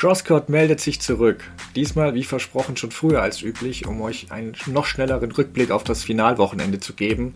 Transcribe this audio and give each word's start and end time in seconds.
Crosscourt 0.00 0.48
meldet 0.48 0.80
sich 0.80 0.98
zurück. 0.98 1.44
Diesmal, 1.76 2.14
wie 2.14 2.24
versprochen, 2.24 2.74
schon 2.78 2.90
früher 2.90 3.20
als 3.20 3.42
üblich, 3.42 3.86
um 3.86 4.00
euch 4.00 4.32
einen 4.32 4.54
noch 4.64 4.86
schnelleren 4.86 5.30
Rückblick 5.30 5.70
auf 5.70 5.84
das 5.84 6.04
Finalwochenende 6.04 6.80
zu 6.80 6.94
geben. 6.94 7.34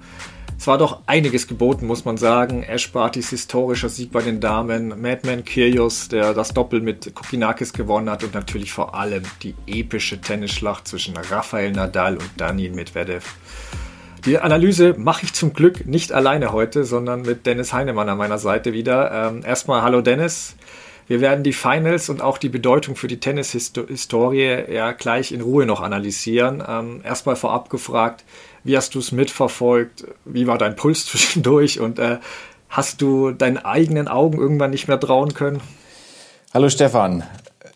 Es 0.59 0.67
war 0.67 0.79
doch 0.79 1.03
einiges 1.05 1.47
geboten, 1.47 1.87
muss 1.87 2.07
man 2.07 2.17
sagen. 2.17 2.63
Ash 2.63 2.91
Bartys 2.91 3.29
historischer 3.29 3.91
Sieg 3.91 4.13
bei 4.13 4.23
den 4.23 4.41
Damen, 4.41 4.99
Madman 4.99 5.45
Kyrgios, 5.45 6.09
der 6.09 6.33
das 6.33 6.55
Doppel 6.55 6.81
mit 6.81 7.15
Kokinakis 7.15 7.75
gewonnen 7.75 8.09
hat 8.09 8.25
und 8.25 8.33
natürlich 8.33 8.73
vor 8.73 8.95
allem 8.95 9.25
die 9.43 9.55
epische 9.67 10.23
Tennisschlacht 10.23 10.89
zwischen 10.89 11.19
Rafael 11.19 11.71
Nadal 11.71 12.17
und 12.17 12.31
Daniel 12.39 12.73
Medvedev. 12.73 13.27
Die 14.25 14.39
Analyse 14.39 14.95
mache 14.97 15.27
ich 15.27 15.35
zum 15.35 15.53
Glück 15.53 15.85
nicht 15.85 16.13
alleine 16.13 16.51
heute, 16.53 16.85
sondern 16.85 17.23
mit 17.23 17.45
Dennis 17.45 17.75
Heinemann 17.75 18.09
an 18.09 18.17
meiner 18.17 18.39
Seite 18.39 18.73
wieder. 18.73 19.13
Ähm, 19.13 19.43
erstmal 19.45 19.83
hallo 19.83 20.01
Dennis. 20.01 20.57
Wir 21.07 21.21
werden 21.21 21.45
die 21.45 21.53
Finals 21.53 22.09
und 22.09 22.23
auch 22.23 22.39
die 22.39 22.49
Bedeutung 22.49 22.97
für 22.97 23.09
die 23.09 23.21
Tennishistorie 23.21 24.73
ja 24.73 24.93
gleich 24.93 25.33
in 25.33 25.43
Ruhe 25.43 25.67
noch 25.67 25.81
analysieren. 25.81 26.63
Ähm, 26.67 27.03
erstmal 27.05 27.37
vorab 27.37 27.69
gefragt, 27.69 28.25
wie 28.63 28.77
hast 28.77 28.95
du 28.95 29.01
es 29.01 29.13
mitverfolgt? 29.13 30.07
Wie 30.25 30.47
war 30.47 30.57
dein 30.57 30.77
Puls 30.77 31.07
zwischendurch? 31.07 31.81
Und 31.81 31.99
äh, 31.99 32.19
hast 32.69 33.03
du 33.03 33.33
deinen 33.33 33.59
eigenen 33.59 34.09
Augen 34.09 34.39
irgendwann 34.39 34.71
nicht 34.71 34.89
mehr 34.89 34.99
trauen 34.99 35.35
können? 35.35 35.61
Hallo 36.55 36.71
Stefan. 36.71 37.25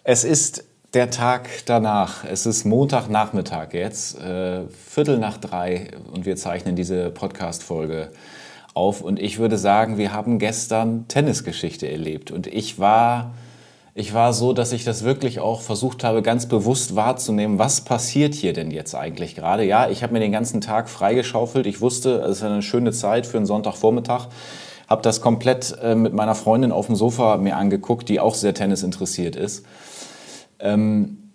Es 0.05 0.25
ist 0.25 0.65
der 0.95 1.11
Tag 1.11 1.49
danach. 1.67 2.25
Es 2.25 2.47
ist 2.47 2.65
Montagnachmittag 2.65 3.75
jetzt, 3.75 4.19
äh, 4.21 4.63
Viertel 4.69 5.19
nach 5.19 5.37
drei 5.37 5.91
und 6.13 6.25
wir 6.25 6.37
zeichnen 6.37 6.77
diese 6.77 7.11
Podcast-Folge 7.11 8.11
auf 8.79 9.01
und 9.01 9.21
ich 9.21 9.39
würde 9.39 9.59
sagen, 9.59 9.99
wir 9.99 10.13
haben 10.13 10.39
gestern 10.39 11.09
Tennisgeschichte 11.09 11.91
erlebt 11.91 12.31
und 12.31 12.47
ich 12.47 12.79
war, 12.79 13.35
ich 13.95 14.15
war 14.15 14.33
so, 14.33 14.53
dass 14.53 14.73
ich 14.73 14.85
das 14.85 15.03
wirklich 15.03 15.41
auch 15.41 15.61
versucht 15.61 16.05
habe, 16.05 16.23
ganz 16.23 16.47
bewusst 16.47 16.95
wahrzunehmen, 16.95 17.59
was 17.59 17.81
passiert 17.81 18.35
hier 18.35 18.53
denn 18.53 18.71
jetzt 18.71 18.95
eigentlich 18.95 19.35
gerade. 19.35 19.65
Ja, 19.65 19.91
ich 19.91 20.05
habe 20.05 20.13
mir 20.13 20.21
den 20.21 20.31
ganzen 20.31 20.61
Tag 20.61 20.89
freigeschaufelt, 20.89 21.67
ich 21.67 21.81
wusste, 21.81 22.21
es 22.21 22.39
ist 22.39 22.45
eine 22.45 22.63
schöne 22.63 22.93
Zeit 22.93 23.27
für 23.27 23.39
einen 23.39 23.47
Sonntagvormittag, 23.47 24.29
habe 24.89 25.03
das 25.03 25.21
komplett 25.21 25.77
äh, 25.83 25.97
mit 25.97 26.15
meiner 26.15 26.37
Freundin 26.37 26.71
auf 26.71 26.87
dem 26.87 26.95
Sofa 26.95 27.37
mir 27.37 27.57
angeguckt, 27.57 28.09
die 28.09 28.21
auch 28.21 28.35
sehr 28.35 28.55
Tennis 28.55 28.85
interessiert 28.85 29.35
ist. 29.35 29.67
Ähm, 30.61 31.28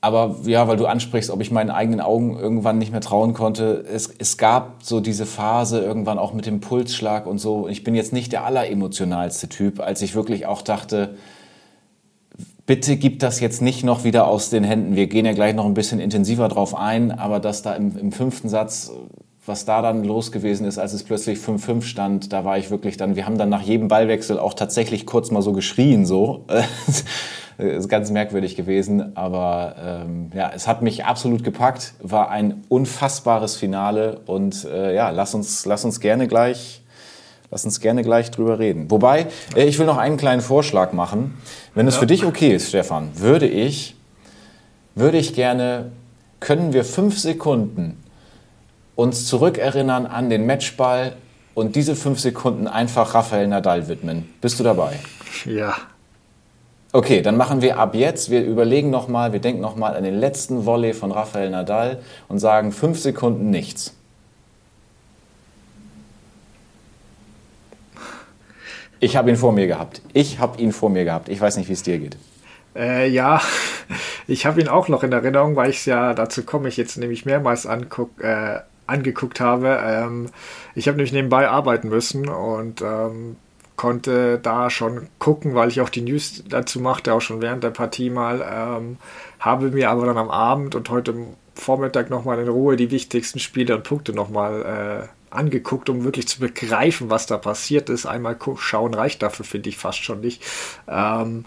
aber 0.00 0.36
ja, 0.44 0.66
weil 0.66 0.78
du 0.78 0.86
ansprichst, 0.86 1.30
ob 1.30 1.42
ich 1.42 1.50
meinen 1.50 1.70
eigenen 1.70 2.00
Augen 2.00 2.38
irgendwann 2.38 2.78
nicht 2.78 2.90
mehr 2.90 3.02
trauen 3.02 3.34
konnte. 3.34 3.84
Es, 3.92 4.08
es 4.18 4.38
gab 4.38 4.82
so 4.82 5.00
diese 5.00 5.26
Phase 5.26 5.80
irgendwann 5.80 6.18
auch 6.18 6.32
mit 6.32 6.46
dem 6.46 6.60
Pulsschlag 6.60 7.26
und 7.26 7.38
so. 7.38 7.68
Ich 7.68 7.84
bin 7.84 7.94
jetzt 7.94 8.12
nicht 8.12 8.32
der 8.32 8.44
alleremotionalste 8.44 9.48
Typ, 9.48 9.80
als 9.80 10.00
ich 10.00 10.14
wirklich 10.14 10.46
auch 10.46 10.62
dachte, 10.62 11.16
bitte 12.64 12.96
gib 12.96 13.18
das 13.18 13.40
jetzt 13.40 13.60
nicht 13.60 13.84
noch 13.84 14.04
wieder 14.04 14.26
aus 14.26 14.48
den 14.48 14.64
Händen. 14.64 14.96
Wir 14.96 15.06
gehen 15.06 15.26
ja 15.26 15.32
gleich 15.32 15.54
noch 15.54 15.66
ein 15.66 15.74
bisschen 15.74 16.00
intensiver 16.00 16.48
drauf 16.48 16.74
ein, 16.74 17.10
aber 17.10 17.38
dass 17.38 17.60
da 17.60 17.74
im, 17.74 17.98
im 17.98 18.12
fünften 18.12 18.48
Satz, 18.48 18.92
was 19.44 19.66
da 19.66 19.82
dann 19.82 20.04
los 20.04 20.32
gewesen 20.32 20.66
ist, 20.66 20.78
als 20.78 20.94
es 20.94 21.02
plötzlich 21.02 21.38
5-5 21.40 21.82
stand, 21.82 22.32
da 22.32 22.44
war 22.46 22.56
ich 22.56 22.70
wirklich 22.70 22.96
dann, 22.96 23.16
wir 23.16 23.26
haben 23.26 23.36
dann 23.36 23.48
nach 23.50 23.62
jedem 23.62 23.88
Ballwechsel 23.88 24.38
auch 24.38 24.54
tatsächlich 24.54 25.04
kurz 25.04 25.30
mal 25.30 25.42
so 25.42 25.52
geschrien, 25.52 26.06
so. 26.06 26.46
ist 27.66 27.88
ganz 27.88 28.10
merkwürdig 28.10 28.56
gewesen, 28.56 29.16
aber 29.16 29.76
ähm, 29.82 30.30
ja, 30.34 30.50
es 30.54 30.66
hat 30.66 30.82
mich 30.82 31.04
absolut 31.04 31.44
gepackt, 31.44 31.94
war 32.00 32.30
ein 32.30 32.64
unfassbares 32.68 33.56
Finale 33.56 34.20
und 34.26 34.64
äh, 34.64 34.94
ja, 34.94 35.10
lass 35.10 35.34
uns, 35.34 35.66
lass 35.66 35.84
uns 35.84 36.00
gerne 36.00 36.28
gleich, 36.28 36.82
lass 37.50 37.64
uns 37.64 37.80
gerne 37.80 38.02
gleich 38.02 38.30
drüber 38.30 38.58
reden. 38.58 38.90
Wobei, 38.90 39.26
äh, 39.54 39.64
ich 39.64 39.78
will 39.78 39.86
noch 39.86 39.98
einen 39.98 40.16
kleinen 40.16 40.42
Vorschlag 40.42 40.92
machen. 40.92 41.38
Wenn 41.74 41.86
es 41.86 41.94
ja. 41.94 42.00
für 42.00 42.06
dich 42.06 42.24
okay 42.24 42.54
ist, 42.54 42.68
Stefan, 42.68 43.10
würde 43.14 43.46
ich, 43.46 43.96
würde 44.94 45.18
ich 45.18 45.34
gerne, 45.34 45.92
können 46.40 46.72
wir 46.72 46.84
fünf 46.84 47.18
Sekunden 47.18 48.02
uns 48.96 49.26
zurückerinnern 49.26 50.06
an 50.06 50.30
den 50.30 50.46
Matchball 50.46 51.14
und 51.54 51.76
diese 51.76 51.96
fünf 51.96 52.20
Sekunden 52.20 52.66
einfach 52.66 53.14
Rafael 53.14 53.46
Nadal 53.48 53.88
widmen. 53.88 54.28
Bist 54.40 54.60
du 54.60 54.64
dabei? 54.64 54.98
Ja, 55.44 55.74
Okay, 56.92 57.22
dann 57.22 57.36
machen 57.36 57.62
wir 57.62 57.78
ab 57.78 57.94
jetzt, 57.94 58.30
wir 58.30 58.44
überlegen 58.44 58.90
nochmal, 58.90 59.32
wir 59.32 59.38
denken 59.38 59.60
nochmal 59.60 59.96
an 59.96 60.02
den 60.02 60.18
letzten 60.18 60.66
Volley 60.66 60.92
von 60.92 61.12
Rafael 61.12 61.48
Nadal 61.48 62.02
und 62.28 62.40
sagen 62.40 62.72
fünf 62.72 62.98
Sekunden 62.98 63.48
nichts. 63.50 63.94
Ich 68.98 69.16
habe 69.16 69.30
ihn 69.30 69.36
vor 69.36 69.52
mir 69.52 69.68
gehabt. 69.68 70.02
Ich 70.12 70.40
habe 70.40 70.60
ihn 70.60 70.72
vor 70.72 70.90
mir 70.90 71.04
gehabt. 71.04 71.28
Ich 71.28 71.40
weiß 71.40 71.56
nicht, 71.58 71.68
wie 71.68 71.74
es 71.74 71.84
dir 71.84 71.98
geht. 71.98 72.16
Äh, 72.74 73.08
ja, 73.08 73.40
ich 74.26 74.44
habe 74.44 74.60
ihn 74.60 74.68
auch 74.68 74.88
noch 74.88 75.04
in 75.04 75.12
Erinnerung, 75.12 75.54
weil 75.54 75.70
ich 75.70 75.78
es 75.78 75.86
ja, 75.86 76.12
dazu 76.12 76.42
komme 76.42 76.68
ich 76.68 76.76
jetzt 76.76 76.98
nämlich 76.98 77.24
mehrmals 77.24 77.66
anguck, 77.66 78.10
äh, 78.20 78.58
angeguckt 78.88 79.38
habe. 79.38 79.80
Ähm, 79.82 80.28
ich 80.74 80.88
habe 80.88 80.96
nämlich 80.96 81.12
nebenbei 81.12 81.48
arbeiten 81.48 81.88
müssen 81.88 82.28
und 82.28 82.82
ähm, 82.82 83.36
konnte 83.80 84.38
da 84.38 84.68
schon 84.68 85.08
gucken, 85.18 85.54
weil 85.54 85.70
ich 85.70 85.80
auch 85.80 85.88
die 85.88 86.02
News 86.02 86.44
dazu 86.46 86.80
machte, 86.80 87.14
auch 87.14 87.22
schon 87.22 87.40
während 87.40 87.64
der 87.64 87.70
Partie 87.70 88.10
mal. 88.10 88.46
Ähm, 88.46 88.98
habe 89.38 89.70
mir 89.70 89.88
aber 89.88 90.04
dann 90.04 90.18
am 90.18 90.28
Abend 90.28 90.74
und 90.74 90.90
heute 90.90 91.14
Vormittag 91.54 92.10
nochmal 92.10 92.38
in 92.40 92.48
Ruhe 92.48 92.76
die 92.76 92.90
wichtigsten 92.90 93.38
Spiele 93.38 93.74
und 93.74 93.82
Punkte 93.82 94.12
nochmal 94.12 95.08
äh, 95.32 95.34
angeguckt, 95.34 95.88
um 95.88 96.04
wirklich 96.04 96.28
zu 96.28 96.40
begreifen, 96.40 97.08
was 97.08 97.24
da 97.24 97.38
passiert 97.38 97.88
ist. 97.88 98.04
Einmal 98.04 98.36
schauen 98.56 98.92
reicht 98.92 99.22
dafür, 99.22 99.46
finde 99.46 99.70
ich 99.70 99.78
fast 99.78 100.04
schon 100.04 100.20
nicht. 100.20 100.42
Ähm, 100.86 101.46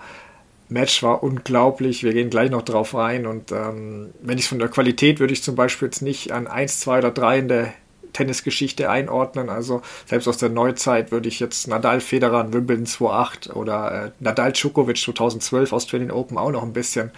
Match 0.69 1.03
war 1.03 1.21
unglaublich. 1.21 2.03
Wir 2.03 2.13
gehen 2.13 2.31
gleich 2.31 2.49
noch 2.49 2.63
drauf 2.63 2.95
rein. 2.95 3.27
Und 3.27 3.51
ähm, 3.51 4.09
wenn 4.23 4.39
ich 4.39 4.47
von 4.47 4.57
der 4.57 4.69
Qualität 4.69 5.19
würde 5.19 5.33
ich 5.33 5.43
zum 5.43 5.55
Beispiel 5.55 5.89
jetzt 5.89 6.01
nicht 6.01 6.31
an 6.31 6.47
1, 6.47 6.79
2 6.79 6.97
oder 6.97 7.11
3 7.11 7.37
in 7.37 7.47
der 7.47 7.73
Tennisgeschichte 8.13 8.89
einordnen. 8.89 9.49
Also 9.49 9.81
selbst 10.05 10.27
aus 10.27 10.37
der 10.37 10.49
Neuzeit 10.49 11.11
würde 11.11 11.27
ich 11.27 11.39
jetzt 11.39 11.67
Nadal 11.67 11.99
Federer 11.99 12.41
in 12.45 12.53
Wimbledon 12.53 12.85
2.8 12.85 13.53
oder 13.53 14.05
äh, 14.05 14.11
Nadal 14.19 14.53
Djokovic 14.53 14.97
2012 14.97 15.73
Australian 15.73 16.11
Open 16.11 16.37
auch 16.37 16.51
noch 16.51 16.63
ein 16.63 16.73
bisschen 16.73 17.11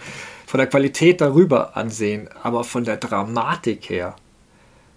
von 0.46 0.58
der 0.58 0.66
Qualität 0.68 1.20
darüber 1.20 1.76
ansehen, 1.76 2.28
aber 2.42 2.64
von 2.64 2.84
der 2.84 2.96
Dramatik 2.96 3.88
her. 3.90 4.16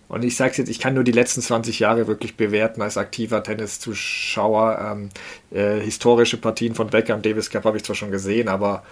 Und 0.09 0.23
ich 0.23 0.35
sage 0.35 0.51
es 0.51 0.57
jetzt, 0.57 0.69
ich 0.69 0.79
kann 0.79 0.95
nur 0.95 1.03
die 1.03 1.11
letzten 1.11 1.41
20 1.41 1.79
Jahre 1.79 2.07
wirklich 2.07 2.35
bewerten 2.35 2.81
als 2.81 2.97
aktiver 2.97 3.43
Tenniszuschauer. 3.43 4.79
Ähm, 4.91 5.09
äh, 5.51 5.79
historische 5.79 6.37
Partien 6.37 6.73
von 6.73 6.89
Becker 6.89 7.13
und 7.15 7.25
Davis 7.25 7.51
Cup 7.51 7.63
habe 7.63 7.77
ich 7.77 7.83
zwar 7.83 7.95
schon 7.95 8.09
gesehen, 8.09 8.47
aber 8.47 8.83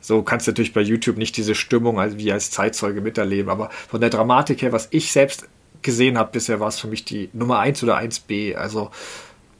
so 0.00 0.22
kannst 0.22 0.46
du 0.46 0.50
natürlich 0.50 0.74
bei 0.74 0.82
YouTube 0.82 1.16
nicht 1.16 1.36
diese 1.38 1.54
Stimmung 1.54 1.98
wie 2.18 2.30
als 2.30 2.50
Zeitzeuge 2.50 3.00
miterleben. 3.00 3.50
Aber 3.50 3.70
von 3.88 4.02
der 4.02 4.10
Dramatik 4.10 4.60
her, 4.60 4.70
was 4.70 4.88
ich 4.90 5.10
selbst 5.10 5.48
gesehen 5.86 6.18
habe 6.18 6.32
bisher, 6.32 6.60
war 6.60 6.68
es 6.68 6.78
für 6.78 6.88
mich 6.88 7.06
die 7.06 7.30
Nummer 7.32 7.60
1 7.60 7.82
oder 7.82 7.96
1b. 7.96 8.54
Also 8.56 8.90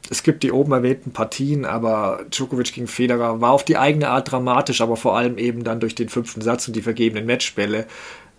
es 0.09 0.21
gibt 0.23 0.43
die 0.43 0.51
oben 0.51 0.71
erwähnten 0.71 1.11
Partien, 1.11 1.65
aber 1.65 2.25
Djokovic 2.29 2.73
gegen 2.73 2.87
Federer 2.87 3.41
war 3.41 3.51
auf 3.51 3.65
die 3.65 3.77
eigene 3.77 4.09
Art 4.09 4.31
dramatisch, 4.31 4.81
aber 4.81 4.95
vor 4.95 5.17
allem 5.17 5.37
eben 5.37 5.63
dann 5.63 5.79
durch 5.79 5.95
den 5.95 6.09
fünften 6.09 6.41
Satz 6.41 6.67
und 6.67 6.75
die 6.75 6.81
vergebenen 6.81 7.25
Matchbälle. 7.25 7.87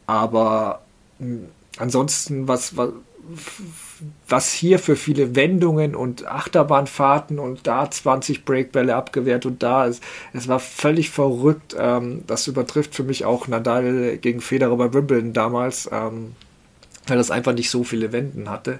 Aber 0.06 0.82
hm, 1.18 1.48
ansonsten, 1.78 2.46
was, 2.46 2.76
was, 2.76 2.92
was 4.28 4.52
hier 4.52 4.78
für 4.78 4.96
viele 4.96 5.34
Wendungen 5.34 5.94
und 5.94 6.26
Achterbahnfahrten 6.26 7.38
und 7.38 7.66
da 7.66 7.90
20 7.90 8.44
Breakbälle 8.44 8.94
abgewehrt 8.94 9.44
und 9.44 9.62
da 9.62 9.86
ist, 9.86 10.02
es 10.32 10.48
war 10.48 10.60
völlig 10.60 11.10
verrückt. 11.10 11.76
Ähm, 11.78 12.22
das 12.26 12.46
übertrifft 12.46 12.94
für 12.94 13.02
mich 13.02 13.24
auch 13.24 13.48
Nadal 13.48 14.18
gegen 14.18 14.40
Federer 14.40 14.76
bei 14.76 14.94
Wimbledon 14.94 15.32
damals. 15.32 15.88
Weil 17.08 17.16
das 17.16 17.30
einfach 17.30 17.54
nicht 17.54 17.70
so 17.70 17.84
viele 17.84 18.12
Wenden 18.12 18.50
hatte. 18.50 18.78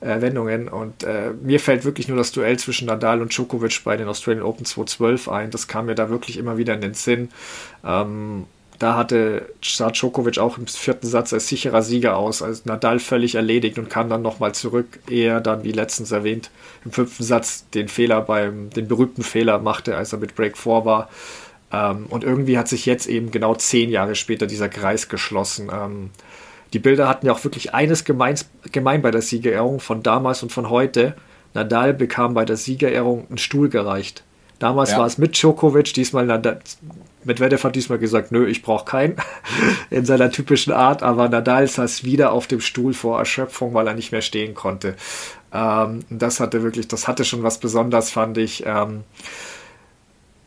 Äh, 0.00 0.22
Wendungen 0.22 0.68
und 0.68 1.04
äh, 1.04 1.32
mir 1.42 1.60
fällt 1.60 1.84
wirklich 1.84 2.08
nur 2.08 2.16
das 2.16 2.32
Duell 2.32 2.58
zwischen 2.58 2.86
Nadal 2.86 3.20
und 3.20 3.36
Djokovic 3.36 3.82
bei 3.84 3.98
den 3.98 4.08
Australian 4.08 4.46
Open 4.46 4.64
2012 4.64 5.28
ein. 5.28 5.50
Das 5.50 5.68
kam 5.68 5.86
mir 5.86 5.94
da 5.94 6.08
wirklich 6.08 6.38
immer 6.38 6.56
wieder 6.56 6.72
in 6.72 6.80
den 6.80 6.94
Sinn. 6.94 7.28
Ähm, 7.84 8.46
da 8.78 8.96
hatte 8.96 9.52
sah 9.62 9.90
Djokovic 9.90 10.38
auch 10.38 10.56
im 10.56 10.66
vierten 10.66 11.06
Satz 11.06 11.34
als 11.34 11.48
sicherer 11.48 11.82
Sieger 11.82 12.16
aus, 12.16 12.40
als 12.40 12.64
Nadal 12.64 12.98
völlig 12.98 13.34
erledigt 13.34 13.78
und 13.78 13.90
kam 13.90 14.08
dann 14.08 14.22
nochmal 14.22 14.54
zurück, 14.54 15.00
ehe 15.10 15.28
er 15.28 15.40
dann, 15.42 15.64
wie 15.64 15.72
letztens 15.72 16.12
erwähnt, 16.12 16.50
im 16.86 16.92
fünften 16.92 17.22
Satz 17.22 17.68
den 17.74 17.88
Fehler 17.88 18.22
beim, 18.22 18.70
den 18.70 18.88
berühmten 18.88 19.22
Fehler 19.22 19.58
machte, 19.58 19.98
als 19.98 20.14
er 20.14 20.18
mit 20.18 20.34
Break 20.34 20.56
4 20.56 20.86
war. 20.86 21.10
Ähm, 21.70 22.06
und 22.08 22.24
irgendwie 22.24 22.56
hat 22.56 22.68
sich 22.68 22.86
jetzt 22.86 23.06
eben 23.06 23.30
genau 23.30 23.54
zehn 23.54 23.90
Jahre 23.90 24.14
später 24.14 24.46
dieser 24.46 24.70
Kreis 24.70 25.10
geschlossen. 25.10 25.70
Ähm, 25.70 26.10
die 26.72 26.78
Bilder 26.78 27.08
hatten 27.08 27.26
ja 27.26 27.32
auch 27.32 27.44
wirklich 27.44 27.74
eines 27.74 28.04
gemeins, 28.04 28.48
gemein 28.72 29.02
bei 29.02 29.10
der 29.10 29.22
Siegerehrung 29.22 29.80
von 29.80 30.02
damals 30.02 30.42
und 30.42 30.52
von 30.52 30.70
heute. 30.70 31.14
Nadal 31.54 31.94
bekam 31.94 32.34
bei 32.34 32.44
der 32.44 32.56
Siegerehrung 32.56 33.26
einen 33.28 33.38
Stuhl 33.38 33.68
gereicht. 33.68 34.22
Damals 34.60 34.92
ja. 34.92 34.98
war 34.98 35.06
es 35.06 35.18
mit 35.18 35.40
Djokovic, 35.40 35.94
diesmal 35.94 36.26
Nadal, 36.26 36.60
Medvedev 37.24 37.64
hat 37.64 37.76
diesmal 37.76 37.98
gesagt, 37.98 38.32
nö, 38.32 38.46
ich 38.46 38.62
brauche 38.62 38.84
keinen, 38.84 39.16
in 39.90 40.04
seiner 40.04 40.30
typischen 40.30 40.72
Art, 40.72 41.02
aber 41.02 41.28
Nadal 41.28 41.66
saß 41.66 42.04
wieder 42.04 42.32
auf 42.32 42.46
dem 42.46 42.60
Stuhl 42.60 42.94
vor 42.94 43.18
Erschöpfung, 43.18 43.74
weil 43.74 43.86
er 43.86 43.94
nicht 43.94 44.12
mehr 44.12 44.22
stehen 44.22 44.54
konnte. 44.54 44.96
Ähm, 45.52 46.00
das 46.08 46.40
hatte 46.40 46.62
wirklich, 46.62 46.88
das 46.88 47.08
hatte 47.08 47.24
schon 47.24 47.42
was 47.42 47.58
Besonderes, 47.58 48.10
fand 48.10 48.38
ich. 48.38 48.64
Ähm, 48.66 49.04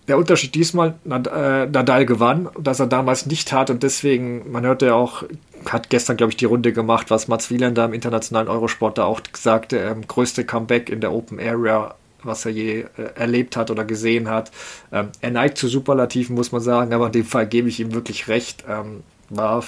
der 0.07 0.17
Unterschied 0.17 0.55
diesmal, 0.55 0.95
äh, 1.05 1.65
Nadal 1.65 2.05
gewann, 2.05 2.49
dass 2.59 2.79
er 2.79 2.87
damals 2.87 3.25
nicht 3.25 3.53
hat 3.53 3.69
und 3.69 3.83
deswegen, 3.83 4.51
man 4.51 4.65
hörte 4.65 4.87
ja 4.87 4.95
auch, 4.95 5.23
hat 5.65 5.89
gestern, 5.89 6.17
glaube 6.17 6.31
ich, 6.31 6.37
die 6.37 6.45
Runde 6.45 6.73
gemacht, 6.73 7.09
was 7.09 7.27
Mats 7.27 7.49
Wielander 7.49 7.85
im 7.85 7.93
internationalen 7.93 8.49
Eurosport 8.49 8.97
da 8.97 9.05
auch 9.05 9.21
sagte, 9.33 9.77
ähm, 9.77 10.05
größte 10.07 10.45
Comeback 10.45 10.89
in 10.89 10.99
der 10.99 11.13
Open 11.13 11.39
Area, 11.39 11.95
was 12.21 12.45
er 12.45 12.51
je 12.51 12.81
äh, 12.97 13.03
erlebt 13.15 13.55
hat 13.55 13.71
oder 13.71 13.85
gesehen 13.85 14.29
hat. 14.29 14.51
Ähm, 14.91 15.09
er 15.21 15.31
neigt 15.31 15.57
zu 15.57 15.67
Superlativen, 15.67 16.35
muss 16.35 16.51
man 16.51 16.61
sagen, 16.61 16.93
aber 16.93 17.07
in 17.07 17.11
dem 17.13 17.25
Fall 17.25 17.47
gebe 17.47 17.69
ich 17.69 17.79
ihm 17.79 17.93
wirklich 17.93 18.27
recht. 18.27 18.65
Ähm, 18.67 19.03
war 19.29 19.63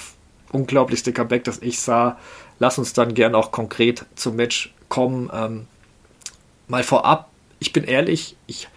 unglaublichste 0.52 1.12
Comeback, 1.12 1.44
das 1.44 1.62
ich 1.62 1.80
sah. 1.80 2.18
Lass 2.58 2.78
uns 2.78 2.92
dann 2.92 3.14
gern 3.14 3.34
auch 3.34 3.52
konkret 3.52 4.04
zum 4.14 4.36
Match 4.36 4.74
kommen. 4.88 5.30
Ähm, 5.32 5.66
mal 6.68 6.82
vorab, 6.82 7.30
ich 7.58 7.72
bin 7.72 7.84
ehrlich, 7.84 8.36
ich 8.46 8.68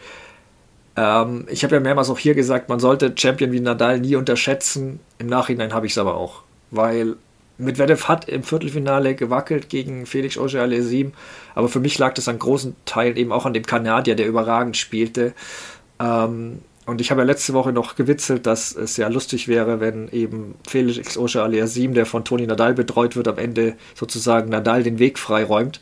ähm, 0.99 1.45
ich 1.49 1.63
habe 1.63 1.75
ja 1.75 1.79
mehrmals 1.79 2.09
auch 2.09 2.19
hier 2.19 2.35
gesagt, 2.35 2.67
man 2.67 2.79
sollte 2.79 3.13
Champion 3.15 3.53
wie 3.53 3.61
Nadal 3.61 3.99
nie 3.99 4.17
unterschätzen. 4.17 4.99
Im 5.17 5.27
Nachhinein 5.27 5.73
habe 5.73 5.85
ich 5.85 5.93
es 5.93 5.97
aber 5.97 6.15
auch, 6.15 6.43
weil 6.71 7.15
Medvedev 7.57 8.09
hat 8.09 8.27
im 8.27 8.43
Viertelfinale 8.43 9.15
gewackelt 9.15 9.69
gegen 9.69 10.05
Felix 10.05 10.37
Auger-Aliassime, 10.37 11.11
aber 11.55 11.69
für 11.69 11.79
mich 11.79 11.97
lag 11.97 12.13
das 12.13 12.27
an 12.27 12.37
großen 12.37 12.75
Teilen 12.85 13.15
eben 13.15 13.31
auch 13.31 13.45
an 13.45 13.53
dem 13.53 13.65
Kanadier, 13.65 14.15
der 14.15 14.27
überragend 14.27 14.75
spielte. 14.75 15.33
Ähm, 16.01 16.59
und 16.85 16.99
ich 16.99 17.11
habe 17.11 17.21
ja 17.21 17.25
letzte 17.25 17.53
Woche 17.53 17.71
noch 17.71 17.95
gewitzelt, 17.95 18.45
dass 18.45 18.75
es 18.75 18.97
ja 18.97 19.07
lustig 19.07 19.47
wäre, 19.47 19.79
wenn 19.79 20.09
eben 20.09 20.55
Felix 20.67 21.17
Auger-Aliassime, 21.17 21.93
der 21.93 22.05
von 22.05 22.25
Toni 22.25 22.45
Nadal 22.45 22.73
betreut 22.73 23.15
wird, 23.15 23.27
am 23.27 23.37
Ende 23.37 23.75
sozusagen 23.93 24.49
Nadal 24.49 24.83
den 24.83 24.99
Weg 24.99 25.19
freiräumt. 25.19 25.79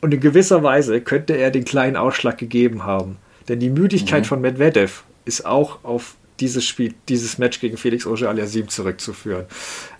Und 0.00 0.14
in 0.14 0.20
gewisser 0.20 0.62
Weise 0.62 1.00
könnte 1.00 1.34
er 1.34 1.50
den 1.50 1.64
kleinen 1.64 1.96
Ausschlag 1.96 2.38
gegeben 2.38 2.84
haben. 2.84 3.16
Denn 3.48 3.60
die 3.60 3.70
Müdigkeit 3.70 4.22
mhm. 4.22 4.26
von 4.26 4.40
Medvedev 4.40 5.02
ist 5.24 5.44
auch 5.46 5.84
auf 5.84 6.14
dieses 6.40 6.64
Spiel, 6.64 6.94
dieses 7.08 7.38
Match 7.38 7.60
gegen 7.60 7.76
Felix 7.76 8.06
Auger-Aliassime 8.06 8.68
zurückzuführen. 8.68 9.46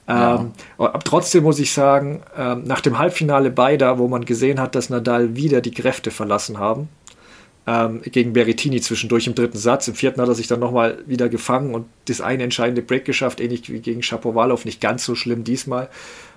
Ja. 0.06 0.36
Ähm, 0.36 0.52
trotzdem 1.04 1.44
muss 1.44 1.58
ich 1.58 1.72
sagen, 1.72 2.22
ähm, 2.36 2.64
nach 2.64 2.80
dem 2.80 2.98
Halbfinale 2.98 3.50
beider, 3.50 3.98
wo 3.98 4.08
man 4.08 4.24
gesehen 4.24 4.60
hat, 4.60 4.74
dass 4.74 4.88
Nadal 4.88 5.36
wieder 5.36 5.60
die 5.60 5.72
Kräfte 5.72 6.10
verlassen 6.10 6.58
haben, 6.58 6.88
ähm, 7.66 8.00
gegen 8.02 8.32
Berrettini 8.32 8.80
zwischendurch 8.80 9.26
im 9.26 9.34
dritten 9.34 9.58
Satz. 9.58 9.88
Im 9.88 9.94
vierten 9.94 10.20
hat 10.20 10.28
er 10.28 10.34
sich 10.34 10.46
dann 10.46 10.60
nochmal 10.60 10.98
wieder 11.06 11.28
gefangen 11.28 11.74
und 11.74 11.86
das 12.06 12.20
eine 12.20 12.44
entscheidende 12.44 12.82
Break 12.82 13.04
geschafft, 13.04 13.40
ähnlich 13.40 13.70
wie 13.70 13.80
gegen 13.80 14.02
Shapovalov, 14.02 14.64
nicht 14.64 14.80
ganz 14.80 15.04
so 15.04 15.14
schlimm 15.14 15.44
diesmal. 15.44 15.90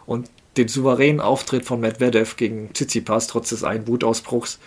Und 0.06 0.30
den 0.58 0.68
souveränen 0.68 1.22
Auftritt 1.22 1.64
von 1.64 1.80
Medvedev 1.80 2.36
gegen 2.36 2.74
Tsitsipas, 2.74 3.28
trotz 3.28 3.50
des 3.50 3.64
einen 3.64 3.88
Wutausbruchs, 3.88 4.60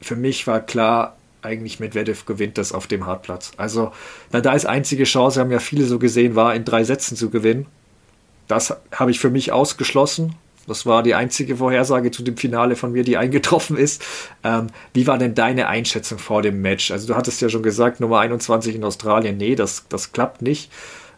für 0.00 0.16
mich 0.16 0.46
war 0.46 0.60
klar, 0.60 1.16
eigentlich 1.44 1.80
Medvedev 1.80 2.24
gewinnt 2.26 2.58
das 2.58 2.72
auf 2.72 2.86
dem 2.86 3.06
Hartplatz. 3.06 3.52
Also 3.56 3.92
Nadals 4.32 4.66
einzige 4.66 5.04
Chance, 5.04 5.40
haben 5.40 5.50
ja 5.50 5.58
viele 5.58 5.84
so 5.84 5.98
gesehen, 5.98 6.34
war 6.34 6.54
in 6.54 6.64
drei 6.64 6.84
Sätzen 6.84 7.16
zu 7.16 7.30
gewinnen. 7.30 7.66
Das 8.48 8.76
habe 8.92 9.10
ich 9.10 9.18
für 9.18 9.30
mich 9.30 9.52
ausgeschlossen. 9.52 10.34
Das 10.66 10.86
war 10.86 11.02
die 11.02 11.14
einzige 11.14 11.56
Vorhersage 11.56 12.10
zu 12.10 12.22
dem 12.22 12.36
Finale 12.36 12.76
von 12.76 12.92
mir, 12.92 13.04
die 13.04 13.16
eingetroffen 13.18 13.76
ist. 13.76 14.04
Ähm, 14.42 14.68
wie 14.92 15.06
war 15.06 15.18
denn 15.18 15.34
deine 15.34 15.68
Einschätzung 15.68 16.18
vor 16.18 16.42
dem 16.42 16.62
Match? 16.62 16.90
Also 16.90 17.06
du 17.06 17.16
hattest 17.16 17.40
ja 17.40 17.48
schon 17.48 17.62
gesagt, 17.62 18.00
Nummer 18.00 18.20
21 18.20 18.74
in 18.74 18.84
Australien. 18.84 19.36
Nee, 19.36 19.54
das, 19.54 19.86
das 19.88 20.12
klappt 20.12 20.42
nicht. 20.42 20.70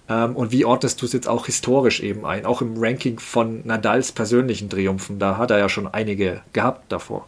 Ähm, 0.09 0.37
und 0.37 0.53
wie 0.53 0.65
ordnest 0.65 1.03
du 1.03 1.07
es 1.07 1.13
jetzt 1.13 1.29
auch 1.29 1.47
historisch 1.47 2.01
eben 2.01 2.25
ein? 2.25 2.47
Auch 2.47 2.63
im 2.63 2.75
Ranking 2.77 3.19
von 3.19 3.63
Nadals 3.65 4.13
persönlichen 4.13 4.71
Triumphen. 4.71 5.19
Da 5.19 5.37
hat 5.37 5.51
er 5.51 5.59
ja 5.59 5.69
schon 5.69 5.87
einige 5.87 6.43
gehabt 6.53 6.91
davor. 6.93 7.27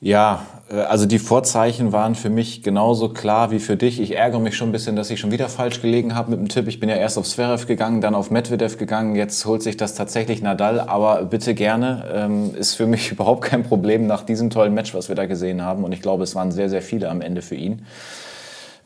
Ja, 0.00 0.46
äh, 0.70 0.80
also 0.80 1.06
die 1.06 1.18
Vorzeichen 1.18 1.92
waren 1.92 2.14
für 2.14 2.28
mich 2.30 2.62
genauso 2.62 3.08
klar 3.08 3.50
wie 3.50 3.58
für 3.58 3.76
dich. 3.76 4.00
Ich 4.00 4.14
ärgere 4.16 4.40
mich 4.40 4.56
schon 4.56 4.68
ein 4.68 4.72
bisschen, 4.72 4.96
dass 4.96 5.10
ich 5.10 5.18
schon 5.20 5.30
wieder 5.30 5.48
falsch 5.48 5.80
gelegen 5.80 6.14
habe 6.14 6.30
mit 6.30 6.40
dem 6.40 6.48
Tipp. 6.48 6.68
Ich 6.68 6.80
bin 6.80 6.88
ja 6.88 6.96
erst 6.96 7.18
auf 7.18 7.26
Zverev 7.26 7.66
gegangen, 7.66 8.00
dann 8.00 8.14
auf 8.14 8.30
Medvedev 8.30 8.76
gegangen. 8.76 9.16
Jetzt 9.16 9.44
holt 9.46 9.62
sich 9.62 9.76
das 9.76 9.94
tatsächlich 9.94 10.42
Nadal, 10.42 10.80
aber 10.80 11.24
bitte 11.24 11.54
gerne. 11.54 12.04
Ähm, 12.12 12.54
ist 12.54 12.74
für 12.74 12.86
mich 12.86 13.10
überhaupt 13.12 13.42
kein 13.42 13.62
Problem 13.62 14.06
nach 14.06 14.22
diesem 14.22 14.50
tollen 14.50 14.74
Match, 14.74 14.94
was 14.94 15.08
wir 15.08 15.16
da 15.16 15.26
gesehen 15.26 15.62
haben. 15.62 15.84
Und 15.84 15.92
ich 15.92 16.02
glaube, 16.02 16.24
es 16.24 16.34
waren 16.34 16.52
sehr, 16.52 16.68
sehr 16.68 16.82
viele 16.82 17.08
am 17.08 17.20
Ende 17.20 17.42
für 17.42 17.56
ihn. 17.56 17.86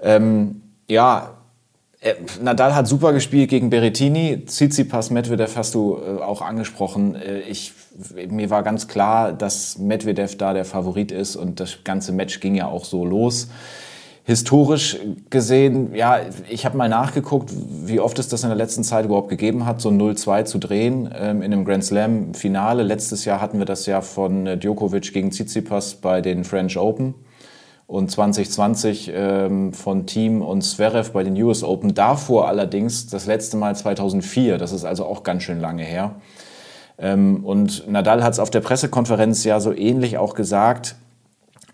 Ähm, 0.02 0.62
ja, 0.88 1.39
Nadal 2.40 2.74
hat 2.74 2.86
super 2.88 3.12
gespielt 3.12 3.50
gegen 3.50 3.68
Berrettini. 3.68 4.44
Tsitsipas, 4.46 5.10
Medvedev 5.10 5.54
hast 5.56 5.74
du 5.74 5.98
äh, 5.98 6.22
auch 6.22 6.40
angesprochen. 6.40 7.14
Äh, 7.14 7.40
ich, 7.40 7.72
mir 8.30 8.48
war 8.48 8.62
ganz 8.62 8.88
klar, 8.88 9.34
dass 9.34 9.76
Medvedev 9.76 10.36
da 10.38 10.54
der 10.54 10.64
Favorit 10.64 11.12
ist 11.12 11.36
und 11.36 11.60
das 11.60 11.84
ganze 11.84 12.12
Match 12.12 12.40
ging 12.40 12.54
ja 12.54 12.68
auch 12.68 12.86
so 12.86 13.04
los. 13.04 13.48
Historisch 14.24 14.98
gesehen, 15.28 15.94
ja, 15.94 16.20
ich 16.48 16.64
habe 16.64 16.78
mal 16.78 16.88
nachgeguckt, 16.88 17.50
wie 17.84 18.00
oft 18.00 18.18
es 18.18 18.28
das 18.28 18.44
in 18.44 18.48
der 18.48 18.56
letzten 18.56 18.84
Zeit 18.84 19.04
überhaupt 19.04 19.28
gegeben 19.28 19.66
hat, 19.66 19.80
so 19.82 19.90
0-2 19.90 20.44
zu 20.44 20.58
drehen 20.58 21.10
ähm, 21.14 21.42
in 21.42 21.52
einem 21.52 21.66
Grand 21.66 21.84
Slam 21.84 22.32
Finale. 22.32 22.82
Letztes 22.82 23.26
Jahr 23.26 23.42
hatten 23.42 23.58
wir 23.58 23.66
das 23.66 23.84
ja 23.84 24.00
von 24.00 24.58
Djokovic 24.58 25.12
gegen 25.12 25.32
Tsitsipas 25.32 25.96
bei 25.96 26.22
den 26.22 26.44
French 26.44 26.78
Open 26.78 27.14
und 27.90 28.08
2020 28.08 29.10
ähm, 29.12 29.72
von 29.72 30.06
Team 30.06 30.42
und 30.42 30.62
Zverev 30.62 31.10
bei 31.10 31.24
den 31.24 31.40
US 31.42 31.64
Open. 31.64 31.92
Davor 31.92 32.46
allerdings 32.46 33.08
das 33.08 33.26
letzte 33.26 33.56
Mal 33.56 33.74
2004, 33.74 34.58
das 34.58 34.70
ist 34.70 34.84
also 34.84 35.04
auch 35.04 35.24
ganz 35.24 35.42
schön 35.42 35.58
lange 35.60 35.82
her. 35.82 36.14
Ähm, 36.98 37.44
und 37.44 37.90
Nadal 37.90 38.22
hat 38.22 38.32
es 38.32 38.38
auf 38.38 38.50
der 38.50 38.60
Pressekonferenz 38.60 39.42
ja 39.42 39.58
so 39.58 39.72
ähnlich 39.72 40.18
auch 40.18 40.34
gesagt. 40.34 40.94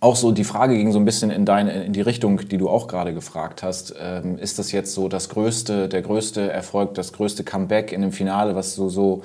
Auch 0.01 0.17
so 0.17 0.33
die 0.33 0.45
Frage 0.45 0.75
ging 0.77 0.91
so 0.91 0.99
ein 0.99 1.05
bisschen 1.05 1.31
in 1.31 1.45
deine 1.45 1.85
in 1.85 1.93
die 1.93 2.01
Richtung, 2.01 2.49
die 2.49 2.57
du 2.57 2.71
auch 2.71 2.89
gerade 2.89 3.13
gefragt 3.13 3.63
hast. 3.63 3.95
Ähm, 4.01 4.39
ist 4.39 4.59
das 4.59 4.73
jetzt 4.73 4.95
so 4.95 5.09
das 5.09 5.29
größte, 5.29 5.87
der 5.87 6.01
größte 6.01 6.51
Erfolg, 6.51 6.95
das 6.95 7.13
größte 7.13 7.45
Comeback 7.45 7.93
in 7.93 8.01
dem 8.01 8.13
Finale, 8.13 8.55
was 8.55 8.75
so 8.75 8.89
so 8.89 9.23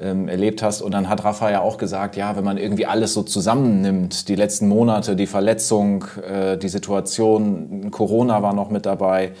ähm, 0.00 0.28
erlebt 0.28 0.62
hast. 0.62 0.82
Und 0.82 0.92
dann 0.92 1.08
hat 1.08 1.24
Rafa 1.24 1.50
ja 1.50 1.60
auch 1.60 1.78
gesagt, 1.78 2.16
ja, 2.16 2.36
wenn 2.36 2.44
man 2.44 2.58
irgendwie 2.58 2.86
alles 2.86 3.14
so 3.14 3.22
zusammennimmt, 3.22 4.28
die 4.28 4.34
letzten 4.34 4.68
Monate, 4.68 5.16
die 5.16 5.26
Verletzung, 5.26 6.04
äh, 6.28 6.56
die 6.56 6.68
Situation, 6.68 7.90
Corona 7.90 8.42
war 8.42 8.54
noch 8.54 8.70
mit 8.70 8.86
dabei, 8.86 9.32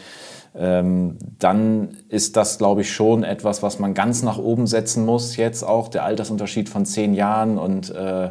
ähm, 0.56 1.18
dann 1.40 1.96
ist 2.08 2.36
das, 2.36 2.58
glaube 2.58 2.82
ich, 2.82 2.92
schon 2.92 3.24
etwas, 3.24 3.62
was 3.62 3.80
man 3.80 3.92
ganz 3.92 4.22
nach 4.22 4.38
oben 4.38 4.66
setzen 4.66 5.04
muss. 5.04 5.36
Jetzt 5.36 5.64
auch 5.64 5.88
der 5.88 6.04
Altersunterschied 6.04 6.68
von 6.68 6.86
zehn 6.86 7.14
Jahren 7.14 7.58
und 7.58 7.90
äh, 7.90 8.30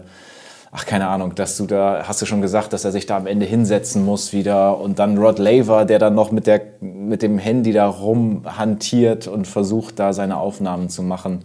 ach 0.71 0.85
keine 0.85 1.07
Ahnung, 1.07 1.35
dass 1.35 1.57
du 1.57 1.65
da, 1.65 2.03
hast 2.07 2.21
du 2.21 2.25
schon 2.25 2.41
gesagt, 2.41 2.71
dass 2.71 2.85
er 2.85 2.93
sich 2.93 3.05
da 3.05 3.17
am 3.17 3.27
Ende 3.27 3.45
hinsetzen 3.45 4.05
muss 4.05 4.31
wieder 4.31 4.79
und 4.79 4.99
dann 4.99 5.17
Rod 5.17 5.37
Laver, 5.37 5.83
der 5.83 5.99
dann 5.99 6.15
noch 6.15 6.31
mit, 6.31 6.47
der, 6.47 6.61
mit 6.79 7.21
dem 7.21 7.37
Handy 7.37 7.73
da 7.73 7.87
rumhantiert 7.87 9.27
und 9.27 9.45
versucht 9.45 9.99
da 9.99 10.13
seine 10.13 10.37
Aufnahmen 10.37 10.87
zu 10.87 11.03
machen. 11.03 11.43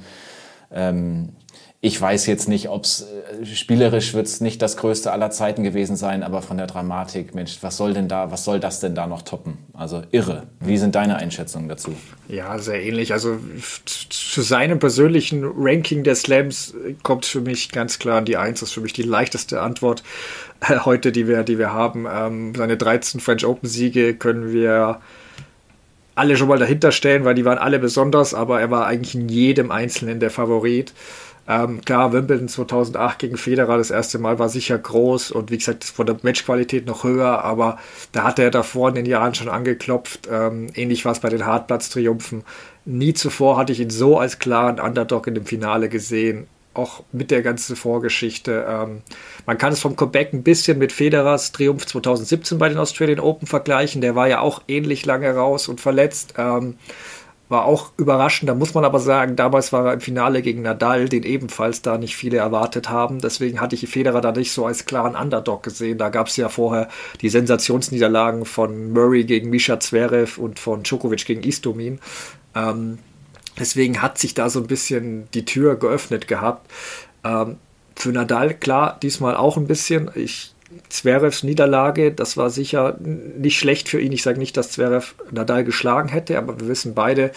Ähm, 0.70 1.30
ich 1.80 2.00
weiß 2.00 2.26
jetzt 2.26 2.48
nicht, 2.48 2.68
ob 2.70 2.84
es 2.84 3.06
äh, 3.40 3.46
spielerisch 3.46 4.12
wird 4.12 4.26
es 4.26 4.40
nicht 4.40 4.60
das 4.62 4.76
größte 4.76 5.12
aller 5.12 5.30
Zeiten 5.30 5.62
gewesen 5.62 5.94
sein, 5.94 6.24
aber 6.24 6.42
von 6.42 6.56
der 6.56 6.66
Dramatik, 6.66 7.36
Mensch, 7.36 7.58
was 7.60 7.76
soll 7.76 7.94
denn 7.94 8.08
da, 8.08 8.32
was 8.32 8.44
soll 8.44 8.58
das 8.58 8.80
denn 8.80 8.96
da 8.96 9.06
noch 9.06 9.22
toppen? 9.22 9.58
Also 9.74 10.02
irre. 10.10 10.48
Wie 10.58 10.76
sind 10.76 10.96
deine 10.96 11.16
Einschätzungen 11.16 11.68
dazu? 11.68 11.94
Ja, 12.26 12.58
sehr 12.58 12.82
ähnlich. 12.82 13.12
Also 13.12 13.38
zu 14.08 14.42
seinem 14.42 14.80
persönlichen 14.80 15.44
Ranking 15.44 16.02
der 16.02 16.16
Slams 16.16 16.74
kommt 17.04 17.26
für 17.26 17.40
mich 17.40 17.70
ganz 17.70 18.00
klar 18.00 18.18
an 18.18 18.24
die 18.24 18.36
Eins. 18.36 18.58
Das 18.58 18.70
ist 18.70 18.74
für 18.74 18.80
mich 18.80 18.92
die 18.92 19.02
leichteste 19.02 19.60
Antwort 19.60 20.02
äh, 20.68 20.80
heute, 20.80 21.12
die 21.12 21.28
wir, 21.28 21.44
die 21.44 21.58
wir 21.58 21.72
haben. 21.72 22.08
Ähm, 22.12 22.56
seine 22.56 22.76
13 22.76 23.20
French 23.20 23.46
Open 23.46 23.68
Siege 23.68 24.14
können 24.14 24.52
wir 24.52 25.00
alle 26.18 26.36
schon 26.36 26.48
mal 26.48 26.58
dahinter 26.58 26.92
stellen, 26.92 27.24
weil 27.24 27.34
die 27.34 27.44
waren 27.44 27.58
alle 27.58 27.78
besonders, 27.78 28.34
aber 28.34 28.60
er 28.60 28.70
war 28.70 28.86
eigentlich 28.86 29.14
in 29.14 29.28
jedem 29.28 29.70
Einzelnen 29.70 30.20
der 30.20 30.30
Favorit. 30.30 30.92
Ähm, 31.48 31.80
klar, 31.82 32.12
Wimbledon 32.12 32.48
2008 32.48 33.18
gegen 33.18 33.36
Federer 33.38 33.78
das 33.78 33.90
erste 33.90 34.18
Mal 34.18 34.38
war 34.38 34.50
sicher 34.50 34.76
groß 34.76 35.30
und 35.30 35.50
wie 35.50 35.56
gesagt 35.56 35.84
von 35.84 36.04
der 36.04 36.18
Matchqualität 36.22 36.86
noch 36.86 37.04
höher, 37.04 37.42
aber 37.42 37.78
da 38.12 38.24
hatte 38.24 38.42
er 38.42 38.50
davor 38.50 38.90
in 38.90 38.96
den 38.96 39.06
Jahren 39.06 39.34
schon 39.34 39.48
angeklopft. 39.48 40.28
Ähm, 40.30 40.66
ähnlich 40.74 41.06
war 41.06 41.12
es 41.12 41.20
bei 41.20 41.30
den 41.30 41.46
Hartplatz-Triumphen. 41.46 42.44
Nie 42.84 43.14
zuvor 43.14 43.56
hatte 43.56 43.72
ich 43.72 43.80
ihn 43.80 43.88
so 43.88 44.18
als 44.18 44.38
klaren 44.38 44.78
Underdog 44.78 45.26
in 45.26 45.34
dem 45.34 45.46
Finale 45.46 45.88
gesehen 45.88 46.48
auch 46.74 47.02
mit 47.12 47.30
der 47.30 47.42
ganzen 47.42 47.76
Vorgeschichte. 47.76 48.66
Ähm, 48.68 49.02
man 49.46 49.58
kann 49.58 49.72
es 49.72 49.80
vom 49.80 49.96
Quebec 49.96 50.32
ein 50.32 50.42
bisschen 50.42 50.78
mit 50.78 50.92
Federers 50.92 51.52
Triumph 51.52 51.86
2017 51.86 52.58
bei 52.58 52.68
den 52.68 52.78
Australian 52.78 53.20
Open 53.20 53.46
vergleichen. 53.46 54.00
Der 54.00 54.14
war 54.14 54.28
ja 54.28 54.40
auch 54.40 54.62
ähnlich 54.68 55.04
lange 55.04 55.34
raus 55.34 55.68
und 55.68 55.80
verletzt. 55.80 56.34
Ähm, 56.38 56.76
war 57.48 57.64
auch 57.64 57.92
überraschend. 57.96 58.48
Da 58.48 58.54
muss 58.54 58.74
man 58.74 58.84
aber 58.84 59.00
sagen, 59.00 59.36
damals 59.36 59.72
war 59.72 59.86
er 59.86 59.94
im 59.94 60.00
Finale 60.00 60.42
gegen 60.42 60.62
Nadal, 60.62 61.08
den 61.08 61.22
ebenfalls 61.22 61.82
da 61.82 61.96
nicht 61.96 62.16
viele 62.16 62.38
erwartet 62.38 62.90
haben. 62.90 63.20
Deswegen 63.20 63.60
hatte 63.60 63.74
ich 63.74 63.88
Federer 63.88 64.20
da 64.20 64.32
nicht 64.32 64.52
so 64.52 64.66
als 64.66 64.84
klaren 64.84 65.16
Underdog 65.16 65.62
gesehen. 65.62 65.98
Da 65.98 66.10
gab 66.10 66.26
es 66.26 66.36
ja 66.36 66.48
vorher 66.48 66.88
die 67.22 67.30
Sensationsniederlagen 67.30 68.44
von 68.44 68.92
Murray 68.92 69.24
gegen 69.24 69.50
Misha 69.50 69.80
Zverev 69.80 70.38
und 70.38 70.58
von 70.58 70.82
Djokovic 70.82 71.24
gegen 71.24 71.42
Istomin. 71.42 72.00
Ähm, 72.54 72.98
Deswegen 73.58 74.02
hat 74.02 74.18
sich 74.18 74.34
da 74.34 74.50
so 74.50 74.60
ein 74.60 74.66
bisschen 74.66 75.28
die 75.34 75.44
Tür 75.44 75.76
geöffnet 75.76 76.28
gehabt. 76.28 76.70
Ähm, 77.24 77.56
für 77.96 78.10
Nadal, 78.10 78.54
klar, 78.54 78.98
diesmal 79.02 79.36
auch 79.36 79.56
ein 79.56 79.66
bisschen. 79.66 80.10
Ich 80.14 80.54
Zverevs 80.90 81.44
Niederlage, 81.44 82.12
das 82.12 82.36
war 82.36 82.50
sicher 82.50 82.98
nicht 83.00 83.58
schlecht 83.58 83.88
für 83.88 84.00
ihn. 84.00 84.12
Ich 84.12 84.22
sage 84.22 84.38
nicht, 84.38 84.56
dass 84.56 84.72
Zverev 84.72 85.14
Nadal 85.30 85.64
geschlagen 85.64 86.10
hätte, 86.10 86.36
aber 86.36 86.60
wir 86.60 86.68
wissen 86.68 86.94
beide, 86.94 87.30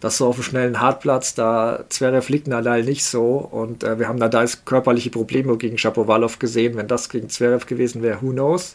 dass 0.00 0.16
so 0.16 0.26
auf 0.26 0.34
dem 0.34 0.42
schnellen 0.42 0.80
Hartplatz, 0.80 1.34
da 1.34 1.84
Zverev 1.88 2.28
liegt 2.28 2.48
Nadal 2.48 2.82
nicht 2.82 3.04
so. 3.04 3.36
Und 3.36 3.84
äh, 3.84 4.00
wir 4.00 4.08
haben 4.08 4.18
Nadals 4.18 4.64
körperliche 4.64 5.10
Probleme 5.10 5.56
gegen 5.58 5.78
Shapovalov 5.78 6.40
gesehen. 6.40 6.76
Wenn 6.76 6.88
das 6.88 7.08
gegen 7.08 7.28
Zverev 7.28 7.66
gewesen 7.66 8.02
wäre, 8.02 8.20
who 8.20 8.32
knows? 8.32 8.74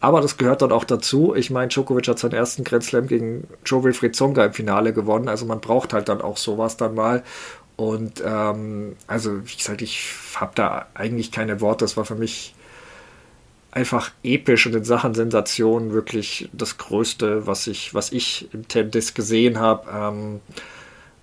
Aber 0.00 0.22
das 0.22 0.38
gehört 0.38 0.62
dann 0.62 0.72
auch 0.72 0.84
dazu. 0.84 1.34
Ich 1.34 1.50
meine, 1.50 1.68
Djokovic 1.68 2.08
hat 2.08 2.18
seinen 2.18 2.32
ersten 2.32 2.64
Grand 2.64 2.84
Slam 2.84 3.06
gegen 3.06 3.46
Joe 3.66 3.84
Wilfried 3.84 4.14
Tsonga 4.14 4.46
im 4.46 4.54
Finale 4.54 4.94
gewonnen. 4.94 5.28
Also 5.28 5.44
man 5.44 5.60
braucht 5.60 5.92
halt 5.92 6.08
dann 6.08 6.22
auch 6.22 6.38
sowas 6.38 6.78
dann 6.78 6.94
mal. 6.94 7.22
Und 7.76 8.22
ähm, 8.24 8.96
also, 9.06 9.46
wie 9.46 9.56
gesagt, 9.56 9.82
ich 9.82 10.12
habe 10.36 10.52
da 10.54 10.86
eigentlich 10.94 11.32
keine 11.32 11.60
Worte. 11.60 11.84
Das 11.84 11.96
war 11.96 12.04
für 12.06 12.14
mich 12.14 12.54
einfach 13.72 14.10
episch 14.22 14.66
und 14.66 14.74
in 14.74 14.84
Sachen 14.84 15.14
Sensation 15.14 15.92
wirklich 15.92 16.48
das 16.52 16.78
Größte, 16.78 17.46
was 17.46 17.66
ich, 17.66 17.94
was 17.94 18.10
ich 18.12 18.48
im 18.52 18.66
Tennis 18.68 19.14
gesehen 19.14 19.58
habe. 19.58 19.88
Ähm, 19.90 20.40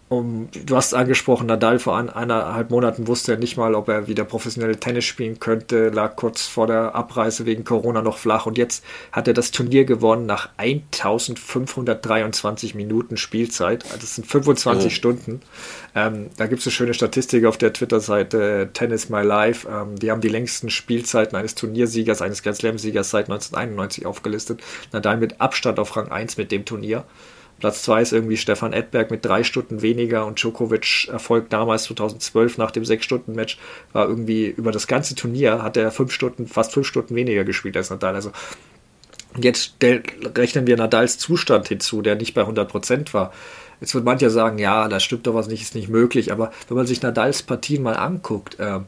um, 0.10 0.48
du 0.66 0.78
hast 0.78 0.94
angesprochen, 0.94 1.48
Nadal 1.48 1.80
vor 1.80 1.98
eineinhalb 1.98 2.70
Monaten 2.70 3.08
wusste 3.08 3.34
er 3.34 3.38
nicht 3.38 3.58
mal, 3.58 3.76
ob 3.76 3.90
er 3.90 4.08
wieder 4.08 4.24
professionell 4.24 4.78
Tennis 4.78 5.04
spielen 5.04 5.42
könnte, 5.42 5.90
lag 5.90 6.16
kurz 6.16 6.48
vor 6.48 6.66
der 6.66 6.96
Abreise 6.96 7.46
wegen 7.46 7.66
Corona 7.66 8.02
noch 8.02 8.18
flach 8.18 8.46
und 8.46 8.58
jetzt 8.58 8.86
hat 9.12 9.28
er 9.28 9.34
das 9.34 9.52
Turnier 9.52 9.84
gewonnen 9.84 10.26
nach 10.26 10.48
1523 10.56 12.74
Minuten 12.74 13.18
Spielzeit. 13.18 13.84
Also 13.86 13.98
das 13.98 14.16
sind 14.16 14.26
25 14.26 14.86
oh. 14.86 14.90
Stunden. 14.96 15.42
Ähm, 15.94 16.30
da 16.38 16.48
gibt 16.48 16.62
es 16.62 16.68
eine 16.68 16.72
schöne 16.72 16.94
Statistik 16.94 17.44
auf 17.44 17.58
der 17.58 17.74
Twitter-Seite 17.74 18.70
Tennis 18.72 19.10
My 19.10 19.24
Life. 19.24 19.68
Ähm, 19.70 19.98
die 19.98 20.10
haben 20.10 20.22
die 20.22 20.30
längsten 20.30 20.70
Spielzeiten 20.70 21.36
eines 21.36 21.54
Turniersiegers, 21.56 22.22
eines 22.22 22.44
Grand 22.44 22.56
Slam-Siegers 22.56 23.10
seit 23.10 23.26
1991 23.26 24.06
aufgelistet. 24.06 24.62
Nadal 24.94 25.18
mit 25.18 25.42
Abstand 25.42 25.80
auf 25.80 25.98
Rang 25.98 26.10
1 26.10 26.38
mit 26.38 26.54
dem 26.54 26.64
Turnier. 26.64 27.04
Platz 27.60 27.82
2 27.84 28.02
ist 28.02 28.14
irgendwie 28.14 28.38
Stefan 28.38 28.74
Edberg 28.74 29.10
mit 29.10 29.26
drei 29.26 29.44
Stunden 29.44 29.82
weniger 29.82 30.26
und 30.26 30.42
Djokovic 30.42 31.08
Erfolg 31.08 31.50
damals 31.50 31.84
2012 31.86 32.58
nach 32.58 32.72
dem 32.72 32.86
sechs 32.86 33.06
Stunden 33.06 33.34
Match 33.34 33.58
war 33.94 34.08
irgendwie 34.08 34.46
über 34.48 34.72
das 34.72 34.88
ganze 34.88 35.16
Turnier 35.16 35.64
hat 35.64 35.78
er 35.78 35.92
fünf 35.92 36.12
Stunden, 36.12 36.48
fast 36.48 36.74
fünf 36.74 36.88
Stunden 36.88 37.16
weniger 37.16 37.44
gespielt 37.44 37.76
als 37.76 37.90
Nadal. 37.90 38.16
Also 38.16 38.32
jetzt 39.40 39.76
rechnen 39.82 40.68
wir 40.68 40.78
Nadals 40.78 41.18
Zustand 41.18 41.68
hinzu, 41.68 42.02
der 42.02 42.16
nicht 42.16 42.34
bei 42.34 42.42
100 42.42 42.70
Prozent 42.70 43.14
war. 43.14 43.34
Jetzt 43.80 43.94
wird 43.94 44.06
mancher 44.06 44.30
sagen, 44.30 44.58
ja, 44.58 44.88
da 44.88 45.00
stimmt 45.00 45.28
doch 45.28 45.36
was 45.36 45.48
nicht, 45.48 45.62
ist 45.62 45.76
nicht 45.76 45.90
möglich. 45.90 46.32
Aber 46.32 46.52
wenn 46.68 46.78
man 46.78 46.88
sich 46.88 47.02
Nadals 47.02 47.44
Partien 47.44 47.84
mal 47.84 47.96
anguckt, 47.96 48.60
äh, 48.60 48.80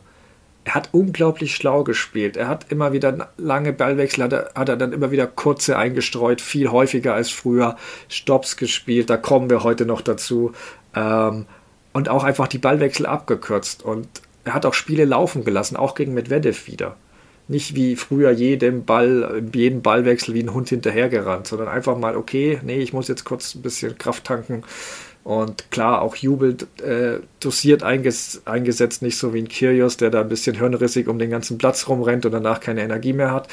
er 0.69 0.75
hat 0.75 0.89
unglaublich 0.91 1.55
schlau 1.55 1.83
gespielt. 1.83 2.37
Er 2.37 2.47
hat 2.47 2.67
immer 2.71 2.93
wieder 2.93 3.29
lange 3.37 3.73
Ballwechsel, 3.73 4.25
hat 4.25 4.33
er, 4.33 4.51
hat 4.53 4.69
er 4.69 4.77
dann 4.77 4.93
immer 4.93 5.09
wieder 5.09 5.25
kurze 5.25 5.75
eingestreut, 5.79 6.41
viel 6.41 6.69
häufiger 6.69 7.15
als 7.15 7.31
früher. 7.31 7.75
Stops 8.07 8.55
gespielt, 8.55 9.09
da 9.09 9.17
kommen 9.17 9.49
wir 9.49 9.63
heute 9.63 9.87
noch 9.87 10.01
dazu. 10.01 10.51
Ähm, 10.93 11.47
und 11.91 12.09
auch 12.09 12.23
einfach 12.23 12.47
die 12.47 12.59
Ballwechsel 12.59 13.07
abgekürzt. 13.07 13.81
Und 13.81 14.07
er 14.43 14.53
hat 14.53 14.67
auch 14.67 14.75
Spiele 14.75 15.05
laufen 15.05 15.43
gelassen, 15.43 15.75
auch 15.75 15.95
gegen 15.95 16.13
Medvedev 16.13 16.67
wieder. 16.67 16.97
Nicht 17.47 17.73
wie 17.73 17.95
früher 17.95 18.29
jedem 18.29 18.85
Ball, 18.85 19.41
jeden 19.51 19.81
Ballwechsel 19.81 20.35
wie 20.35 20.43
ein 20.43 20.53
Hund 20.53 20.69
hinterhergerannt, 20.69 21.47
sondern 21.47 21.67
einfach 21.67 21.97
mal, 21.97 22.15
okay, 22.15 22.59
nee, 22.63 22.77
ich 22.77 22.93
muss 22.93 23.07
jetzt 23.07 23.25
kurz 23.25 23.55
ein 23.55 23.63
bisschen 23.63 23.97
Kraft 23.97 24.23
tanken 24.25 24.63
und 25.23 25.69
klar, 25.69 26.01
auch 26.01 26.15
Jubel 26.15 26.57
äh, 26.81 27.19
dosiert 27.39 27.83
einges 27.83 28.41
eingesetzt, 28.45 29.01
nicht 29.01 29.17
so 29.17 29.33
wie 29.33 29.39
ein 29.39 29.49
Kyrgios, 29.49 29.97
der 29.97 30.09
da 30.09 30.21
ein 30.21 30.29
bisschen 30.29 30.57
hirnrissig 30.57 31.07
um 31.07 31.19
den 31.19 31.29
ganzen 31.29 31.57
Platz 31.57 31.87
rumrennt 31.87 32.25
und 32.25 32.31
danach 32.31 32.59
keine 32.61 32.81
Energie 32.81 33.13
mehr 33.13 33.31
hat. 33.31 33.47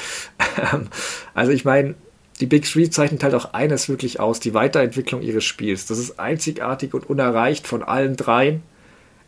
also 1.33 1.51
ich 1.51 1.65
meine, 1.65 1.95
die 2.39 2.45
Big 2.45 2.65
Three 2.65 2.89
zeichnet 2.89 3.23
halt 3.23 3.33
auch 3.33 3.53
eines 3.53 3.89
wirklich 3.89 4.19
aus, 4.19 4.39
die 4.39 4.53
Weiterentwicklung 4.53 5.21
ihres 5.21 5.43
Spiels. 5.43 5.85
Das 5.85 5.97
ist 5.97 6.19
einzigartig 6.19 6.93
und 6.93 7.09
unerreicht 7.09 7.67
von 7.67 7.83
allen 7.83 8.15
dreien. 8.15 8.63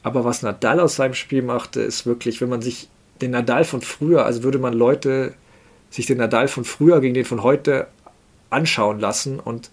Aber 0.03 0.23
was 0.23 0.41
Nadal 0.41 0.79
aus 0.79 0.95
seinem 0.95 1.15
Spiel 1.15 1.41
machte, 1.41 1.81
ist 1.81 2.05
wirklich, 2.05 2.39
wenn 2.39 2.49
man 2.49 2.61
sich 2.61 2.87
den 3.21 3.31
Nadal 3.31 3.65
von 3.65 3.81
früher, 3.81 4.25
also 4.25 4.43
würde 4.43 4.59
man 4.59 4.73
Leute 4.73 5.33
sich 5.89 6.05
den 6.05 6.19
Nadal 6.19 6.47
von 6.47 6.63
früher 6.63 7.01
gegen 7.01 7.15
den 7.15 7.25
von 7.25 7.43
heute 7.43 7.87
anschauen 8.49 8.99
lassen 8.99 9.39
und 9.39 9.69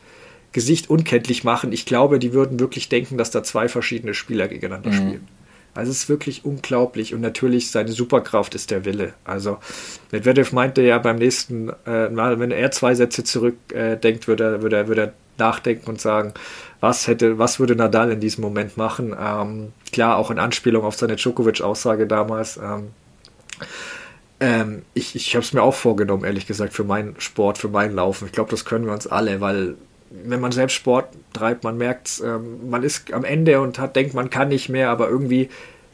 Gesicht 0.57 0.89
unkenntlich 0.89 1.45
machen. 1.45 1.71
Ich 1.71 1.85
glaube, 1.85 2.19
die 2.19 2.33
würden 2.33 2.59
wirklich 2.59 2.89
denken, 2.89 3.19
dass 3.19 3.31
da 3.31 3.43
zwei 3.43 3.69
verschiedene 3.69 4.15
Spieler 4.15 4.49
gegeneinander 4.49 4.89
mhm. 4.89 4.95
spielen. 4.95 5.29
Also 5.75 5.91
es 5.91 5.99
ist 5.99 6.09
wirklich 6.09 6.47
unglaublich 6.47 7.13
und 7.13 7.21
natürlich 7.21 7.71
seine 7.71 7.93
Superkraft 7.93 8.55
ist 8.55 8.71
der 8.71 8.87
Wille. 8.87 9.13
Also 9.25 9.59
Medvedev 10.13 10.53
meinte 10.53 10.81
ja 10.81 10.97
beim 10.97 11.17
nächsten 11.17 11.71
äh, 11.85 12.09
Mal, 12.09 12.41
wenn 12.41 12.53
er 12.53 12.71
zwei 12.71 12.95
Sätze 12.95 13.23
zurückdenkt, 13.23 14.25
äh, 14.25 14.27
würde, 14.29 14.45
er, 14.45 14.63
würde, 14.63 14.77
er, 14.77 14.89
würde 14.89 15.03
er 15.03 15.13
nachdenken 15.37 15.91
und 15.91 16.01
sagen, 16.01 16.33
was 16.81 17.07
hätte, 17.07 17.39
was 17.39 17.61
würde 17.61 17.77
Nadal 17.77 18.11
in 18.11 18.21
diesem 18.21 18.41
Moment 18.41 18.79
machen? 18.79 19.15
Ähm, 19.21 19.75
klar, 19.93 20.17
auch 20.17 20.31
in 20.31 20.39
Anspielung 20.39 20.85
auf 20.85 20.95
seine 20.95 21.17
Djokovic-Aussage 21.17 22.07
damals. 22.07 22.57
Ähm, 22.57 22.93
ähm, 24.41 24.83
ich 24.95 25.15
ich 25.15 25.35
habe 25.35 25.45
es 25.45 25.53
mir 25.53 25.63
auch 25.63 25.75
vorgenommen, 25.75 26.25
ehrlich 26.25 26.47
gesagt, 26.47 26.73
für 26.73 26.85
meinen 26.85 27.15
Sport, 27.21 27.59
für 27.59 27.69
meinen 27.69 27.95
Laufen. 27.95 28.25
Ich 28.25 28.33
glaube, 28.33 28.51
das 28.51 28.65
können 28.65 28.87
wir 28.87 28.95
uns 28.95 29.07
alle, 29.07 29.43
weil 29.43 29.77
wenn 30.11 30.41
man 30.41 30.53
selbst 30.53 30.75
Sport 30.75 31.09
treibt, 31.33 31.65
man 31.65 31.77
merkt, 31.77 32.23
ähm, 32.25 32.71
man 32.71 32.83
ist 32.83 33.13
am 33.13 33.25
Ende 33.25 33.61
und 33.61 33.79
hat, 33.79 33.97
denkt, 33.97 34.15
man 34.15 34.31
kann 34.31 34.49
nicht 34.49 34.69
mehr, 34.69 34.91
aber 34.91 35.09
irgendwie, 35.09 35.49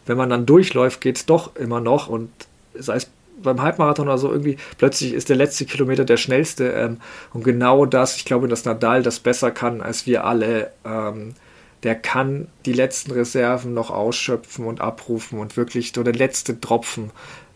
wenn 0.07 0.17
man 0.17 0.31
dann 0.31 0.47
durchläuft, 0.47 1.01
geht 1.01 1.17
es 1.17 1.27
doch 1.27 1.57
immer 1.57 1.81
noch 1.81 2.09
und 2.09 2.31
sei 2.75 2.97
es 2.97 3.11
beim 3.43 3.61
Halbmarathon 3.61 4.09
oder 4.09 4.19
so, 4.19 4.31
irgendwie 4.31 4.57
plötzlich 4.79 5.15
ist 5.15 5.29
der 5.29 5.37
letzte 5.37 5.65
Kilometer 5.65 6.05
der 6.05 6.17
schnellste 6.17 6.71
ähm, 6.73 7.01
und 7.33 7.45
genau 7.45 7.87
das, 7.87 8.17
ich 8.17 8.25
glaube, 8.25 8.49
dass 8.49 8.65
Nadal 8.65 9.03
das 9.03 9.19
besser 9.19 9.51
kann 9.51 9.81
als 9.81 10.07
wir 10.07 10.25
alle, 10.25 10.71
ähm, 10.85 11.35
der 11.83 11.97
kann 11.97 12.47
die 12.65 12.73
letzten 12.73 13.11
Reserven 13.11 13.75
noch 13.75 13.91
ausschöpfen 13.91 14.65
und 14.67 14.81
abrufen 14.81 15.41
und 15.41 15.57
wirklich 15.57 15.93
so 15.93 16.03
der 16.05 16.15
letzte 16.15 16.61
Tropfen 16.61 17.11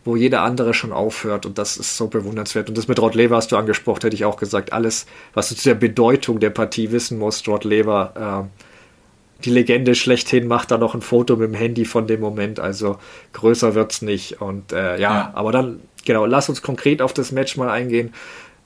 wo 0.07 0.15
jeder 0.15 0.41
andere 0.41 0.73
schon 0.73 0.91
aufhört 0.91 1.45
und 1.45 1.57
das 1.57 1.77
ist 1.77 1.97
so 1.97 2.07
bewundernswert. 2.07 2.69
Und 2.69 2.77
das 2.77 2.87
mit 2.87 2.99
Rod 2.99 3.15
Lever 3.15 3.35
hast 3.35 3.51
du 3.51 3.57
angesprochen, 3.57 4.01
hätte 4.01 4.15
ich 4.15 4.25
auch 4.25 4.37
gesagt. 4.37 4.73
Alles, 4.73 5.05
was 5.33 5.49
du 5.49 5.55
zu 5.55 5.69
der 5.69 5.75
Bedeutung 5.75 6.39
der 6.39 6.49
Partie 6.49 6.91
wissen 6.91 7.19
musst, 7.19 7.47
Rod 7.47 7.63
Lever, 7.65 8.47
äh, 8.49 9.43
die 9.43 9.51
Legende 9.51 9.95
schlechthin 9.95 10.47
macht 10.47 10.71
da 10.71 10.77
noch 10.77 10.95
ein 10.95 11.01
Foto 11.01 11.35
mit 11.35 11.49
dem 11.49 11.53
Handy 11.53 11.85
von 11.85 12.07
dem 12.07 12.21
Moment, 12.21 12.59
also 12.59 12.97
größer 13.33 13.75
wird's 13.75 14.01
nicht. 14.01 14.41
Und 14.41 14.71
äh, 14.71 14.93
ja, 14.93 14.97
ja, 14.97 15.31
aber 15.35 15.51
dann, 15.51 15.81
genau, 16.05 16.25
lass 16.25 16.49
uns 16.49 16.61
konkret 16.61 17.01
auf 17.01 17.13
das 17.13 17.31
Match 17.31 17.57
mal 17.57 17.69
eingehen. 17.69 18.13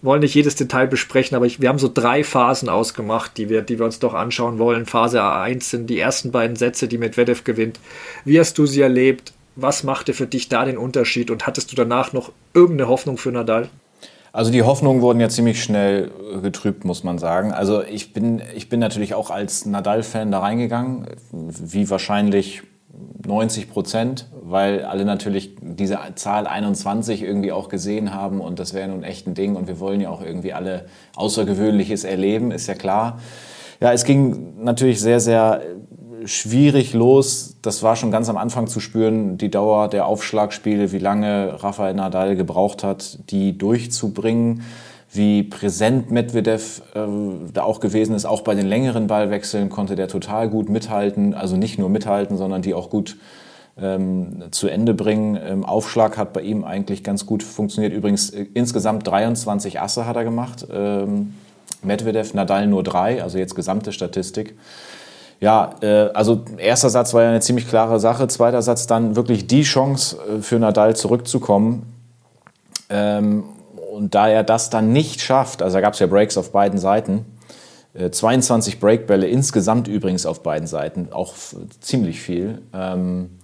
Wollen 0.04 0.22
nicht 0.22 0.34
jedes 0.34 0.56
Detail 0.56 0.88
besprechen, 0.88 1.36
aber 1.36 1.46
ich, 1.46 1.62
wir 1.62 1.70
haben 1.70 1.78
so 1.78 1.92
drei 1.94 2.24
Phasen 2.24 2.70
ausgemacht, 2.70 3.38
die 3.38 3.50
wir, 3.50 3.62
die 3.62 3.78
wir 3.78 3.86
uns 3.86 4.00
doch 4.00 4.16
anschauen 4.16 4.58
wollen. 4.58 4.88
Phase 4.88 5.24
1 5.24 5.70
sind 5.70 5.88
die 5.88 6.00
ersten 6.00 6.32
beiden 6.32 6.56
Sätze, 6.56 6.88
die 6.88 6.98
Medvedev 6.98 7.44
gewinnt. 7.44 7.80
Wie 8.26 8.40
hast 8.40 8.58
du 8.58 8.66
sie 8.66 8.82
erlebt? 8.82 9.34
Was 9.56 9.84
machte 9.84 10.14
für 10.14 10.28
dich 10.28 10.50
da 10.50 10.66
den 10.66 10.78
Unterschied 10.78 11.32
und 11.32 11.46
hattest 11.46 11.72
du 11.72 11.76
danach 11.76 12.14
noch 12.14 12.32
irgendeine 12.54 12.90
Hoffnung 12.90 13.18
für 13.18 13.32
Nadal? 13.32 13.70
Also 14.34 14.52
die 14.52 14.64
Hoffnungen 14.64 15.02
wurden 15.02 15.20
ja 15.20 15.28
ziemlich 15.28 15.62
schnell 15.62 16.10
getrübt, 16.42 16.86
muss 16.86 17.04
man 17.04 17.18
sagen. 17.18 17.52
Also 17.52 17.84
ich 17.84 18.14
bin, 18.14 18.42
ich 18.56 18.70
bin 18.70 18.80
natürlich 18.80 19.14
auch 19.14 19.30
als 19.30 19.66
Nadal-Fan 19.66 20.32
da 20.32 20.40
reingegangen, 20.40 21.08
wie 21.32 21.90
wahrscheinlich 21.90 22.64
90 23.26 23.70
Prozent, 23.70 24.30
weil 24.42 24.84
alle 24.84 25.06
natürlich 25.06 25.56
diese 25.62 26.00
Zahl 26.16 26.48
21 26.48 27.24
irgendwie 27.24 27.52
auch 27.52 27.68
gesehen 27.68 28.14
haben 28.14 28.40
und 28.40 28.60
das 28.60 28.74
wäre 28.74 28.88
nun 28.88 29.04
echt 29.04 29.28
ein 29.28 29.34
Ding 29.34 29.56
und 29.56 29.68
wir 29.68 29.80
wollen 29.80 30.02
ja 30.02 30.10
auch 30.10 30.24
irgendwie 30.24 30.54
alle 30.54 30.86
Außergewöhnliches 31.16 32.04
erleben, 32.06 32.52
ist 32.52 32.68
ja 32.68 32.76
klar. 32.76 33.20
Ja, 33.82 33.92
es 33.92 34.06
ging 34.06 34.64
natürlich 34.64 35.02
sehr, 35.02 35.20
sehr 35.20 35.62
schwierig 36.26 36.94
los. 36.94 37.56
Das 37.62 37.84
war 37.84 37.96
schon 37.96 38.12
ganz 38.12 38.30
am 38.30 38.38
Anfang 38.38 38.68
zu 38.68 38.80
spüren, 38.80 39.38
die 39.38 39.50
Dauer 39.50 39.88
der 39.88 40.06
Aufschlagspiele, 40.06 40.92
wie 40.92 40.98
lange 40.98 41.64
Rafael 41.64 41.94
Nadal 41.94 42.36
gebraucht 42.36 42.84
hat, 42.84 43.20
die 43.30 43.58
durchzubringen, 43.58 44.64
wie 45.12 45.44
präsent 45.44 46.12
Medvedev 46.12 46.82
äh, 46.94 47.00
da 47.54 47.64
auch 47.64 47.80
gewesen 47.80 48.16
ist. 48.16 48.26
Auch 48.26 48.42
bei 48.42 48.56
den 48.56 48.68
längeren 48.68 49.08
Ballwechseln 49.08 49.70
konnte 49.70 49.96
der 49.96 50.08
total 50.08 50.50
gut 50.50 50.70
mithalten. 50.70 51.34
Also 51.34 51.58
nicht 51.58 51.78
nur 51.78 51.90
mithalten, 51.90 52.38
sondern 52.38 52.62
die 52.62 52.74
auch 52.74 52.90
gut 52.90 53.18
ähm, 53.80 54.44
zu 54.52 54.68
Ende 54.68 54.94
bringen. 54.94 55.38
Ähm, 55.44 55.66
Aufschlag 55.66 56.18
hat 56.18 56.34
bei 56.34 56.42
ihm 56.42 56.64
eigentlich 56.64 57.04
ganz 57.04 57.26
gut 57.26 57.44
funktioniert. 57.44 57.94
Übrigens 57.94 58.30
äh, 58.30 58.46
insgesamt 58.54 59.08
23 59.08 59.82
Asse 59.82 60.06
hat 60.06 60.16
er 60.16 60.24
gemacht. 60.24 60.66
Ähm, 60.72 61.34
Medvedev, 61.84 62.34
Nadal 62.34 62.68
nur 62.68 62.84
drei, 62.84 63.24
also 63.24 63.38
jetzt 63.38 63.56
gesamte 63.56 63.92
Statistik. 63.92 64.56
Ja, 65.42 65.76
äh, 65.82 66.10
also 66.14 66.46
erster 66.58 66.92
Satz 66.92 67.14
war 67.14 67.24
ja 67.24 67.30
eine 67.30 67.42
ziemlich 67.42 67.68
klare 67.68 68.00
Sache. 68.00 68.28
Zweiter 68.28 68.62
Satz 68.62 68.86
dann 68.86 69.16
wirklich 69.16 69.48
die 69.48 69.64
Chance 69.64 70.18
äh, 70.18 70.42
für 70.42 70.60
Nadal 70.60 70.96
zurückzukommen. 70.96 71.92
Ähm, 72.90 73.44
und 73.92 74.14
da 74.14 74.30
er 74.30 74.44
das 74.44 74.70
dann 74.70 74.94
nicht 74.94 75.20
schafft, 75.20 75.62
also 75.62 75.76
da 75.76 75.82
gab 75.82 75.94
es 75.94 76.00
ja 76.00 76.08
Breaks 76.08 76.38
auf 76.38 76.52
beiden 76.52 76.80
Seiten, 76.80 77.26
äh, 77.96 78.12
22 78.12 78.80
Breakbälle 78.80 79.28
insgesamt 79.28 79.88
übrigens 79.88 80.28
auf 80.28 80.44
beiden 80.44 80.68
Seiten, 80.68 81.12
auch 81.12 81.34
ziemlich 81.80 82.22
viel. 82.22 82.62
Ähm, 82.72 83.40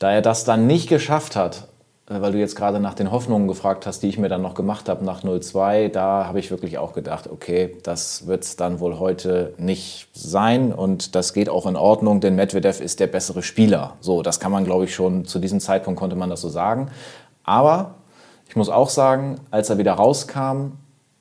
da 0.00 0.10
er 0.10 0.22
das 0.22 0.44
dann 0.44 0.66
nicht 0.66 0.88
geschafft 0.88 1.36
hat, 1.36 1.68
äh, 1.68 1.69
weil 2.10 2.32
du 2.32 2.38
jetzt 2.38 2.56
gerade 2.56 2.80
nach 2.80 2.94
den 2.94 3.12
Hoffnungen 3.12 3.46
gefragt 3.46 3.86
hast, 3.86 4.02
die 4.02 4.08
ich 4.08 4.18
mir 4.18 4.28
dann 4.28 4.42
noch 4.42 4.54
gemacht 4.54 4.88
habe 4.88 5.04
nach 5.04 5.22
0-2, 5.22 5.88
da 5.88 6.26
habe 6.26 6.40
ich 6.40 6.50
wirklich 6.50 6.76
auch 6.78 6.92
gedacht, 6.92 7.30
okay, 7.30 7.76
das 7.84 8.26
wird 8.26 8.42
es 8.42 8.56
dann 8.56 8.80
wohl 8.80 8.98
heute 8.98 9.54
nicht 9.58 10.08
sein 10.12 10.72
und 10.72 11.14
das 11.14 11.32
geht 11.32 11.48
auch 11.48 11.66
in 11.66 11.76
Ordnung, 11.76 12.20
denn 12.20 12.34
Medvedev 12.34 12.80
ist 12.80 12.98
der 12.98 13.06
bessere 13.06 13.44
Spieler. 13.44 13.94
So, 14.00 14.22
das 14.22 14.40
kann 14.40 14.50
man, 14.50 14.64
glaube 14.64 14.84
ich, 14.86 14.94
schon 14.94 15.24
zu 15.24 15.38
diesem 15.38 15.60
Zeitpunkt 15.60 16.00
konnte 16.00 16.16
man 16.16 16.28
das 16.28 16.40
so 16.40 16.48
sagen. 16.48 16.90
Aber 17.44 17.94
ich 18.48 18.56
muss 18.56 18.68
auch 18.68 18.90
sagen, 18.90 19.36
als 19.52 19.70
er 19.70 19.78
wieder 19.78 19.92
rauskam, 19.92 20.72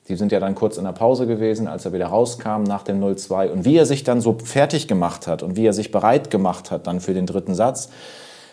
die 0.07 0.15
sind 0.15 0.31
ja 0.31 0.39
dann 0.39 0.55
kurz 0.55 0.77
in 0.77 0.85
der 0.85 0.91
Pause 0.91 1.27
gewesen, 1.27 1.67
als 1.67 1.85
er 1.85 1.93
wieder 1.93 2.07
rauskam 2.07 2.63
nach 2.63 2.81
dem 2.81 2.99
0-2 2.99 3.49
und 3.49 3.63
wie 3.63 3.77
er 3.77 3.85
sich 3.85 4.03
dann 4.03 4.21
so 4.21 4.37
fertig 4.43 4.87
gemacht 4.87 5.27
hat 5.27 5.43
und 5.43 5.55
wie 5.55 5.67
er 5.67 5.73
sich 5.73 5.91
bereit 5.91 6.31
gemacht 6.31 6.71
hat 6.71 6.87
dann 6.87 6.99
für 6.99 7.13
den 7.13 7.27
dritten 7.27 7.53
Satz, 7.53 7.89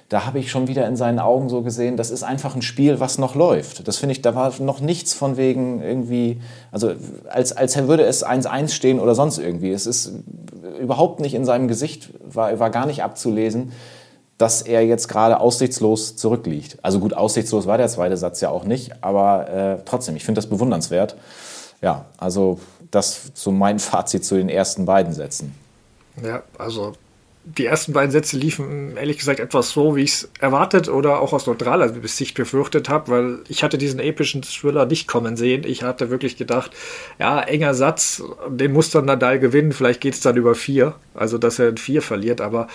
da 0.08 0.24
habe 0.24 0.38
ich 0.38 0.50
schon 0.50 0.68
wieder 0.68 0.86
in 0.86 0.96
seinen 0.96 1.18
Augen 1.18 1.48
so 1.48 1.62
gesehen, 1.62 1.96
das 1.96 2.10
ist 2.10 2.22
einfach 2.22 2.54
ein 2.54 2.62
Spiel, 2.62 3.00
was 3.00 3.18
noch 3.18 3.34
läuft. 3.34 3.88
Das 3.88 3.96
finde 3.96 4.12
ich, 4.12 4.22
da 4.22 4.34
war 4.36 4.52
noch 4.60 4.80
nichts 4.80 5.14
von 5.14 5.36
wegen 5.36 5.82
irgendwie, 5.82 6.40
also 6.70 6.92
als, 7.28 7.52
als 7.52 7.76
würde 7.88 8.04
es 8.04 8.24
1-1 8.24 8.68
stehen 8.68 9.00
oder 9.00 9.16
sonst 9.16 9.38
irgendwie. 9.38 9.72
Es 9.72 9.86
ist 9.86 10.12
überhaupt 10.80 11.20
nicht 11.20 11.34
in 11.34 11.44
seinem 11.44 11.66
Gesicht, 11.66 12.10
war, 12.24 12.58
war 12.60 12.70
gar 12.70 12.86
nicht 12.86 13.02
abzulesen, 13.02 13.72
dass 14.38 14.62
er 14.62 14.84
jetzt 14.84 15.08
gerade 15.08 15.40
aussichtslos 15.40 16.14
zurückliegt. 16.16 16.78
Also 16.82 17.00
gut, 17.00 17.14
aussichtslos 17.14 17.66
war 17.66 17.78
der 17.78 17.88
zweite 17.88 18.16
Satz 18.16 18.40
ja 18.40 18.50
auch 18.50 18.64
nicht, 18.64 19.02
aber 19.02 19.48
äh, 19.48 19.78
trotzdem, 19.84 20.14
ich 20.14 20.24
finde 20.24 20.38
das 20.38 20.48
bewundernswert. 20.48 21.16
Ja, 21.82 22.04
also 22.18 22.60
das 22.90 23.32
so 23.34 23.50
mein 23.50 23.78
Fazit 23.80 24.24
zu 24.24 24.36
den 24.36 24.48
ersten 24.48 24.84
beiden 24.84 25.12
Sätzen. 25.12 25.54
Ja, 26.22 26.42
also 26.58 26.92
die 27.48 27.64
ersten 27.64 27.92
beiden 27.92 28.10
Sätze 28.10 28.36
liefen 28.36 28.96
ehrlich 28.96 29.18
gesagt 29.18 29.38
etwas 29.38 29.70
so, 29.70 29.94
wie 29.94 30.02
ich 30.02 30.10
es 30.10 30.30
erwartet 30.40 30.88
oder 30.88 31.20
auch 31.20 31.32
aus 31.32 31.46
neutraler 31.46 31.92
Sicht 32.08 32.36
befürchtet 32.36 32.88
habe, 32.88 33.10
weil 33.10 33.38
ich 33.48 33.62
hatte 33.62 33.78
diesen 33.78 34.00
epischen 34.00 34.42
Thriller 34.42 34.84
nicht 34.84 35.06
kommen 35.06 35.36
sehen. 35.36 35.62
Ich 35.64 35.84
hatte 35.84 36.10
wirklich 36.10 36.36
gedacht, 36.36 36.72
ja, 37.20 37.40
enger 37.40 37.74
Satz, 37.74 38.20
den 38.48 38.72
muss 38.72 38.90
dann 38.90 39.04
Nadal 39.04 39.38
gewinnen, 39.38 39.70
vielleicht 39.70 40.00
geht 40.00 40.14
es 40.14 40.20
dann 40.20 40.36
über 40.36 40.56
vier, 40.56 40.96
also 41.14 41.38
dass 41.38 41.60
er 41.60 41.68
in 41.68 41.76
vier 41.76 42.02
verliert, 42.02 42.40
aber 42.40 42.66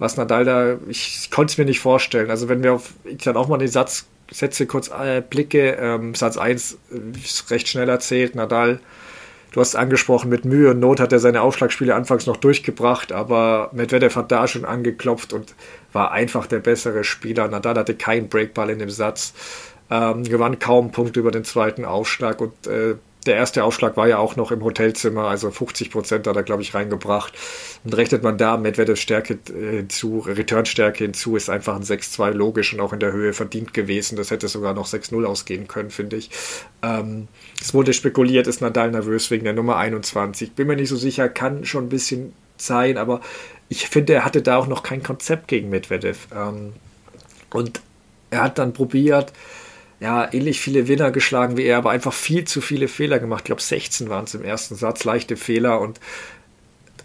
was 0.00 0.16
Nadal 0.16 0.44
da, 0.44 0.76
ich 0.88 1.30
konnte 1.30 1.52
es 1.52 1.58
mir 1.58 1.64
nicht 1.64 1.80
vorstellen. 1.80 2.28
Also 2.28 2.48
wenn 2.48 2.64
wir 2.64 2.74
auf, 2.74 2.94
ich 3.04 3.18
dann 3.18 3.36
auch 3.36 3.46
mal 3.46 3.58
den 3.58 3.68
Satz, 3.68 4.06
Sätze 4.30 4.66
kurz 4.66 4.88
äh, 4.90 5.22
blicke, 5.22 5.76
ähm, 5.80 6.16
Satz 6.16 6.36
1 6.36 6.78
ist 7.24 7.50
recht 7.52 7.68
schnell 7.68 7.88
erzählt, 7.88 8.34
Nadal 8.34 8.80
Du 9.52 9.60
hast 9.60 9.74
angesprochen, 9.74 10.28
mit 10.28 10.44
Mühe 10.44 10.70
und 10.70 10.80
Not 10.80 11.00
hat 11.00 11.12
er 11.12 11.18
seine 11.18 11.40
Aufschlagspiele 11.40 11.94
anfangs 11.94 12.26
noch 12.26 12.36
durchgebracht, 12.36 13.12
aber 13.12 13.70
Medvedev 13.72 14.16
hat 14.16 14.30
da 14.30 14.46
schon 14.46 14.64
angeklopft 14.64 15.32
und 15.32 15.54
war 15.92 16.12
einfach 16.12 16.46
der 16.46 16.58
bessere 16.58 17.04
Spieler. 17.04 17.48
Nadal 17.48 17.76
hatte 17.76 17.94
keinen 17.94 18.28
Breakball 18.28 18.70
in 18.70 18.78
dem 18.78 18.90
Satz, 18.90 19.32
ähm, 19.90 20.24
gewann 20.24 20.58
kaum 20.58 20.92
Punkte 20.92 21.20
über 21.20 21.30
den 21.30 21.44
zweiten 21.44 21.84
Aufschlag 21.84 22.40
und 22.40 22.66
äh, 22.66 22.96
der 23.26 23.36
erste 23.36 23.64
Aufschlag 23.64 23.96
war 23.96 24.08
ja 24.08 24.18
auch 24.18 24.36
noch 24.36 24.50
im 24.50 24.62
Hotelzimmer, 24.62 25.24
also 25.24 25.50
50 25.50 25.90
Prozent 25.90 26.26
hat 26.26 26.36
er, 26.36 26.42
glaube 26.42 26.62
ich, 26.62 26.74
reingebracht. 26.74 27.32
Und 27.84 27.96
rechnet 27.96 28.22
man 28.22 28.38
da 28.38 28.56
Medvedevs 28.56 29.00
Stärke 29.00 29.38
äh, 29.48 29.76
hinzu, 29.76 30.20
Returnstärke 30.20 31.04
hinzu, 31.04 31.36
ist 31.36 31.50
einfach 31.50 31.76
ein 31.76 31.82
6-2 31.82 32.32
logisch 32.32 32.72
und 32.72 32.80
auch 32.80 32.92
in 32.92 33.00
der 33.00 33.12
Höhe 33.12 33.32
verdient 33.32 33.74
gewesen. 33.74 34.16
Das 34.16 34.30
hätte 34.30 34.48
sogar 34.48 34.74
noch 34.74 34.86
6-0 34.86 35.24
ausgehen 35.24 35.68
können, 35.68 35.90
finde 35.90 36.16
ich. 36.16 36.30
Ähm, 36.82 37.28
es 37.60 37.74
wurde 37.74 37.92
spekuliert, 37.92 38.46
ist 38.46 38.60
Nadal 38.60 38.90
nervös 38.90 39.30
wegen 39.30 39.44
der 39.44 39.54
Nummer 39.54 39.76
21. 39.76 40.52
Bin 40.52 40.66
mir 40.68 40.76
nicht 40.76 40.88
so 40.88 40.96
sicher, 40.96 41.28
kann 41.28 41.64
schon 41.64 41.86
ein 41.86 41.90
bisschen 41.90 42.32
sein, 42.56 42.96
aber 42.96 43.20
ich 43.68 43.88
finde, 43.88 44.14
er 44.14 44.24
hatte 44.24 44.42
da 44.42 44.56
auch 44.56 44.66
noch 44.66 44.82
kein 44.82 45.02
Konzept 45.02 45.48
gegen 45.48 45.68
Medvedev. 45.68 46.28
Ähm, 46.34 46.72
und 47.50 47.80
er 48.30 48.42
hat 48.42 48.58
dann 48.58 48.72
probiert, 48.72 49.32
ja, 50.00 50.32
ähnlich 50.32 50.60
viele 50.60 50.88
Winner 50.88 51.10
geschlagen 51.10 51.56
wie 51.56 51.64
er, 51.64 51.78
aber 51.78 51.90
einfach 51.90 52.12
viel 52.12 52.44
zu 52.44 52.60
viele 52.60 52.88
Fehler 52.88 53.18
gemacht. 53.18 53.42
Ich 53.42 53.46
glaube, 53.46 53.62
16 53.62 54.08
waren 54.10 54.24
es 54.24 54.34
im 54.34 54.44
ersten 54.44 54.74
Satz, 54.74 55.04
leichte 55.04 55.36
Fehler 55.36 55.80
und 55.80 56.00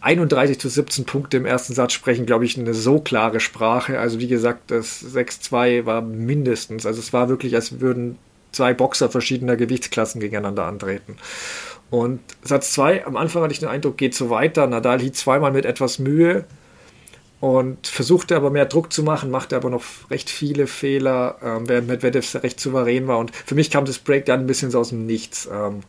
31 0.01 0.59
zu 0.59 0.67
17 0.67 1.05
Punkte 1.05 1.37
im 1.37 1.45
ersten 1.45 1.73
Satz 1.73 1.93
sprechen, 1.93 2.25
glaube 2.25 2.43
ich, 2.43 2.57
eine 2.57 2.73
so 2.73 2.99
klare 2.99 3.39
Sprache. 3.39 3.99
Also 3.99 4.19
wie 4.19 4.27
gesagt, 4.27 4.71
das 4.71 5.03
6-2 5.03 5.85
war 5.85 6.01
mindestens. 6.01 6.85
Also 6.85 6.99
es 6.99 7.13
war 7.13 7.29
wirklich, 7.29 7.55
als 7.55 7.79
würden 7.79 8.17
zwei 8.51 8.73
Boxer 8.73 9.09
verschiedener 9.09 9.55
Gewichtsklassen 9.55 10.19
gegeneinander 10.19 10.65
antreten. 10.65 11.17
Und 11.91 12.19
Satz 12.41 12.71
2, 12.73 13.05
am 13.05 13.15
Anfang 13.15 13.43
hatte 13.43 13.53
ich 13.53 13.59
den 13.59 13.69
Eindruck, 13.69 13.97
geht 13.97 14.15
so 14.15 14.29
weiter. 14.29 14.65
Nadal 14.65 14.99
hielt 14.99 15.15
zweimal 15.15 15.51
mit 15.51 15.65
etwas 15.65 15.99
Mühe 15.99 16.45
und 17.41 17.87
versuchte 17.87 18.35
aber 18.35 18.51
mehr 18.51 18.67
Druck 18.67 18.93
zu 18.93 19.03
machen, 19.03 19.31
machte 19.31 19.55
aber 19.55 19.69
noch 19.69 19.83
recht 20.09 20.29
viele 20.29 20.67
Fehler, 20.67 21.37
ähm, 21.43 21.67
während 21.67 21.87
Medvedev 21.87 22.35
recht 22.43 22.59
souverän 22.59 23.07
war. 23.07 23.17
Und 23.17 23.35
für 23.35 23.55
mich 23.55 23.71
kam 23.71 23.83
das 23.83 23.97
Break 23.97 24.25
dann 24.27 24.41
ein 24.41 24.47
bisschen 24.47 24.71
so 24.71 24.79
aus 24.79 24.89
dem 24.89 25.07
Nichts. 25.07 25.49
Ähm, 25.51 25.81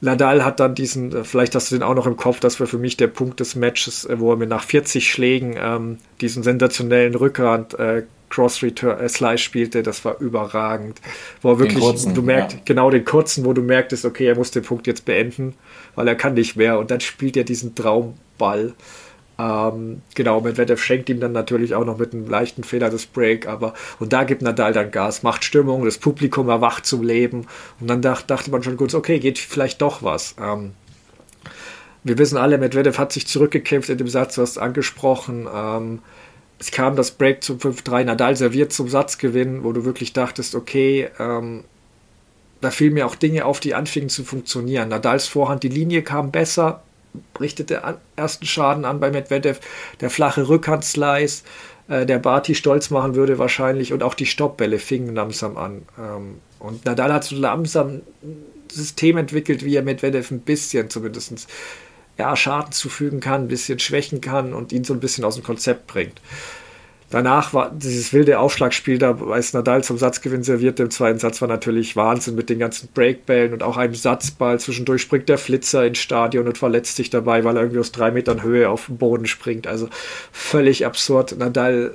Nadal 0.00 0.44
hat 0.44 0.58
dann 0.58 0.74
diesen, 0.74 1.14
äh, 1.14 1.24
vielleicht 1.24 1.54
hast 1.54 1.70
du 1.70 1.76
den 1.76 1.84
auch 1.84 1.94
noch 1.94 2.06
im 2.06 2.16
Kopf, 2.16 2.40
das 2.40 2.58
war 2.58 2.66
für 2.66 2.78
mich 2.78 2.96
der 2.96 3.06
Punkt 3.06 3.38
des 3.38 3.54
Matches, 3.54 4.04
äh, 4.04 4.18
wo 4.18 4.32
er 4.32 4.36
mir 4.36 4.48
nach 4.48 4.64
40 4.64 5.08
Schlägen 5.08 5.56
ähm, 5.56 5.98
diesen 6.20 6.42
sensationellen 6.42 7.14
Rückhand 7.14 7.78
äh, 7.78 8.02
Cross 8.28 8.62
Return 8.62 8.98
äh, 8.98 9.08
Slice 9.08 9.42
spielte, 9.42 9.84
das 9.84 10.04
war 10.04 10.20
überragend. 10.20 11.00
Wo 11.40 11.52
er 11.52 11.58
wirklich, 11.60 11.78
kurzen, 11.78 12.14
du 12.14 12.22
merkst, 12.22 12.56
ja. 12.56 12.62
genau 12.64 12.90
den 12.90 13.04
kurzen, 13.04 13.44
wo 13.44 13.52
du 13.52 13.62
merktest, 13.62 14.04
okay, 14.04 14.26
er 14.26 14.34
muss 14.34 14.50
den 14.50 14.64
Punkt 14.64 14.88
jetzt 14.88 15.04
beenden, 15.04 15.54
weil 15.94 16.08
er 16.08 16.16
kann 16.16 16.34
nicht 16.34 16.56
mehr. 16.56 16.80
Und 16.80 16.90
dann 16.90 17.00
spielt 17.00 17.36
er 17.36 17.44
diesen 17.44 17.76
Traumball. 17.76 18.74
Ähm, 19.38 20.02
genau, 20.16 20.40
Medvedev 20.40 20.82
schenkt 20.82 21.08
ihm 21.08 21.20
dann 21.20 21.30
natürlich 21.30 21.74
auch 21.74 21.84
noch 21.84 21.98
mit 21.98 22.12
einem 22.12 22.28
leichten 22.28 22.64
Fehler 22.64 22.90
das 22.90 23.06
Break, 23.06 23.46
aber 23.46 23.72
und 24.00 24.12
da 24.12 24.24
gibt 24.24 24.42
Nadal 24.42 24.72
dann 24.72 24.90
Gas, 24.90 25.22
macht 25.22 25.44
Stimmung, 25.44 25.84
das 25.84 25.98
Publikum 25.98 26.48
erwacht 26.48 26.86
zum 26.86 27.04
Leben 27.04 27.46
und 27.78 27.88
dann 27.88 28.02
dacht, 28.02 28.30
dachte 28.30 28.50
man 28.50 28.64
schon 28.64 28.76
kurz, 28.76 28.94
okay, 28.94 29.20
geht 29.20 29.38
vielleicht 29.38 29.80
doch 29.80 30.02
was. 30.02 30.34
Ähm, 30.42 30.72
wir 32.02 32.18
wissen 32.18 32.36
alle, 32.36 32.58
Medvedev 32.58 32.98
hat 32.98 33.12
sich 33.12 33.28
zurückgekämpft 33.28 33.90
in 33.90 33.98
dem 33.98 34.08
Satz, 34.08 34.34
du 34.34 34.42
hast 34.42 34.58
angesprochen. 34.58 35.46
Ähm, 35.52 36.00
es 36.58 36.72
kam 36.72 36.96
das 36.96 37.12
Break 37.12 37.44
zum 37.44 37.58
5-3, 37.58 38.04
Nadal 38.04 38.34
serviert 38.34 38.72
zum 38.72 38.88
Satzgewinn, 38.88 39.62
wo 39.62 39.72
du 39.72 39.84
wirklich 39.84 40.12
dachtest, 40.12 40.56
okay, 40.56 41.08
ähm, 41.20 41.62
da 42.60 42.72
fielen 42.72 42.94
mir 42.94 43.06
auch 43.06 43.14
Dinge 43.14 43.44
auf, 43.44 43.60
die 43.60 43.74
anfingen 43.74 44.08
zu 44.08 44.24
funktionieren. 44.24 44.88
Nadals 44.88 45.28
Vorhand, 45.28 45.62
die 45.62 45.68
Linie 45.68 46.02
kam 46.02 46.32
besser, 46.32 46.82
richtete 47.40 47.84
an, 47.84 47.96
ersten 48.16 48.46
Schaden 48.46 48.84
an 48.84 49.00
bei 49.00 49.10
Medvedev. 49.10 49.60
Der 50.00 50.10
flache 50.10 50.48
Rückhandslice, 50.48 51.44
äh, 51.88 52.06
der 52.06 52.18
Barty 52.18 52.54
stolz 52.54 52.90
machen 52.90 53.14
würde 53.14 53.38
wahrscheinlich 53.38 53.92
und 53.92 54.02
auch 54.02 54.14
die 54.14 54.26
Stoppbälle 54.26 54.78
fingen 54.78 55.14
langsam 55.14 55.56
an. 55.56 55.82
Ähm, 55.98 56.40
und 56.58 56.84
Nadal 56.84 57.12
hat 57.12 57.24
so 57.24 57.36
langsam 57.36 58.02
ein 58.22 58.44
System 58.70 59.16
entwickelt, 59.16 59.64
wie 59.64 59.76
er 59.76 59.82
Medvedev 59.82 60.30
ein 60.30 60.40
bisschen 60.40 60.90
zumindest 60.90 61.48
ja, 62.18 62.34
Schaden 62.34 62.72
zufügen 62.72 63.20
kann, 63.20 63.42
ein 63.42 63.48
bisschen 63.48 63.78
schwächen 63.78 64.20
kann 64.20 64.52
und 64.52 64.72
ihn 64.72 64.84
so 64.84 64.92
ein 64.92 65.00
bisschen 65.00 65.24
aus 65.24 65.36
dem 65.36 65.44
Konzept 65.44 65.86
bringt. 65.86 66.20
Danach 67.10 67.54
war 67.54 67.70
dieses 67.70 68.12
wilde 68.12 68.38
Aufschlagspiel, 68.38 68.98
da 68.98 69.16
als 69.30 69.54
Nadal 69.54 69.82
zum 69.82 69.96
Satzgewinn 69.96 70.42
servierte 70.42 70.82
im 70.82 70.90
zweiten 70.90 71.18
Satz, 71.18 71.40
war 71.40 71.48
natürlich 71.48 71.96
Wahnsinn 71.96 72.34
mit 72.34 72.50
den 72.50 72.58
ganzen 72.58 72.90
Breakbällen 72.92 73.54
und 73.54 73.62
auch 73.62 73.78
einem 73.78 73.94
Satzball. 73.94 74.60
Zwischendurch 74.60 75.02
springt 75.02 75.28
der 75.30 75.38
Flitzer 75.38 75.86
ins 75.86 75.98
Stadion 75.98 76.46
und 76.46 76.58
verletzt 76.58 76.96
sich 76.96 77.08
dabei, 77.08 77.44
weil 77.44 77.56
er 77.56 77.62
irgendwie 77.62 77.80
aus 77.80 77.92
drei 77.92 78.10
Metern 78.10 78.42
Höhe 78.42 78.68
auf 78.68 78.86
den 78.86 78.98
Boden 78.98 79.26
springt. 79.26 79.66
Also 79.66 79.88
völlig 80.32 80.84
absurd. 80.84 81.38
Nadal 81.38 81.94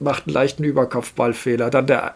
macht 0.00 0.26
einen 0.26 0.34
leichten 0.34 0.64
Überkopfballfehler. 0.64 1.68
Dann 1.68 1.86
der 1.86 2.14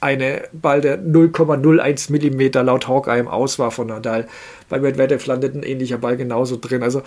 eine 0.00 0.42
Ball, 0.52 0.80
der 0.80 0.98
0,01 0.98 2.12
Millimeter 2.12 2.62
laut 2.62 2.86
Hawkeye 2.86 3.18
im 3.18 3.28
Aus 3.28 3.58
war 3.58 3.70
von 3.70 3.88
Nadal 3.88 4.28
bei 4.68 4.78
Medvedev 4.78 5.26
landet 5.26 5.54
ein 5.54 5.62
ähnlicher 5.62 5.98
Ball 5.98 6.16
genauso 6.16 6.56
drin. 6.56 6.82
Also 6.82 7.02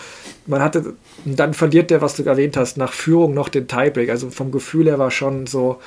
man 0.47 0.61
hatte, 0.61 0.93
dann 1.25 1.53
verliert 1.53 1.91
der, 1.91 2.01
was 2.01 2.15
du 2.15 2.23
erwähnt 2.23 2.57
hast, 2.57 2.77
nach 2.77 2.93
Führung 2.93 3.33
noch 3.33 3.49
den 3.49 3.67
Tiebreak. 3.67 4.09
Also 4.09 4.29
vom 4.29 4.51
Gefühl 4.51 4.87
her 4.87 4.99
war 4.99 5.11
schon 5.11 5.47
so 5.47 5.79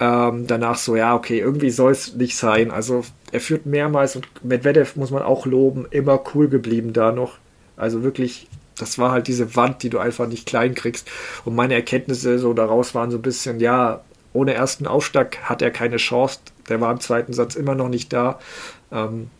ähm, 0.00 0.46
danach 0.46 0.76
so, 0.76 0.96
ja, 0.96 1.14
okay, 1.14 1.38
irgendwie 1.38 1.70
soll 1.70 1.92
es 1.92 2.14
nicht 2.14 2.36
sein. 2.36 2.70
Also 2.70 3.04
er 3.30 3.40
führt 3.40 3.66
mehrmals 3.66 4.16
und 4.16 4.26
Medvedev 4.44 4.96
muss 4.96 5.10
man 5.10 5.22
auch 5.22 5.44
loben, 5.44 5.86
immer 5.90 6.22
cool 6.34 6.48
geblieben 6.48 6.92
da 6.92 7.12
noch. 7.12 7.38
Also 7.76 8.02
wirklich 8.02 8.48
das 8.78 8.98
war 8.98 9.12
halt 9.12 9.28
diese 9.28 9.54
Wand, 9.54 9.82
die 9.82 9.90
du 9.90 9.98
einfach 9.98 10.26
nicht 10.26 10.46
klein 10.46 10.74
kriegst. 10.74 11.08
Und 11.44 11.54
meine 11.54 11.74
Erkenntnisse 11.74 12.38
so 12.38 12.52
daraus 12.52 12.94
waren 12.94 13.10
so 13.10 13.18
ein 13.18 13.22
bisschen, 13.22 13.60
ja, 13.60 14.02
ohne 14.32 14.54
ersten 14.54 14.86
Aufschlag 14.86 15.38
hat 15.42 15.62
er 15.62 15.70
keine 15.70 15.96
Chance. 15.96 16.40
Der 16.68 16.80
war 16.80 16.92
im 16.92 17.00
zweiten 17.00 17.32
Satz 17.32 17.54
immer 17.54 17.74
noch 17.74 17.88
nicht 17.88 18.12
da. 18.12 18.38
Ähm, 18.90 19.30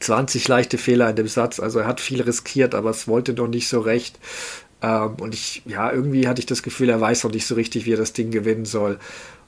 20 0.00 0.48
leichte 0.48 0.78
Fehler 0.78 1.10
in 1.10 1.16
dem 1.16 1.28
Satz. 1.28 1.60
Also 1.60 1.80
er 1.80 1.86
hat 1.86 2.00
viel 2.00 2.22
riskiert, 2.22 2.74
aber 2.74 2.90
es 2.90 3.06
wollte 3.08 3.34
noch 3.34 3.48
nicht 3.48 3.68
so 3.68 3.80
recht. 3.80 4.18
Ähm, 4.82 5.16
und 5.20 5.34
ich, 5.34 5.62
ja, 5.66 5.92
irgendwie 5.92 6.26
hatte 6.28 6.40
ich 6.40 6.46
das 6.46 6.62
Gefühl, 6.62 6.88
er 6.88 7.00
weiß 7.00 7.24
noch 7.24 7.32
nicht 7.32 7.46
so 7.46 7.54
richtig, 7.54 7.86
wie 7.86 7.92
er 7.92 7.98
das 7.98 8.12
Ding 8.12 8.30
gewinnen 8.30 8.64
soll. 8.64 8.98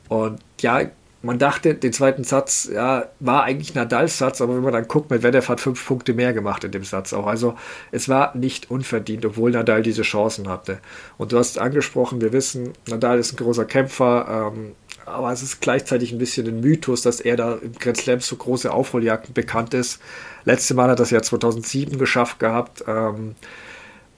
Und 0.09 0.41
ja, 0.61 0.83
man 1.25 1.39
dachte, 1.39 1.75
den 1.75 1.93
zweiten 1.93 2.23
Satz, 2.23 2.69
ja, 2.73 3.07
war 3.19 3.45
eigentlich 3.45 3.75
Nadals 3.75 4.19
Satz, 4.19 4.41
aber 4.41 4.57
wenn 4.57 4.63
man 4.63 4.73
dann 4.73 4.87
guckt, 4.87 5.11
Medvedev 5.11 5.49
hat 5.49 5.61
fünf 5.61 5.85
Punkte 5.85 6.13
mehr 6.13 6.33
gemacht 6.33 6.65
in 6.65 6.71
dem 6.71 6.85
Satz 6.85 7.13
auch. 7.13 7.27
Also 7.27 7.55
es 7.91 8.09
war 8.09 8.37
nicht 8.37 8.71
unverdient, 8.71 9.25
obwohl 9.25 9.51
Nadal 9.51 9.83
diese 9.83 10.03
Chancen 10.03 10.49
hatte. 10.49 10.79
Und 11.17 11.33
du 11.33 11.39
hast 11.39 11.59
angesprochen, 11.59 12.21
wir 12.21 12.33
wissen, 12.33 12.75
Nadal 12.89 13.19
ist 13.19 13.33
ein 13.33 13.37
großer 13.37 13.65
Kämpfer, 13.65 14.53
ähm, 14.55 14.73
aber 15.07 15.33
es 15.33 15.43
ist 15.43 15.61
gleichzeitig 15.61 16.13
ein 16.13 16.19
bisschen 16.19 16.47
ein 16.47 16.61
Mythos, 16.61 17.03
dass 17.03 17.21
er 17.21 17.37
da 17.37 17.55
im 17.55 17.73
Grand 17.73 17.97
Slam 17.97 18.21
so 18.21 18.37
große 18.37 18.73
Aufholjagden 18.73 19.35
bekannt 19.35 19.75
ist. 19.75 20.01
Letzte 20.45 20.75
Mal 20.75 20.85
hat 20.85 20.91
er 20.91 20.97
das 20.97 21.11
ja 21.11 21.23
2007 21.23 21.99
geschafft 21.99 22.39
gehabt. 22.39 22.85
Ähm, 22.87 23.35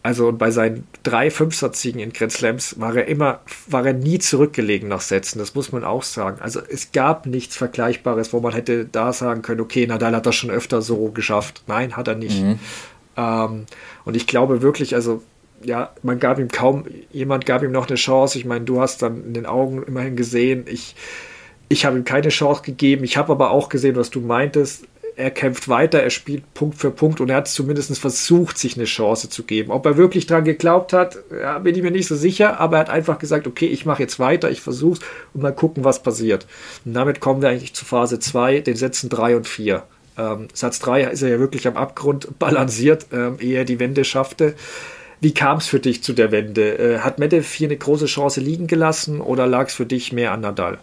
also 0.06 0.28
und 0.28 0.38
bei 0.38 0.52
seinen 0.52 0.86
drei 1.02 1.32
Fünfsatzsiegen 1.32 2.00
in 2.00 2.12
Grand 2.12 2.30
Slams 2.30 2.78
war 2.78 2.94
er 2.94 3.08
immer, 3.08 3.40
war 3.66 3.84
er 3.84 3.92
nie 3.92 4.20
zurückgelegen 4.20 4.88
nach 4.88 5.00
Sätzen. 5.00 5.40
Das 5.40 5.56
muss 5.56 5.72
man 5.72 5.82
auch 5.82 6.04
sagen. 6.04 6.38
Also 6.40 6.60
es 6.60 6.92
gab 6.92 7.26
nichts 7.26 7.56
Vergleichbares, 7.56 8.32
wo 8.32 8.38
man 8.38 8.52
hätte 8.52 8.84
da 8.84 9.12
sagen 9.12 9.42
können, 9.42 9.60
okay, 9.60 9.84
Nadal 9.84 10.14
hat 10.14 10.24
das 10.24 10.36
schon 10.36 10.52
öfter 10.52 10.80
so 10.80 11.08
geschafft. 11.08 11.64
Nein, 11.66 11.96
hat 11.96 12.06
er 12.06 12.14
nicht. 12.14 12.40
Mhm. 12.40 12.60
Ähm, 13.16 13.66
und 14.04 14.16
ich 14.16 14.28
glaube 14.28 14.62
wirklich, 14.62 14.94
also 14.94 15.24
ja, 15.60 15.90
man 16.04 16.20
gab 16.20 16.38
ihm 16.38 16.52
kaum, 16.52 16.84
jemand 17.10 17.44
gab 17.44 17.64
ihm 17.64 17.72
noch 17.72 17.88
eine 17.88 17.96
Chance. 17.96 18.38
Ich 18.38 18.44
meine, 18.44 18.64
du 18.64 18.80
hast 18.80 19.02
dann 19.02 19.24
in 19.24 19.34
den 19.34 19.44
Augen 19.44 19.82
immerhin 19.82 20.14
gesehen, 20.14 20.66
ich, 20.68 20.94
ich 21.68 21.84
habe 21.84 21.96
ihm 21.96 22.04
keine 22.04 22.28
Chance 22.28 22.62
gegeben. 22.62 23.02
Ich 23.02 23.16
habe 23.16 23.32
aber 23.32 23.50
auch 23.50 23.68
gesehen, 23.68 23.96
was 23.96 24.10
du 24.10 24.20
meintest 24.20 24.86
er 25.16 25.30
kämpft 25.30 25.68
weiter, 25.68 26.02
er 26.02 26.10
spielt 26.10 26.52
Punkt 26.52 26.78
für 26.78 26.90
Punkt 26.90 27.22
und 27.22 27.30
er 27.30 27.36
hat 27.36 27.48
zumindest 27.48 27.98
versucht, 27.98 28.58
sich 28.58 28.76
eine 28.76 28.84
Chance 28.84 29.30
zu 29.30 29.44
geben. 29.44 29.70
Ob 29.70 29.86
er 29.86 29.96
wirklich 29.96 30.26
dran 30.26 30.44
geglaubt 30.44 30.92
hat, 30.92 31.18
ja, 31.32 31.58
bin 31.58 31.74
ich 31.74 31.82
mir 31.82 31.90
nicht 31.90 32.06
so 32.06 32.14
sicher, 32.14 32.60
aber 32.60 32.76
er 32.76 32.80
hat 32.80 32.90
einfach 32.90 33.18
gesagt, 33.18 33.46
okay, 33.46 33.66
ich 33.66 33.86
mache 33.86 34.02
jetzt 34.02 34.18
weiter, 34.18 34.50
ich 34.50 34.60
versuche 34.60 35.00
und 35.32 35.42
mal 35.42 35.54
gucken, 35.54 35.84
was 35.84 36.02
passiert. 36.02 36.46
Und 36.84 36.92
damit 36.92 37.20
kommen 37.20 37.40
wir 37.40 37.48
eigentlich 37.48 37.74
zu 37.74 37.86
Phase 37.86 38.18
2, 38.18 38.60
den 38.60 38.76
Sätzen 38.76 39.08
3 39.08 39.36
und 39.36 39.48
4. 39.48 39.82
Ähm, 40.18 40.48
Satz 40.52 40.80
3 40.80 41.04
ist 41.04 41.22
er 41.22 41.30
ja 41.30 41.38
wirklich 41.38 41.66
am 41.66 41.78
Abgrund 41.78 42.28
balanciert, 42.38 43.06
ähm, 43.12 43.38
ehe 43.40 43.56
er 43.56 43.64
die 43.64 43.80
Wende 43.80 44.04
schaffte. 44.04 44.54
Wie 45.22 45.32
kam 45.32 45.58
es 45.58 45.66
für 45.66 45.80
dich 45.80 46.02
zu 46.02 46.12
der 46.12 46.30
Wende? 46.30 46.78
Äh, 46.78 46.98
hat 46.98 47.18
Medvedev 47.18 47.50
hier 47.50 47.68
eine 47.68 47.78
große 47.78 48.04
Chance 48.04 48.42
liegen 48.42 48.66
gelassen 48.66 49.22
oder 49.22 49.46
lag 49.46 49.68
es 49.68 49.74
für 49.74 49.86
dich 49.86 50.12
mehr 50.12 50.32
an 50.32 50.42
Nadal? 50.42 50.78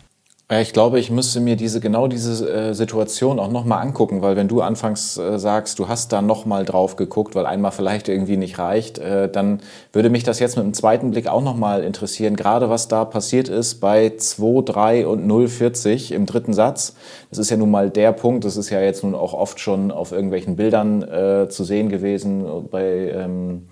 Ja, 0.53 0.61
ich 0.61 0.71
glaube, 0.71 0.99
ich 0.99 1.09
müsste 1.09 1.39
mir 1.39 1.55
diese 1.55 1.79
genau 1.79 2.05
diese 2.05 2.47
äh, 2.47 2.73
Situation 2.75 3.39
auch 3.39 3.49
nochmal 3.49 3.81
angucken, 3.81 4.21
weil 4.21 4.35
wenn 4.35 4.47
du 4.47 4.61
anfangs 4.61 5.17
äh, 5.17 5.39
sagst, 5.39 5.79
du 5.79 5.87
hast 5.87 6.13
da 6.13 6.21
nochmal 6.21 6.63
drauf 6.63 6.95
geguckt, 6.95 7.33
weil 7.33 7.47
einmal 7.47 7.71
vielleicht 7.71 8.07
irgendwie 8.07 8.37
nicht 8.37 8.59
reicht, 8.59 8.99
äh, 8.99 9.27
dann 9.27 9.61
würde 9.93 10.11
mich 10.11 10.23
das 10.23 10.37
jetzt 10.37 10.55
mit 10.55 10.63
einem 10.63 10.75
zweiten 10.75 11.09
Blick 11.09 11.25
auch 11.25 11.41
nochmal 11.41 11.83
interessieren, 11.83 12.35
gerade 12.35 12.69
was 12.69 12.87
da 12.87 13.03
passiert 13.03 13.49
ist 13.49 13.79
bei 13.79 14.13
2, 14.15 14.61
3 14.63 15.07
und 15.07 15.25
0,40 15.25 16.13
im 16.13 16.27
dritten 16.27 16.53
Satz. 16.53 16.93
Das 17.31 17.39
ist 17.39 17.49
ja 17.49 17.57
nun 17.57 17.71
mal 17.71 17.89
der 17.89 18.11
Punkt, 18.11 18.45
das 18.45 18.55
ist 18.55 18.69
ja 18.69 18.79
jetzt 18.79 19.03
nun 19.03 19.15
auch 19.15 19.33
oft 19.33 19.59
schon 19.59 19.89
auf 19.89 20.11
irgendwelchen 20.11 20.55
Bildern 20.55 21.01
äh, 21.01 21.49
zu 21.49 21.63
sehen 21.63 21.89
gewesen 21.89 22.45
bei 22.69 23.09
ähm, 23.09 23.63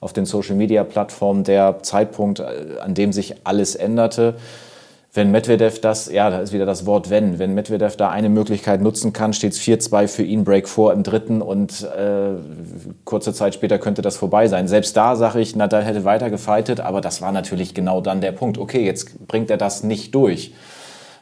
auf 0.00 0.12
den 0.12 0.26
Social-Media-Plattformen, 0.26 1.44
der 1.44 1.82
Zeitpunkt, 1.84 2.40
äh, 2.40 2.80
an 2.80 2.94
dem 2.94 3.12
sich 3.12 3.36
alles 3.44 3.76
änderte 3.76 4.34
wenn 5.14 5.30
Medvedev 5.30 5.80
das, 5.80 6.10
ja, 6.10 6.28
da 6.28 6.40
ist 6.40 6.52
wieder 6.52 6.66
das 6.66 6.86
Wort 6.86 7.08
wenn, 7.08 7.38
wenn 7.38 7.54
Medvedev 7.54 7.96
da 7.96 8.10
eine 8.10 8.28
Möglichkeit 8.28 8.82
nutzen 8.82 9.12
kann, 9.12 9.32
steht 9.32 9.52
es 9.52 9.60
4-2 9.60 10.08
für 10.08 10.22
ihn, 10.24 10.42
Break 10.42 10.68
4 10.68 10.92
im 10.92 11.04
dritten 11.04 11.40
und 11.40 11.82
äh, 11.82 12.32
kurze 13.04 13.32
Zeit 13.32 13.54
später 13.54 13.78
könnte 13.78 14.02
das 14.02 14.16
vorbei 14.16 14.48
sein. 14.48 14.66
Selbst 14.66 14.96
da 14.96 15.14
sage 15.14 15.40
ich, 15.40 15.54
Nadal 15.54 15.84
hätte 15.84 16.04
weiter 16.04 16.30
gefightet, 16.30 16.80
aber 16.80 17.00
das 17.00 17.22
war 17.22 17.30
natürlich 17.30 17.74
genau 17.74 18.00
dann 18.00 18.20
der 18.20 18.32
Punkt. 18.32 18.58
Okay, 18.58 18.84
jetzt 18.84 19.28
bringt 19.28 19.50
er 19.50 19.56
das 19.56 19.84
nicht 19.84 20.12
durch. 20.16 20.52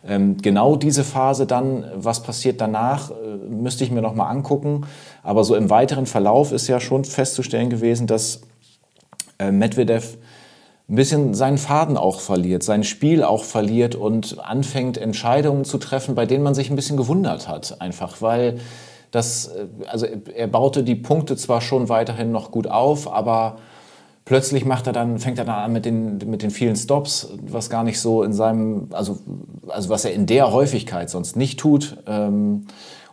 Ähm, 0.09 0.39
genau 0.41 0.77
diese 0.77 1.05
Phase 1.05 1.47
dann, 1.47 1.85
was 1.95 2.23
passiert 2.23 2.63
danach, 2.63 3.11
äh, 3.11 3.15
müsste 3.51 3.85
ich 3.85 3.91
mir 3.91 4.01
nochmal 4.01 4.31
angucken. 4.31 4.87
Aber 5.23 5.45
so 5.45 5.55
im 5.55 5.69
weiteren 5.69 6.07
Verlauf 6.07 6.51
ist 6.51 6.67
ja 6.67 6.81
schon 6.81 7.05
festzustellen 7.05 7.69
gewesen, 7.69 8.07
dass 8.07 8.41
äh, 9.39 9.53
Medvedev 9.53 10.17
ein 10.89 10.97
bisschen 10.97 11.35
seinen 11.35 11.59
Faden 11.59 11.97
auch 11.97 12.21
verliert, 12.21 12.63
sein 12.63 12.85
Spiel 12.85 13.23
auch 13.23 13.45
verliert 13.45 13.95
und 13.95 14.39
anfängt 14.41 14.99
Entscheidungen 14.99 15.65
zu 15.65 15.79
treffen, 15.79 16.15
bei 16.15 16.27
denen 16.27 16.45
man 16.45 16.55
sich 16.55 16.71
ein 16.71 16.77
bisschen 16.77 16.97
gewundert 16.97 17.49
hat, 17.49 17.81
einfach 17.81 18.21
weil 18.21 18.59
das, 19.11 19.47
äh, 19.47 19.67
also 19.87 20.07
er 20.07 20.49
baute 20.49 20.83
die 20.83 20.97
Punkte 20.97 21.37
zwar 21.37 21.61
schon 21.61 21.89
weiterhin 21.89 22.33
noch 22.33 22.51
gut 22.51 22.67
auf, 22.67 23.13
aber 23.13 23.57
plötzlich 24.25 24.65
macht 24.65 24.87
er 24.87 24.93
dann, 24.93 25.19
fängt 25.19 25.39
er 25.39 25.45
dann 25.45 25.65
an 25.65 25.73
mit 25.73 25.85
den, 25.85 26.19
mit 26.27 26.43
den 26.43 26.51
vielen 26.51 26.77
Stops, 26.77 27.29
was 27.43 27.71
gar 27.71 27.85
nicht 27.85 28.01
so 28.01 28.23
in 28.23 28.33
seinem, 28.33 28.89
also, 28.91 29.19
also 29.69 29.89
was 29.89 30.05
er 30.05 30.13
in 30.13 30.27
der 30.27 30.53
Häufigkeit 30.53 31.11
sonst 31.11 31.37
nicht 31.37 31.61
tut. 31.61 31.99
Ähm, 32.07 32.67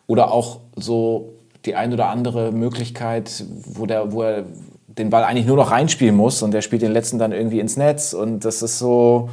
oder 0.07 0.31
auch 0.31 0.61
so 0.75 1.33
die 1.65 1.75
ein 1.75 1.93
oder 1.93 2.07
andere 2.09 2.51
Möglichkeit, 2.51 3.43
wo, 3.65 3.85
der, 3.85 4.11
wo 4.11 4.23
er 4.23 4.45
den 4.99 5.09
Ball 5.09 5.23
eigentlich 5.23 5.47
nur 5.47 5.55
noch 5.55 5.71
reinspielen 5.71 6.15
muss 6.15 6.43
und 6.43 6.51
der 6.51 6.61
spielt 6.61 6.81
den 6.81 6.91
letzten 6.91 7.17
dann 7.17 7.31
irgendwie 7.31 7.59
ins 7.59 7.77
Netz. 7.77 8.13
Und 8.13 8.45
das 8.45 8.61
ist 8.61 8.77
so, 8.77 9.29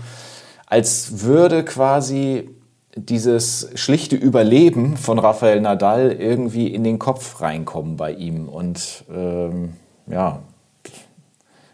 als 0.66 1.22
würde 1.22 1.64
quasi 1.64 2.48
dieses 2.96 3.68
schlichte 3.74 4.16
Überleben 4.16 4.96
von 4.96 5.18
Rafael 5.18 5.60
Nadal 5.60 6.12
irgendwie 6.12 6.68
in 6.68 6.82
den 6.82 6.98
Kopf 6.98 7.42
reinkommen 7.42 7.96
bei 7.96 8.12
ihm. 8.12 8.48
Und 8.48 9.04
ähm, 9.14 9.74
ja, 10.06 10.40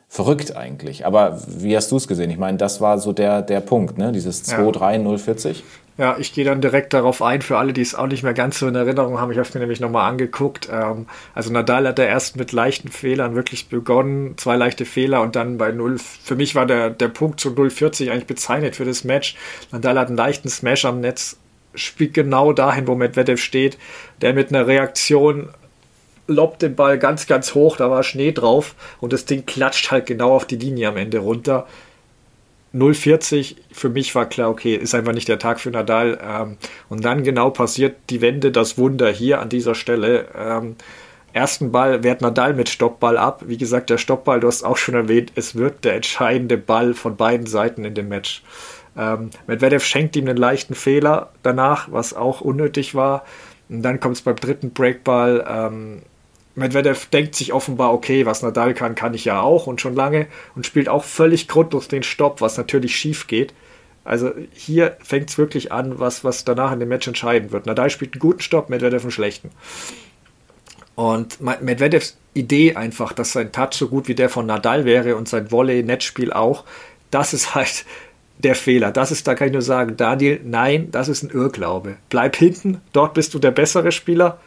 verrückt 0.09 0.57
eigentlich. 0.57 1.07
Aber 1.07 1.41
wie 1.47 1.77
hast 1.77 1.93
du 1.93 1.97
es 1.97 2.09
gesehen? 2.09 2.31
Ich 2.31 2.39
meine, 2.39 2.59
das 2.59 2.81
war 2.81 2.99
so 2.99 3.13
der, 3.13 3.43
der 3.43 3.61
Punkt, 3.61 3.99
ne? 3.99 4.11
dieses 4.13 4.45
2-3-0-40. 4.53 5.63
Ja. 5.99 6.17
Ich 6.19 6.33
gehe 6.33 6.45
dann 6.45 6.61
direkt 6.61 6.93
darauf 6.93 7.23
ein, 7.23 7.43
für 7.43 7.59
alle, 7.59 7.73
die 7.73 7.81
es 7.81 7.95
auch 7.95 8.07
nicht 8.07 8.23
mehr 8.23 8.35
ganz 8.35 8.59
so 8.59 8.67
in 8.67 8.75
Erinnerung 8.75 9.21
haben. 9.21 9.31
Ich 9.31 9.39
habe 9.39 9.49
es 9.49 9.55
mir 9.55 9.61
nämlich 9.61 9.81
nochmal 9.81 10.11
angeguckt. 10.11 10.69
Ähm, 10.73 11.07
also 11.35 11.53
Nadal 11.53 11.87
hat 11.87 11.99
er 11.99 12.09
erst 12.09 12.37
mit 12.37 12.53
leichten 12.53 12.89
Fehlern 12.89 13.35
wirklich 13.35 13.69
begonnen, 13.69 14.37
zwei 14.39 14.57
leichte 14.57 14.85
Fehler 14.85 15.23
und 15.23 15.37
dann 15.37 15.59
bei 15.59 15.73
0. 15.73 15.99
Für 15.99 16.37
mich 16.37 16.55
war 16.55 16.67
der, 16.67 16.91
der 16.91 17.09
Punkt 17.09 17.41
zu 17.41 17.51
0,40 17.51 18.11
eigentlich 18.11 18.27
bezeichnet 18.27 18.77
für 18.77 18.85
das 18.85 19.05
Match. 19.05 19.37
Nadal 19.71 19.99
hat 19.99 20.09
einen 20.09 20.17
leichten 20.17 20.49
Smash 20.49 20.85
am 20.85 21.01
Netz, 21.01 21.37
spielt 21.75 22.15
genau 22.15 22.53
dahin, 22.53 22.87
wo 22.87 22.95
Medvedev 22.95 23.41
steht, 23.41 23.79
der 24.21 24.35
mit 24.35 24.49
einer 24.49 24.67
Reaktion 24.67 25.51
lobt 26.27 26.63
den 26.63 26.77
Ball 26.77 26.99
ganz, 26.99 27.27
ganz 27.27 27.55
hoch, 27.55 27.77
da 27.77 27.91
war 27.91 28.03
Schnee 28.03 28.33
drauf 28.33 28.75
und 29.01 29.13
das 29.13 29.25
Ding 29.25 29.45
klatscht 29.47 29.91
halt 29.91 30.07
genau 30.07 30.35
auf 30.35 30.47
die 30.47 30.57
Linie 30.57 30.89
am 30.89 30.97
Ende 30.97 31.19
runter. 31.19 31.67
0,40, 32.75 33.57
für 33.71 33.91
mich 33.91 34.15
war 34.15 34.27
klar, 34.27 34.49
okay, 34.49 34.75
ist 34.75 34.95
einfach 34.95 35.13
nicht 35.13 35.29
der 35.29 35.39
Tag 35.39 35.61
für 35.61 35.71
Nadal. 35.71 36.19
Ähm, 36.23 36.57
und 36.89 37.05
dann 37.05 37.23
genau 37.23 37.51
passiert 37.51 37.97
die 38.11 38.21
Wende, 38.21 38.51
das 38.51 38.79
Wunder 38.79 39.11
hier 39.11 39.41
an 39.41 39.49
dieser 39.49 39.75
Stelle. 39.75 40.29
Ähm, 40.37 40.77
ersten 41.33 41.71
Ball 41.71 42.03
wehrt 42.03 42.23
Nadal 42.23 42.55
mit 42.55 42.69
Stoppball 42.69 43.19
ab. 43.19 43.45
Wie 43.47 43.59
gesagt, 43.59 43.91
der 43.91 43.99
Stoppball, 43.99 44.41
du 44.41 44.49
hast 44.49 44.63
auch 44.63 44.79
schon 44.79 44.95
erwähnt, 44.95 45.33
es 45.35 45.55
wird 45.55 45.85
der 45.85 45.95
entscheidende 45.97 46.57
Ball 46.57 46.95
von 46.95 47.17
beiden 47.17 47.47
Seiten 47.47 47.85
in 47.85 47.95
dem 47.95 48.09
Match. 48.09 48.43
Ähm, 48.97 49.31
Medvedev 49.47 49.85
schenkt 49.85 50.17
ihm 50.17 50.29
einen 50.29 50.39
leichten 50.39 50.75
Fehler 50.75 51.31
danach, 51.43 51.91
was 51.91 52.15
auch 52.15 52.41
unnötig 52.41 52.95
war. 52.95 53.25
Und 53.69 53.83
dann 53.83 54.01
kommt 54.01 54.17
es 54.17 54.23
beim 54.23 54.37
dritten 54.37 54.73
Breakball. 54.73 55.45
Ähm, 55.49 56.03
Medvedev 56.55 57.07
denkt 57.07 57.35
sich 57.35 57.53
offenbar, 57.53 57.93
okay, 57.93 58.27
was 58.27 58.43
Nadal 58.43 58.75
kann, 58.75 58.95
kann 58.95 59.15
ich 59.15 59.25
ja 59.25 59.41
auch 59.41 59.67
und 59.67 59.81
schon 59.81 59.95
lange 59.95 60.27
und 60.55 60.67
spielt 60.67 60.89
auch 60.89 61.05
völlig 61.05 61.49
grundlos 61.49 61.89
den 61.89 62.03
Stopp, 62.03 62.41
was 62.41 62.59
natürlich 62.59 62.97
schief 62.97 63.27
geht. 63.27 63.55
Also 64.05 64.33
hier 64.53 64.97
fängt 65.03 65.31
es 65.31 65.39
wirklich 65.39 65.73
an, 65.73 65.99
was, 65.99 66.25
was 66.25 66.45
danach 66.45 66.73
in 66.73 66.81
dem 66.81 66.89
Match 66.89 67.07
entscheiden 67.07 67.53
wird. 67.53 67.67
Nadal 67.67 67.89
spielt 67.89 68.15
einen 68.15 68.21
guten 68.21 68.41
Stopp, 68.41 68.69
Medvedev 68.69 69.05
einen 69.05 69.13
schlechten. 69.13 69.51
Und 70.95 71.41
Medvedevs 71.41 72.19
Idee 72.35 72.77
einfach, 72.77 73.13
dass 73.13 73.33
sein 73.33 73.53
Touch 73.53 73.73
so 73.73 73.89
gut 73.89 74.09
wie 74.09 74.15
der 74.15 74.29
von 74.29 74.47
Nadal 74.47 74.85
wäre 74.85 75.17
und 75.17 75.29
sein 75.29 75.51
Volley-Netzspiel 75.51 76.33
auch, 76.33 76.65
das 77.11 77.33
ist 77.33 77.55
halt 77.55 77.85
der 78.39 78.55
Fehler. 78.55 78.91
Das 78.91 79.11
ist, 79.11 79.27
da 79.27 79.35
kann 79.35 79.49
ich 79.49 79.53
nur 79.53 79.63
sagen, 79.63 79.97
Daniel, 79.97 80.41
nein, 80.45 80.91
das 80.91 81.09
ist 81.09 81.23
ein 81.23 81.31
Irrglaube. 81.31 81.97
Bleib 82.09 82.37
hinten, 82.37 82.81
dort 82.93 83.15
bist 83.15 83.35
du 83.35 83.39
der 83.39 83.53
bessere 83.53 83.93
Spieler 83.93 84.39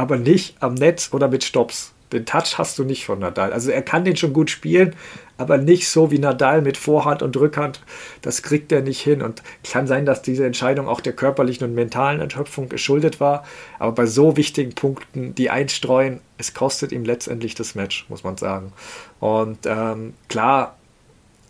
aber 0.00 0.16
nicht 0.16 0.56
am 0.60 0.72
Netz 0.72 1.10
oder 1.12 1.28
mit 1.28 1.44
Stops. 1.44 1.92
Den 2.10 2.24
Touch 2.24 2.56
hast 2.56 2.78
du 2.78 2.84
nicht 2.84 3.04
von 3.04 3.18
Nadal. 3.18 3.52
Also 3.52 3.70
er 3.70 3.82
kann 3.82 4.04
den 4.04 4.16
schon 4.16 4.32
gut 4.32 4.48
spielen, 4.48 4.96
aber 5.36 5.58
nicht 5.58 5.88
so 5.88 6.10
wie 6.10 6.18
Nadal 6.18 6.62
mit 6.62 6.78
Vorhand 6.78 7.22
und 7.22 7.36
Rückhand. 7.36 7.82
Das 8.22 8.42
kriegt 8.42 8.72
er 8.72 8.80
nicht 8.80 9.00
hin. 9.00 9.20
Und 9.20 9.42
kann 9.70 9.86
sein, 9.86 10.06
dass 10.06 10.22
diese 10.22 10.46
Entscheidung 10.46 10.88
auch 10.88 11.02
der 11.02 11.12
körperlichen 11.12 11.68
und 11.68 11.74
mentalen 11.74 12.18
Erschöpfung 12.18 12.70
geschuldet 12.70 13.20
war. 13.20 13.44
Aber 13.78 13.92
bei 13.92 14.06
so 14.06 14.38
wichtigen 14.38 14.74
Punkten, 14.74 15.34
die 15.34 15.50
einstreuen, 15.50 16.20
es 16.38 16.54
kostet 16.54 16.92
ihm 16.92 17.04
letztendlich 17.04 17.54
das 17.54 17.74
Match, 17.74 18.06
muss 18.08 18.24
man 18.24 18.38
sagen. 18.38 18.72
Und 19.20 19.66
ähm, 19.66 20.14
klar, 20.28 20.76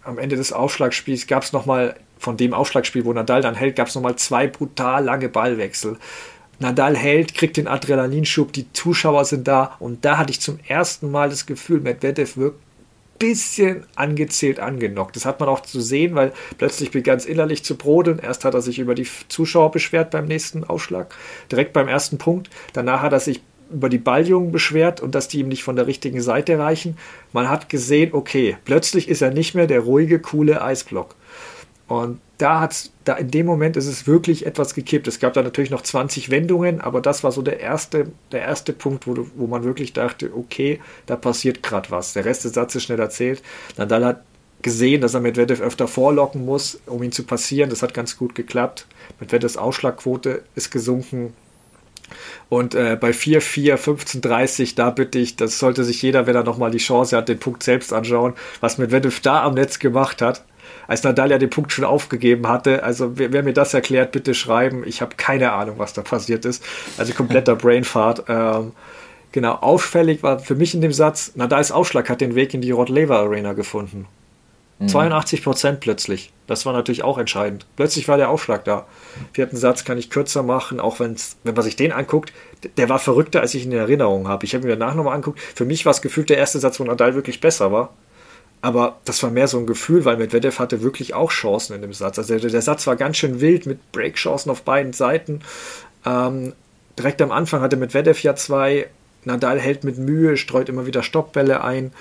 am 0.03 0.19
Ende 0.19 0.35
des 0.35 0.53
Aufschlagspiels 0.53 1.29
gab 1.29 1.45
es 1.45 1.53
nochmal, 1.53 1.95
von 2.19 2.37
dem 2.37 2.53
Aufschlagspiel, 2.53 3.07
wo 3.07 3.13
Nadal 3.13 3.41
dann 3.41 3.55
hält, 3.55 3.77
gab 3.77 3.89
es 3.89 3.95
nochmal 3.95 4.17
zwei 4.17 4.47
brutal 4.47 5.05
lange 5.05 5.31
Ballwechsel. 5.31 5.97
Nadal 6.61 6.97
hält, 6.97 7.35
kriegt 7.35 7.57
den 7.57 7.67
Adrenalinschub, 7.67 8.53
die 8.53 8.73
Zuschauer 8.73 9.25
sind 9.25 9.49
da 9.49 9.77
und 9.81 10.05
da 10.05 10.19
hatte 10.19 10.31
ich 10.31 10.41
zum 10.41 10.59
ersten 10.67 11.11
Mal 11.11 11.31
das 11.31 11.47
Gefühl, 11.47 11.81
Medvedev 11.81 12.37
wirkt 12.37 12.61
bisschen 13.21 13.85
angezählt 13.95 14.59
angenockt. 14.59 15.15
Das 15.15 15.27
hat 15.27 15.39
man 15.39 15.49
auch 15.49 15.61
zu 15.61 15.81
sehen, 15.81 16.17
weil 16.17 16.33
plötzlich 16.59 16.91
begann 16.91 17.19
es 17.19 17.27
innerlich 17.27 17.63
zu 17.63 17.77
brodeln. 17.77 18.19
Erst 18.19 18.45
hat 18.45 18.55
er 18.55 18.63
sich 18.63 18.81
über 18.81 18.95
die 18.97 19.07
Zuschauer 19.29 19.71
beschwert 19.71 20.11
beim 20.11 20.25
nächsten 20.25 20.65
Aufschlag, 20.65 21.15
direkt 21.53 21.75
beim 21.75 21.87
ersten 21.87 22.19
Punkt. 22.19 22.49
Danach 22.73 23.03
hat 23.03 23.13
er 23.13 23.21
sich 23.21 23.43
über 23.71 23.89
die 23.89 23.99
Balljungen 23.99 24.51
beschwert 24.51 25.01
und 25.01 25.15
dass 25.15 25.29
die 25.29 25.41
ihm 25.41 25.49
nicht 25.49 25.63
von 25.63 25.77
der 25.77 25.87
richtigen 25.87 26.23
Seite 26.23 26.59
reichen. 26.59 26.97
Man 27.33 27.49
hat 27.49 27.69
gesehen, 27.69 28.15
okay, 28.15 28.57
plötzlich 28.65 29.09
ist 29.09 29.21
er 29.21 29.31
nicht 29.31 29.55
mehr 29.55 29.67
der 29.67 29.81
ruhige, 29.81 30.19
coole 30.19 30.63
Eisblock. 30.63 31.15
Und 31.87 32.21
da 32.41 32.61
hat's, 32.61 32.93
da 33.05 33.15
in 33.15 33.31
dem 33.31 33.47
Moment 33.47 33.77
ist 33.77 33.87
es 33.87 34.07
wirklich 34.07 34.47
etwas 34.47 34.75
gekippt. 34.75 35.07
Es 35.09 35.21
gab 35.21 35.35
da 35.35 35.43
natürlich 35.43 35.71
noch 35.71 35.83
20 35.83 36.31
Wendungen, 36.31 36.81
aber 36.81 37.01
das 37.01 37.23
war 37.23 37.33
so 37.33 37.43
der 37.43 37.61
erste, 37.61 38.11
der 38.33 38.43
erste 38.43 38.73
Punkt, 38.73 39.07
wo, 39.07 39.27
wo 39.35 39.47
man 39.47 39.65
wirklich 39.65 39.93
dachte, 39.93 40.31
okay, 40.35 40.81
da 41.07 41.17
passiert 41.17 41.63
gerade 41.63 41.91
was. 41.91 42.15
Der 42.15 42.25
Rest 42.25 42.45
des 42.45 42.55
Satzes 42.55 42.83
schnell 42.83 42.99
erzählt. 42.99 43.43
Nadal 43.77 44.05
hat 44.05 44.23
gesehen, 44.63 45.01
dass 45.01 45.15
er 45.15 45.21
Medvedev 45.21 45.61
öfter 45.61 45.89
vorlocken 45.89 46.45
muss, 46.45 46.81
um 46.87 47.03
ihn 47.03 47.13
zu 47.13 47.25
passieren. 47.25 47.71
Das 47.71 47.83
hat 47.83 47.95
ganz 47.95 48.17
gut 48.17 48.35
geklappt. 48.35 48.87
Medvedevs 49.19 49.57
Ausschlagquote 49.57 50.43
ist 50.55 50.71
gesunken. 50.71 51.35
Und 52.49 52.75
äh, 52.75 52.97
bei 53.01 53.11
4-4, 53.11 53.77
15-30, 53.77 54.75
da 54.75 54.91
bitte 54.91 55.19
ich, 55.19 55.37
das 55.37 55.59
sollte 55.59 55.85
sich 55.85 56.03
jeder, 56.03 56.27
wenn 56.27 56.35
er 56.35 56.43
nochmal 56.43 56.71
die 56.71 56.79
Chance 56.79 57.17
hat, 57.17 57.29
den 57.29 57.39
Punkt 57.39 57.63
selbst 57.63 57.93
anschauen, 57.93 58.35
was 58.61 58.79
Medvedev 58.79 59.21
da 59.21 59.45
am 59.45 59.55
Netz 59.55 59.79
gemacht 59.79 60.21
hat 60.21 60.43
als 60.91 61.05
Nadal 61.05 61.31
ja 61.31 61.39
den 61.39 61.51
Punkt 61.51 61.73
schon 61.73 61.85
aufgegeben 61.85 62.49
hatte. 62.49 62.83
Also 62.83 63.17
wer, 63.17 63.33
wer 63.33 63.45
mir 63.45 63.53
das 63.53 63.73
erklärt, 63.75 64.11
bitte 64.11 64.35
schreiben. 64.35 64.83
Ich 64.85 65.01
habe 65.01 65.15
keine 65.17 65.53
Ahnung, 65.53 65.79
was 65.79 65.93
da 65.93 66.03
passiert 66.03 66.45
ist. 66.45 66.65
Also 66.99 67.13
kompletter 67.15 67.55
Brainfart. 67.63 68.25
Ähm, 68.27 68.73
genau, 69.31 69.55
auffällig 69.55 70.25
war 70.25 70.41
für 70.41 70.57
mich 70.57 70.75
in 70.75 70.81
dem 70.81 70.93
Satz, 70.93 71.31
Nadals 71.37 71.71
Aufschlag 71.71 72.11
hat 72.11 72.21
den 72.21 72.35
Weg 72.35 72.55
in 72.55 72.61
die 72.61 72.73
Rod 72.73 72.89
Laver 72.89 73.21
Arena 73.21 73.53
gefunden. 73.53 74.09
82 74.85 75.41
mhm. 75.41 75.45
Prozent 75.45 75.81
plötzlich. 75.81 76.33
Das 76.49 76.67
war 76.67 76.73
natürlich 76.73 77.05
auch 77.05 77.19
entscheidend. 77.19 77.67
Plötzlich 77.77 78.09
war 78.09 78.17
der 78.17 78.29
Aufschlag 78.29 78.65
da. 78.65 78.87
Vierten 79.33 79.57
Satz 79.57 79.85
kann 79.85 79.97
ich 79.97 80.11
kürzer 80.11 80.43
machen, 80.43 80.81
auch 80.81 80.99
wenn's, 80.99 81.37
wenn 81.45 81.55
man 81.55 81.63
sich 81.63 81.77
den 81.77 81.93
anguckt, 81.93 82.33
der 82.79 82.89
war 82.89 82.99
verrückter, 82.99 83.43
als 83.43 83.55
ich 83.55 83.65
ihn 83.65 83.71
in 83.71 83.79
Erinnerung 83.79 84.27
habe. 84.27 84.45
Ich 84.45 84.57
habe 84.57 84.67
mir 84.67 84.77
danach 84.77 84.97
nochmal 84.97 85.15
angeguckt. 85.15 85.39
Für 85.39 85.65
mich 85.65 85.87
war 85.87 85.93
es 85.93 86.03
gefühlt 86.03 86.31
der 86.31 86.39
erste 86.39 86.59
Satz, 86.59 86.81
wo 86.81 86.85
Nadal 86.85 87.15
wirklich 87.15 87.41
besser 87.41 87.71
war. 87.71 87.91
Aber 88.63 88.99
das 89.05 89.23
war 89.23 89.31
mehr 89.31 89.49
so 89.49 89.59
ein 89.59 89.67
Gefühl, 89.67 90.05
weil 90.05 90.19
Medvedev 90.19 90.59
hatte 90.59 90.83
wirklich 90.83 91.15
auch 91.15 91.31
Chancen 91.31 91.75
in 91.75 91.83
dem 91.83 91.93
Satz. 91.93 92.19
Also 92.19 92.39
der, 92.39 92.51
der 92.51 92.63
Satz 92.63 92.87
war 92.87 92.97
ganz 92.97 93.17
schön 93.17 93.41
wild 93.41 93.67
mit 93.67 93.93
Breakchancen 93.93 94.51
auf 94.51 94.63
beiden 94.63 94.93
Seiten. 94.93 95.41
Ähm, 96.05 96.53
direkt 96.99 97.23
am 97.23 97.33
Anfang 97.33 97.63
hatte 97.63 97.77
Medvedev 97.77 98.23
ja 98.23 98.35
zwei. 98.37 98.89
Nadal 99.25 99.59
hält 99.59 99.85
mit 99.85 99.99
Mühe, 99.99 100.37
streut 100.37 100.69
immer 100.69 100.87
wieder 100.87 101.03
Stoppbälle 101.03 101.63
ein, 101.63 101.93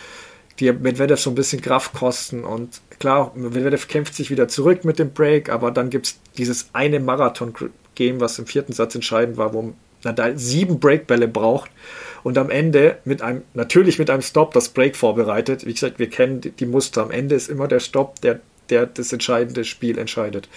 die 0.60 0.72
Medvedev 0.72 1.20
so 1.20 1.30
ein 1.30 1.36
bisschen 1.36 1.62
Kraft 1.62 1.94
kosten. 1.94 2.44
Und 2.44 2.82
klar, 3.00 3.32
Medvedev 3.36 3.88
kämpft 3.88 4.16
sich 4.16 4.30
wieder 4.30 4.48
zurück 4.48 4.84
mit 4.84 5.00
dem 5.00 5.14
Break, 5.14 5.50
aber 5.50 5.72
dann 5.72 5.90
gibt 5.90 6.08
es 6.08 6.20
dieses 6.38 6.70
eine 6.74 7.00
Marathon-Game, 7.00 8.20
was 8.20 8.40
im 8.40 8.48
vierten 8.48 8.74
Satz 8.74 8.96
entscheidend 8.96 9.38
war, 9.38 9.54
wo 9.54 9.74
Nadal 10.04 10.38
sieben 10.38 10.80
Breakbälle 10.80 11.28
braucht 11.28 11.72
und 12.24 12.38
am 12.38 12.50
Ende 12.50 12.98
mit 13.06 13.22
einem, 13.22 13.44
natürlich 13.54 14.00
mit 14.00 14.10
einem 14.10 14.22
Stop 14.22 14.54
das 14.54 14.70
Break 14.70 14.96
vorbereitet. 14.96 15.66
Wie 15.66 15.74
gesagt, 15.74 16.00
wir 16.00 16.10
kennen 16.10 16.42
die, 16.42 16.66
Muster. 16.66 17.04
Am 17.04 17.12
Ende 17.12 17.36
ist 17.36 17.50
immer 17.50 17.68
der 17.68 17.80
Stop, 17.80 18.22
der, 18.22 18.40
der 18.70 18.86
das 18.86 19.14
entscheidende 19.14 19.64
Spiel 19.64 19.98
entscheidet. 19.98 20.50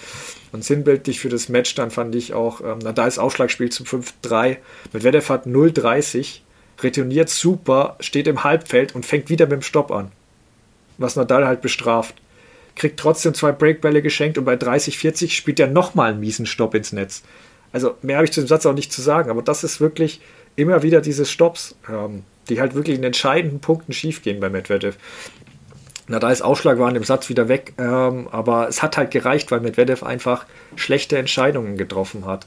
Und 0.51 0.63
sinnbildlich 0.63 1.19
für 1.19 1.29
das 1.29 1.49
Match 1.49 1.73
dann 1.75 1.91
fand 1.91 2.15
ich 2.15 2.33
auch, 2.33 2.61
ähm, 2.61 2.79
Nadals 2.79 3.19
Ausschlagspiel 3.19 3.69
zum 3.69 3.85
5-3. 3.85 4.57
Medvedev 4.93 5.29
hat 5.29 5.45
0-30, 5.47 6.39
retourniert 6.81 7.29
super, 7.29 7.95
steht 7.99 8.27
im 8.27 8.43
Halbfeld 8.43 8.95
und 8.95 9.05
fängt 9.05 9.29
wieder 9.29 9.45
mit 9.45 9.53
dem 9.53 9.61
Stopp 9.61 9.91
an. 9.91 10.11
Was 10.97 11.15
Nadal 11.15 11.47
halt 11.47 11.61
bestraft. 11.61 12.15
Kriegt 12.75 12.99
trotzdem 12.99 13.33
zwei 13.33 13.51
Breakbälle 13.51 14.01
geschenkt 14.01 14.37
und 14.37 14.45
bei 14.45 14.55
30-40 14.55 15.29
spielt 15.29 15.59
er 15.59 15.67
nochmal 15.67 16.11
einen 16.11 16.19
miesen 16.19 16.45
Stopp 16.45 16.73
ins 16.73 16.91
Netz. 16.91 17.23
Also 17.71 17.95
mehr 18.03 18.17
habe 18.17 18.25
ich 18.25 18.31
zu 18.31 18.41
dem 18.41 18.47
Satz 18.47 18.65
auch 18.65 18.73
nicht 18.73 18.93
zu 18.93 19.01
sagen, 19.01 19.29
aber 19.29 19.41
das 19.41 19.63
ist 19.63 19.81
wirklich 19.81 20.21
immer 20.55 20.83
wieder 20.83 21.01
diese 21.01 21.25
Stops, 21.25 21.75
ähm, 21.89 22.23
die 22.49 22.59
halt 22.59 22.75
wirklich 22.75 22.97
in 22.97 23.03
entscheidenden 23.03 23.59
Punkten 23.59 23.93
schiefgehen 23.93 24.39
bei 24.39 24.49
Medvedev. 24.49 24.97
Na, 26.07 26.19
da 26.19 26.31
ist 26.31 26.41
Ausschlag 26.41 26.79
war 26.79 26.89
in 26.89 26.95
dem 26.95 27.05
Satz 27.05 27.29
wieder 27.29 27.47
weg, 27.47 27.73
ähm, 27.77 28.27
aber 28.29 28.67
es 28.67 28.81
hat 28.81 28.97
halt 28.97 29.11
gereicht, 29.11 29.51
weil 29.51 29.61
Medvedev 29.61 30.03
einfach 30.03 30.45
schlechte 30.75 31.17
Entscheidungen 31.17 31.77
getroffen 31.77 32.25
hat. 32.25 32.45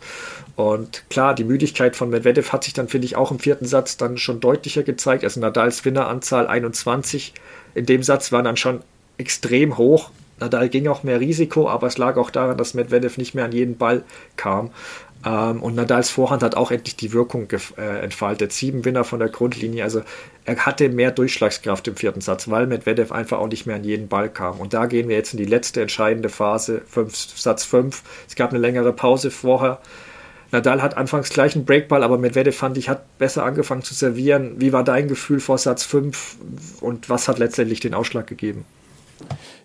Und 0.56 1.04
klar, 1.08 1.34
die 1.34 1.44
Müdigkeit 1.44 1.96
von 1.96 2.10
Medvedev 2.10 2.52
hat 2.52 2.64
sich 2.64 2.74
dann, 2.74 2.88
finde 2.88 3.06
ich, 3.06 3.16
auch 3.16 3.30
im 3.30 3.38
vierten 3.38 3.64
Satz 3.64 3.96
dann 3.96 4.18
schon 4.18 4.40
deutlicher 4.40 4.82
gezeigt. 4.82 5.24
Also 5.24 5.40
Nadals 5.40 5.86
Winneranzahl 5.86 6.46
21 6.46 7.32
in 7.74 7.86
dem 7.86 8.02
Satz 8.02 8.30
war 8.30 8.42
dann 8.42 8.58
schon 8.58 8.82
extrem 9.16 9.78
hoch. 9.78 10.10
Nadal 10.38 10.68
ging 10.68 10.86
auch 10.88 11.02
mehr 11.02 11.20
Risiko, 11.20 11.68
aber 11.68 11.86
es 11.86 11.98
lag 11.98 12.16
auch 12.16 12.30
daran, 12.30 12.58
dass 12.58 12.74
Medvedev 12.74 13.16
nicht 13.16 13.34
mehr 13.34 13.44
an 13.44 13.52
jeden 13.52 13.76
Ball 13.76 14.02
kam. 14.36 14.70
Ähm, 15.24 15.62
und 15.62 15.74
Nadals 15.74 16.10
Vorhand 16.10 16.42
hat 16.42 16.56
auch 16.56 16.70
endlich 16.70 16.96
die 16.96 17.12
Wirkung 17.12 17.48
äh, 17.50 17.98
entfaltet. 18.00 18.52
Sieben 18.52 18.84
Winner 18.84 19.04
von 19.04 19.18
der 19.18 19.28
Grundlinie. 19.28 19.82
Also 19.82 20.02
er 20.44 20.56
hatte 20.64 20.88
mehr 20.88 21.10
Durchschlagskraft 21.10 21.88
im 21.88 21.96
vierten 21.96 22.20
Satz, 22.20 22.48
weil 22.48 22.66
Medvedev 22.66 23.12
einfach 23.12 23.38
auch 23.38 23.48
nicht 23.48 23.66
mehr 23.66 23.76
an 23.76 23.84
jeden 23.84 24.08
Ball 24.08 24.28
kam. 24.28 24.60
Und 24.60 24.74
da 24.74 24.86
gehen 24.86 25.08
wir 25.08 25.16
jetzt 25.16 25.32
in 25.32 25.38
die 25.38 25.44
letzte 25.44 25.82
entscheidende 25.82 26.28
Phase, 26.28 26.82
fünf, 26.86 27.16
Satz 27.16 27.64
5. 27.64 28.02
Es 28.28 28.36
gab 28.36 28.50
eine 28.50 28.60
längere 28.60 28.92
Pause 28.92 29.30
vorher. 29.30 29.80
Nadal 30.52 30.80
hat 30.80 30.96
anfangs 30.96 31.30
gleich 31.30 31.56
einen 31.56 31.64
Breakball, 31.64 32.04
aber 32.04 32.18
Medvedev 32.18 32.56
fand 32.56 32.78
ich, 32.78 32.88
hat 32.88 33.18
besser 33.18 33.44
angefangen 33.44 33.82
zu 33.82 33.94
servieren. 33.94 34.60
Wie 34.60 34.72
war 34.72 34.84
dein 34.84 35.08
Gefühl 35.08 35.40
vor 35.40 35.58
Satz 35.58 35.82
5 35.84 36.36
und 36.80 37.10
was 37.10 37.26
hat 37.26 37.38
letztendlich 37.38 37.80
den 37.80 37.94
Ausschlag 37.94 38.28
gegeben? 38.28 38.64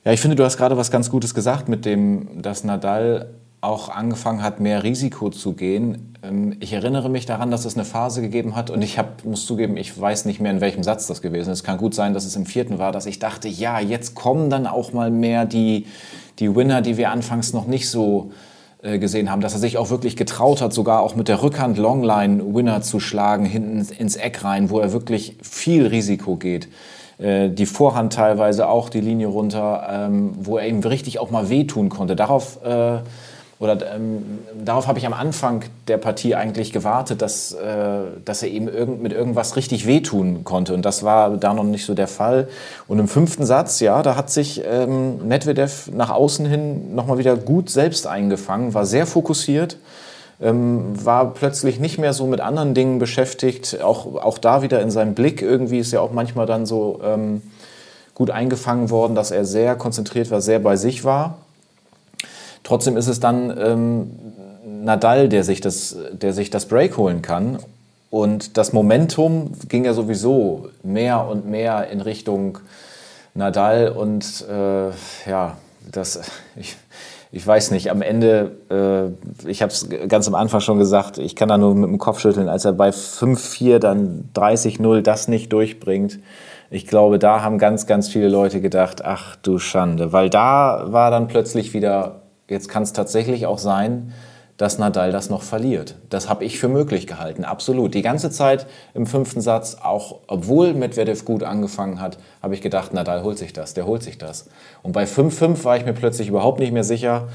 Ja, 0.04 0.12
ich 0.12 0.20
finde, 0.20 0.36
du 0.36 0.44
hast 0.44 0.58
gerade 0.58 0.78
was 0.78 0.90
ganz 0.90 1.10
Gutes 1.10 1.34
gesagt 1.34 1.70
mit 1.70 1.86
dem, 1.86 2.42
dass 2.42 2.64
Nadal 2.64 3.30
auch 3.62 3.90
angefangen 3.90 4.42
hat, 4.42 4.60
mehr 4.60 4.84
Risiko 4.84 5.30
zu 5.30 5.54
gehen. 5.54 6.16
Ähm, 6.24 6.56
ich 6.60 6.74
erinnere 6.74 7.10
mich 7.10 7.28
daran, 7.28 7.52
dass 7.52 7.66
es 7.66 7.76
eine 7.76 7.86
Phase 7.86 8.22
gegeben 8.22 8.56
hat 8.56 8.72
und 8.72 8.82
ich 8.82 8.98
hab, 8.98 9.24
muss 9.24 9.46
zugeben, 9.46 9.78
ich 9.78 10.00
weiß 10.00 10.26
nicht 10.26 10.42
mehr, 10.42 10.52
in 10.52 10.62
welchem 10.62 10.82
Satz 10.82 11.06
das 11.06 11.22
gewesen 11.22 11.52
ist. 11.52 11.60
Es 11.60 11.64
kann 11.64 11.78
gut 11.78 11.94
sein, 11.94 12.16
dass 12.16 12.26
es 12.26 12.36
im 12.36 12.48
vierten 12.48 12.80
war, 12.80 12.92
dass 12.92 13.06
ich 13.06 13.20
dachte, 13.20 13.48
ja, 13.48 13.80
jetzt 13.80 14.16
kommen 14.16 14.50
dann 14.50 14.66
auch 14.66 14.94
mal 14.94 15.12
mehr 15.12 15.46
die, 15.46 15.86
die 16.40 16.56
Winner, 16.56 16.82
die 16.82 16.98
wir 16.98 17.12
anfangs 17.12 17.54
noch 17.54 17.68
nicht 17.68 17.88
so 17.88 18.32
äh, 18.82 18.98
gesehen 18.98 19.30
haben, 19.30 19.42
dass 19.42 19.54
er 19.54 19.60
sich 19.60 19.78
auch 19.78 19.92
wirklich 19.92 20.18
getraut 20.18 20.62
hat, 20.62 20.74
sogar 20.74 21.02
auch 21.02 21.16
mit 21.16 21.28
der 21.28 21.44
Rückhand 21.44 21.78
Longline 21.78 22.56
Winner 22.56 22.82
zu 22.82 23.00
schlagen, 23.00 23.46
hinten 23.46 23.88
ins 23.94 24.16
Eck 24.16 24.44
rein, 24.44 24.72
wo 24.72 24.80
er 24.80 24.92
wirklich 24.92 25.38
viel 25.44 25.86
Risiko 25.86 26.36
geht 26.36 26.68
die 27.50 27.66
Vorhand 27.66 28.14
teilweise 28.14 28.68
auch 28.68 28.90
die 28.90 29.02
Linie 29.02 29.28
runter, 29.28 29.88
ähm, 29.90 30.34
wo 30.40 30.58
er 30.58 30.68
ihm 30.68 30.80
richtig 30.80 31.20
auch 31.20 31.30
mal 31.30 31.50
wehtun 31.50 31.90
konnte. 31.90 32.16
Darauf 32.16 32.64
äh, 32.64 33.00
oder 33.62 33.78
ähm, 33.94 34.40
darauf 34.60 34.88
habe 34.88 34.98
ich 34.98 35.06
am 35.06 35.14
Anfang 35.14 35.62
der 35.88 35.98
Partie 35.98 36.34
eigentlich 36.34 36.74
gewartet, 36.74 37.22
dass, 37.22 37.52
äh, 37.52 38.00
dass 38.26 38.42
er 38.42 38.50
ihm 38.50 38.68
irgend, 38.68 39.04
mit 39.04 39.14
irgendwas 39.14 39.56
richtig 39.56 39.86
wehtun 39.86 40.44
konnte. 40.44 40.74
Und 40.74 40.84
das 40.84 41.04
war 41.04 41.38
da 41.38 41.54
noch 41.54 41.64
nicht 41.64 41.86
so 41.86 41.94
der 41.94 42.08
Fall. 42.08 42.48
Und 42.88 42.98
im 42.98 43.08
fünften 43.08 43.46
Satz, 43.46 43.80
ja, 43.80 44.02
da 44.02 44.16
hat 44.16 44.32
sich 44.32 44.64
ähm, 44.66 45.28
Medvedev 45.28 45.92
nach 45.94 46.10
außen 46.10 46.48
hin 46.48 46.96
nochmal 46.96 47.20
wieder 47.20 47.38
gut 47.38 47.70
selbst 47.70 48.08
eingefangen, 48.08 48.74
war 48.74 48.88
sehr 48.88 49.06
fokussiert. 49.06 49.78
Ähm, 50.42 51.06
war 51.06 51.34
plötzlich 51.34 51.80
nicht 51.80 52.00
mehr 52.00 52.14
so 52.14 52.26
mit 52.26 52.42
anderen 52.42 52.74
Dingen 52.74 52.98
beschäftigt, 52.98 53.82
auch, 53.82 54.16
auch 54.16 54.38
da 54.40 54.64
wieder 54.64 54.82
in 54.82 54.90
seinem 54.90 55.14
Blick 55.14 55.42
irgendwie 55.42 55.80
ist 55.80 55.92
ja 55.92 56.02
auch 56.02 56.12
manchmal 56.12 56.48
dann 56.48 56.66
so 56.66 57.00
ähm, 57.04 57.44
gut 58.16 58.32
eingefangen 58.32 58.90
worden, 58.90 59.14
dass 59.16 59.32
er 59.32 59.46
sehr 59.46 59.76
konzentriert 59.76 60.32
war, 60.32 60.42
sehr 60.42 60.60
bei 60.60 60.78
sich 60.78 61.04
war. 61.04 61.38
Trotzdem 62.64 62.98
ist 62.98 63.08
es 63.08 63.20
dann 63.20 63.56
ähm, 63.58 64.12
Nadal, 64.84 65.30
der 65.30 65.44
sich, 65.44 65.62
das, 65.62 65.96
der 66.12 66.34
sich 66.34 66.50
das 66.50 66.66
Break 66.66 66.98
holen 66.98 67.22
kann. 67.22 67.60
Und 68.10 68.58
das 68.58 68.74
Momentum 68.74 69.54
ging 69.70 69.86
ja 69.86 69.94
sowieso 69.94 70.70
mehr 70.84 71.28
und 71.28 71.50
mehr 71.50 71.88
in 71.90 72.02
Richtung 72.02 72.60
Nadal. 73.34 73.90
Und 73.90 74.46
äh, 74.50 74.90
ja, 75.30 75.58
das, 75.90 76.20
ich, 76.56 76.76
ich 77.32 77.46
weiß 77.46 77.72
nicht, 77.72 77.92
am 77.92 78.02
Ende, 78.02 78.52
äh, 78.70 79.50
ich 79.50 79.62
habe 79.62 79.72
es 79.72 79.88
ganz 80.08 80.28
am 80.28 80.36
Anfang 80.36 80.60
schon 80.60 80.80
gesagt, 80.80 81.18
ich 81.18 81.36
kann 81.36 81.50
da 81.50 81.58
nur 81.58 81.74
mit 81.76 81.90
dem 81.90 81.98
Kopf 81.98 82.20
schütteln, 82.20 82.50
als 82.50 82.66
er 82.66 82.74
bei 82.74 82.90
5-4 82.90 83.80
dann 83.80 84.30
30-0 84.36 85.02
das 85.02 85.28
nicht 85.28 85.54
durchbringt. 85.54 86.20
Ich 86.70 86.88
glaube, 86.88 87.20
da 87.20 87.42
haben 87.42 87.58
ganz, 87.58 87.86
ganz 87.86 88.10
viele 88.10 88.30
Leute 88.30 88.62
gedacht, 88.62 89.04
ach 89.04 89.36
du 89.36 89.60
Schande, 89.60 90.14
weil 90.14 90.30
da 90.30 90.86
war 90.92 91.12
dann 91.12 91.28
plötzlich 91.28 91.74
wieder 91.74 92.22
Jetzt 92.52 92.68
kann 92.68 92.84
es 92.84 92.92
tatsächlich 92.92 93.46
auch 93.46 93.60
sein, 93.60 94.12
dass 94.62 94.78
Nadal 94.78 95.12
das 95.12 95.32
noch 95.32 95.42
verliert. 95.42 95.96
Das 96.12 96.30
habe 96.30 96.46
ich 96.46 96.60
für 96.60 96.68
möglich 96.68 97.08
gehalten, 97.08 97.46
absolut. 97.46 97.96
Die 97.96 98.04
ganze 98.04 98.30
Zeit 98.30 98.68
im 98.94 99.08
fünften 99.08 99.42
Satz, 99.42 99.78
auch 99.82 100.20
obwohl 100.28 100.76
Medvedev 100.76 101.26
gut 101.26 101.42
angefangen 101.42 102.00
hat, 102.00 102.20
habe 102.44 102.54
ich 102.54 102.62
gedacht, 102.62 102.94
Nadal 102.94 103.24
holt 103.24 103.40
sich 103.40 103.54
das, 103.54 103.74
der 103.74 103.88
holt 103.88 104.04
sich 104.04 104.20
das. 104.20 104.46
Und 104.84 104.92
bei 104.92 105.06
5-5 105.06 105.64
war 105.64 105.78
ich 105.78 105.86
mir 105.86 105.94
plötzlich 105.94 106.28
überhaupt 106.28 106.60
nicht 106.60 106.72
mehr 106.74 106.84
sicher. 106.84 107.28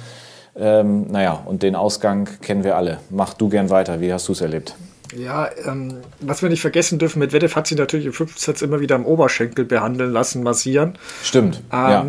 Ähm, 0.55 1.11
naja, 1.11 1.43
und 1.47 1.65
den 1.65 1.75
Ausgang 1.75 2.29
kennen 2.43 2.62
wir 2.62 2.77
alle. 2.77 2.99
Mach 3.11 3.35
du 3.35 3.49
gern 3.49 3.71
weiter, 3.71 4.01
wie 4.01 4.12
hast 4.12 4.29
du 4.29 4.33
es 4.33 4.41
erlebt? 4.41 4.77
Ja, 5.17 5.49
ähm, 5.67 5.97
was 6.21 6.43
wir 6.43 6.49
nicht 6.49 6.61
vergessen 6.61 7.01
dürfen, 7.01 7.19
Medvedev 7.19 7.57
hat 7.57 7.67
sich 7.67 7.77
natürlich 7.77 8.07
im 8.07 8.12
fünften 8.12 8.39
Satz 8.39 8.62
immer 8.62 8.79
wieder 8.79 8.95
am 8.95 9.05
Oberschenkel 9.05 9.65
behandeln 9.65 10.12
lassen, 10.12 10.45
massieren. 10.45 10.97
Stimmt. 11.25 11.61
Ähm, 11.73 11.91
ja. 11.91 12.07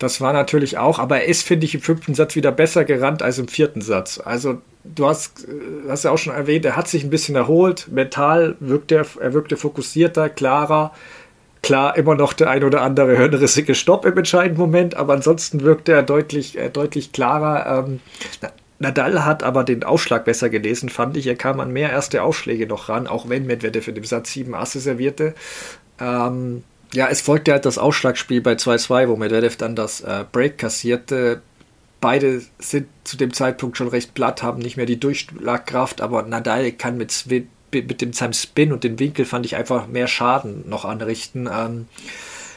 Das 0.00 0.22
war 0.22 0.32
natürlich 0.32 0.78
auch, 0.78 0.98
aber 0.98 1.20
er 1.20 1.28
ist, 1.28 1.46
finde 1.46 1.66
ich, 1.66 1.74
im 1.74 1.82
fünften 1.82 2.14
Satz 2.14 2.34
wieder 2.34 2.50
besser 2.50 2.86
gerannt 2.86 3.22
als 3.22 3.38
im 3.38 3.48
vierten 3.48 3.82
Satz. 3.82 4.18
Also 4.24 4.62
du 4.82 5.06
hast, 5.06 5.46
äh, 5.46 5.88
hast 5.90 6.04
ja 6.04 6.10
auch 6.10 6.16
schon 6.16 6.32
erwähnt, 6.32 6.64
er 6.64 6.74
hat 6.74 6.88
sich 6.88 7.04
ein 7.04 7.10
bisschen 7.10 7.36
erholt. 7.36 7.86
Mental 7.92 8.56
wirkt 8.60 8.90
er, 8.92 9.04
er 9.20 9.34
wirkte 9.34 9.58
fokussierter, 9.58 10.30
klarer. 10.30 10.92
klar 11.62 11.98
immer 11.98 12.14
noch 12.14 12.32
der 12.32 12.48
ein 12.48 12.64
oder 12.64 12.80
andere 12.80 13.14
hirnrissige 13.14 13.74
Stopp 13.74 14.06
im 14.06 14.16
entscheidenden 14.16 14.58
Moment, 14.58 14.94
aber 14.96 15.12
ansonsten 15.12 15.60
wirkte 15.60 15.92
er 15.92 16.02
deutlich, 16.02 16.56
äh, 16.56 16.70
deutlich 16.70 17.12
klarer. 17.12 17.84
Ähm, 17.86 18.00
Nadal 18.78 19.26
hat 19.26 19.42
aber 19.42 19.64
den 19.64 19.84
Aufschlag 19.84 20.24
besser 20.24 20.48
gelesen, 20.48 20.88
fand 20.88 21.18
ich. 21.18 21.26
Er 21.26 21.36
kam 21.36 21.60
an 21.60 21.70
mehr 21.70 21.90
erste 21.90 22.22
Aufschläge 22.22 22.66
noch 22.66 22.88
ran, 22.88 23.06
auch 23.06 23.28
wenn 23.28 23.44
Medvedev 23.46 23.86
in 23.86 23.96
dem 23.96 24.04
Satz 24.04 24.32
sieben 24.32 24.54
Asse 24.54 24.80
servierte. 24.80 25.34
Ähm, 26.00 26.64
ja, 26.92 27.08
es 27.08 27.20
folgte 27.20 27.52
halt 27.52 27.66
das 27.66 27.78
Ausschlagspiel 27.78 28.40
bei 28.40 28.54
2-2, 28.54 29.08
wo 29.08 29.16
Medvedev 29.16 29.56
dann 29.56 29.76
das 29.76 30.00
äh, 30.00 30.24
Break 30.30 30.58
kassierte. 30.58 31.42
Beide 32.00 32.42
sind 32.58 32.88
zu 33.04 33.16
dem 33.16 33.32
Zeitpunkt 33.32 33.76
schon 33.76 33.88
recht 33.88 34.14
platt, 34.14 34.42
haben 34.42 34.60
nicht 34.60 34.76
mehr 34.76 34.86
die 34.86 34.98
Durchschlagkraft, 34.98 36.00
aber 36.00 36.22
Nadal 36.22 36.72
kann 36.72 36.96
mit, 36.96 37.26
mit 37.72 38.00
dem 38.00 38.12
seinem 38.12 38.32
Spin 38.32 38.72
und 38.72 38.84
dem 38.84 38.98
Winkel 38.98 39.24
fand 39.24 39.46
ich 39.46 39.56
einfach 39.56 39.86
mehr 39.86 40.06
Schaden 40.06 40.68
noch 40.68 40.84
anrichten. 40.84 41.48
Ähm, 41.52 41.86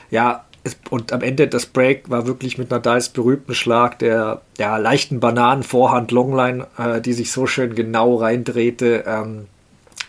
ja, 0.09 0.45
es, 0.63 0.77
und 0.89 1.11
am 1.11 1.21
Ende 1.21 1.47
das 1.47 1.65
Break 1.65 2.09
war 2.09 2.25
wirklich 2.25 2.57
mit 2.57 2.71
Nadals 2.71 3.09
berühmten 3.09 3.53
Schlag 3.53 3.99
der 3.99 4.41
ja, 4.57 4.77
leichten 4.77 5.19
Bananen-Vorhand 5.19 6.11
Longline, 6.11 6.67
äh, 6.77 7.01
die 7.01 7.13
sich 7.13 7.31
so 7.31 7.45
schön 7.45 7.75
genau 7.75 8.15
reindrehte. 8.15 9.03
Ähm, 9.05 9.47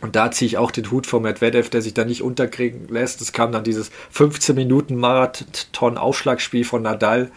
und 0.05 0.17
da 0.17 0.31
ziehe 0.31 0.47
ich 0.47 0.59
auch 0.59 0.71
den 0.71 0.91
Hut 0.91 1.07
vor 1.07 1.21
Medvedev, 1.21 1.71
der 1.71 1.81
sich 1.81 1.95
da 1.95 2.05
nicht 2.05 2.21
unterkriegen 2.21 2.89
lässt. 2.89 3.23
Es 3.23 3.33
kam 3.33 3.53
dann 3.53 3.65
dieses 3.65 3.91
15 4.11 4.55
Minuten 4.55 4.97
Marathon-Aufschlagspiel 4.97 6.67
von 6.67 6.83
Nadal. 6.83 7.31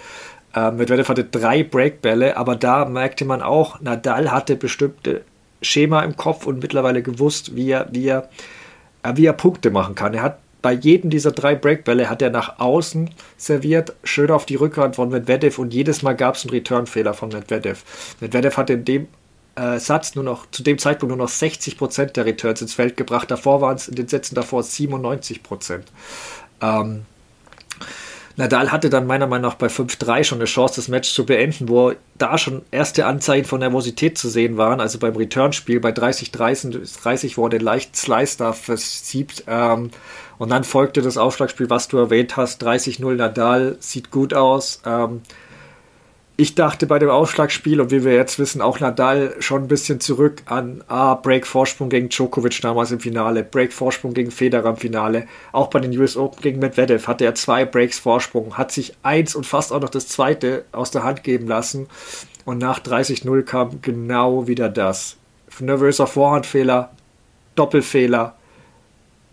Äh, 0.53 0.71
Medvedev 0.71 1.07
hatte 1.07 1.23
drei 1.23 1.63
Breakbälle, 1.63 2.35
aber 2.35 2.57
da 2.57 2.83
merkte 2.83 3.23
man 3.23 3.41
auch, 3.41 3.79
Nadal 3.79 4.33
hatte 4.33 4.57
bestimmte 4.57 5.21
Schema 5.61 6.01
im 6.01 6.17
Kopf 6.17 6.45
und 6.45 6.61
mittlerweile 6.61 7.01
gewusst, 7.01 7.55
wie 7.55 7.71
er, 7.71 7.87
wie 7.93 8.09
er, 8.09 8.27
äh, 9.01 9.13
wie 9.15 9.27
er 9.27 9.33
Punkte 9.33 9.71
machen 9.71 9.95
kann. 9.95 10.13
Er 10.13 10.23
hat 10.23 10.39
bei 10.61 10.73
jedem 10.73 11.09
dieser 11.09 11.31
drei 11.31 11.55
Breakbälle 11.55 12.09
hat 12.09 12.21
er 12.21 12.31
nach 12.31 12.59
außen 12.59 13.11
serviert, 13.37 13.95
schön 14.03 14.29
auf 14.29 14.45
die 14.45 14.55
Rückhand 14.55 14.97
von 14.97 15.07
Medvedev 15.07 15.57
und 15.57 15.73
jedes 15.73 16.01
Mal 16.01 16.17
gab 16.17 16.35
es 16.35 16.43
einen 16.43 16.49
Returnfehler 16.49 17.13
von 17.13 17.29
Medvedev. 17.29 17.85
Medvedev 18.19 18.57
hatte 18.57 18.73
in 18.73 18.83
dem 18.83 19.07
äh, 19.57 19.79
Satz 19.79 20.15
nur 20.15 20.23
noch, 20.23 20.49
zu 20.51 20.63
dem 20.63 20.77
Zeitpunkt 20.77 21.15
nur 21.15 21.25
noch 21.25 21.31
60% 21.31 22.13
der 22.13 22.25
Returns 22.25 22.61
ins 22.61 22.73
Feld 22.73 22.95
gebracht. 22.95 23.31
Davor 23.31 23.61
waren 23.61 23.75
es 23.75 23.87
in 23.87 23.95
den 23.95 24.07
Sätzen 24.07 24.35
davor 24.35 24.61
97%. 24.61 25.81
Ähm, 26.61 27.05
Nadal 28.35 28.71
hatte 28.71 28.91
dann 28.91 29.07
meiner 29.07 29.25
Meinung 29.25 29.49
nach 29.49 29.57
bei 29.57 29.65
5-3 29.65 30.23
schon 30.23 30.37
eine 30.37 30.45
Chance, 30.45 30.75
das 30.75 30.89
Match 30.89 31.11
zu 31.11 31.25
beenden, 31.25 31.69
wo 31.69 31.93
da 32.19 32.37
schon 32.37 32.61
erste 32.69 33.07
Anzeichen 33.07 33.45
von 33.45 33.59
Nervosität 33.59 34.15
zu 34.15 34.29
sehen 34.29 34.57
waren. 34.57 34.79
Also 34.79 34.99
beim 34.99 35.15
Returnspiel 35.15 35.79
bei 35.79 35.89
30-30, 35.89 37.01
30, 37.01 37.37
wo 37.39 37.45
er 37.45 37.49
den 37.49 37.61
leichten 37.61 37.95
Slice 37.95 38.37
da 38.37 38.53
versiebt. 38.53 39.43
Ähm, 39.47 39.89
und 40.37 40.49
dann 40.49 40.63
folgte 40.63 41.01
das 41.01 41.17
Aufschlagspiel, 41.17 41.71
was 41.71 41.87
du 41.87 41.97
erwähnt 41.97 42.37
hast, 42.37 42.63
30-0 42.63 43.15
Nadal, 43.15 43.75
sieht 43.79 44.11
gut 44.11 44.35
aus. 44.35 44.81
Ähm, 44.85 45.23
ich 46.39 46.53
dachte 46.53 46.85
bei 46.85 46.99
dem 46.99 47.09
Aufschlagspiel 47.09 47.81
und 47.81 47.89
wie 47.89 48.03
wir 48.03 48.13
jetzt 48.13 48.37
wissen, 48.37 48.61
auch 48.61 48.79
Nadal 48.79 49.35
schon 49.39 49.63
ein 49.63 49.67
bisschen 49.67 49.99
zurück 49.99 50.43
an 50.45 50.83
ah, 50.87 51.15
Break-Vorsprung 51.15 51.89
gegen 51.89 52.09
Djokovic 52.09 52.61
damals 52.61 52.91
im 52.91 52.99
Finale, 52.99 53.43
Break-Vorsprung 53.43 54.13
gegen 54.13 54.29
Federer 54.29 54.69
im 54.69 54.77
Finale. 54.77 55.27
Auch 55.51 55.67
bei 55.71 55.79
den 55.79 55.97
US 55.97 56.15
Open 56.15 56.39
gegen 56.43 56.59
Medvedev 56.59 57.07
hatte 57.07 57.25
er 57.25 57.33
zwei 57.33 57.65
Breaks 57.65 57.97
Vorsprung, 57.97 58.55
hat 58.55 58.71
sich 58.71 58.93
eins 59.01 59.33
und 59.33 59.47
fast 59.47 59.73
auch 59.73 59.81
noch 59.81 59.89
das 59.89 60.07
zweite 60.09 60.65
aus 60.71 60.91
der 60.91 61.03
Hand 61.03 61.23
geben 61.23 61.47
lassen. 61.47 61.87
Und 62.45 62.59
nach 62.59 62.79
30-0 62.79 63.41
kam 63.41 63.81
genau 63.81 64.47
wieder 64.47 64.69
das. 64.69 65.17
Nervöser 65.59 66.05
Vorhandfehler, 66.05 66.91
Doppelfehler. 67.55 68.35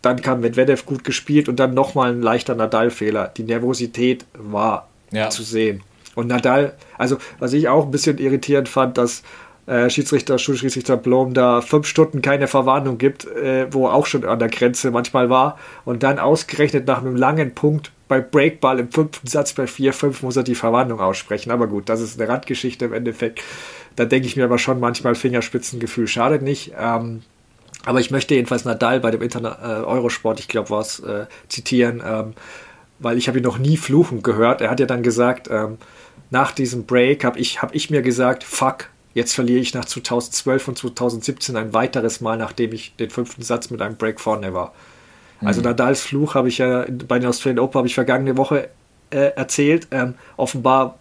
Dann 0.01 0.23
kam 0.23 0.41
Medvedev 0.41 0.87
gut 0.87 1.05
gespielt 1.05 1.51
und 1.51 1.61
dann 1.61 1.75
nochmal 1.75 2.13
ein 2.13 2.23
leichter 2.23 2.55
Nadal-Fehler. 2.55 3.29
Die 3.37 3.43
Nervosität 3.43 4.25
war 4.33 4.89
ja. 5.11 5.29
zu 5.29 5.43
sehen. 5.43 5.83
Und 6.15 6.29
Nadal, 6.29 6.75
also 6.99 7.19
was 7.39 7.53
ich 7.53 7.69
auch 7.69 7.85
ein 7.85 7.91
bisschen 7.91 8.19
irritierend 8.19 8.69
fand, 8.69 8.99
dass 8.99 9.23
äh, 9.67 9.89
Schiedsrichter, 9.89 10.39
Schulschiedsrichter 10.39 10.97
Blom 10.97 11.33
da 11.33 11.63
fünf 11.63 11.87
Stunden 11.87 12.21
keine 12.21 12.49
Verwarnung 12.49 12.99
gibt, 12.99 13.27
äh, 13.27 13.73
wo 13.73 13.89
auch 13.89 14.07
schon 14.07 14.25
an 14.25 14.39
der 14.39 14.49
Grenze 14.49 14.91
manchmal 14.91 15.31
war. 15.31 15.59
Und 15.85 16.03
dann 16.03 16.19
ausgerechnet 16.19 16.87
nach 16.87 16.99
einem 16.99 17.17
langen 17.17 17.55
Punkt 17.55 17.91
bei 18.07 18.21
Breakball 18.21 18.79
im 18.79 18.93
fünften 18.93 19.27
Satz 19.27 19.55
bei 19.55 19.65
4-5 19.65 20.17
muss 20.23 20.37
er 20.37 20.43
die 20.43 20.55
Verwarnung 20.55 21.01
aussprechen. 21.01 21.51
Aber 21.51 21.67
gut, 21.67 21.89
das 21.89 22.01
ist 22.03 22.21
eine 22.21 22.29
Randgeschichte 22.29 22.85
im 22.85 22.93
Endeffekt. 22.93 23.41
Da 23.97 24.05
denke 24.05 24.27
ich 24.27 24.37
mir 24.37 24.45
aber 24.45 24.59
schon 24.59 24.81
manchmal 24.81 25.15
Fingerspitzengefühl 25.15 26.09
schadet 26.09 26.43
nicht. 26.43 26.73
Ähm, 26.79 27.23
aber 27.87 28.01
ich 28.01 28.11
möchte 28.11 28.35
jedenfalls 28.35 28.65
Nadal 28.65 29.01
bei 29.01 29.11
dem 29.11 29.23
Interna 29.23 29.59
äh, 29.63 29.85
Eurosport, 29.85 30.41
ich 30.41 30.49
glaube, 30.49 30.71
was 30.71 31.01
äh, 31.01 31.27
zitieren, 31.49 32.03
ähm, 32.05 32.35
weil 32.99 33.19
ich 33.19 33.29
habe 33.29 33.39
ihn 33.39 33.45
noch 33.45 33.59
nie 33.59 33.77
fluchen 33.77 34.23
gehört. 34.23 34.61
Er 34.61 34.71
hat 34.71 34.81
ja 34.81 34.87
dann 34.87 35.03
gesagt, 35.03 35.49
ähm, 35.51 35.79
nach 36.31 36.53
diesem 36.53 36.85
Break 36.87 37.25
habe 37.25 37.39
ich, 37.39 37.63
hab 37.63 37.75
ich 37.75 37.91
mir 37.91 38.03
gesagt, 38.03 38.45
fuck, 38.45 38.89
jetzt 39.15 39.35
verliere 39.35 39.61
ich 39.61 39.75
nach 39.75 39.85
2012 39.85 40.69
und 40.69 40.79
2017 40.79 41.57
ein 41.57 41.73
weiteres 41.73 42.21
Mal, 42.21 42.37
nachdem 42.37 42.73
ich 42.73 42.97
den 42.97 43.11
fünften 43.11 43.43
Satz 43.43 43.71
mit 43.71 43.81
einem 43.81 43.97
Break 43.97 44.21
vorne 44.21 44.53
war. 44.53 44.67
Also 44.67 45.41
mhm. 45.41 45.47
Also 45.47 45.61
Nadals 45.63 46.01
Fluch 46.03 46.35
habe 46.35 46.49
ich 46.49 46.59
ja 46.59 46.87
bei 47.09 47.19
den 47.19 47.29
Australian 47.29 47.61
Open 47.61 47.79
habe 47.79 47.89
ich 47.89 47.95
vergangene 47.95 48.37
Woche 48.37 48.69
äh, 49.11 49.33
erzählt. 49.37 49.89
Ähm, 49.91 50.15
offenbar 50.37 50.99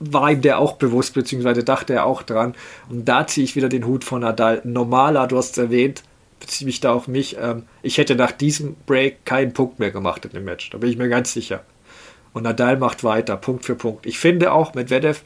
war 0.00 0.30
ihm 0.30 0.42
der 0.42 0.58
auch 0.58 0.74
bewusst, 0.74 1.14
beziehungsweise 1.14 1.64
dachte 1.64 1.94
er 1.94 2.04
auch 2.04 2.22
dran. 2.22 2.54
Und 2.88 3.06
da 3.06 3.26
ziehe 3.26 3.44
ich 3.44 3.56
wieder 3.56 3.68
den 3.68 3.86
Hut 3.86 4.04
von 4.04 4.20
Nadal. 4.20 4.60
Normaler, 4.64 5.26
du 5.26 5.36
hast 5.36 5.52
es 5.52 5.58
erwähnt, 5.58 6.02
beziehe 6.40 6.66
mich 6.66 6.80
da 6.80 6.92
auf 6.92 7.08
mich. 7.08 7.36
Ähm, 7.40 7.64
ich 7.82 7.98
hätte 7.98 8.14
nach 8.14 8.32
diesem 8.32 8.76
Break 8.86 9.24
keinen 9.24 9.52
Punkt 9.52 9.78
mehr 9.78 9.90
gemacht 9.90 10.24
in 10.24 10.32
dem 10.32 10.44
Match. 10.44 10.70
Da 10.70 10.78
bin 10.78 10.90
ich 10.90 10.96
mir 10.96 11.08
ganz 11.08 11.32
sicher. 11.32 11.64
Und 12.34 12.42
Nadal 12.42 12.76
macht 12.76 13.04
weiter, 13.04 13.36
Punkt 13.38 13.64
für 13.64 13.76
Punkt. 13.76 14.04
Ich 14.04 14.18
finde 14.18 14.52
auch 14.52 14.74
Medvedev, 14.74 15.22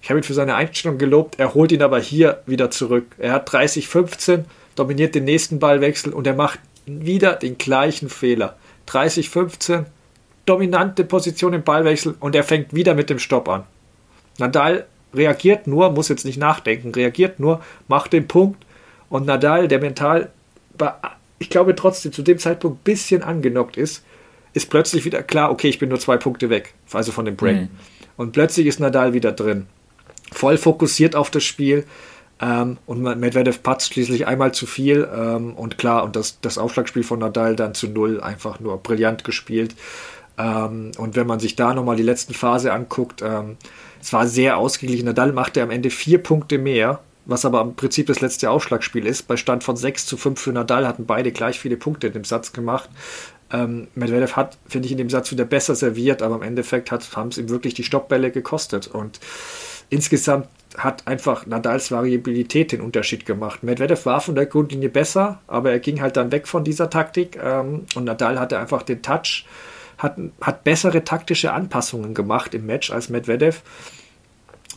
ich 0.00 0.08
habe 0.08 0.20
ihn 0.20 0.24
für 0.24 0.34
seine 0.34 0.54
Einstellung 0.54 0.98
gelobt, 0.98 1.38
er 1.38 1.52
holt 1.54 1.72
ihn 1.72 1.82
aber 1.82 1.98
hier 1.98 2.42
wieder 2.46 2.70
zurück. 2.70 3.06
Er 3.18 3.32
hat 3.32 3.50
30-15, 3.50 4.44
dominiert 4.76 5.14
den 5.14 5.24
nächsten 5.24 5.58
Ballwechsel 5.58 6.12
und 6.12 6.26
er 6.26 6.34
macht 6.34 6.60
wieder 6.86 7.34
den 7.34 7.58
gleichen 7.58 8.08
Fehler. 8.08 8.56
30-15, 8.88 9.84
dominante 10.46 11.04
Position 11.04 11.54
im 11.54 11.62
Ballwechsel 11.62 12.14
und 12.20 12.34
er 12.36 12.44
fängt 12.44 12.74
wieder 12.74 12.94
mit 12.94 13.10
dem 13.10 13.18
Stopp 13.18 13.48
an. 13.48 13.64
Nadal 14.38 14.86
reagiert 15.12 15.66
nur, 15.66 15.90
muss 15.90 16.08
jetzt 16.08 16.24
nicht 16.24 16.38
nachdenken, 16.38 16.92
reagiert 16.92 17.40
nur, 17.40 17.62
macht 17.88 18.12
den 18.12 18.28
Punkt 18.28 18.64
und 19.08 19.26
Nadal, 19.26 19.68
der 19.68 19.80
mental, 19.80 20.30
ich 21.38 21.50
glaube 21.50 21.74
trotzdem 21.74 22.12
zu 22.12 22.22
dem 22.22 22.38
Zeitpunkt 22.38 22.80
ein 22.80 22.84
bisschen 22.84 23.22
angenockt 23.22 23.76
ist, 23.76 24.04
ist 24.54 24.70
plötzlich 24.70 25.04
wieder 25.04 25.22
klar, 25.22 25.50
okay, 25.50 25.68
ich 25.68 25.78
bin 25.78 25.90
nur 25.90 26.00
zwei 26.00 26.16
Punkte 26.16 26.48
weg, 26.48 26.74
also 26.92 27.12
von 27.12 27.24
dem 27.24 27.36
Break. 27.36 27.62
Mhm. 27.62 27.68
Und 28.16 28.32
plötzlich 28.32 28.66
ist 28.66 28.80
Nadal 28.80 29.12
wieder 29.12 29.32
drin. 29.32 29.66
Voll 30.32 30.56
fokussiert 30.56 31.16
auf 31.16 31.30
das 31.30 31.44
Spiel. 31.44 31.84
Ähm, 32.40 32.78
und 32.86 33.02
Medvedev 33.02 33.62
patzt 33.62 33.92
schließlich 33.92 34.26
einmal 34.26 34.52
zu 34.52 34.66
viel. 34.66 35.08
Ähm, 35.14 35.54
und 35.54 35.78
klar, 35.78 36.04
und 36.04 36.16
das, 36.16 36.40
das 36.40 36.58
Aufschlagspiel 36.58 37.02
von 37.02 37.18
Nadal 37.18 37.56
dann 37.56 37.74
zu 37.74 37.88
null, 37.88 38.20
einfach 38.20 38.60
nur 38.60 38.78
brillant 38.78 39.24
gespielt. 39.24 39.74
Ähm, 40.38 40.92
und 40.98 41.16
wenn 41.16 41.26
man 41.26 41.40
sich 41.40 41.56
da 41.56 41.74
nochmal 41.74 41.96
die 41.96 42.02
letzte 42.02 42.34
Phase 42.34 42.72
anguckt, 42.72 43.22
ähm, 43.22 43.56
es 44.00 44.12
war 44.12 44.26
sehr 44.26 44.58
ausgeglichen. 44.58 45.06
Nadal 45.06 45.32
machte 45.32 45.62
am 45.62 45.70
Ende 45.70 45.90
vier 45.90 46.22
Punkte 46.22 46.58
mehr, 46.58 47.00
was 47.24 47.44
aber 47.44 47.60
im 47.62 47.74
Prinzip 47.74 48.06
das 48.08 48.20
letzte 48.20 48.50
Aufschlagspiel 48.50 49.06
ist. 49.06 49.26
Bei 49.28 49.36
Stand 49.36 49.64
von 49.64 49.76
6 49.76 50.06
zu 50.06 50.16
5 50.16 50.40
für 50.40 50.52
Nadal 50.52 50.86
hatten 50.86 51.06
beide 51.06 51.32
gleich 51.32 51.58
viele 51.58 51.76
Punkte 51.76 52.08
in 52.08 52.12
dem 52.12 52.24
Satz 52.24 52.52
gemacht. 52.52 52.90
Ähm, 53.52 53.88
Medvedev 53.94 54.36
hat, 54.36 54.58
finde 54.66 54.86
ich, 54.86 54.92
in 54.92 54.98
dem 54.98 55.10
Satz 55.10 55.30
wieder 55.30 55.44
besser 55.44 55.74
serviert, 55.74 56.22
aber 56.22 56.36
im 56.36 56.42
Endeffekt 56.42 56.90
haben 56.90 57.28
es 57.28 57.38
ihm 57.38 57.48
wirklich 57.48 57.74
die 57.74 57.84
Stoppbälle 57.84 58.30
gekostet. 58.30 58.86
Und 58.86 59.20
insgesamt 59.90 60.48
hat 60.76 61.06
einfach 61.06 61.46
Nadals 61.46 61.90
Variabilität 61.90 62.72
den 62.72 62.80
Unterschied 62.80 63.26
gemacht. 63.26 63.62
Medvedev 63.62 64.06
war 64.06 64.20
von 64.20 64.34
der 64.34 64.46
Grundlinie 64.46 64.88
besser, 64.88 65.40
aber 65.46 65.70
er 65.70 65.78
ging 65.78 66.00
halt 66.00 66.16
dann 66.16 66.32
weg 66.32 66.48
von 66.48 66.64
dieser 66.64 66.90
Taktik 66.90 67.38
ähm, 67.42 67.86
und 67.94 68.04
Nadal 68.04 68.40
hatte 68.40 68.58
einfach 68.58 68.82
den 68.82 69.02
Touch, 69.02 69.46
hat, 69.98 70.16
hat 70.40 70.64
bessere 70.64 71.04
taktische 71.04 71.52
Anpassungen 71.52 72.14
gemacht 72.14 72.54
im 72.54 72.66
Match 72.66 72.90
als 72.90 73.08
Medvedev. 73.08 73.62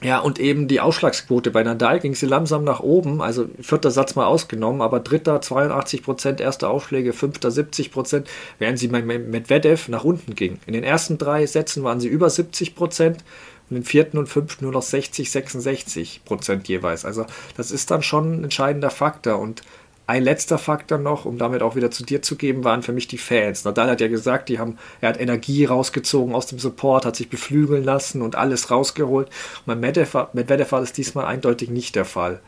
Ja, 0.03 0.19
und 0.19 0.39
eben 0.39 0.67
die 0.67 0.79
Ausschlagsquote. 0.79 1.49
Bei 1.49 1.63
Nadal 1.63 1.99
ging 1.99 2.13
sie 2.13 2.27
langsam 2.27 2.63
nach 2.63 2.81
oben, 2.81 3.21
also 3.21 3.47
vierter 3.59 3.89
Satz 3.89 4.15
mal 4.15 4.27
ausgenommen, 4.27 4.81
aber 4.81 4.99
dritter 4.99 5.41
82 5.41 6.03
Prozent, 6.03 6.39
erste 6.39 6.69
Aufschläge, 6.69 7.13
fünfter 7.13 7.49
70 7.49 7.91
Prozent, 7.91 8.29
während 8.59 8.77
sie 8.77 8.89
bei 8.89 9.01
Medvedev 9.01 9.87
nach 9.89 10.03
unten 10.03 10.35
ging. 10.35 10.59
In 10.67 10.73
den 10.73 10.83
ersten 10.83 11.17
drei 11.17 11.45
Sätzen 11.47 11.83
waren 11.83 11.99
sie 11.99 12.09
über 12.09 12.29
70 12.29 12.75
Prozent 12.75 13.23
und 13.69 13.77
im 13.77 13.83
vierten 13.83 14.19
und 14.19 14.27
fünften 14.27 14.65
nur 14.65 14.73
noch 14.73 14.83
60, 14.83 15.31
66 15.31 16.21
Prozent 16.25 16.67
jeweils. 16.67 17.03
Also 17.03 17.25
das 17.55 17.71
ist 17.71 17.89
dann 17.89 18.03
schon 18.03 18.41
ein 18.41 18.43
entscheidender 18.45 18.91
Faktor 18.91 19.39
und 19.39 19.63
ein 20.07 20.23
letzter 20.23 20.57
Faktor 20.57 20.97
noch, 20.97 21.25
um 21.25 21.37
damit 21.37 21.61
auch 21.61 21.75
wieder 21.75 21.91
zu 21.91 22.03
dir 22.03 22.21
zu 22.21 22.37
geben, 22.37 22.63
waren 22.63 22.81
für 22.81 22.93
mich 22.93 23.07
die 23.07 23.17
Fans. 23.17 23.65
Nadal 23.65 23.89
hat 23.91 24.01
ja 24.01 24.07
gesagt, 24.07 24.47
die 24.47 24.57
haben, 24.57 24.77
er 25.01 25.09
hat 25.09 25.19
Energie 25.19 25.65
rausgezogen 25.65 26.33
aus 26.33 26.47
dem 26.47 26.59
Support, 26.59 27.05
hat 27.05 27.17
sich 27.17 27.29
beflügeln 27.29 27.83
lassen 27.83 28.21
und 28.21 28.35
alles 28.35 28.71
rausgeholt. 28.71 29.29
Und 29.65 29.79
Medvedev, 29.79 30.29
Medvedev 30.31 30.71
war 30.71 30.79
das 30.79 30.93
diesmal 30.93 31.25
eindeutig 31.25 31.69
nicht 31.69 31.95
der 31.95 32.05
Fall. 32.05 32.39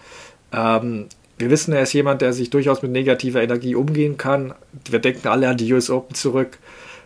Ähm, 0.53 1.07
wir 1.37 1.49
wissen, 1.49 1.73
er 1.73 1.83
ist 1.83 1.93
jemand, 1.93 2.21
der 2.21 2.31
sich 2.31 2.49
durchaus 2.49 2.81
mit 2.81 2.91
negativer 2.91 3.43
Energie 3.43 3.75
umgehen 3.75 4.17
kann. 4.17 4.53
Wir 4.89 4.99
denken 4.99 5.27
alle 5.27 5.49
an 5.49 5.57
die 5.57 5.71
US 5.73 5.89
Open 5.89 6.15
zurück. 6.15 6.57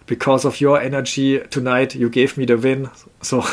because 0.06 0.46
of 0.46 0.60
your 0.60 0.82
energy 0.82 1.40
tonight, 1.50 1.96
you 1.96 2.10
gave 2.10 2.38
me 2.38 2.46
the 2.46 2.62
win. 2.62 2.90
So, 3.22 3.46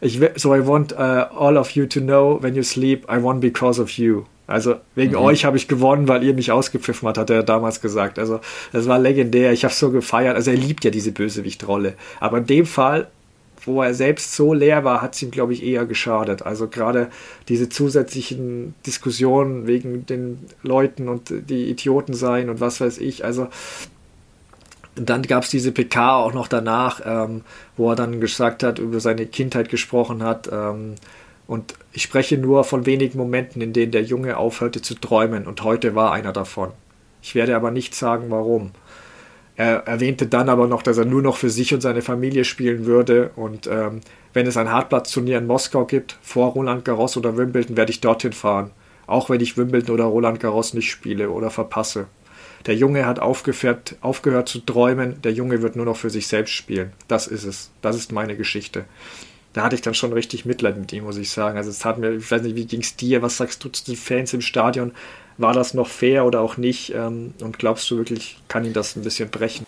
ich, 0.00 0.20
so 0.36 0.54
I 0.54 0.60
want 0.60 0.92
uh, 0.92 1.28
all 1.32 1.58
of 1.58 1.72
you 1.72 1.86
to 1.86 2.00
know, 2.00 2.36
when 2.36 2.54
you 2.54 2.62
sleep, 2.62 3.04
I 3.08 3.18
won 3.18 3.40
because 3.40 3.78
of 3.80 3.98
you. 3.98 4.26
Also 4.46 4.76
wegen 4.94 5.12
mhm. 5.12 5.18
euch 5.18 5.44
habe 5.44 5.56
ich 5.56 5.68
gewonnen, 5.68 6.08
weil 6.08 6.22
ihr 6.22 6.34
mich 6.34 6.52
ausgepfiffen 6.52 7.08
habt, 7.08 7.18
hat 7.18 7.30
er 7.30 7.42
damals 7.42 7.80
gesagt. 7.80 8.18
Also 8.18 8.40
das 8.72 8.86
war 8.86 8.98
legendär. 8.98 9.52
Ich 9.52 9.64
habe 9.64 9.74
so 9.74 9.90
gefeiert. 9.90 10.36
Also 10.36 10.50
er 10.52 10.56
liebt 10.56 10.84
ja 10.84 10.90
diese 10.90 11.12
Bösewichtrolle. 11.12 11.94
Aber 12.20 12.38
in 12.38 12.46
dem 12.46 12.66
Fall, 12.66 13.08
wo 13.64 13.82
er 13.82 13.94
selbst 13.94 14.34
so 14.34 14.54
leer 14.54 14.84
war, 14.84 15.02
hat 15.02 15.14
es 15.14 15.22
ihm, 15.22 15.32
glaube 15.32 15.52
ich, 15.52 15.64
eher 15.64 15.84
geschadet. 15.86 16.42
Also 16.42 16.68
gerade 16.68 17.08
diese 17.48 17.68
zusätzlichen 17.68 18.74
Diskussionen 18.86 19.66
wegen 19.66 20.06
den 20.06 20.38
Leuten 20.62 21.08
und 21.08 21.32
die 21.50 21.68
Idioten 21.68 22.14
sein 22.14 22.48
und 22.48 22.60
was 22.60 22.80
weiß 22.80 22.98
ich. 22.98 23.24
Also 23.24 23.48
und 24.96 25.10
dann 25.10 25.22
gab 25.22 25.44
es 25.44 25.50
diese 25.50 25.72
PK 25.72 26.16
auch 26.16 26.32
noch 26.32 26.48
danach, 26.48 27.02
ähm, 27.04 27.42
wo 27.76 27.90
er 27.90 27.96
dann 27.96 28.20
gesagt 28.20 28.62
hat, 28.62 28.78
über 28.78 28.98
seine 28.98 29.26
Kindheit 29.26 29.68
gesprochen 29.68 30.22
hat. 30.22 30.48
Ähm, 30.50 30.94
und 31.46 31.74
ich 31.92 32.02
spreche 32.02 32.38
nur 32.38 32.64
von 32.64 32.86
wenigen 32.86 33.18
Momenten, 33.18 33.62
in 33.62 33.72
denen 33.72 33.92
der 33.92 34.02
Junge 34.02 34.36
aufhörte 34.36 34.82
zu 34.82 34.94
träumen. 34.94 35.46
Und 35.46 35.62
heute 35.62 35.94
war 35.94 36.12
einer 36.12 36.32
davon. 36.32 36.72
Ich 37.22 37.34
werde 37.34 37.54
aber 37.54 37.70
nicht 37.70 37.94
sagen, 37.94 38.26
warum. 38.30 38.72
Er 39.54 39.86
erwähnte 39.86 40.26
dann 40.26 40.48
aber 40.48 40.66
noch, 40.66 40.82
dass 40.82 40.98
er 40.98 41.06
nur 41.06 41.22
noch 41.22 41.36
für 41.36 41.48
sich 41.48 41.72
und 41.72 41.80
seine 41.80 42.02
Familie 42.02 42.44
spielen 42.44 42.84
würde. 42.84 43.30
Und 43.36 43.66
ähm, 43.68 44.00
wenn 44.32 44.46
es 44.46 44.56
ein 44.56 44.70
Hartplatzturnier 44.70 45.38
in 45.38 45.46
Moskau 45.46 45.86
gibt, 45.86 46.18
vor 46.20 46.52
Roland 46.52 46.84
Garros 46.84 47.16
oder 47.16 47.36
Wimbledon, 47.36 47.76
werde 47.76 47.90
ich 47.90 48.00
dorthin 48.00 48.32
fahren. 48.32 48.72
Auch 49.06 49.30
wenn 49.30 49.40
ich 49.40 49.56
Wimbledon 49.56 49.94
oder 49.94 50.04
Roland 50.04 50.40
Garros 50.40 50.74
nicht 50.74 50.90
spiele 50.90 51.30
oder 51.30 51.50
verpasse. 51.50 52.06
Der 52.66 52.74
Junge 52.74 53.06
hat 53.06 53.20
aufgehört, 53.20 53.96
aufgehört 54.00 54.48
zu 54.48 54.58
träumen, 54.58 55.22
der 55.22 55.32
Junge 55.32 55.62
wird 55.62 55.76
nur 55.76 55.86
noch 55.86 55.96
für 55.96 56.10
sich 56.10 56.26
selbst 56.26 56.52
spielen. 56.52 56.92
Das 57.06 57.28
ist 57.28 57.44
es. 57.44 57.70
Das 57.80 57.94
ist 57.94 58.10
meine 58.10 58.36
Geschichte. 58.36 58.84
Da 59.56 59.62
hatte 59.62 59.74
ich 59.74 59.80
dann 59.80 59.94
schon 59.94 60.12
richtig 60.12 60.44
Mitleid 60.44 60.76
mit 60.76 60.92
ihm, 60.92 61.04
muss 61.04 61.16
ich 61.16 61.30
sagen. 61.30 61.56
Also 61.56 61.70
es 61.70 61.82
hat 61.86 61.96
mir, 61.96 62.10
ich 62.10 62.30
weiß 62.30 62.42
nicht, 62.42 62.56
wie 62.56 62.66
ging 62.66 62.82
es 62.82 62.94
dir? 62.94 63.22
Was 63.22 63.38
sagst 63.38 63.64
du 63.64 63.70
zu 63.70 63.86
den 63.86 63.96
Fans 63.96 64.34
im 64.34 64.42
Stadion? 64.42 64.92
War 65.38 65.54
das 65.54 65.72
noch 65.72 65.86
fair 65.86 66.26
oder 66.26 66.42
auch 66.42 66.58
nicht? 66.58 66.92
Ähm, 66.94 67.32
und 67.40 67.58
glaubst 67.58 67.90
du 67.90 67.96
wirklich, 67.96 68.38
kann 68.48 68.66
ihn 68.66 68.74
das 68.74 68.96
ein 68.96 69.02
bisschen 69.02 69.30
brechen? 69.30 69.64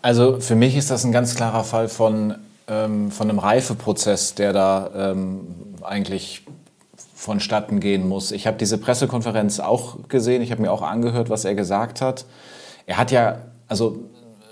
Also 0.00 0.38
für 0.38 0.54
mich 0.54 0.76
ist 0.76 0.92
das 0.92 1.02
ein 1.02 1.10
ganz 1.10 1.34
klarer 1.34 1.64
Fall 1.64 1.88
von, 1.88 2.36
ähm, 2.68 3.10
von 3.10 3.28
einem 3.28 3.40
Reifeprozess, 3.40 4.36
der 4.36 4.52
da 4.52 5.10
ähm, 5.10 5.40
eigentlich 5.82 6.46
vonstatten 7.16 7.80
gehen 7.80 8.06
muss. 8.08 8.30
Ich 8.30 8.46
habe 8.46 8.58
diese 8.58 8.78
Pressekonferenz 8.78 9.58
auch 9.58 10.08
gesehen, 10.08 10.42
ich 10.42 10.52
habe 10.52 10.62
mir 10.62 10.70
auch 10.70 10.82
angehört, 10.82 11.30
was 11.30 11.44
er 11.44 11.56
gesagt 11.56 12.00
hat. 12.00 12.26
Er 12.86 12.96
hat 12.96 13.10
ja, 13.10 13.40
also 13.66 14.04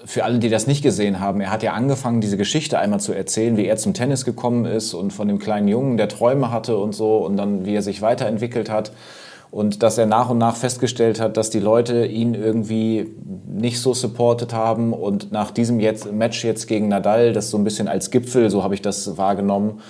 für 0.05 0.25
alle, 0.25 0.39
die 0.39 0.49
das 0.49 0.67
nicht 0.67 0.83
gesehen 0.83 1.21
haben, 1.21 1.41
er 1.41 1.51
hat 1.51 1.63
ja 1.63 1.73
angefangen, 1.73 2.21
diese 2.21 2.37
Geschichte 2.37 2.79
einmal 2.79 3.01
zu 3.01 3.13
erzählen, 3.13 3.57
wie 3.57 3.67
er 3.67 3.77
zum 3.77 3.95
Tennis 3.95 4.25
gekommen 4.25 4.65
ist 4.65 4.95
und 4.95 5.13
von 5.13 5.29
dem 5.29 5.39
kleinen 5.39 5.69
Jungen, 5.69 5.97
der 5.97 6.09
Träume 6.09 6.51
hatte 6.51 6.77
und 6.77 6.95
so 6.95 7.19
und 7.19 7.37
dann 7.37 7.67
wie 7.67 7.75
er 7.75 7.83
sich 7.83 8.03
weiterentwickelt 8.03 8.71
hat. 8.71 8.93
Und 9.51 9.83
dass 9.83 9.99
er 9.99 10.07
nach 10.07 10.31
und 10.31 10.39
nach 10.39 10.55
festgestellt 10.55 11.21
hat, 11.21 11.37
dass 11.37 11.51
die 11.51 11.59
Leute 11.59 12.07
ihn 12.07 12.35
irgendwie 12.35 13.11
nicht 13.49 13.81
so 13.81 13.95
supportet 13.95 14.55
haben 14.55 14.93
und 14.93 15.33
nach 15.33 15.51
diesem 15.51 15.81
jetzt, 15.81 16.11
Match 16.13 16.45
jetzt 16.45 16.69
gegen 16.69 16.87
Nadal, 16.87 17.33
das 17.33 17.51
so 17.51 17.59
ein 17.59 17.65
bisschen 17.65 17.89
als 17.89 18.13
Gipfel, 18.13 18.49
so 18.49 18.63
habe 18.63 18.75
ich 18.75 18.83
das 18.83 19.17
wahrgenommen, 19.17 19.81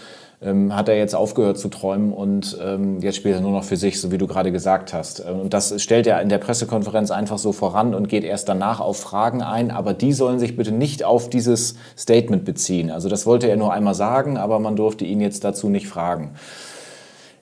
ähm, 0.43 0.74
hat 0.74 0.88
er 0.88 0.97
jetzt 0.97 1.14
aufgehört 1.14 1.59
zu 1.59 1.68
träumen 1.68 2.12
und 2.12 2.57
ähm, 2.64 3.01
jetzt 3.01 3.16
spielt 3.16 3.34
er 3.34 3.41
nur 3.43 3.53
noch 3.53 3.64
für 3.64 3.76
sich, 3.76 4.01
so 4.01 4.11
wie 4.11 4.18
du 4.18 4.26
gerade 4.26 4.53
gesagt 4.53 4.95
hast. 4.95 5.20
Ähm, 5.20 5.41
und 5.41 5.55
das 5.55 5.82
stellt 5.82 6.07
er 6.07 6.22
in 6.22 6.30
der 6.30 6.38
Pressekonferenz 6.38 7.11
einfach 7.11 7.38
so 7.38 7.53
voran 7.53 7.95
und 7.95 8.09
geht 8.09 8.24
erst 8.24 8.49
danach 8.49 8.80
auf 8.80 8.99
Fragen 8.99 9.43
ein, 9.43 9.70
aber 9.70 9.93
die 9.93 10.12
sollen 10.12 10.38
sich 10.38 10.57
bitte 10.57 10.72
nicht 10.72 11.05
auf 11.05 11.28
dieses 11.28 11.76
Statement 11.97 12.45
beziehen. 12.45 12.91
Also 12.91 13.09
das 13.09 13.26
wollte 13.26 13.49
er 13.49 13.57
nur 13.57 13.72
einmal 13.72 13.95
sagen, 13.95 14.38
aber 14.38 14.59
man 14.61 14.76
durfte 14.76 15.05
ihn 15.05 15.20
jetzt 15.20 15.45
dazu 15.45 15.68
nicht 15.68 15.88
fragen. 15.88 16.32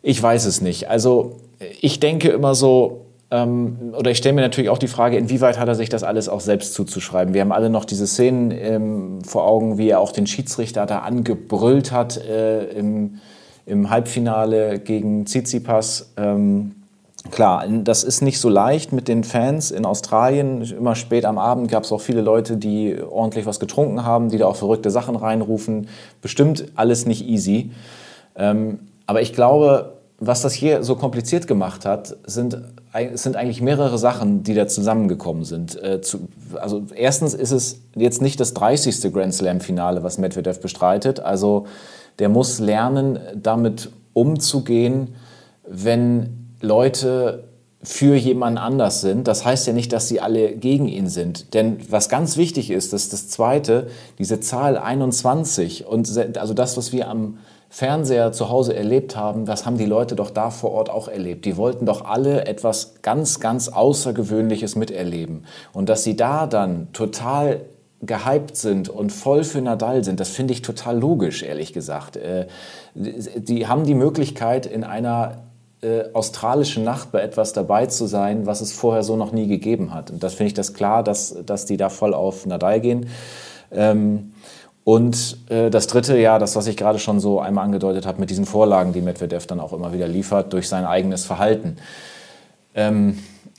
Ich 0.03 0.21
weiß 0.21 0.47
es 0.47 0.61
nicht. 0.61 0.89
Also 0.89 1.37
ich 1.81 2.01
denke 2.01 2.31
immer 2.31 2.55
so, 2.55 3.08
ähm, 3.31 3.95
oder 3.97 4.11
ich 4.11 4.19
stelle 4.19 4.35
mir 4.35 4.41
natürlich 4.41 4.71
auch 4.71 4.79
die 4.79 4.89
Frage, 4.89 5.19
inwieweit 5.19 5.59
hat 5.59 5.69
er 5.69 5.75
sich 5.75 5.91
das 5.91 6.03
alles 6.03 6.29
auch 6.29 6.41
selbst 6.41 6.73
zuzuschreiben? 6.73 7.35
Wir 7.35 7.43
haben 7.43 7.53
alle 7.53 7.69
noch 7.69 7.85
diese 7.85 8.07
Szenen 8.07 8.51
ähm, 8.51 9.25
vor 9.25 9.47
Augen, 9.47 9.77
wie 9.77 9.91
er 9.91 10.01
auch 10.01 10.13
den 10.13 10.27
Schiedsrichter 10.27 10.87
da 10.87 11.01
angebrüllt 11.01 11.93
hat 11.93 12.17
äh, 12.17 12.65
im, 12.71 13.19
im 13.67 13.91
Halbfinale 13.91 14.79
gegen 14.79 15.27
Tsitsipas. 15.27 16.15
Ähm, 16.17 16.77
klar, 17.31 17.67
das 17.69 18.03
ist 18.03 18.23
nicht 18.23 18.41
so 18.41 18.49
leicht 18.49 18.93
mit 18.93 19.09
den 19.09 19.25
Fans 19.25 19.73
in 19.73 19.85
Australien. 19.85 20.63
Immer 20.63 20.95
spät 20.95 21.27
am 21.27 21.37
Abend 21.37 21.71
gab 21.71 21.85
es 21.85 21.93
auch 21.93 22.01
viele 22.01 22.23
Leute, 22.23 22.57
die 22.57 22.97
ordentlich 22.99 23.45
was 23.45 23.61
getrunken 23.61 24.07
haben, 24.07 24.31
die 24.31 24.39
da 24.39 24.47
auch 24.47 24.57
verrückte 24.57 24.91
Sachen 24.91 25.17
reinrufen. 25.17 25.89
Bestimmt 26.23 26.65
alles 26.77 27.05
nicht 27.05 27.29
easy. 27.29 27.73
Ähm, 28.37 28.79
aber 29.05 29.21
ich 29.21 29.35
glaube, 29.35 29.99
was 30.19 30.43
das 30.43 30.53
hier 30.53 30.83
so 30.83 30.97
kompliziert 30.97 31.47
gemacht 31.47 31.85
hat, 31.85 32.17
sind, 32.27 32.59
sind 33.15 33.37
eigentlich 33.37 33.61
mehrere 33.61 33.99
Sachen, 33.99 34.43
die 34.43 34.55
da 34.55 34.67
zusammengekommen 34.67 35.45
sind. 35.45 35.81
Äh, 35.83 36.01
also 36.61 36.83
erstens 36.95 37.35
ist 37.35 37.51
es 37.51 37.81
jetzt 37.95 38.23
nicht 38.23 38.41
das 38.41 38.55
30. 38.55 39.13
Grand 39.13 39.35
Slam-Finale, 39.35 40.03
was 40.03 40.19
Medvedev 40.19 40.61
bestreitet. 40.61 41.21
Also 41.21 41.67
der 42.19 42.29
muss 42.29 42.59
lernen, 42.59 43.19
damit 43.35 43.91
umzugehen, 44.13 45.15
wenn 45.67 46.51
Leute 46.61 47.45
für 47.83 48.17
jemanden 48.17 48.59
anders 48.59 49.01
sind. 49.01 49.29
Das 49.29 49.45
heißt 49.45 49.67
ja 49.69 49.73
nicht, 49.73 49.93
dass 49.93 50.09
sie 50.09 50.21
alle 50.21 50.57
gegen 50.57 50.89
ihn 50.89 51.09
sind. 51.09 51.55
Denn 51.55 51.79
was 51.91 52.09
ganz 52.09 52.37
wichtig 52.37 52.71
ist, 52.71 52.93
ist 52.93 53.13
das 53.13 53.29
Zweite, 53.29 53.89
diese 54.19 54.41
Zahl 54.41 54.77
21 54.77 55.87
und 55.87 56.11
also 56.39 56.55
das, 56.55 56.77
was 56.77 56.93
wir 56.93 57.09
am 57.09 57.39
Fernseher 57.71 58.33
zu 58.33 58.49
Hause 58.49 58.75
erlebt 58.75 59.15
haben, 59.15 59.45
das 59.45 59.67
haben 59.67 59.77
die 59.77 59.85
Leute 59.85 60.17
doch 60.17 60.31
da 60.31 60.51
vor 60.51 60.73
Ort 60.73 60.89
auch 60.89 61.09
erlebt. 61.09 61.45
Die 61.45 61.57
wollten 61.57 61.85
doch 61.85 62.05
alle 62.05 62.47
etwas 62.47 62.95
ganz, 63.03 63.41
ganz 63.41 63.69
Außergewöhnliches 63.69 64.75
miterleben. 64.75 65.45
Und 65.73 65.89
dass 65.89 66.03
sie 66.03 66.17
da 66.17 66.47
dann 66.47 66.93
total 66.93 67.61
gehypt 68.01 68.57
sind 68.57 68.89
und 68.89 69.11
voll 69.11 69.45
für 69.45 69.61
Nadal 69.61 70.05
sind, 70.05 70.21
das 70.21 70.31
finde 70.31 70.55
ich 70.55 70.63
total 70.63 70.99
logisch, 70.99 71.43
ehrlich 71.43 71.73
gesagt. 71.73 72.17
Äh, 72.17 72.47
die 72.95 73.67
haben 73.67 73.85
die 73.85 73.95
Möglichkeit, 73.95 74.67
in 74.67 74.85
einer 74.85 75.43
äh, 75.83 76.05
australischen 76.13 76.85
Nacht 76.85 77.13
bei 77.13 77.21
etwas 77.21 77.53
dabei 77.53 77.87
zu 77.87 78.07
sein, 78.07 78.47
was 78.47 78.61
es 78.61 78.73
vorher 78.73 79.03
so 79.03 79.17
noch 79.17 79.33
nie 79.33 79.47
gegeben 79.47 79.93
hat. 79.93 80.11
Und 80.11 80.23
das 80.23 80.35
finde 80.35 80.49
ich 80.49 80.55
das 80.55 80.75
klar, 80.75 81.03
dass, 81.03 81.37
dass 81.45 81.67
die 81.67 81.77
da 81.77 81.89
voll 81.89 82.15
auf 82.15 82.47
Nadal 82.47 82.81
gehen. 82.81 83.09
Ähm, 83.71 84.33
und 84.89 85.37
äh, 85.51 85.69
das 85.69 85.87
dritte, 85.87 86.17
ja, 86.17 86.39
das, 86.39 86.57
was 86.57 86.67
ich 86.67 86.79
gerade 86.79 86.99
schon 86.99 87.21
so 87.21 87.41
einmal 87.41 87.67
angedeutet 87.67 88.07
habe, 88.07 88.21
mit 88.21 88.31
diesen 88.31 88.47
Vorlagen, 88.47 88.95
die 88.95 89.03
Medvedev 89.03 89.47
dann 89.47 89.61
auch 89.61 89.75
immer 89.75 89.93
wieder 89.93 90.09
liefert, 90.09 90.55
durch 90.55 90.67
sein 90.67 90.87
eigenes 90.87 91.27
Verhalten. 91.27 91.77
Ähm, 92.75 93.19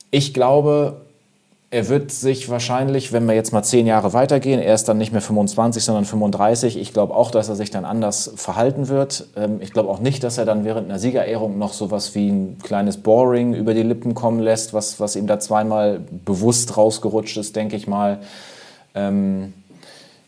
ich 0.09 0.34
glaube, 0.34 1.01
er 1.69 1.88
wird 1.88 2.09
sich 2.09 2.49
wahrscheinlich, 2.49 3.13
wenn 3.13 3.27
wir 3.27 3.36
jetzt 3.36 3.53
mal 3.53 3.61
zehn 3.61 3.86
Jahre 3.86 4.13
weitergehen, 4.13 4.59
er 4.59 4.73
ist 4.73 4.86
dann 4.89 4.97
nicht 4.97 5.11
mehr 5.11 5.21
25, 5.21 5.84
sondern 5.84 6.05
35, 6.05 6.80
ich 6.80 6.93
glaube 6.93 7.13
auch, 7.13 7.30
dass 7.30 7.47
er 7.47 7.55
sich 7.55 7.69
dann 7.69 7.86
anders 7.86 8.32
verhalten 8.36 8.88
wird. 8.88 9.27
Ähm, 9.36 9.59
ich 9.61 9.71
glaube 9.71 9.89
auch 9.89 9.99
nicht, 9.99 10.23
dass 10.23 10.39
er 10.39 10.45
dann 10.45 10.65
während 10.65 10.89
einer 10.89 10.97
Siegerehrung 10.97 11.59
noch 11.59 11.73
sowas 11.73 12.15
wie 12.15 12.27
ein 12.27 12.57
kleines 12.63 12.97
Boring 12.97 13.53
über 13.53 13.75
die 13.75 13.84
Lippen 13.84 14.15
kommen 14.15 14.39
lässt, 14.39 14.73
was, 14.73 14.99
was 14.99 15.15
ihm 15.15 15.27
da 15.27 15.39
zweimal 15.39 16.01
bewusst 16.25 16.75
rausgerutscht 16.75 17.38
ist, 17.38 17.55
denke 17.55 17.75
ich 17.75 17.88
mal. 17.88 18.17
Ähm, 18.95 19.53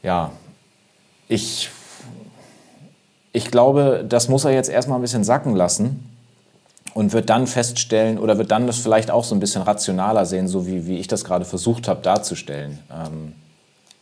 ja, 0.03 0.29
ich, 1.31 1.69
ich 3.31 3.49
glaube, 3.49 4.05
das 4.07 4.27
muss 4.27 4.43
er 4.43 4.51
jetzt 4.51 4.69
erstmal 4.69 4.99
ein 4.99 5.01
bisschen 5.01 5.23
sacken 5.23 5.55
lassen 5.55 6.09
und 6.93 7.13
wird 7.13 7.29
dann 7.29 7.47
feststellen 7.47 8.19
oder 8.19 8.37
wird 8.37 8.51
dann 8.51 8.67
das 8.67 8.79
vielleicht 8.79 9.09
auch 9.09 9.23
so 9.23 9.33
ein 9.33 9.39
bisschen 9.39 9.61
rationaler 9.61 10.25
sehen, 10.25 10.49
so 10.49 10.67
wie, 10.67 10.87
wie 10.87 10.97
ich 10.97 11.07
das 11.07 11.23
gerade 11.23 11.45
versucht 11.45 11.87
habe 11.87 12.01
darzustellen. 12.01 12.79
Ähm, 12.91 13.33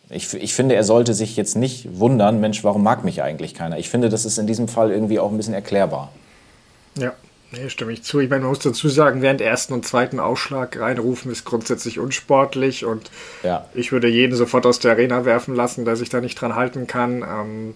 ich, 0.10 0.34
ich 0.34 0.56
finde, 0.56 0.74
er 0.74 0.84
sollte 0.84 1.14
sich 1.14 1.36
jetzt 1.36 1.56
nicht 1.56 2.00
wundern, 2.00 2.40
Mensch, 2.40 2.64
warum 2.64 2.82
mag 2.82 3.04
mich 3.04 3.22
eigentlich 3.22 3.54
keiner? 3.54 3.78
Ich 3.78 3.92
finde, 3.92 4.10
das 4.10 4.26
ist 4.26 4.40
in 4.40 4.48
diesem 4.48 4.68
Fall 4.68 4.90
irgendwie 4.92 5.20
auch 5.20 5.30
ein 5.30 5.38
bisschen 5.38 5.54
erklärbar. 5.54 6.10
Ja, 6.98 7.14
Nee, 7.52 7.70
stimme 7.70 7.92
ich 7.92 8.04
zu. 8.04 8.20
Ich 8.20 8.30
meine, 8.30 8.42
man 8.42 8.50
muss 8.50 8.60
dazu 8.60 8.90
sagen, 8.90 9.24
während 9.24 9.42
ersten 9.42 9.74
und 9.74 9.86
zweiten 9.86 10.20
Ausschlag 10.20 10.80
reinrufen 10.80 11.32
ist 11.32 11.46
grundsätzlich 11.46 11.98
unsportlich 11.98 12.86
und 12.86 13.10
ja. 13.42 13.66
ich 13.74 13.92
würde 13.92 14.08
jeden 14.08 14.36
sofort 14.36 14.68
aus 14.68 14.80
der 14.80 14.92
Arena 14.92 15.26
werfen 15.26 15.56
lassen, 15.56 15.84
der 15.84 15.96
sich 15.96 16.10
da 16.10 16.22
nicht 16.22 16.40
dran 16.40 16.56
halten 16.56 16.86
kann. 16.86 17.24
Ähm, 17.24 17.76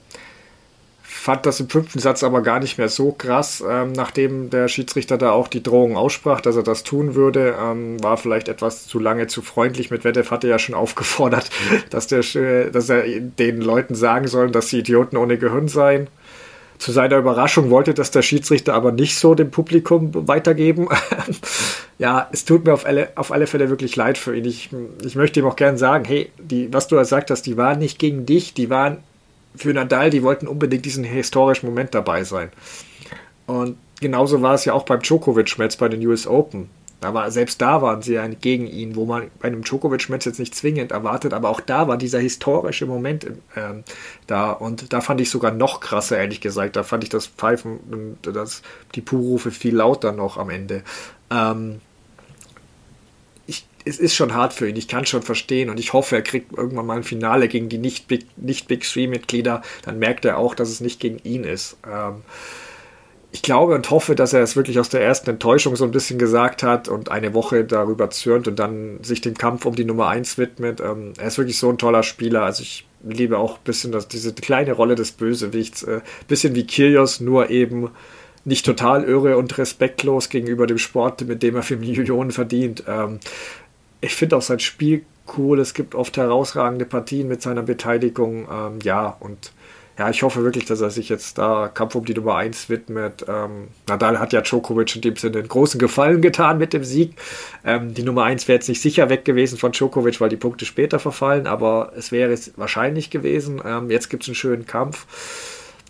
fand 1.24 1.45
das 1.45 1.59
im 1.59 1.69
fünften 1.69 1.99
Satz 1.99 2.24
aber 2.24 2.41
gar 2.41 2.59
nicht 2.59 2.78
mehr 2.78 2.89
so 2.89 3.13
krass, 3.13 3.63
ähm, 3.67 3.93
nachdem 3.93 4.49
der 4.49 4.67
Schiedsrichter 4.67 5.17
da 5.17 5.32
auch 5.32 5.47
die 5.47 5.63
Drohung 5.63 5.95
aussprach, 5.95 6.41
dass 6.41 6.55
er 6.57 6.63
das 6.63 6.84
tun 6.84 7.15
würde, 7.15 7.55
ähm, 7.59 8.03
war 8.03 8.17
vielleicht 8.17 8.49
etwas 8.49 8.88
zu 8.88 8.99
lange 8.99 9.28
zu 9.28 9.41
freundlich. 9.41 9.89
Mit 9.89 10.03
Medvedev 10.03 10.32
hatte 10.32 10.49
ja 10.49 10.59
schon 10.59 10.76
aufgefordert, 10.84 11.49
dass, 11.89 12.07
der, 12.07 12.21
dass 12.69 12.89
er 12.89 13.03
den 13.19 13.61
Leuten 13.61 13.95
sagen 13.95 14.28
soll, 14.28 14.51
dass 14.51 14.67
sie 14.67 14.80
Idioten 14.80 15.17
ohne 15.17 15.38
Gehirn 15.38 15.67
seien. 15.67 16.09
Zu 16.84 16.91
seiner 16.91 17.15
Überraschung 17.15 17.69
wollte 17.69 17.93
das 17.93 18.11
der 18.11 18.21
Schiedsrichter 18.21 18.73
aber 18.73 18.91
nicht 18.91 19.17
so 19.17 19.36
dem 19.36 19.51
Publikum 19.51 20.27
weitergeben. 20.27 20.89
ja, 21.97 22.27
es 22.34 22.43
tut 22.43 22.65
mir 22.65 22.73
auf 22.73 22.86
alle, 22.86 23.13
auf 23.15 23.31
alle 23.31 23.47
Fälle 23.47 23.69
wirklich 23.69 23.95
leid 23.95 24.17
für 24.17 24.36
ihn. 24.36 24.43
Ich, 24.43 24.69
ich 25.01 25.15
möchte 25.15 25.39
ihm 25.39 25.45
auch 25.45 25.55
gerne 25.55 25.77
sagen, 25.77 26.03
hey, 26.03 26.29
die, 26.38 26.73
was 26.73 26.89
du 26.89 26.97
gesagt 26.97 27.31
hast, 27.31 27.43
die 27.43 27.55
waren 27.55 27.79
nicht 27.79 27.99
gegen 27.99 28.25
dich, 28.25 28.53
die 28.53 28.69
waren 28.69 28.97
für 29.55 29.73
Nadal, 29.73 30.09
die 30.09 30.23
wollten 30.23 30.45
unbedingt 30.45 30.84
diesen 30.84 31.05
historischen 31.05 31.67
Moment 31.67 31.95
dabei 31.95 32.25
sein. 32.25 32.51
Und 33.45 33.77
genauso 34.01 34.41
war 34.41 34.55
es 34.55 34.65
ja 34.65 34.73
auch 34.73 34.84
beim 34.84 34.99
Djokovic-Match 34.99 35.77
bei 35.77 35.88
den 35.88 36.05
US 36.05 36.27
Open. 36.27 36.69
Aber 37.04 37.30
selbst 37.32 37.62
da 37.62 37.82
waren 37.82 38.01
sie 38.01 38.14
ja 38.14 38.28
gegen 38.28 38.68
ihn, 38.68 38.95
wo 38.95 39.06
man 39.06 39.30
bei 39.39 39.47
einem 39.47 39.64
Djokovic-Match 39.64 40.26
jetzt 40.26 40.39
nicht 40.39 40.56
zwingend 40.56 40.91
erwartet, 40.91 41.34
aber 41.34 41.49
auch 41.49 41.62
da 41.62 41.88
war 41.88 41.97
dieser 41.97 42.20
historische 42.20 42.86
Moment 42.86 43.28
ähm, 43.56 43.84
da 44.28 44.51
und 44.51 44.93
da 44.93 45.01
fand 45.01 45.22
ich 45.22 45.30
sogar 45.30 45.51
noch 45.51 45.80
krasser, 45.80 46.18
ehrlich 46.18 46.41
gesagt. 46.41 46.76
Da 46.76 46.84
fand 46.84 47.04
ich 47.04 47.10
das 47.10 47.28
Pfeifen 47.28 47.80
und 47.91 48.36
das, 48.36 48.62
die 48.95 49.01
Puhrufe 49.01 49.51
viel 49.51 49.76
lauter 49.76 50.12
noch 50.12 50.38
am 50.38 50.49
Ende. 50.49 50.84
Ähm, 51.32 51.82
ich, 53.47 53.66
es 53.86 53.99
ist 53.99 54.16
schon 54.16 54.34
hart 54.34 54.54
für 54.54 54.70
ihn, 54.70 54.76
ich 54.76 54.88
kann 54.88 55.06
schon 55.06 55.22
verstehen 55.22 55.70
und 55.70 55.80
ich 55.80 55.93
hoffe, 55.93 56.16
er 56.16 56.22
kriegt 56.22 56.58
irgendwann 56.58 56.86
mal 56.86 56.97
ein 56.97 57.04
Finale 57.04 57.47
gegen 57.47 57.70
die 57.70 57.78
nicht-Big 57.78 58.26
nicht 58.38 58.68
Big 58.68 58.84
Three-Mitglieder, 58.84 59.62
dann 59.84 59.99
merkt 59.99 60.26
er 60.26 60.38
auch, 60.38 60.56
dass 60.56 60.70
es 60.70 60.82
nicht 60.82 60.99
gegen 60.99 61.20
ihn 61.20 61.43
ist. 61.43 61.78
Ähm, 61.86 62.24
ich 63.34 63.41
glaube 63.41 63.73
und 63.73 63.89
hoffe, 63.89 64.13
dass 64.13 64.31
er 64.34 64.41
es 64.41 64.55
wirklich 64.55 64.79
aus 64.79 64.89
der 64.89 65.01
ersten 65.01 65.31
Enttäuschung 65.31 65.75
so 65.75 65.84
ein 65.86 65.91
bisschen 65.91 66.19
gesagt 66.19 66.61
hat 66.61 66.88
und 66.88 67.09
eine 67.09 67.34
Woche 67.34 67.65
darüber 67.65 68.11
zürnt 68.11 68.47
und 68.47 68.59
dann 68.59 69.03
sich 69.03 69.21
dem 69.21 69.34
Kampf 69.34 69.65
um 69.65 69.73
die 69.75 69.86
Nummer 69.86 70.07
1 70.07 70.38
widmet. 70.38 70.79
Ähm, 70.79 71.13
er 71.17 71.27
ist 71.27 71.39
wirklich 71.39 71.57
so 71.57 71.67
ein 71.69 71.79
toller 71.79 72.03
Spieler. 72.03 72.43
Also 72.43 72.61
ich 72.61 72.86
liebe 73.03 73.39
auch 73.39 73.55
ein 73.55 73.63
bisschen 73.63 73.91
das, 73.91 74.07
diese 74.07 74.34
kleine 74.34 74.73
Rolle 74.73 74.93
des 74.93 75.13
Bösewichts. 75.13 75.81
Äh, 75.81 76.01
bisschen 76.27 76.53
wie 76.53 76.67
Kyrgios, 76.67 77.21
nur 77.21 77.49
eben 77.49 77.89
nicht 78.45 78.67
total 78.67 79.03
irre 79.03 79.36
und 79.38 79.57
respektlos 79.57 80.29
gegenüber 80.29 80.67
dem 80.67 80.77
Sport, 80.77 81.25
mit 81.25 81.41
dem 81.41 81.55
er 81.55 81.63
für 81.63 81.77
Millionen 81.77 82.29
verdient. 82.29 82.84
Ähm, 82.88 83.19
ich 83.99 84.13
finde 84.13 84.38
auch 84.38 84.43
sein 84.43 84.59
Spiel 84.59 85.05
cool. 85.39 85.59
Es 85.59 85.73
gibt 85.73 85.95
oft 85.95 86.17
herausragende 86.17 86.86
Partien 86.86 87.29
mit 87.29 87.41
seiner 87.41 87.63
Beteiligung. 87.63 88.47
Ähm, 88.51 88.79
ja, 88.84 89.17
und 89.19 89.53
ja, 89.97 90.09
ich 90.09 90.23
hoffe 90.23 90.43
wirklich, 90.43 90.65
dass 90.65 90.81
er 90.81 90.89
sich 90.89 91.09
jetzt 91.09 91.37
da 91.37 91.67
Kampf 91.67 91.93
um 91.95 92.05
die 92.05 92.15
Nummer 92.15 92.35
1 92.35 92.69
widmet. 92.69 93.25
Ähm, 93.27 93.67
Nadal 93.87 94.19
hat 94.19 94.33
ja 94.33 94.41
Djokovic 94.41 94.95
in 94.95 95.01
dem 95.01 95.15
Sinne 95.15 95.39
einen 95.39 95.47
großen 95.47 95.79
Gefallen 95.79 96.21
getan 96.21 96.57
mit 96.57 96.73
dem 96.73 96.83
Sieg. 96.83 97.13
Ähm, 97.63 97.93
die 97.93 98.03
Nummer 98.03 98.23
1 98.23 98.47
wäre 98.47 98.55
jetzt 98.55 98.69
nicht 98.69 98.81
sicher 98.81 99.09
weg 99.09 99.23
gewesen 99.23 99.57
von 99.57 99.71
Djokovic, 99.71 100.19
weil 100.19 100.29
die 100.29 100.37
Punkte 100.37 100.65
später 100.65 100.97
verfallen, 100.97 101.45
aber 101.45 101.93
es 101.95 102.11
wäre 102.11 102.31
es 102.31 102.53
wahrscheinlich 102.57 103.11
gewesen. 103.11 103.61
Ähm, 103.63 103.91
jetzt 103.91 104.09
gibt 104.09 104.23
es 104.23 104.29
einen 104.29 104.35
schönen 104.35 104.65
Kampf. 104.65 105.05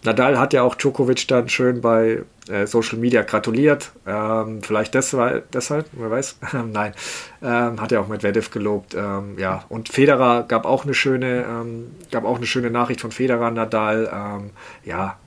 Nadal 0.03 0.39
hat 0.39 0.53
ja 0.53 0.63
auch 0.63 0.75
Djokovic 0.75 1.27
dann 1.27 1.49
schön 1.49 1.81
bei 1.81 2.23
äh, 2.49 2.67
Social 2.67 2.97
Media 2.97 3.21
gratuliert. 3.21 3.91
Ähm, 4.05 4.61
vielleicht 4.61 4.93
deshalb, 4.93 5.51
deshalb, 5.51 5.87
wer 5.93 6.11
weiß. 6.11 6.37
Nein, 6.71 6.93
ähm, 7.41 7.81
hat 7.81 7.91
ja 7.91 7.99
auch 8.01 8.07
Medvedev 8.07 8.51
gelobt. 8.51 8.95
Ähm, 8.95 9.37
ja, 9.37 9.65
und 9.69 9.89
Federer 9.89 10.43
gab 10.43 10.65
auch 10.65 10.83
eine 10.83 10.93
schöne, 10.93 11.45
ähm, 11.47 11.91
gab 12.11 12.25
auch 12.25 12.37
eine 12.37 12.45
schöne 12.45 12.69
Nachricht 12.69 13.01
von 13.01 13.11
Federer 13.11 13.51
Nadal. 13.51 14.09
Ähm, 14.13 14.49
ja, 14.83 15.17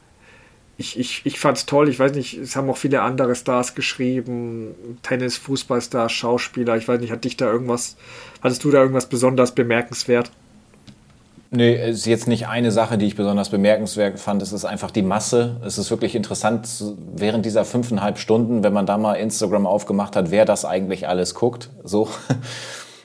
ich, 0.79 0.99
ich, 0.99 1.23
ich 1.25 1.41
fand 1.41 1.57
es 1.57 1.67
toll. 1.67 1.89
Ich 1.89 1.99
weiß 1.99 2.13
nicht, 2.13 2.37
es 2.37 2.55
haben 2.55 2.69
auch 2.69 2.77
viele 2.77 3.01
andere 3.01 3.35
Stars 3.35 3.75
geschrieben. 3.75 4.75
Tennis, 5.03 5.39
Fußballstars, 5.39 6.13
Schauspieler. 6.13 6.77
Ich 6.77 6.87
weiß 6.87 7.01
nicht, 7.01 7.13
hat 7.13 7.25
dich 7.25 7.37
da 7.37 7.51
irgendwas, 7.51 7.97
hattest 8.43 8.63
du 8.65 8.71
da 8.71 8.81
irgendwas 8.81 9.09
besonders 9.09 9.55
bemerkenswert? 9.55 10.31
Nee, 11.51 11.77
es 11.77 11.99
ist 11.99 12.07
jetzt 12.07 12.29
nicht 12.29 12.49
eine 12.49 12.71
Sache, 12.71 12.99
die 12.99 13.07
ich 13.07 13.17
besonders 13.17 13.51
bemerkenswert 13.51 14.19
fand. 14.19 14.43
Es 14.43 14.53
ist 14.53 14.65
einfach 14.65 14.91
die 14.91 15.03
Masse. 15.03 15.61
Es 15.65 15.79
ist 15.79 15.91
wirklich 15.91 16.15
interessant, 16.15 16.69
während 17.15 17.47
dieser 17.47 17.65
fünfeinhalb 17.65 18.19
Stunden, 18.19 18.65
wenn 18.65 18.73
man 18.73 18.87
da 18.87 18.99
mal 18.99 19.15
Instagram 19.15 19.67
aufgemacht 19.67 20.17
hat, 20.17 20.31
wer 20.31 20.45
das 20.45 20.65
eigentlich 20.65 21.09
alles 21.09 21.35
guckt. 21.35 21.71
So. 21.85 22.09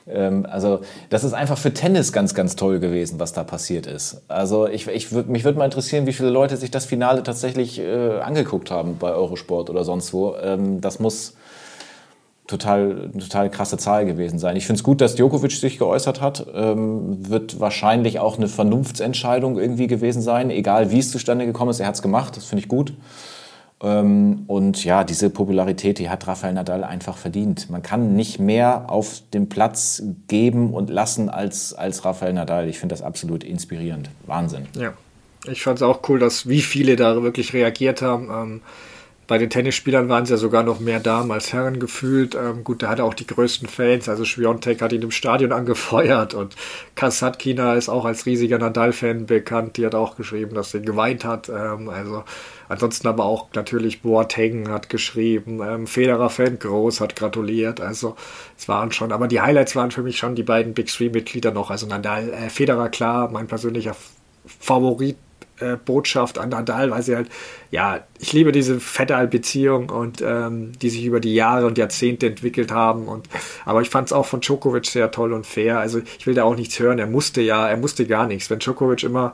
Ähm, 0.08 0.48
also, 0.50 0.82
das 1.10 1.24
ist 1.24 1.34
einfach 1.34 1.60
für 1.60 1.74
Tennis 1.74 2.12
ganz, 2.12 2.34
ganz 2.34 2.56
toll 2.56 2.80
gewesen, 2.80 3.20
was 3.20 3.34
da 3.34 3.44
passiert 3.44 3.86
ist. 3.86 4.24
Also, 4.28 4.68
ich, 4.68 4.88
ich 4.88 5.12
würd, 5.12 5.30
mich 5.30 5.44
würde 5.44 5.60
mal 5.60 5.66
interessieren, 5.66 6.08
wie 6.08 6.12
viele 6.12 6.32
Leute 6.32 6.58
sich 6.58 6.72
das 6.72 6.86
Finale 6.86 7.22
tatsächlich 7.22 7.80
äh, 7.80 8.20
angeguckt 8.20 8.72
haben 8.72 8.98
bei 8.98 9.12
Eurosport 9.12 9.70
oder 9.70 9.84
sonst 9.84 10.12
wo. 10.12 10.36
Ähm, 10.36 10.82
das 10.82 11.00
muss 11.00 11.36
total, 12.52 13.10
total 13.18 13.50
krasse 13.50 13.78
Zahl 13.78 14.06
gewesen 14.06 14.38
sein. 14.38 14.56
Ich 14.56 14.68
finde 14.68 14.80
es 14.80 14.84
gut, 14.84 15.02
dass 15.02 15.16
Djokovic 15.16 15.54
sich 15.54 15.80
geäußert 15.80 16.22
hat. 16.22 16.46
Ähm, 16.54 17.30
wird 17.30 17.60
wahrscheinlich 17.60 18.20
auch 18.20 18.38
eine 18.38 18.48
Vernunftsentscheidung 18.48 19.58
irgendwie 19.58 19.88
gewesen 19.88 20.22
sein, 20.22 20.52
egal 20.52 20.92
wie 20.92 21.00
es 21.00 21.12
zustande 21.12 21.46
gekommen 21.46 21.72
ist. 21.72 21.80
Er 21.80 21.88
hat 21.88 21.96
es 21.96 22.02
gemacht, 22.02 22.38
das 22.38 22.46
finde 22.46 22.62
ich 22.64 22.68
gut. 22.68 22.94
Ähm, 23.82 24.44
und 24.48 24.84
ja, 24.84 25.04
diese 25.04 25.30
Popularität, 25.30 25.98
die 25.98 26.10
hat 26.10 26.28
Rafael 26.28 26.54
Nadal 26.54 26.84
einfach 26.84 27.18
verdient. 27.18 27.70
Man 27.70 27.82
kann 27.82 28.16
nicht 28.16 28.40
mehr 28.40 28.86
auf 28.90 29.24
dem 29.34 29.50
Platz 29.50 30.04
geben 30.28 30.74
und 30.74 30.90
lassen 30.90 31.30
als, 31.30 31.74
als 31.74 32.06
Rafael 32.06 32.34
Nadal. 32.34 32.68
Ich 32.68 32.80
finde 32.80 32.94
das 32.94 33.02
absolut 33.02 33.44
inspirierend. 33.44 34.10
Wahnsinn. 34.28 34.68
Ja, 34.78 34.94
ich 35.50 35.64
fand 35.64 35.80
es 35.80 35.84
auch 35.84 36.02
cool, 36.10 36.20
dass 36.20 36.48
wie 36.48 36.62
viele 36.62 36.96
da 36.98 37.24
wirklich 37.24 37.54
reagiert 37.54 38.02
haben. 38.02 38.30
Ähm 38.30 38.62
bei 39.32 39.38
den 39.38 39.50
Tennisspielern 39.50 40.10
waren 40.10 40.24
es 40.26 40.30
ja 40.30 40.36
sogar 40.36 40.62
noch 40.62 40.82
mehr 40.82 41.00
Damen 41.00 41.32
als 41.32 41.54
Herren 41.54 41.80
gefühlt. 41.80 42.36
Ähm, 42.36 42.66
gut, 42.66 42.82
der 42.82 42.90
hatte 42.90 43.06
auch 43.06 43.14
die 43.14 43.26
größten 43.26 43.70
Fans. 43.70 44.10
Also 44.10 44.26
Schwiontek 44.26 44.82
hat 44.82 44.92
ihn 44.92 45.04
im 45.04 45.12
Stadion 45.12 45.52
angefeuert 45.54 46.34
und 46.34 46.54
Kasatkina 46.96 47.76
ist 47.76 47.88
auch 47.88 48.04
als 48.04 48.26
riesiger 48.26 48.58
Nadal-Fan 48.58 49.28
bekannt. 49.28 49.78
Die 49.78 49.86
hat 49.86 49.96
auch 49.96 50.18
geschrieben, 50.18 50.54
dass 50.54 50.72
sie 50.72 50.82
geweint 50.82 51.24
hat. 51.24 51.48
Ähm, 51.48 51.88
also 51.88 52.26
ansonsten 52.68 53.08
aber 53.08 53.24
auch 53.24 53.48
natürlich 53.54 54.02
Boateng 54.02 54.68
hat 54.68 54.90
geschrieben. 54.90 55.62
Ähm, 55.64 55.88
Federer-Fan 55.88 56.60
Groß 56.60 57.00
hat 57.00 57.16
gratuliert. 57.16 57.80
Also 57.80 58.18
es 58.58 58.68
waren 58.68 58.92
schon, 58.92 59.14
aber 59.14 59.30
die 59.30 59.40
Highlights 59.40 59.78
waren 59.78 59.92
für 59.92 60.04
mich 60.04 60.18
schon 60.18 60.36
die 60.36 60.44
beiden 60.44 60.74
Big 60.74 60.88
Three-Mitglieder 60.88 61.52
noch. 61.52 61.72
Also 61.72 61.88
Nadal, 61.88 62.32
äh, 62.32 62.50
Federer 62.50 62.90
klar, 62.90 63.32
mein 63.32 63.48
persönlicher 63.48 63.96
Favorit 64.60 65.16
Botschaft 65.84 66.38
an 66.38 66.50
Nadal, 66.50 66.92
weil 66.92 67.02
sie 67.04 67.16
halt, 67.16 67.30
ja, 67.70 68.02
ich 68.20 68.34
liebe 68.34 68.52
diese 68.52 68.80
Federal-Beziehung 68.80 69.90
und 69.90 70.22
ähm, 70.22 70.72
die 70.82 70.90
sich 70.90 71.06
über 71.06 71.20
die 71.20 71.34
Jahre 71.34 71.66
und 71.66 71.78
Jahrzehnte 71.78 72.28
entwickelt 72.28 72.72
haben. 72.72 73.08
Und 73.08 73.28
aber 73.66 73.82
ich 73.82 73.90
fand 73.90 74.08
es 74.08 74.14
auch 74.14 74.26
von 74.26 74.42
Djokovic 74.42 74.86
sehr 74.86 75.12
toll 75.12 75.34
und 75.34 75.46
fair. 75.46 75.80
Also 75.80 76.02
ich 76.20 76.28
will 76.28 76.34
da 76.34 76.44
auch 76.44 76.56
nichts 76.56 76.80
hören. 76.80 77.00
Er 77.00 77.08
musste 77.08 77.42
ja, 77.42 77.68
er 77.68 77.78
musste 77.78 78.06
gar 78.06 78.28
nichts. 78.28 78.50
Wenn 78.50 78.60
Djokovic 78.60 79.04
immer 79.04 79.34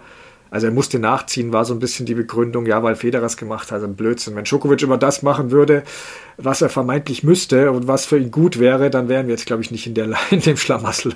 also 0.49 0.67
er 0.67 0.73
musste 0.73 0.99
nachziehen, 0.99 1.51
war 1.51 1.65
so 1.65 1.73
ein 1.73 1.79
bisschen 1.79 2.05
die 2.05 2.13
Begründung, 2.13 2.65
ja, 2.65 2.81
weil 2.81 2.95
Federer 2.95 3.25
es 3.25 3.37
gemacht 3.37 3.71
hat, 3.71 3.83
ein 3.83 3.95
Blödsinn. 3.95 4.35
Wenn 4.35 4.45
Djokovic 4.45 4.81
immer 4.81 4.97
das 4.97 5.21
machen 5.21 5.51
würde, 5.51 5.83
was 6.37 6.61
er 6.61 6.69
vermeintlich 6.69 7.23
müsste 7.23 7.71
und 7.71 7.87
was 7.87 8.05
für 8.05 8.17
ihn 8.17 8.31
gut 8.31 8.59
wäre, 8.59 8.89
dann 8.89 9.09
wären 9.09 9.27
wir 9.27 9.33
jetzt, 9.33 9.45
glaube 9.45 9.61
ich, 9.61 9.71
nicht 9.71 9.87
in, 9.87 9.93
der, 9.93 10.09
in 10.31 10.41
dem 10.41 10.57
Schlamassel 10.57 11.13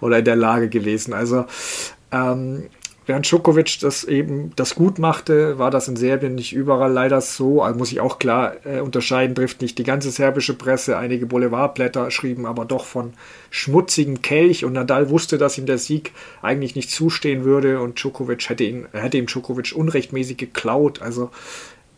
oder 0.00 0.18
in 0.18 0.24
der 0.24 0.36
Lage 0.36 0.68
gewesen. 0.68 1.14
Also 1.14 1.46
ähm, 2.12 2.64
Während 3.06 3.30
Djokovic 3.30 3.80
das 3.80 4.04
eben 4.04 4.52
das 4.56 4.74
gut 4.74 4.98
machte, 4.98 5.58
war 5.58 5.70
das 5.70 5.88
in 5.88 5.96
Serbien 5.96 6.34
nicht 6.34 6.54
überall 6.54 6.92
leider 6.92 7.20
so. 7.20 7.62
Also 7.62 7.78
muss 7.78 7.92
ich 7.92 8.00
auch 8.00 8.18
klar 8.18 8.54
äh, 8.64 8.80
unterscheiden, 8.80 9.34
trifft 9.34 9.60
nicht 9.60 9.76
die 9.76 9.84
ganze 9.84 10.10
serbische 10.10 10.54
Presse. 10.54 10.96
Einige 10.96 11.26
Boulevardblätter 11.26 12.10
schrieben 12.10 12.46
aber 12.46 12.64
doch 12.64 12.86
von 12.86 13.12
schmutzigem 13.50 14.22
Kelch 14.22 14.64
und 14.64 14.72
Nadal 14.72 15.10
wusste, 15.10 15.36
dass 15.36 15.58
ihm 15.58 15.66
der 15.66 15.78
Sieg 15.78 16.12
eigentlich 16.40 16.76
nicht 16.76 16.90
zustehen 16.90 17.44
würde 17.44 17.80
und 17.80 17.98
Djokovic 18.00 18.48
hätte, 18.48 18.64
ihn, 18.64 18.86
hätte 18.92 19.18
ihm 19.18 19.26
Djokovic 19.26 19.72
unrechtmäßig 19.76 20.38
geklaut. 20.38 21.02
Also 21.02 21.30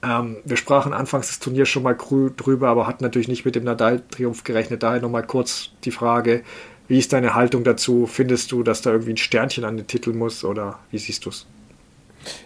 ähm, 0.03 0.39
wir 0.45 0.57
sprachen 0.57 0.93
anfangs 0.93 1.29
des 1.29 1.39
Turniers 1.39 1.69
schon 1.69 1.83
mal 1.83 1.97
drüber, 1.97 2.69
aber 2.69 2.87
hatten 2.87 3.05
natürlich 3.05 3.29
nicht 3.29 3.45
mit 3.45 3.55
dem 3.55 3.65
Nadal-Triumph 3.65 4.45
gerechnet. 4.45 4.83
Daher 4.83 5.01
nochmal 5.01 5.27
kurz 5.27 5.71
die 5.85 5.91
Frage, 5.91 6.43
wie 6.89 6.99
ist 6.99 7.13
deine 7.13 7.35
Haltung 7.35 7.65
dazu? 7.65 8.07
Findest 8.07 8.53
du, 8.53 8.63
dass 8.63 8.83
da 8.83 8.91
irgendwie 8.91 9.13
ein 9.13 9.17
Sternchen 9.17 9.65
an 9.65 9.77
den 9.77 9.87
Titel 9.87 10.13
muss 10.13 10.45
oder 10.45 10.79
wie 10.91 10.99
siehst 10.99 11.25
du 11.25 11.31
es? 11.31 11.47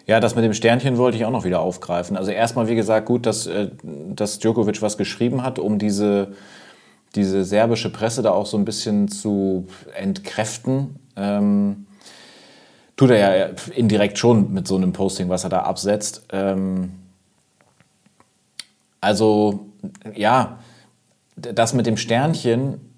Ja, 0.06 0.20
das 0.20 0.34
mit 0.34 0.44
dem 0.44 0.54
Sternchen 0.54 0.98
wollte 0.98 1.16
ich 1.16 1.24
auch 1.24 1.30
noch 1.30 1.44
wieder 1.44 1.60
aufgreifen. 1.60 2.16
Also 2.16 2.30
erstmal, 2.30 2.68
wie 2.68 2.74
gesagt, 2.74 3.06
gut, 3.06 3.26
dass, 3.26 3.46
äh, 3.46 3.70
dass 3.82 4.38
Djokovic 4.38 4.82
was 4.82 4.98
geschrieben 4.98 5.42
hat, 5.42 5.58
um 5.58 5.78
diese, 5.78 6.32
diese 7.14 7.44
serbische 7.44 7.90
Presse 7.90 8.22
da 8.22 8.30
auch 8.30 8.46
so 8.46 8.56
ein 8.56 8.64
bisschen 8.64 9.08
zu 9.08 9.66
entkräften. 9.94 10.96
Ähm, 11.16 11.86
tut 12.96 13.10
er 13.10 13.36
ja 13.36 13.50
indirekt 13.74 14.18
schon 14.18 14.52
mit 14.52 14.68
so 14.68 14.76
einem 14.76 14.92
Posting, 14.92 15.28
was 15.28 15.44
er 15.44 15.50
da 15.50 15.60
absetzt. 15.60 16.24
Ähm, 16.30 16.92
also 19.00 19.66
ja, 20.14 20.58
das 21.36 21.72
mit 21.72 21.86
dem 21.86 21.96
Sternchen 21.96 22.89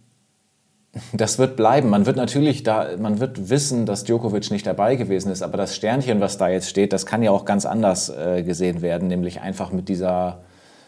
das 1.12 1.38
wird 1.38 1.56
bleiben. 1.56 1.88
Man 1.88 2.06
wird 2.06 2.16
natürlich 2.16 2.62
da, 2.62 2.88
man 2.98 3.18
wird 3.18 3.48
wissen, 3.48 3.86
dass 3.86 4.04
Djokovic 4.04 4.50
nicht 4.50 4.66
dabei 4.66 4.96
gewesen 4.96 5.32
ist, 5.32 5.42
aber 5.42 5.56
das 5.56 5.74
Sternchen, 5.74 6.20
was 6.20 6.36
da 6.36 6.48
jetzt 6.48 6.68
steht, 6.68 6.92
das 6.92 7.06
kann 7.06 7.22
ja 7.22 7.30
auch 7.30 7.44
ganz 7.44 7.64
anders 7.64 8.10
äh, 8.10 8.42
gesehen 8.42 8.82
werden, 8.82 9.08
nämlich 9.08 9.40
einfach 9.40 9.72
mit 9.72 9.88
dieser, 9.88 10.40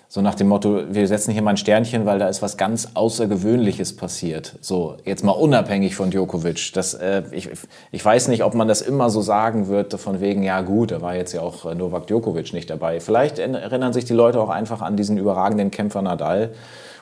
so 0.08 0.20
nach 0.20 0.34
dem 0.34 0.48
Motto, 0.48 0.82
wir 0.90 1.08
setzen 1.08 1.32
hier 1.32 1.40
mal 1.40 1.52
ein 1.52 1.56
Sternchen, 1.56 2.04
weil 2.04 2.18
da 2.18 2.28
ist 2.28 2.42
was 2.42 2.58
ganz 2.58 2.90
Außergewöhnliches 2.92 3.96
passiert. 3.96 4.58
So, 4.60 4.98
jetzt 5.06 5.24
mal 5.24 5.32
unabhängig 5.32 5.96
von 5.96 6.10
Djokovic. 6.10 6.72
Das, 6.74 6.92
äh, 6.92 7.22
ich, 7.30 7.48
ich 7.90 8.04
weiß 8.04 8.28
nicht, 8.28 8.44
ob 8.44 8.54
man 8.54 8.68
das 8.68 8.82
immer 8.82 9.08
so 9.08 9.22
sagen 9.22 9.68
wird, 9.68 9.94
von 9.94 10.20
wegen, 10.20 10.42
ja 10.42 10.60
gut, 10.60 10.90
da 10.90 11.00
war 11.00 11.16
jetzt 11.16 11.32
ja 11.32 11.40
auch 11.40 11.74
Novak 11.74 12.08
Djokovic 12.08 12.52
nicht 12.52 12.68
dabei. 12.68 13.00
Vielleicht 13.00 13.38
erinnern 13.38 13.94
sich 13.94 14.04
die 14.04 14.12
Leute 14.12 14.38
auch 14.38 14.50
einfach 14.50 14.82
an 14.82 14.98
diesen 14.98 15.16
überragenden 15.16 15.70
Kämpfer 15.70 16.02
Nadal 16.02 16.50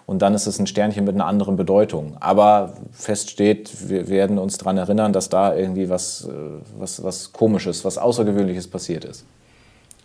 und 0.07 0.21
dann 0.23 0.35
ist 0.35 0.47
es 0.47 0.59
ein 0.59 0.67
Sternchen 0.67 1.05
mit 1.05 1.15
einer 1.15 1.27
anderen 1.27 1.57
Bedeutung. 1.57 2.17
Aber 2.21 2.75
fest 2.93 3.31
steht, 3.31 3.89
wir 3.89 4.09
werden 4.09 4.39
uns 4.39 4.59
daran 4.59 4.79
erinnern, 4.79 5.13
dass 5.13 5.29
da 5.29 5.55
irgendwie 5.55 5.89
was, 5.89 6.29
äh, 6.29 6.33
was, 6.79 7.03
was 7.03 7.33
Komisches, 7.33 7.85
was 7.85 7.99
Außergewöhnliches 7.99 8.69
passiert 8.69 9.05
ist. 9.05 9.25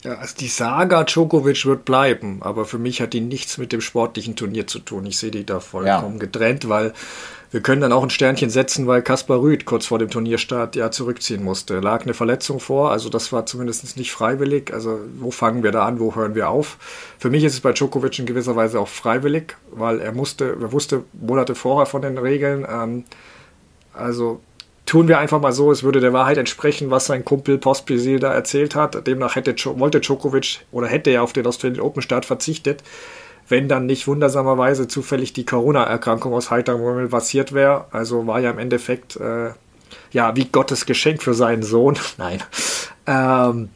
Ja, 0.04 0.16
also 0.16 0.36
die 0.40 0.48
Saga 0.48 1.04
Djokovic 1.04 1.66
wird 1.66 1.84
bleiben, 1.84 2.38
aber 2.42 2.66
für 2.66 2.78
mich 2.78 3.02
hat 3.02 3.14
die 3.14 3.22
nichts 3.22 3.58
mit 3.58 3.72
dem 3.72 3.82
sportlichen 3.82 4.36
Turnier 4.36 4.68
zu 4.68 4.80
tun. 4.80 5.06
Ich 5.08 5.18
sehe 5.18 5.32
die 5.32 5.46
da 5.46 5.60
vollkommen 5.60 6.14
ja. 6.14 6.20
getrennt, 6.20 6.70
weil 6.70 6.94
wir 7.50 7.62
können 7.62 7.82
dann 7.82 7.94
auch 7.94 8.04
ein 8.04 8.10
Sternchen 8.10 8.50
setzen, 8.50 8.88
weil 8.88 9.02
Kaspar 9.02 9.42
Rüth 9.42 9.66
kurz 9.66 9.86
vor 9.86 10.00
dem 10.00 10.10
Turnierstart 10.10 10.76
ja 10.76 10.92
zurückziehen 10.92 11.44
musste. 11.44 11.80
Lag 11.80 12.04
eine 12.04 12.14
Verletzung 12.14 12.60
vor, 12.60 12.92
also 12.92 13.10
das 13.10 13.32
war 13.32 13.46
zumindest 13.46 13.98
nicht 13.98 14.12
freiwillig. 14.12 14.74
Also 14.74 15.00
wo 15.20 15.32
fangen 15.32 15.64
wir 15.64 15.72
da 15.72 15.86
an, 15.86 16.00
wo 16.00 16.16
hören 16.16 16.36
wir 16.36 16.50
auf? 16.50 16.78
Für 17.20 17.30
mich 17.30 17.44
ist 17.44 17.54
es 17.54 17.62
bei 17.62 17.72
Djokovic 17.72 18.20
in 18.20 18.26
gewisser 18.26 18.56
Weise 18.56 18.80
auch 18.80 18.90
freiwillig, 18.90 19.56
weil 19.72 20.02
er 20.02 20.12
musste, 20.12 20.58
er 20.60 20.72
wusste 20.72 21.04
Monate 21.14 21.56
vorher 21.56 21.86
von 21.86 22.02
den 22.02 22.18
Regeln. 22.18 22.66
Ähm, 22.70 23.06
also 23.94 24.42
tun 24.86 25.08
wir 25.08 25.20
einfach 25.20 25.40
mal 25.40 25.54
so, 25.54 25.72
es 25.72 25.84
würde 25.84 26.02
der 26.02 26.12
Wahrheit 26.14 26.38
entsprechen, 26.38 26.92
was 26.92 27.06
sein 27.06 27.24
Kumpel 27.24 27.58
Pospisil 27.58 28.20
da 28.20 28.34
erzählt 28.34 28.76
hat. 28.76 29.08
Demnach 29.08 29.36
hätte, 29.36 29.56
wollte 29.80 30.02
Djokovic 30.02 30.66
oder 30.72 30.88
hätte 30.88 31.12
er 31.12 31.24
auf 31.24 31.32
den 31.32 31.48
Australian 31.48 31.82
Open 31.82 32.02
Start 32.02 32.26
verzichtet 32.26 32.84
wenn 33.50 33.68
dann 33.68 33.86
nicht 33.86 34.08
wundersamerweise 34.08 34.88
zufällig 34.88 35.34
die 35.34 35.46
Corona-Erkrankung 35.46 36.34
aus 36.34 36.52
heiterem 36.52 36.82
Himmel 36.82 37.08
passiert 37.08 37.54
wäre. 37.54 37.86
Also 37.92 38.28
war 38.28 38.40
ja 38.40 38.52
im 38.52 38.60
Endeffekt, 38.60 39.16
äh, 39.18 39.52
ja, 40.12 40.36
wie 40.36 40.46
Gottes 40.46 40.86
Geschenk 40.86 41.24
für 41.24 41.34
seinen 41.34 41.64
Sohn. 41.64 41.98
Nein. 42.18 42.44
Ähm, 43.06 43.70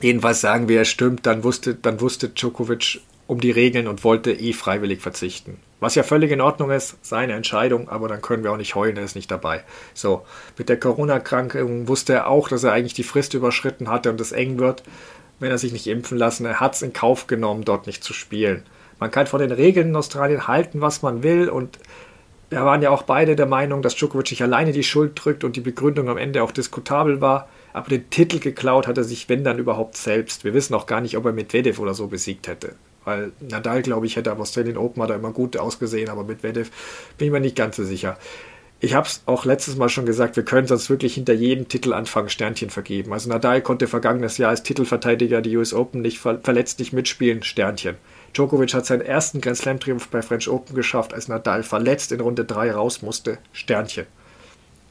jedenfalls 0.00 0.40
sagen 0.40 0.68
wir, 0.68 0.82
es 0.82 0.88
stimmt, 0.88 1.26
dann 1.26 1.42
wusste, 1.44 1.74
dann 1.74 2.00
wusste 2.00 2.28
Djokovic 2.28 3.00
um 3.26 3.40
die 3.40 3.50
Regeln 3.52 3.86
und 3.86 4.02
wollte 4.02 4.32
eh 4.32 4.52
freiwillig 4.52 5.00
verzichten. 5.00 5.58
Was 5.78 5.94
ja 5.94 6.02
völlig 6.02 6.30
in 6.30 6.40
Ordnung 6.40 6.70
ist, 6.70 6.96
seine 7.00 7.32
Entscheidung, 7.34 7.88
aber 7.88 8.08
dann 8.08 8.20
können 8.20 8.42
wir 8.42 8.52
auch 8.52 8.56
nicht 8.56 8.74
heulen, 8.74 8.96
er 8.96 9.04
ist 9.04 9.14
nicht 9.14 9.30
dabei. 9.30 9.62
So, 9.94 10.26
mit 10.58 10.68
der 10.68 10.78
Corona-Krankung 10.78 11.88
wusste 11.88 12.12
er 12.12 12.26
auch, 12.28 12.48
dass 12.48 12.64
er 12.64 12.72
eigentlich 12.72 12.94
die 12.94 13.04
Frist 13.04 13.32
überschritten 13.34 13.88
hatte 13.88 14.10
und 14.10 14.20
es 14.20 14.32
eng 14.32 14.58
wird, 14.58 14.82
wenn 15.38 15.50
er 15.50 15.58
sich 15.58 15.72
nicht 15.72 15.86
impfen 15.86 16.18
lassen. 16.18 16.44
Er 16.44 16.60
hat 16.60 16.74
es 16.74 16.82
in 16.82 16.92
Kauf 16.92 17.28
genommen, 17.28 17.64
dort 17.64 17.86
nicht 17.86 18.04
zu 18.04 18.12
spielen. 18.12 18.64
Man 19.00 19.10
kann 19.10 19.26
von 19.26 19.40
den 19.40 19.50
Regeln 19.50 19.88
in 19.88 19.96
Australien 19.96 20.46
halten, 20.46 20.80
was 20.80 21.02
man 21.02 21.22
will 21.22 21.48
und 21.48 21.78
wir 22.50 22.64
waren 22.64 22.82
ja 22.82 22.90
auch 22.90 23.04
beide 23.04 23.36
der 23.36 23.46
Meinung, 23.46 23.80
dass 23.80 23.94
Djokovic 23.94 24.26
sich 24.26 24.42
alleine 24.42 24.72
die 24.72 24.82
Schuld 24.82 25.12
drückt 25.14 25.44
und 25.44 25.54
die 25.54 25.60
Begründung 25.60 26.08
am 26.08 26.18
Ende 26.18 26.42
auch 26.42 26.50
diskutabel 26.50 27.20
war. 27.20 27.48
Aber 27.72 27.88
den 27.88 28.10
Titel 28.10 28.40
geklaut 28.40 28.88
hat 28.88 28.98
er 28.98 29.04
sich, 29.04 29.28
wenn 29.28 29.44
dann 29.44 29.58
überhaupt 29.58 29.96
selbst. 29.96 30.42
Wir 30.42 30.52
wissen 30.52 30.74
auch 30.74 30.86
gar 30.86 31.00
nicht, 31.00 31.16
ob 31.16 31.24
er 31.24 31.32
Medvedev 31.32 31.80
oder 31.80 31.94
so 31.94 32.08
besiegt 32.08 32.48
hätte. 32.48 32.74
Weil 33.04 33.30
Nadal, 33.40 33.82
glaube 33.82 34.06
ich, 34.06 34.16
hätte 34.16 34.32
am 34.32 34.40
Australian 34.40 34.76
Open 34.76 35.00
hat 35.02 35.10
er 35.10 35.16
immer 35.16 35.30
gut 35.30 35.56
ausgesehen, 35.56 36.10
aber 36.10 36.24
Medvedev 36.24 36.70
bin 37.16 37.28
ich 37.28 37.32
mir 37.32 37.40
nicht 37.40 37.56
ganz 37.56 37.76
so 37.76 37.84
sicher. 37.84 38.18
Ich 38.80 38.94
habe 38.94 39.06
es 39.06 39.22
auch 39.26 39.44
letztes 39.44 39.76
Mal 39.76 39.88
schon 39.88 40.06
gesagt, 40.06 40.36
wir 40.36 40.42
können 40.42 40.66
sonst 40.66 40.90
wirklich 40.90 41.14
hinter 41.14 41.34
jedem 41.34 41.68
Titel 41.68 41.92
anfangen, 41.92 42.30
Sternchen 42.30 42.70
vergeben. 42.70 43.12
Also 43.12 43.28
Nadal 43.28 43.60
konnte 43.60 43.86
vergangenes 43.86 44.38
Jahr 44.38 44.50
als 44.50 44.64
Titelverteidiger 44.64 45.40
die 45.40 45.56
US 45.56 45.72
Open 45.72 46.00
nicht 46.00 46.18
verletzt 46.18 46.80
nicht 46.80 46.92
mitspielen, 46.92 47.42
Sternchen. 47.42 47.96
Djokovic 48.34 48.74
hat 48.74 48.86
seinen 48.86 49.02
ersten 49.02 49.40
Grand 49.40 49.56
Slam 49.56 49.80
Triumph 49.80 50.08
bei 50.08 50.22
French 50.22 50.48
Open 50.48 50.74
geschafft, 50.74 51.12
als 51.12 51.28
Nadal 51.28 51.62
verletzt 51.62 52.12
in 52.12 52.20
Runde 52.20 52.44
3 52.44 52.72
raus 52.72 53.02
musste. 53.02 53.38
Sternchen. 53.52 54.06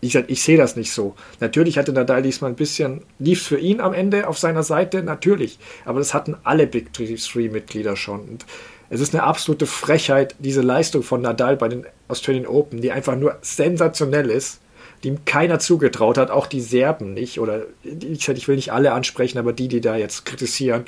Ich, 0.01 0.15
ich 0.15 0.43
sehe 0.43 0.57
das 0.57 0.75
nicht 0.75 0.93
so. 0.93 1.15
Natürlich 1.39 1.77
hatte 1.77 1.91
Nadal 1.91 2.21
diesmal 2.21 2.51
ein 2.51 2.55
bisschen, 2.55 3.01
lief 3.17 3.43
für 3.43 3.57
ihn 3.57 3.81
am 3.81 3.93
Ende 3.93 4.27
auf 4.27 4.37
seiner 4.37 4.63
Seite, 4.63 5.03
natürlich. 5.03 5.59
Aber 5.85 5.99
das 5.99 6.13
hatten 6.13 6.37
alle 6.43 6.67
Big 6.67 6.93
Three 6.93 7.49
Mitglieder 7.49 7.95
schon. 7.95 8.21
Und 8.21 8.45
es 8.89 9.01
ist 9.01 9.13
eine 9.13 9.23
absolute 9.23 9.65
Frechheit, 9.65 10.35
diese 10.39 10.61
Leistung 10.61 11.03
von 11.03 11.21
Nadal 11.21 11.57
bei 11.57 11.67
den 11.67 11.85
Australian 12.07 12.47
Open, 12.47 12.81
die 12.81 12.91
einfach 12.91 13.15
nur 13.15 13.37
sensationell 13.41 14.29
ist, 14.29 14.61
die 15.03 15.09
ihm 15.09 15.25
keiner 15.25 15.59
zugetraut 15.59 16.17
hat, 16.17 16.31
auch 16.31 16.47
die 16.47 16.61
Serben 16.61 17.13
nicht. 17.13 17.39
Oder 17.39 17.63
ich 17.83 18.47
will 18.47 18.55
nicht 18.55 18.71
alle 18.71 18.93
ansprechen, 18.93 19.37
aber 19.37 19.53
die, 19.53 19.67
die 19.67 19.81
da 19.81 19.97
jetzt 19.97 20.25
kritisieren 20.25 20.85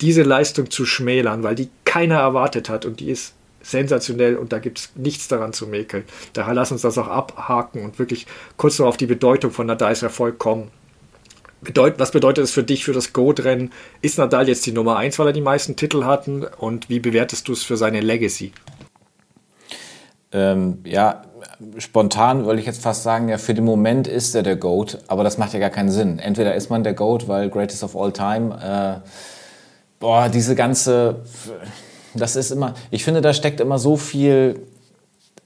diese 0.00 0.22
Leistung 0.22 0.70
zu 0.70 0.86
schmälern, 0.86 1.42
weil 1.42 1.54
die 1.54 1.68
keiner 1.88 2.16
erwartet 2.16 2.68
hat 2.68 2.84
und 2.84 3.00
die 3.00 3.10
ist 3.10 3.32
sensationell 3.62 4.36
und 4.36 4.52
da 4.52 4.58
gibt 4.58 4.78
es 4.78 4.90
nichts 4.94 5.26
daran 5.26 5.54
zu 5.54 5.66
mäkeln. 5.66 6.04
Daher 6.34 6.52
lass 6.52 6.70
uns 6.70 6.82
das 6.82 6.98
auch 6.98 7.08
abhaken 7.08 7.82
und 7.82 7.98
wirklich 7.98 8.26
kurz 8.58 8.78
noch 8.78 8.86
auf 8.86 8.98
die 8.98 9.06
Bedeutung 9.06 9.50
von 9.50 9.66
Nadals 9.66 10.02
Erfolg 10.02 10.38
kommen. 10.38 10.70
Bedeut 11.62 11.98
was 11.98 12.10
bedeutet 12.10 12.44
es 12.44 12.50
für 12.50 12.62
dich 12.62 12.84
für 12.84 12.92
das 12.92 13.14
Goat-Rennen? 13.14 13.72
Ist 14.02 14.18
Nadal 14.18 14.48
jetzt 14.48 14.66
die 14.66 14.72
Nummer 14.72 14.98
1, 14.98 15.18
weil 15.18 15.28
er 15.28 15.32
die 15.32 15.40
meisten 15.40 15.76
Titel 15.76 16.04
hatten 16.04 16.44
und 16.44 16.90
wie 16.90 17.00
bewertest 17.00 17.48
du 17.48 17.52
es 17.52 17.62
für 17.62 17.78
seine 17.78 18.00
Legacy? 18.00 18.52
Ähm, 20.30 20.80
ja, 20.84 21.22
spontan 21.78 22.44
würde 22.44 22.60
ich 22.60 22.66
jetzt 22.66 22.82
fast 22.82 23.02
sagen, 23.02 23.30
ja, 23.30 23.38
für 23.38 23.54
den 23.54 23.64
Moment 23.64 24.06
ist 24.06 24.34
er 24.34 24.42
der 24.42 24.56
GOAT, 24.56 24.98
aber 25.08 25.24
das 25.24 25.38
macht 25.38 25.54
ja 25.54 25.58
gar 25.58 25.70
keinen 25.70 25.90
Sinn. 25.90 26.18
Entweder 26.18 26.54
ist 26.54 26.68
man 26.68 26.84
der 26.84 26.92
GOAT, 26.92 27.28
weil 27.28 27.48
Greatest 27.48 27.82
of 27.82 27.96
All 27.96 28.12
Time, 28.12 29.02
äh, 29.02 29.08
boah, 30.00 30.28
diese 30.28 30.54
ganze, 30.54 31.24
das 32.14 32.36
ist 32.36 32.50
immer, 32.50 32.74
ich 32.90 33.04
finde, 33.04 33.20
da 33.20 33.32
steckt 33.32 33.60
immer 33.60 33.78
so 33.78 33.96
viel 33.96 34.60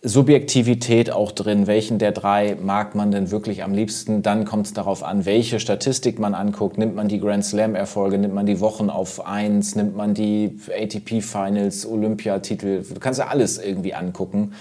Subjektivität 0.04 1.12
auch 1.12 1.30
drin. 1.30 1.68
Welchen 1.68 1.98
der 2.00 2.10
drei 2.10 2.56
mag 2.60 2.96
man 2.96 3.12
denn 3.12 3.30
wirklich 3.30 3.62
am 3.62 3.72
liebsten? 3.72 4.22
Dann 4.22 4.44
kommt 4.44 4.66
es 4.66 4.72
darauf 4.72 5.04
an, 5.04 5.26
welche 5.26 5.60
Statistik 5.60 6.18
man 6.18 6.34
anguckt. 6.34 6.76
Nimmt 6.76 6.96
man 6.96 7.06
die 7.06 7.20
Grand 7.20 7.44
Slam-Erfolge, 7.44 8.18
nimmt 8.18 8.34
man 8.34 8.44
die 8.44 8.58
Wochen 8.58 8.90
auf 8.90 9.24
eins, 9.24 9.76
nimmt 9.76 9.96
man 9.96 10.12
die 10.12 10.58
ATP-Finals, 10.76 11.86
Olympiatitel. 11.86 12.82
Du 12.82 12.98
kannst 12.98 13.20
ja 13.20 13.28
alles 13.28 13.58
irgendwie 13.58 13.94
angucken. 13.94 14.54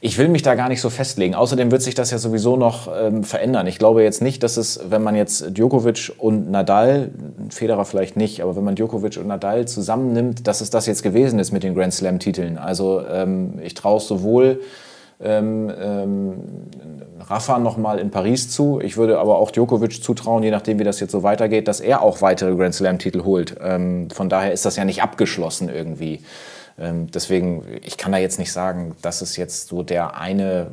Ich 0.00 0.18
will 0.18 0.28
mich 0.28 0.42
da 0.42 0.54
gar 0.54 0.68
nicht 0.68 0.80
so 0.80 0.90
festlegen. 0.90 1.34
Außerdem 1.34 1.70
wird 1.70 1.82
sich 1.82 1.94
das 1.94 2.10
ja 2.10 2.18
sowieso 2.18 2.56
noch 2.56 2.88
ähm, 2.94 3.24
verändern. 3.24 3.66
Ich 3.66 3.78
glaube 3.78 4.02
jetzt 4.02 4.20
nicht, 4.20 4.42
dass 4.42 4.56
es, 4.56 4.80
wenn 4.88 5.02
man 5.02 5.14
jetzt 5.14 5.56
Djokovic 5.56 6.12
und 6.18 6.50
Nadal, 6.50 7.10
Federer 7.50 7.84
vielleicht 7.84 8.16
nicht, 8.16 8.42
aber 8.42 8.56
wenn 8.56 8.64
man 8.64 8.74
Djokovic 8.74 9.16
und 9.16 9.26
Nadal 9.26 9.66
zusammennimmt, 9.66 10.46
dass 10.46 10.60
es 10.60 10.70
das 10.70 10.86
jetzt 10.86 11.02
gewesen 11.02 11.38
ist 11.38 11.52
mit 11.52 11.62
den 11.62 11.74
Grand 11.74 11.94
Slam-Titeln. 11.94 12.58
Also 12.58 13.02
ähm, 13.10 13.58
ich 13.62 13.74
traue 13.74 14.00
sowohl 14.00 14.60
ähm, 15.20 15.72
ähm, 15.80 16.34
Rafa 17.28 17.58
nochmal 17.58 17.98
in 17.98 18.10
Paris 18.10 18.50
zu. 18.50 18.80
Ich 18.82 18.96
würde 18.96 19.18
aber 19.18 19.38
auch 19.38 19.50
Djokovic 19.50 20.02
zutrauen, 20.02 20.42
je 20.42 20.50
nachdem, 20.50 20.78
wie 20.78 20.84
das 20.84 21.00
jetzt 21.00 21.12
so 21.12 21.22
weitergeht, 21.22 21.68
dass 21.68 21.80
er 21.80 22.02
auch 22.02 22.20
weitere 22.20 22.54
Grand 22.54 22.74
Slam-Titel 22.74 23.24
holt. 23.24 23.56
Ähm, 23.62 24.10
von 24.10 24.28
daher 24.28 24.52
ist 24.52 24.66
das 24.66 24.76
ja 24.76 24.84
nicht 24.84 25.02
abgeschlossen 25.02 25.70
irgendwie. 25.70 26.20
Ähm, 26.78 27.10
deswegen, 27.10 27.64
ich 27.82 27.96
kann 27.96 28.12
da 28.12 28.18
jetzt 28.18 28.38
nicht 28.38 28.52
sagen, 28.52 28.96
das 29.00 29.22
ist 29.22 29.36
jetzt 29.36 29.68
so 29.68 29.82
der 29.82 30.18
eine 30.18 30.72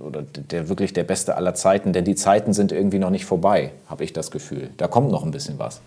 oder 0.00 0.22
der 0.22 0.68
wirklich 0.68 0.92
der 0.92 1.04
beste 1.04 1.36
aller 1.36 1.54
Zeiten, 1.54 1.92
denn 1.92 2.04
die 2.04 2.14
Zeiten 2.14 2.54
sind 2.54 2.72
irgendwie 2.72 2.98
noch 2.98 3.10
nicht 3.10 3.26
vorbei, 3.26 3.72
habe 3.88 4.04
ich 4.04 4.12
das 4.12 4.30
Gefühl. 4.30 4.70
Da 4.78 4.88
kommt 4.88 5.10
noch 5.10 5.24
ein 5.24 5.30
bisschen 5.30 5.58
was. 5.58 5.80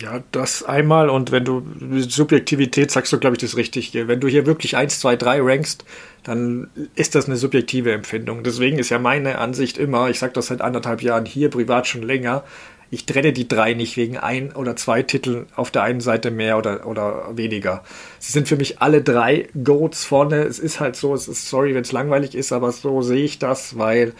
Ja, 0.00 0.22
das 0.30 0.62
einmal 0.62 1.10
und 1.10 1.32
wenn 1.32 1.44
du 1.44 1.64
Subjektivität 1.98 2.92
sagst 2.92 3.12
du, 3.12 3.18
glaube 3.18 3.34
ich, 3.34 3.40
das 3.40 3.56
richtig. 3.56 3.92
Wenn 3.92 4.20
du 4.20 4.28
hier 4.28 4.46
wirklich 4.46 4.76
1, 4.76 5.00
2, 5.00 5.16
3 5.16 5.40
rankst, 5.42 5.84
dann 6.22 6.70
ist 6.94 7.16
das 7.16 7.26
eine 7.26 7.36
subjektive 7.36 7.92
Empfindung. 7.92 8.44
Deswegen 8.44 8.78
ist 8.78 8.90
ja 8.90 9.00
meine 9.00 9.38
Ansicht 9.38 9.78
immer, 9.78 10.08
ich 10.08 10.20
sage 10.20 10.32
das 10.32 10.46
seit 10.46 10.60
anderthalb 10.60 11.02
Jahren 11.02 11.24
hier, 11.24 11.50
privat 11.50 11.88
schon 11.88 12.02
länger, 12.02 12.44
ich 12.90 13.06
trenne 13.06 13.32
die 13.32 13.46
drei 13.46 13.74
nicht 13.74 13.96
wegen 13.96 14.18
ein 14.18 14.52
oder 14.52 14.74
zwei 14.74 15.02
Titeln 15.02 15.46
auf 15.54 15.70
der 15.70 15.82
einen 15.82 16.00
Seite 16.00 16.30
mehr 16.30 16.58
oder, 16.58 16.86
oder 16.86 17.36
weniger. 17.36 17.84
Sie 18.18 18.32
sind 18.32 18.48
für 18.48 18.56
mich 18.56 18.80
alle 18.80 19.02
drei 19.02 19.48
Goats 19.62 20.04
vorne. 20.04 20.42
Es 20.42 20.58
ist 20.58 20.80
halt 20.80 20.96
so, 20.96 21.14
es 21.14 21.28
ist 21.28 21.48
sorry, 21.48 21.74
wenn 21.74 21.82
es 21.82 21.92
langweilig 21.92 22.34
ist, 22.34 22.52
aber 22.52 22.72
so 22.72 23.02
sehe 23.02 23.24
ich 23.24 23.38
das, 23.38 23.78
weil 23.78 24.12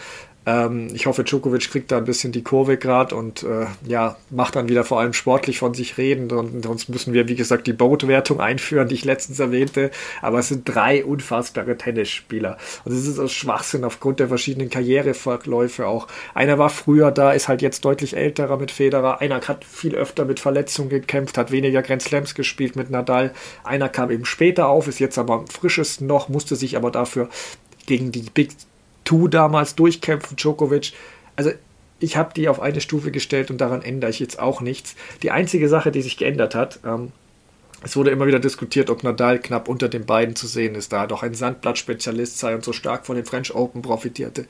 ähm, 0.51 0.89
ich 0.95 1.07
hoffe, 1.07 1.23
Djokovic 1.23 1.71
kriegt 1.71 1.93
da 1.93 1.99
ein 1.99 2.05
bisschen 2.05 2.33
die 2.33 2.43
Kurve 2.43 2.77
gerade 2.77 3.15
und 3.15 3.45
äh, 3.45 3.67
ja, 3.87 4.17
macht 4.31 4.57
dann 4.57 4.69
wieder 4.69 4.85
vor 4.85 4.99
allem 4.99 5.13
sportlich 5.13 5.59
von 5.59 5.75
sich 5.75 5.97
reden. 5.97 6.31
Und 6.33 6.65
sonst 6.65 6.89
müssen 6.89 7.13
wir, 7.13 7.29
wie 7.29 7.37
gesagt, 7.37 7.67
die 7.67 7.73
Boat-Wertung 7.73 8.41
einführen, 8.41 8.89
die 8.89 8.97
ich 8.97 9.05
letztens 9.05 9.39
erwähnte. 9.39 9.91
Aber 10.23 10.41
es 10.41 10.49
sind 10.49 10.65
drei 10.65 11.05
unfassbare 11.05 11.77
Tennisspieler. 11.77 12.59
Und 12.85 12.93
es 12.93 13.07
ist 13.07 13.19
aus 13.19 13.33
Schwachsinn 13.33 13.85
aufgrund 13.85 14.19
der 14.19 14.29
verschiedenen 14.29 14.71
Karriereverläufe 14.71 15.87
auch. 15.87 16.09
Einer 16.35 16.59
war 16.59 16.71
früher 16.71 17.13
da, 17.13 17.33
ist 17.33 17.49
halt 17.49 17.63
jetzt 17.63 17.85
deutlich 17.85 18.17
älterer 18.17 18.57
mit 18.57 18.73
Federer. 18.73 19.21
Einer 19.21 19.41
hat 19.41 19.65
viel 19.65 19.95
öfter 19.95 20.25
mit 20.25 20.41
Verletzungen 20.41 20.91
gekämpft, 20.91 21.39
hat 21.39 21.53
weniger 21.53 21.83
Grand 21.83 22.03
Slams 22.03 22.35
gespielt 22.35 22.75
mit 22.75 22.91
Nadal. 22.91 23.33
Einer 23.63 23.89
kam 23.89 24.11
eben 24.11 24.25
später 24.25 24.69
auf, 24.69 24.89
ist 24.89 24.99
jetzt 24.99 25.19
aber 25.19 25.35
am 25.35 25.47
frischesten 25.47 26.07
noch, 26.07 26.29
musste 26.29 26.57
sich 26.57 26.77
aber 26.77 26.91
dafür 26.91 27.29
gegen 27.87 28.13
die 28.13 28.23
Big 28.23 28.51
Tu 29.11 29.27
damals 29.27 29.75
durchkämpfen, 29.75 30.37
Djokovic. 30.37 30.93
Also 31.35 31.51
ich 31.99 32.17
habe 32.17 32.33
die 32.33 32.49
auf 32.49 32.61
eine 32.61 32.81
Stufe 32.81 33.11
gestellt 33.11 33.51
und 33.51 33.61
daran 33.61 33.83
ändere 33.83 34.09
ich 34.09 34.21
jetzt 34.21 34.39
auch 34.39 34.61
nichts. 34.61 34.95
Die 35.25 35.33
einzige 35.33 35.69
Sache, 35.69 35.91
die 35.91 36.01
sich 36.01 36.17
geändert 36.17 36.55
hat, 36.55 36.79
ähm, 36.87 37.11
es 37.83 37.97
wurde 37.97 38.13
immer 38.13 38.29
wieder 38.29 38.39
diskutiert, 38.39 38.89
ob 38.89 39.03
Nadal 39.03 39.41
knapp 39.41 39.69
unter 39.69 39.89
den 39.89 40.07
beiden 40.07 40.37
zu 40.37 40.47
sehen 40.47 40.77
ist, 40.77 40.93
da 40.93 41.03
er 41.03 41.07
doch 41.09 41.25
ein 41.25 41.35
Sandblatt-Spezialist 41.35 42.39
sei 42.39 42.55
und 42.55 42.63
so 42.63 42.73
stark 42.73 43.05
von 43.05 43.17
den 43.17 43.25
French 43.25 43.53
Open 43.53 43.83
profitierte. 43.83 44.47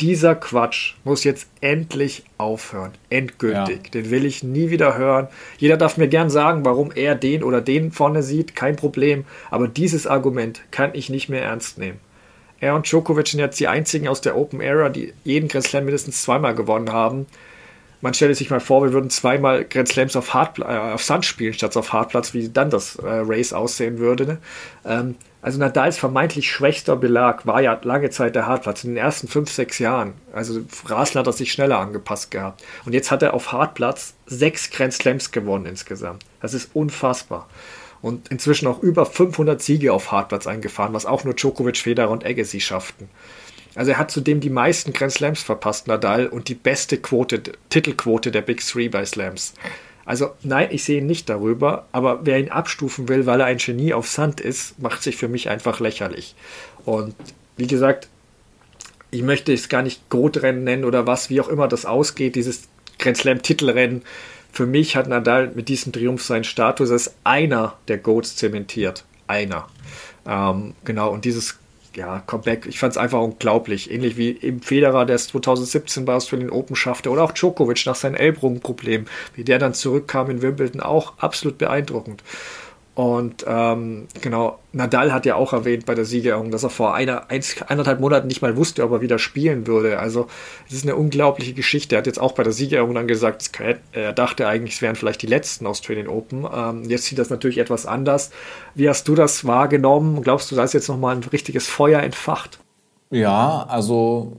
dieser 0.00 0.34
Quatsch 0.34 0.94
muss 1.04 1.24
jetzt 1.24 1.48
endlich 1.60 2.24
aufhören. 2.38 2.92
Endgültig. 3.10 3.80
Ja. 3.84 3.90
Den 3.90 4.10
will 4.10 4.24
ich 4.24 4.42
nie 4.42 4.70
wieder 4.70 4.96
hören. 4.96 5.28
Jeder 5.58 5.76
darf 5.76 5.98
mir 5.98 6.08
gern 6.08 6.30
sagen, 6.30 6.64
warum 6.64 6.90
er 6.90 7.16
den 7.16 7.44
oder 7.44 7.60
den 7.60 7.92
vorne 7.92 8.22
sieht. 8.22 8.56
Kein 8.56 8.76
Problem. 8.76 9.26
Aber 9.50 9.68
dieses 9.68 10.06
Argument 10.06 10.62
kann 10.70 10.92
ich 10.94 11.10
nicht 11.10 11.28
mehr 11.28 11.42
ernst 11.42 11.76
nehmen. 11.76 12.00
Er 12.60 12.74
und 12.74 12.86
Djokovic 12.86 13.28
sind 13.28 13.40
jetzt 13.40 13.58
die 13.58 13.68
einzigen 13.68 14.06
aus 14.06 14.20
der 14.20 14.36
Open 14.36 14.60
Era, 14.60 14.90
die 14.90 15.14
jeden 15.24 15.48
Grand 15.48 15.66
Slam 15.66 15.84
mindestens 15.84 16.22
zweimal 16.22 16.54
gewonnen 16.54 16.92
haben. 16.92 17.26
Man 18.02 18.14
stelle 18.14 18.34
sich 18.34 18.50
mal 18.50 18.60
vor, 18.60 18.82
wir 18.82 18.92
würden 18.92 19.10
zweimal 19.10 19.64
Grand 19.64 19.88
Slams 19.88 20.16
auf, 20.16 20.32
Hard, 20.32 20.58
äh, 20.58 20.62
auf 20.62 21.02
Sand 21.02 21.26
spielen 21.26 21.52
statt 21.52 21.76
auf 21.76 21.92
Hartplatz, 21.92 22.32
wie 22.32 22.48
dann 22.48 22.70
das 22.70 22.96
äh, 22.96 23.06
Race 23.06 23.52
aussehen 23.52 23.98
würde. 23.98 24.24
Ne? 24.24 24.38
Ähm, 24.86 25.16
also 25.42 25.58
Nadals 25.58 25.98
vermeintlich 25.98 26.50
schwächster 26.50 26.96
Belag 26.96 27.46
war 27.46 27.62
ja 27.62 27.78
lange 27.82 28.10
Zeit 28.10 28.34
der 28.34 28.46
Hartplatz, 28.46 28.84
in 28.84 28.90
den 28.90 28.96
ersten 28.98 29.26
fünf, 29.26 29.50
sechs 29.50 29.78
Jahren. 29.78 30.14
Also 30.32 30.60
Rasler 30.86 31.20
hat 31.20 31.26
er 31.26 31.32
sich 31.32 31.52
schneller 31.52 31.78
angepasst 31.78 32.30
gehabt. 32.30 32.62
Und 32.84 32.92
jetzt 32.92 33.10
hat 33.10 33.22
er 33.22 33.34
auf 33.34 33.52
Hartplatz 33.52 34.14
sechs 34.26 34.70
Grand 34.70 34.92
Slams 34.92 35.30
gewonnen 35.30 35.66
insgesamt. 35.66 36.24
Das 36.40 36.52
ist 36.54 36.70
unfassbar. 36.74 37.48
Und 38.02 38.28
inzwischen 38.28 38.66
auch 38.66 38.82
über 38.82 39.04
500 39.04 39.60
Siege 39.60 39.92
auf 39.92 40.10
Hartplatz 40.10 40.46
eingefahren, 40.46 40.94
was 40.94 41.06
auch 41.06 41.24
nur 41.24 41.34
Djokovic, 41.34 41.76
Federer 41.76 42.10
und 42.10 42.24
Agassi 42.24 42.60
schafften. 42.60 43.08
Also 43.74 43.92
er 43.92 43.98
hat 43.98 44.10
zudem 44.10 44.40
die 44.40 44.50
meisten 44.50 44.92
Grand 44.92 45.12
Slams 45.12 45.42
verpasst, 45.42 45.86
Nadal, 45.86 46.26
und 46.26 46.48
die 46.48 46.54
beste 46.54 46.96
Quote, 46.98 47.42
Titelquote 47.68 48.30
der 48.30 48.42
Big 48.42 48.66
Three 48.66 48.88
bei 48.88 49.04
Slams. 49.04 49.54
Also 50.04 50.30
nein, 50.42 50.68
ich 50.72 50.82
sehe 50.82 50.98
ihn 50.98 51.06
nicht 51.06 51.28
darüber, 51.28 51.86
aber 51.92 52.20
wer 52.26 52.40
ihn 52.40 52.48
abstufen 52.48 53.08
will, 53.08 53.26
weil 53.26 53.40
er 53.40 53.46
ein 53.46 53.58
Genie 53.58 53.94
auf 53.94 54.08
Sand 54.08 54.40
ist, 54.40 54.80
macht 54.80 55.02
sich 55.02 55.16
für 55.16 55.28
mich 55.28 55.48
einfach 55.48 55.78
lächerlich. 55.78 56.34
Und 56.84 57.14
wie 57.56 57.68
gesagt, 57.68 58.08
ich 59.10 59.22
möchte 59.22 59.52
es 59.52 59.68
gar 59.68 59.82
nicht 59.82 60.08
Grotrennen 60.08 60.64
nennen 60.64 60.84
oder 60.84 61.06
was, 61.06 61.30
wie 61.30 61.40
auch 61.40 61.48
immer 61.48 61.68
das 61.68 61.84
ausgeht, 61.84 62.34
dieses 62.34 62.62
Grand 62.98 63.18
Slam 63.18 63.42
Titelrennen. 63.42 64.02
Für 64.52 64.66
mich 64.66 64.96
hat 64.96 65.08
Nadal 65.08 65.52
mit 65.54 65.68
diesem 65.68 65.92
Triumph 65.92 66.22
seinen 66.22 66.44
Status 66.44 66.90
als 66.90 67.14
einer 67.24 67.76
der 67.88 67.98
Goats 67.98 68.36
zementiert. 68.36 69.04
Einer. 69.26 69.68
Ähm, 70.26 70.74
genau, 70.84 71.10
und 71.10 71.24
dieses 71.24 71.58
ja, 71.96 72.20
Comeback, 72.20 72.66
ich 72.66 72.78
fand 72.78 72.92
es 72.92 72.96
einfach 72.98 73.20
unglaublich. 73.20 73.90
Ähnlich 73.90 74.16
wie 74.16 74.38
eben 74.40 74.62
Federer, 74.62 75.06
der 75.06 75.16
es 75.16 75.28
2017 75.28 76.04
bei 76.04 76.14
Australian 76.14 76.50
Open 76.50 76.76
schaffte, 76.76 77.10
oder 77.10 77.22
auch 77.22 77.32
Djokovic 77.32 77.84
nach 77.86 77.94
seinem 77.94 78.14
Ellbogenproblem, 78.14 79.06
wie 79.34 79.44
der 79.44 79.58
dann 79.58 79.74
zurückkam 79.74 80.30
in 80.30 80.42
Wimbledon, 80.42 80.80
auch 80.80 81.14
absolut 81.18 81.58
beeindruckend. 81.58 82.22
Und 83.00 83.46
ähm, 83.48 84.08
genau, 84.20 84.58
Nadal 84.72 85.10
hat 85.10 85.24
ja 85.24 85.34
auch 85.34 85.54
erwähnt 85.54 85.86
bei 85.86 85.94
der 85.94 86.04
Siegerehrung, 86.04 86.50
dass 86.50 86.64
er 86.64 86.68
vor 86.68 86.94
einer, 86.94 87.30
eins, 87.30 87.62
eineinhalb 87.62 87.98
Monaten 87.98 88.26
nicht 88.26 88.42
mal 88.42 88.58
wusste, 88.58 88.84
ob 88.84 88.92
er 88.92 89.00
wieder 89.00 89.18
spielen 89.18 89.66
würde. 89.66 89.98
Also 89.98 90.26
es 90.68 90.74
ist 90.74 90.84
eine 90.84 90.96
unglaubliche 90.96 91.54
Geschichte. 91.54 91.96
Er 91.96 92.00
hat 92.00 92.06
jetzt 92.06 92.20
auch 92.20 92.32
bei 92.32 92.42
der 92.42 92.52
Siegerehrung 92.52 92.94
dann 92.94 93.08
gesagt, 93.08 93.52
er 93.92 94.12
dachte 94.12 94.46
eigentlich, 94.46 94.74
es 94.74 94.82
wären 94.82 94.96
vielleicht 94.96 95.22
die 95.22 95.28
letzten 95.28 95.66
Australian 95.66 96.08
Open. 96.08 96.46
Ähm, 96.54 96.90
jetzt 96.90 97.06
sieht 97.06 97.18
das 97.18 97.30
natürlich 97.30 97.56
etwas 97.56 97.86
anders. 97.86 98.32
Wie 98.74 98.86
hast 98.86 99.08
du 99.08 99.14
das 99.14 99.46
wahrgenommen? 99.46 100.20
Glaubst 100.20 100.50
du, 100.50 100.56
da 100.56 100.64
ist 100.64 100.74
jetzt 100.74 100.88
nochmal 100.88 101.16
ein 101.16 101.24
richtiges 101.24 101.68
Feuer 101.68 102.02
entfacht? 102.02 102.58
Ja, 103.08 103.64
also 103.66 104.36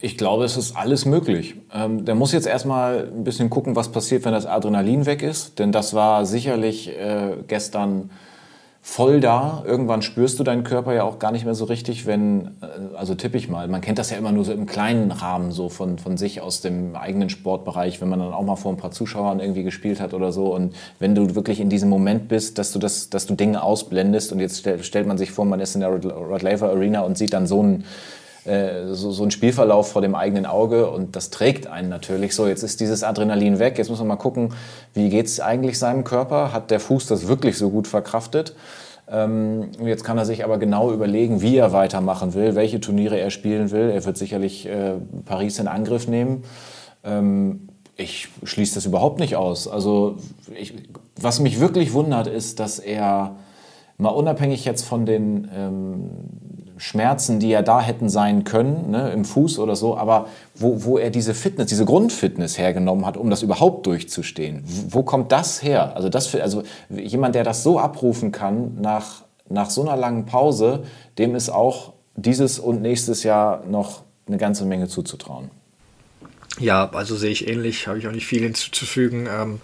ich 0.00 0.18
glaube, 0.18 0.44
es 0.44 0.56
ist 0.56 0.76
alles 0.76 1.04
möglich. 1.04 1.54
Ähm, 1.72 2.04
der 2.04 2.14
muss 2.14 2.32
jetzt 2.32 2.46
erstmal 2.46 3.08
ein 3.14 3.24
bisschen 3.24 3.48
gucken, 3.48 3.76
was 3.76 3.90
passiert, 3.90 4.24
wenn 4.24 4.32
das 4.32 4.46
Adrenalin 4.46 5.06
weg 5.06 5.22
ist. 5.22 5.58
Denn 5.58 5.72
das 5.72 5.94
war 5.94 6.26
sicherlich 6.26 6.88
äh, 6.88 7.36
gestern 7.46 8.10
voll 8.80 9.20
da. 9.20 9.62
Irgendwann 9.66 10.02
spürst 10.02 10.40
du 10.40 10.44
deinen 10.44 10.64
Körper 10.64 10.94
ja 10.94 11.04
auch 11.04 11.18
gar 11.18 11.30
nicht 11.30 11.44
mehr 11.44 11.54
so 11.54 11.66
richtig, 11.66 12.06
wenn, 12.06 12.56
äh, 12.60 12.96
also 12.96 13.14
tippe 13.14 13.36
ich 13.36 13.48
mal, 13.48 13.68
man 13.68 13.80
kennt 13.80 13.98
das 13.98 14.10
ja 14.10 14.16
immer 14.16 14.32
nur 14.32 14.44
so 14.44 14.52
im 14.52 14.66
kleinen 14.66 15.12
Rahmen, 15.12 15.52
so 15.52 15.68
von, 15.68 15.98
von 15.98 16.16
sich 16.16 16.40
aus 16.40 16.60
dem 16.60 16.96
eigenen 16.96 17.28
Sportbereich, 17.28 18.00
wenn 18.00 18.08
man 18.08 18.18
dann 18.18 18.32
auch 18.32 18.44
mal 18.44 18.56
vor 18.56 18.72
ein 18.72 18.78
paar 18.78 18.90
Zuschauern 18.90 19.38
irgendwie 19.38 19.62
gespielt 19.62 20.00
hat 20.00 20.12
oder 20.12 20.32
so. 20.32 20.54
Und 20.54 20.74
wenn 20.98 21.14
du 21.14 21.36
wirklich 21.36 21.60
in 21.60 21.68
diesem 21.70 21.88
Moment 21.88 22.28
bist, 22.28 22.58
dass 22.58 22.72
du, 22.72 22.80
das, 22.80 23.10
dass 23.10 23.26
du 23.26 23.34
Dinge 23.34 23.62
ausblendest 23.62 24.32
und 24.32 24.40
jetzt 24.40 24.66
stellt 24.80 25.06
man 25.06 25.18
sich 25.18 25.30
vor, 25.30 25.44
man 25.44 25.60
ist 25.60 25.74
in 25.74 25.82
der 25.82 25.90
Rod 25.90 26.42
Laver 26.42 26.70
Arena 26.70 27.00
und 27.02 27.16
sieht 27.16 27.32
dann 27.32 27.46
so 27.46 27.60
einen 27.60 27.84
äh, 28.48 28.94
so, 28.94 29.10
so 29.10 29.22
ein 29.22 29.30
Spielverlauf 29.30 29.92
vor 29.92 30.02
dem 30.02 30.14
eigenen 30.14 30.46
Auge 30.46 30.90
und 30.90 31.14
das 31.14 31.30
trägt 31.30 31.66
einen 31.66 31.88
natürlich. 31.88 32.34
So, 32.34 32.46
jetzt 32.46 32.62
ist 32.62 32.80
dieses 32.80 33.04
Adrenalin 33.04 33.58
weg, 33.58 33.78
jetzt 33.78 33.90
muss 33.90 33.98
man 33.98 34.08
mal 34.08 34.16
gucken, 34.16 34.54
wie 34.94 35.08
geht 35.10 35.26
es 35.26 35.40
eigentlich 35.40 35.78
seinem 35.78 36.04
Körper? 36.04 36.52
Hat 36.52 36.70
der 36.70 36.80
Fuß 36.80 37.06
das 37.06 37.28
wirklich 37.28 37.58
so 37.58 37.70
gut 37.70 37.86
verkraftet? 37.86 38.54
Ähm, 39.10 39.70
jetzt 39.84 40.04
kann 40.04 40.18
er 40.18 40.24
sich 40.24 40.44
aber 40.44 40.58
genau 40.58 40.92
überlegen, 40.92 41.40
wie 41.40 41.56
er 41.56 41.72
weitermachen 41.72 42.34
will, 42.34 42.54
welche 42.54 42.80
Turniere 42.80 43.18
er 43.18 43.30
spielen 43.30 43.70
will. 43.70 43.90
Er 43.90 44.04
wird 44.04 44.16
sicherlich 44.16 44.66
äh, 44.66 44.94
Paris 45.24 45.58
in 45.58 45.68
Angriff 45.68 46.08
nehmen. 46.08 46.44
Ähm, 47.04 47.68
ich 47.96 48.28
schließe 48.44 48.76
das 48.76 48.86
überhaupt 48.86 49.18
nicht 49.18 49.36
aus. 49.36 49.66
Also 49.66 50.16
ich, 50.54 50.74
was 51.20 51.40
mich 51.40 51.58
wirklich 51.58 51.92
wundert, 51.92 52.26
ist, 52.26 52.60
dass 52.60 52.78
er 52.78 53.36
mal 53.96 54.10
unabhängig 54.10 54.64
jetzt 54.64 54.84
von 54.84 55.04
den 55.04 55.50
ähm, 55.54 56.10
Schmerzen, 56.78 57.40
die 57.40 57.50
ja 57.50 57.62
da 57.62 57.80
hätten 57.80 58.08
sein 58.08 58.44
können, 58.44 58.90
ne, 58.90 59.10
im 59.10 59.24
Fuß 59.24 59.58
oder 59.58 59.76
so, 59.76 59.96
aber 59.96 60.28
wo, 60.54 60.84
wo 60.84 60.98
er 60.98 61.10
diese 61.10 61.34
Fitness, 61.34 61.66
diese 61.66 61.84
Grundfitness 61.84 62.58
hergenommen 62.58 63.04
hat, 63.04 63.16
um 63.16 63.30
das 63.30 63.42
überhaupt 63.42 63.86
durchzustehen. 63.86 64.64
Wo 64.88 65.02
kommt 65.02 65.32
das 65.32 65.62
her? 65.62 65.94
Also, 65.96 66.08
das, 66.08 66.34
also 66.34 66.62
jemand, 66.88 67.34
der 67.34 67.44
das 67.44 67.62
so 67.62 67.78
abrufen 67.78 68.32
kann 68.32 68.80
nach, 68.80 69.22
nach 69.48 69.70
so 69.70 69.82
einer 69.82 69.96
langen 69.96 70.24
Pause, 70.24 70.84
dem 71.18 71.34
ist 71.34 71.50
auch 71.50 71.92
dieses 72.16 72.58
und 72.58 72.82
nächstes 72.82 73.22
Jahr 73.22 73.64
noch 73.66 74.02
eine 74.26 74.36
ganze 74.36 74.64
Menge 74.64 74.88
zuzutrauen. 74.88 75.50
Ja, 76.60 76.90
also 76.92 77.16
sehe 77.16 77.30
ich 77.30 77.48
ähnlich, 77.48 77.86
habe 77.86 77.98
ich 77.98 78.08
auch 78.08 78.12
nicht 78.12 78.26
viel 78.26 78.42
hinzuzufügen. 78.42 79.28
Ähm, 79.30 79.60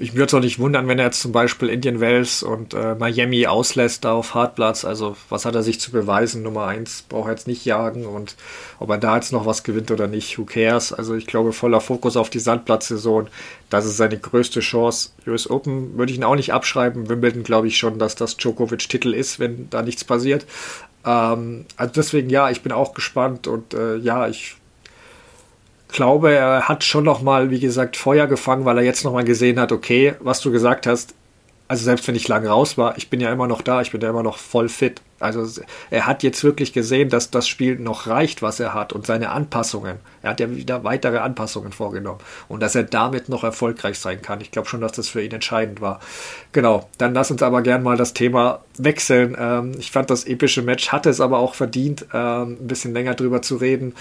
ich 0.00 0.14
würde 0.14 0.24
es 0.24 0.34
auch 0.34 0.40
nicht 0.40 0.58
wundern, 0.58 0.88
wenn 0.88 0.98
er 0.98 1.06
jetzt 1.06 1.20
zum 1.20 1.32
Beispiel 1.32 1.68
Indian 1.68 2.00
Wells 2.00 2.42
und 2.42 2.72
äh, 2.72 2.94
Miami 2.94 3.46
auslässt 3.46 4.04
da 4.04 4.12
auf 4.12 4.34
Hartplatz. 4.34 4.86
Also 4.86 5.14
was 5.28 5.44
hat 5.44 5.54
er 5.54 5.62
sich 5.62 5.78
zu 5.78 5.90
beweisen? 5.90 6.42
Nummer 6.42 6.66
eins 6.66 7.02
braucht 7.02 7.28
er 7.28 7.32
jetzt 7.32 7.46
nicht 7.46 7.66
jagen 7.66 8.06
und 8.06 8.34
ob 8.78 8.88
er 8.88 8.96
da 8.96 9.16
jetzt 9.16 9.30
noch 9.30 9.44
was 9.44 9.62
gewinnt 9.62 9.90
oder 9.90 10.06
nicht, 10.06 10.38
who 10.38 10.44
cares? 10.44 10.94
Also 10.94 11.14
ich 11.14 11.26
glaube 11.26 11.52
voller 11.52 11.82
Fokus 11.82 12.16
auf 12.16 12.30
die 12.30 12.38
Sandplatzsaison. 12.38 13.28
Das 13.68 13.84
ist 13.84 13.98
seine 13.98 14.18
größte 14.18 14.60
Chance. 14.60 15.10
US 15.26 15.50
Open 15.50 15.98
würde 15.98 16.12
ich 16.12 16.18
ihn 16.18 16.24
auch 16.24 16.36
nicht 16.36 16.54
abschreiben. 16.54 17.10
Wimbledon 17.10 17.42
glaube 17.42 17.68
ich 17.68 17.76
schon, 17.76 17.98
dass 17.98 18.14
das 18.14 18.38
Djokovic-Titel 18.38 19.12
ist, 19.12 19.38
wenn 19.38 19.68
da 19.68 19.82
nichts 19.82 20.04
passiert. 20.04 20.46
Ähm, 21.04 21.66
also 21.76 21.92
deswegen 21.94 22.30
ja, 22.30 22.48
ich 22.48 22.62
bin 22.62 22.72
auch 22.72 22.94
gespannt 22.94 23.46
und 23.46 23.74
äh, 23.74 23.96
ja, 23.96 24.28
ich 24.28 24.56
glaube, 25.92 26.32
er 26.32 26.68
hat 26.68 26.84
schon 26.84 27.04
noch 27.04 27.22
mal, 27.22 27.50
wie 27.50 27.60
gesagt, 27.60 27.96
Feuer 27.96 28.26
gefangen, 28.26 28.64
weil 28.64 28.78
er 28.78 28.84
jetzt 28.84 29.04
noch 29.04 29.12
mal 29.12 29.24
gesehen 29.24 29.58
hat, 29.60 29.72
okay, 29.72 30.14
was 30.20 30.40
du 30.40 30.50
gesagt 30.50 30.86
hast, 30.86 31.14
also 31.70 31.84
selbst 31.84 32.08
wenn 32.08 32.16
ich 32.16 32.26
lange 32.26 32.48
raus 32.48 32.76
war, 32.76 32.98
ich 32.98 33.10
bin 33.10 33.20
ja 33.20 33.32
immer 33.32 33.46
noch 33.46 33.62
da, 33.62 33.80
ich 33.80 33.92
bin 33.92 34.00
ja 34.00 34.10
immer 34.10 34.24
noch 34.24 34.38
voll 34.38 34.68
fit. 34.68 35.02
Also 35.20 35.62
er 35.90 36.06
hat 36.06 36.24
jetzt 36.24 36.42
wirklich 36.42 36.72
gesehen, 36.72 37.10
dass 37.10 37.30
das 37.30 37.46
Spiel 37.46 37.78
noch 37.78 38.08
reicht, 38.08 38.42
was 38.42 38.58
er 38.58 38.74
hat 38.74 38.92
und 38.92 39.06
seine 39.06 39.30
Anpassungen. 39.30 39.98
Er 40.20 40.30
hat 40.30 40.40
ja 40.40 40.50
wieder 40.50 40.82
weitere 40.82 41.18
Anpassungen 41.18 41.70
vorgenommen 41.70 42.18
und 42.48 42.60
dass 42.60 42.74
er 42.74 42.82
damit 42.82 43.28
noch 43.28 43.44
erfolgreich 43.44 44.00
sein 44.00 44.20
kann. 44.20 44.40
Ich 44.40 44.50
glaube 44.50 44.66
schon, 44.66 44.80
dass 44.80 44.90
das 44.90 45.08
für 45.08 45.22
ihn 45.22 45.30
entscheidend 45.30 45.80
war. 45.80 46.00
Genau, 46.50 46.88
dann 46.98 47.14
lass 47.14 47.30
uns 47.30 47.40
aber 47.40 47.62
gern 47.62 47.84
mal 47.84 47.96
das 47.96 48.14
Thema 48.14 48.64
wechseln. 48.76 49.36
Ähm, 49.38 49.72
ich 49.78 49.92
fand 49.92 50.10
das 50.10 50.24
epische 50.24 50.62
Match, 50.62 50.90
hatte 50.90 51.08
es 51.08 51.20
aber 51.20 51.38
auch 51.38 51.54
verdient, 51.54 52.04
ähm, 52.12 52.56
ein 52.60 52.66
bisschen 52.66 52.94
länger 52.94 53.14
drüber 53.14 53.42
zu 53.42 53.54
reden. 53.54 53.94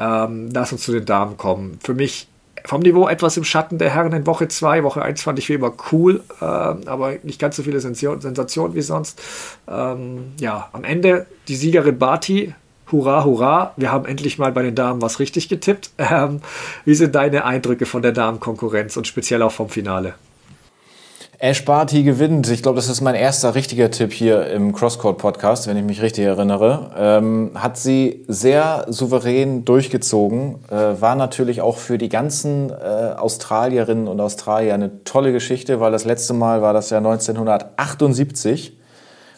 Ähm, 0.00 0.48
lass 0.52 0.72
uns 0.72 0.82
zu 0.82 0.92
den 0.92 1.04
Damen 1.04 1.36
kommen. 1.36 1.78
Für 1.82 1.94
mich 1.94 2.26
vom 2.64 2.82
Niveau 2.82 3.08
etwas 3.08 3.36
im 3.36 3.44
Schatten 3.44 3.78
der 3.78 3.90
Herren 3.90 4.12
in 4.12 4.26
Woche 4.26 4.48
2. 4.48 4.82
Woche 4.82 5.02
1 5.02 5.22
fand 5.22 5.38
ich 5.38 5.48
wie 5.48 5.54
immer 5.54 5.72
cool, 5.92 6.22
äh, 6.40 6.44
aber 6.44 7.14
nicht 7.22 7.40
ganz 7.40 7.56
so 7.56 7.62
viele 7.62 7.80
Sensationen 7.80 8.74
wie 8.74 8.82
sonst. 8.82 9.20
Ähm, 9.68 10.32
ja, 10.38 10.68
am 10.72 10.84
Ende 10.84 11.26
die 11.48 11.56
Siegerin 11.56 11.98
Barty. 11.98 12.54
Hurra, 12.92 13.24
hurra, 13.24 13.72
wir 13.76 13.92
haben 13.92 14.04
endlich 14.04 14.38
mal 14.38 14.50
bei 14.50 14.62
den 14.62 14.74
Damen 14.74 15.00
was 15.00 15.20
richtig 15.20 15.48
getippt. 15.48 15.90
Ähm, 15.98 16.40
wie 16.84 16.94
sind 16.94 17.14
deine 17.14 17.44
Eindrücke 17.44 17.86
von 17.86 18.02
der 18.02 18.10
Damenkonkurrenz 18.10 18.96
und 18.96 19.06
speziell 19.06 19.42
auch 19.42 19.52
vom 19.52 19.68
Finale? 19.68 20.14
Ash 21.42 21.64
Barty 21.64 22.02
gewinnt. 22.02 22.50
Ich 22.50 22.62
glaube, 22.62 22.76
das 22.76 22.90
ist 22.90 23.00
mein 23.00 23.14
erster 23.14 23.54
richtiger 23.54 23.90
Tipp 23.90 24.12
hier 24.12 24.48
im 24.48 24.74
Crosscourt-Podcast, 24.74 25.66
wenn 25.68 25.76
ich 25.78 25.84
mich 25.84 26.02
richtig 26.02 26.26
erinnere. 26.26 26.90
Ähm, 26.98 27.52
hat 27.54 27.78
sie 27.78 28.26
sehr 28.28 28.84
souverän 28.90 29.64
durchgezogen. 29.64 30.56
Äh, 30.70 31.00
war 31.00 31.14
natürlich 31.14 31.62
auch 31.62 31.78
für 31.78 31.96
die 31.96 32.10
ganzen 32.10 32.68
äh, 32.68 32.74
Australierinnen 33.16 34.06
und 34.06 34.20
Australier 34.20 34.74
eine 34.74 35.02
tolle 35.04 35.32
Geschichte, 35.32 35.80
weil 35.80 35.92
das 35.92 36.04
letzte 36.04 36.34
Mal 36.34 36.60
war 36.60 36.74
das 36.74 36.90
ja 36.90 36.98
1978 36.98 38.76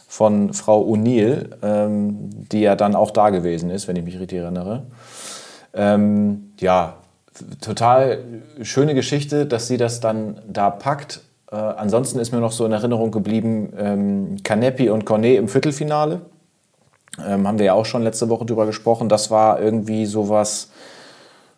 von 0.09 0.55
Frau 0.55 0.85
O'Neill, 0.85 1.51
ähm, 1.63 2.31
die 2.51 2.63
ja 2.63 2.75
dann 2.75 2.97
auch 2.97 3.13
da 3.13 3.31
gewesen 3.31 3.71
ist, 3.71 3.87
wenn 3.87 3.95
ich 3.95 4.03
mich 4.03 4.19
richtig 4.19 4.41
erinnere. 4.41 4.87
Ähm, 5.73 6.53
ja, 6.59 6.97
total 7.61 8.25
schöne 8.61 8.97
Geschichte, 8.97 9.47
dass 9.47 9.69
sie 9.69 9.77
das 9.77 10.01
dann 10.01 10.41
da 10.49 10.69
packt 10.69 11.21
äh, 11.53 11.57
ansonsten 11.57 12.19
ist 12.19 12.33
mir 12.33 12.41
noch 12.41 12.53
so 12.53 12.65
in 12.65 12.73
Erinnerung 12.73 13.11
geblieben 13.11 13.73
ähm, 13.79 14.37
Canepi 14.43 14.89
und 14.89 15.05
Cornet 15.05 15.39
im 15.39 15.49
Viertelfinale. 15.49 16.23
Ähm, 17.25 17.47
haben 17.47 17.59
wir 17.59 17.67
ja 17.67 17.75
auch 17.75 17.85
schon 17.85 18.03
letzte 18.03 18.31
Woche 18.31 18.47
drüber 18.47 18.65
gesprochen. 18.65 19.11
Das 19.11 19.31
war 19.31 19.61
irgendwie 19.61 20.07
sowas, 20.07 20.71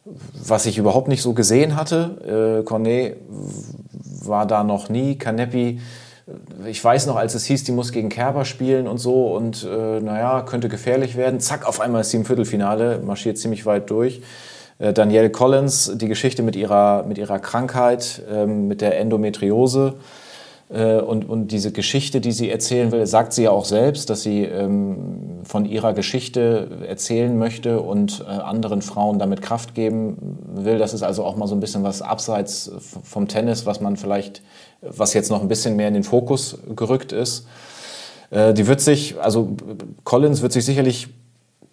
was 0.05 0.67
ich 0.67 0.79
überhaupt 0.79 1.07
nicht 1.07 1.23
so 1.23 1.33
gesehen 1.33 1.77
hatte. 1.77 2.61
Äh, 2.61 2.65
Cornet 2.65 3.19
war 4.25 4.47
da 4.47 4.65
noch 4.65 4.89
nie. 4.89 5.17
Canepi, 5.17 5.81
ich 6.67 6.83
weiß 6.83 7.07
noch, 7.07 7.17
als 7.17 7.35
es 7.35 7.45
hieß, 7.45 7.63
die 7.63 7.73
muss 7.73 7.93
gegen 7.93 8.09
Kerber 8.09 8.45
spielen 8.45 8.89
und 8.89 8.99
so 8.99 9.33
und 9.33 9.63
äh, 9.63 10.01
naja, 10.01 10.43
könnte 10.43 10.69
gefährlich 10.69 11.17
werden. 11.17 11.39
Zack, 11.39 11.69
auf 11.69 11.81
einmal 11.81 12.01
ist 12.01 12.11
sie 12.11 12.17
im 12.17 12.25
Viertelfinale, 12.25 12.99
marschiert 12.99 13.39
ziemlich 13.39 13.65
weit 13.65 13.91
durch. 13.91 14.23
Äh, 14.79 14.93
Danielle 14.93 15.31
Collins, 15.31 15.93
die 15.95 16.09
Geschichte 16.09 16.43
mit 16.43 16.57
ihrer, 16.57 17.05
mit 17.05 17.19
ihrer 17.19 17.39
Krankheit, 17.39 18.23
ähm, 18.31 18.69
mit 18.69 18.81
der 18.81 18.99
Endometriose 18.99 19.95
äh, 20.71 20.97
und, 20.97 21.29
und 21.29 21.49
diese 21.49 21.73
Geschichte, 21.73 22.21
die 22.21 22.33
sie 22.33 22.51
erzählen 22.51 22.91
will, 22.91 23.07
sagt 23.07 23.33
sie 23.33 23.45
ja 23.45 23.51
auch 23.51 23.65
selbst, 23.65 24.11
dass 24.11 24.23
sie 24.23 24.43
ähm, 24.43 25.43
von 25.45 25.65
ihrer 25.65 25.93
Geschichte 25.93 26.69
erzählen 26.89 27.39
möchte 27.39 27.81
und 27.81 28.25
äh, 28.27 28.31
anderen 28.31 28.83
Frauen 28.83 29.19
damit 29.19 29.43
Kraft 29.43 29.75
geben 29.75 30.39
will. 30.55 30.79
Das 30.79 30.95
ist 30.95 31.03
also 31.03 31.25
auch 31.25 31.37
mal 31.37 31.47
so 31.47 31.55
ein 31.55 31.61
bisschen 31.61 31.85
was 31.85 32.03
abseits 32.03 32.73
vom 33.03 33.29
Tennis, 33.29 33.67
was 33.67 33.81
man 33.81 33.97
vielleicht, 33.97 34.43
was 34.81 35.15
jetzt 35.15 35.31
noch 35.31 35.41
ein 35.41 35.49
bisschen 35.49 35.77
mehr 35.77 35.89
in 35.89 35.95
den 35.95 36.05
Fokus 36.05 36.59
gerückt 36.75 37.13
ist. 37.13 37.47
Die 38.31 38.67
wird 38.67 38.81
sich, 38.81 39.21
also 39.21 39.55
Collins 40.03 40.43
wird 40.43 40.51
sich 40.51 40.65
sicherlich 40.65 41.09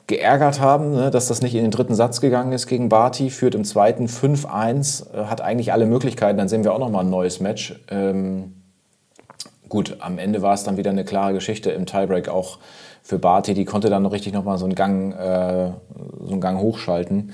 geärgert 0.07 0.59
haben, 0.59 0.91
ne, 0.91 1.11
dass 1.11 1.27
das 1.27 1.41
nicht 1.41 1.55
in 1.55 1.61
den 1.61 1.71
dritten 1.71 1.95
Satz 1.95 2.21
gegangen 2.21 2.51
ist 2.51 2.67
gegen 2.67 2.89
Barty, 2.89 3.29
führt 3.29 3.55
im 3.55 3.63
zweiten 3.63 4.07
5-1, 4.07 5.13
äh, 5.13 5.25
hat 5.25 5.41
eigentlich 5.41 5.73
alle 5.73 5.85
Möglichkeiten, 5.85 6.37
dann 6.37 6.49
sehen 6.49 6.63
wir 6.63 6.73
auch 6.73 6.79
nochmal 6.79 7.03
ein 7.03 7.09
neues 7.09 7.39
Match. 7.39 7.79
Ähm, 7.89 8.53
gut, 9.69 9.97
am 9.99 10.17
Ende 10.17 10.41
war 10.41 10.53
es 10.53 10.63
dann 10.63 10.77
wieder 10.77 10.91
eine 10.91 11.05
klare 11.05 11.33
Geschichte 11.33 11.71
im 11.71 11.85
Tiebreak 11.85 12.29
auch 12.29 12.57
für 13.03 13.19
Barty. 13.19 13.53
Die 13.53 13.65
konnte 13.65 13.89
dann 13.89 14.03
noch 14.03 14.11
richtig 14.11 14.33
nochmal 14.33 14.57
so 14.57 14.65
einen 14.65 14.75
Gang, 14.75 15.13
äh, 15.13 15.71
so 16.23 16.31
einen 16.31 16.41
Gang 16.41 16.59
hochschalten. 16.59 17.33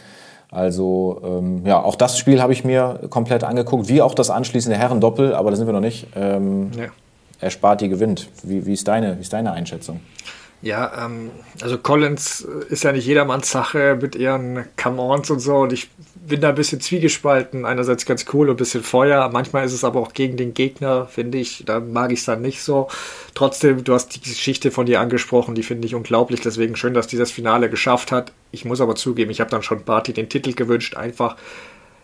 Also 0.49 1.21
ähm, 1.25 1.65
ja, 1.65 1.81
auch 1.81 1.95
das 1.95 2.17
Spiel 2.17 2.41
habe 2.41 2.53
ich 2.53 2.63
mir 2.63 3.01
komplett 3.09 3.43
angeguckt, 3.43 3.89
wie 3.89 4.01
auch 4.01 4.13
das 4.13 4.29
anschließende 4.29 4.77
Herrendoppel, 4.77 5.33
aber 5.33 5.51
da 5.51 5.57
sind 5.57 5.67
wir 5.67 5.73
noch 5.73 5.81
nicht. 5.81 6.07
Ähm, 6.15 6.71
ja. 6.77 6.87
Er 7.39 7.75
die 7.75 7.89
gewinnt. 7.89 8.29
Wie, 8.43 8.65
wie, 8.65 8.73
ist 8.73 8.87
deine, 8.87 9.17
wie 9.17 9.21
ist 9.21 9.33
deine 9.33 9.51
Einschätzung? 9.51 9.99
Ja, 10.61 11.05
ähm, 11.05 11.29
also 11.61 11.77
Collins 11.77 12.41
ist 12.41 12.83
ja 12.83 12.91
nicht 12.91 13.05
jedermanns 13.05 13.51
Sache 13.51 13.97
mit 14.01 14.15
ihren 14.15 14.65
Come-Ons 14.75 15.29
und 15.29 15.39
so 15.39 15.57
und 15.57 15.71
ich 15.71 15.89
bin 16.27 16.41
da 16.41 16.49
ein 16.49 16.55
bisschen 16.55 16.81
zwiegespalten. 16.81 17.65
Einerseits 17.65 18.05
ganz 18.05 18.25
cool 18.33 18.49
und 18.49 18.55
ein 18.55 18.57
bisschen 18.57 18.83
Feuer. 18.83 19.29
Manchmal 19.31 19.65
ist 19.65 19.73
es 19.73 19.83
aber 19.83 19.99
auch 19.99 20.13
gegen 20.13 20.35
den 20.35 20.53
Gegner, 20.53 21.07
finde 21.07 21.37
ich. 21.37 21.63
Da 21.65 21.79
mag 21.79 22.11
ich 22.11 22.19
es 22.19 22.25
dann 22.25 22.41
nicht 22.41 22.61
so. 22.61 22.89
Trotzdem, 23.33 23.83
du 23.83 23.93
hast 23.93 24.15
die 24.15 24.21
Geschichte 24.21 24.71
von 24.71 24.85
dir 24.85 24.99
angesprochen, 24.99 25.55
die 25.55 25.63
finde 25.63 25.87
ich 25.87 25.95
unglaublich. 25.95 26.41
Deswegen 26.41 26.75
schön, 26.75 26.93
dass 26.93 27.07
die 27.07 27.17
das 27.17 27.31
Finale 27.31 27.69
geschafft 27.69 28.11
hat. 28.11 28.33
Ich 28.51 28.65
muss 28.65 28.81
aber 28.81 28.95
zugeben, 28.95 29.31
ich 29.31 29.39
habe 29.39 29.51
dann 29.51 29.63
schon 29.63 29.83
Barty 29.83 30.11
den 30.11 30.27
Titel 30.27 30.53
gewünscht, 30.53 30.95
einfach 30.97 31.37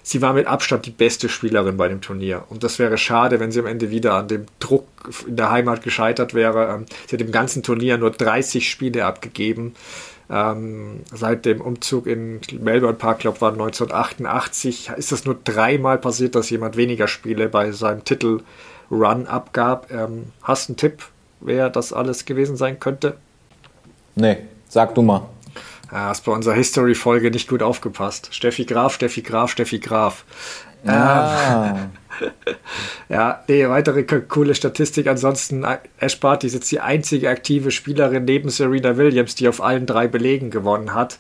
sie 0.04 0.22
war 0.22 0.34
mit 0.34 0.46
Abstand 0.46 0.86
die 0.86 0.92
beste 0.92 1.30
Spielerin 1.30 1.78
bei 1.78 1.88
dem 1.88 2.02
Turnier. 2.02 2.44
Und 2.50 2.64
das 2.64 2.78
wäre 2.78 2.98
schade, 2.98 3.40
wenn 3.40 3.52
sie 3.52 3.60
am 3.60 3.66
Ende 3.66 3.90
wieder 3.90 4.14
an 4.14 4.28
dem 4.28 4.46
Druck 4.60 4.88
in 5.28 5.38
der 5.38 5.50
Heimat 5.50 5.82
gescheitert 5.82 6.34
wäre. 6.34 6.74
Ähm, 6.74 6.86
sie 7.08 7.16
hat 7.16 7.22
im 7.22 7.32
ganzen 7.32 7.64
Turnier 7.64 7.98
nur 7.98 8.12
30 8.12 8.70
Spiele 8.70 9.06
abgegeben. 9.06 9.76
Ähm, 10.30 11.02
seit 11.12 11.46
dem 11.46 11.62
Umzug 11.62 12.08
in 12.08 12.40
Melbourne 12.60 12.98
Park 12.98 13.20
Club 13.20 13.42
war 13.42 13.52
1988, 13.52 14.92
ist 14.96 15.12
das 15.12 15.26
nur 15.26 15.38
dreimal 15.44 15.98
passiert, 15.98 16.36
dass 16.36 16.50
jemand 16.50 16.78
weniger 16.78 17.08
Spiele 17.08 17.50
bei 17.50 17.72
seinem 17.72 18.04
Titel 18.04 18.42
Run 18.90 19.28
abgab. 19.28 19.92
Ähm, 19.92 20.26
hast 20.42 20.68
du 20.68 20.72
einen 20.72 20.78
Tipp, 20.78 21.04
wer 21.40 21.70
das 21.70 21.94
alles 21.94 22.26
gewesen 22.26 22.56
sein 22.56 22.80
könnte? 22.80 23.18
Nee, 24.16 24.38
sag 24.70 24.96
du 24.96 25.02
mal. 25.02 25.28
Ja, 25.92 26.08
hast 26.08 26.26
bei 26.26 26.32
unserer 26.32 26.56
History-Folge 26.56 27.32
nicht 27.32 27.50
gut 27.50 27.62
aufgepasst. 27.62 28.30
Steffi 28.32 28.66
Graf, 28.66 28.96
Steffi 28.96 29.22
Graf, 29.22 29.52
Steffi 29.52 29.80
Graf. 29.80 30.26
Ah. 30.86 31.76
Ähm, 31.76 31.92
ja, 33.10 33.44
nee, 33.48 33.68
weitere 33.68 34.04
coole 34.04 34.56
Statistik. 34.56 35.08
Ansonsten, 35.08 35.66
Ash 35.98 36.20
Barty 36.20 36.48
ist 36.48 36.54
jetzt 36.54 36.72
die 36.72 36.80
einzige 36.80 37.30
aktive 37.30 37.72
Spielerin 37.72 38.26
neben 38.26 38.50
Serena 38.50 38.98
Williams, 38.98 39.36
die 39.36 39.48
auf 39.48 39.62
allen 39.62 39.86
drei 39.86 40.08
Belegen 40.08 40.52
gewonnen 40.52 40.94
hat. 40.94 41.18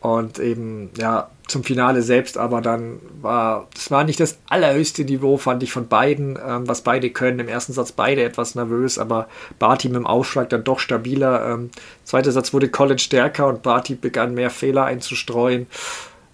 Und 0.00 0.38
eben, 0.38 0.90
ja, 0.96 1.28
zum 1.46 1.64
Finale 1.64 2.02
selbst 2.02 2.38
aber 2.38 2.62
dann 2.62 3.00
war, 3.20 3.66
das 3.74 3.90
war 3.90 4.04
nicht 4.04 4.20
das 4.20 4.38
allerhöchste 4.48 5.04
Niveau, 5.04 5.36
fand 5.36 5.62
ich 5.62 5.72
von 5.72 5.88
beiden, 5.88 6.38
ähm, 6.44 6.66
was 6.68 6.82
beide 6.82 7.10
können. 7.10 7.40
Im 7.40 7.48
ersten 7.48 7.72
Satz 7.72 7.92
beide 7.92 8.22
etwas 8.22 8.54
nervös, 8.54 8.98
aber 8.98 9.28
Barty 9.58 9.88
mit 9.88 9.96
dem 9.96 10.06
Ausschlag 10.06 10.48
dann 10.48 10.64
doch 10.64 10.78
stabiler. 10.78 11.46
Ähm, 11.52 11.70
zweiter 12.04 12.32
Satz 12.32 12.54
wurde 12.54 12.68
Colin 12.70 12.98
stärker 12.98 13.48
und 13.48 13.62
Barty 13.62 13.94
begann 13.94 14.34
mehr 14.34 14.50
Fehler 14.50 14.84
einzustreuen. 14.84 15.66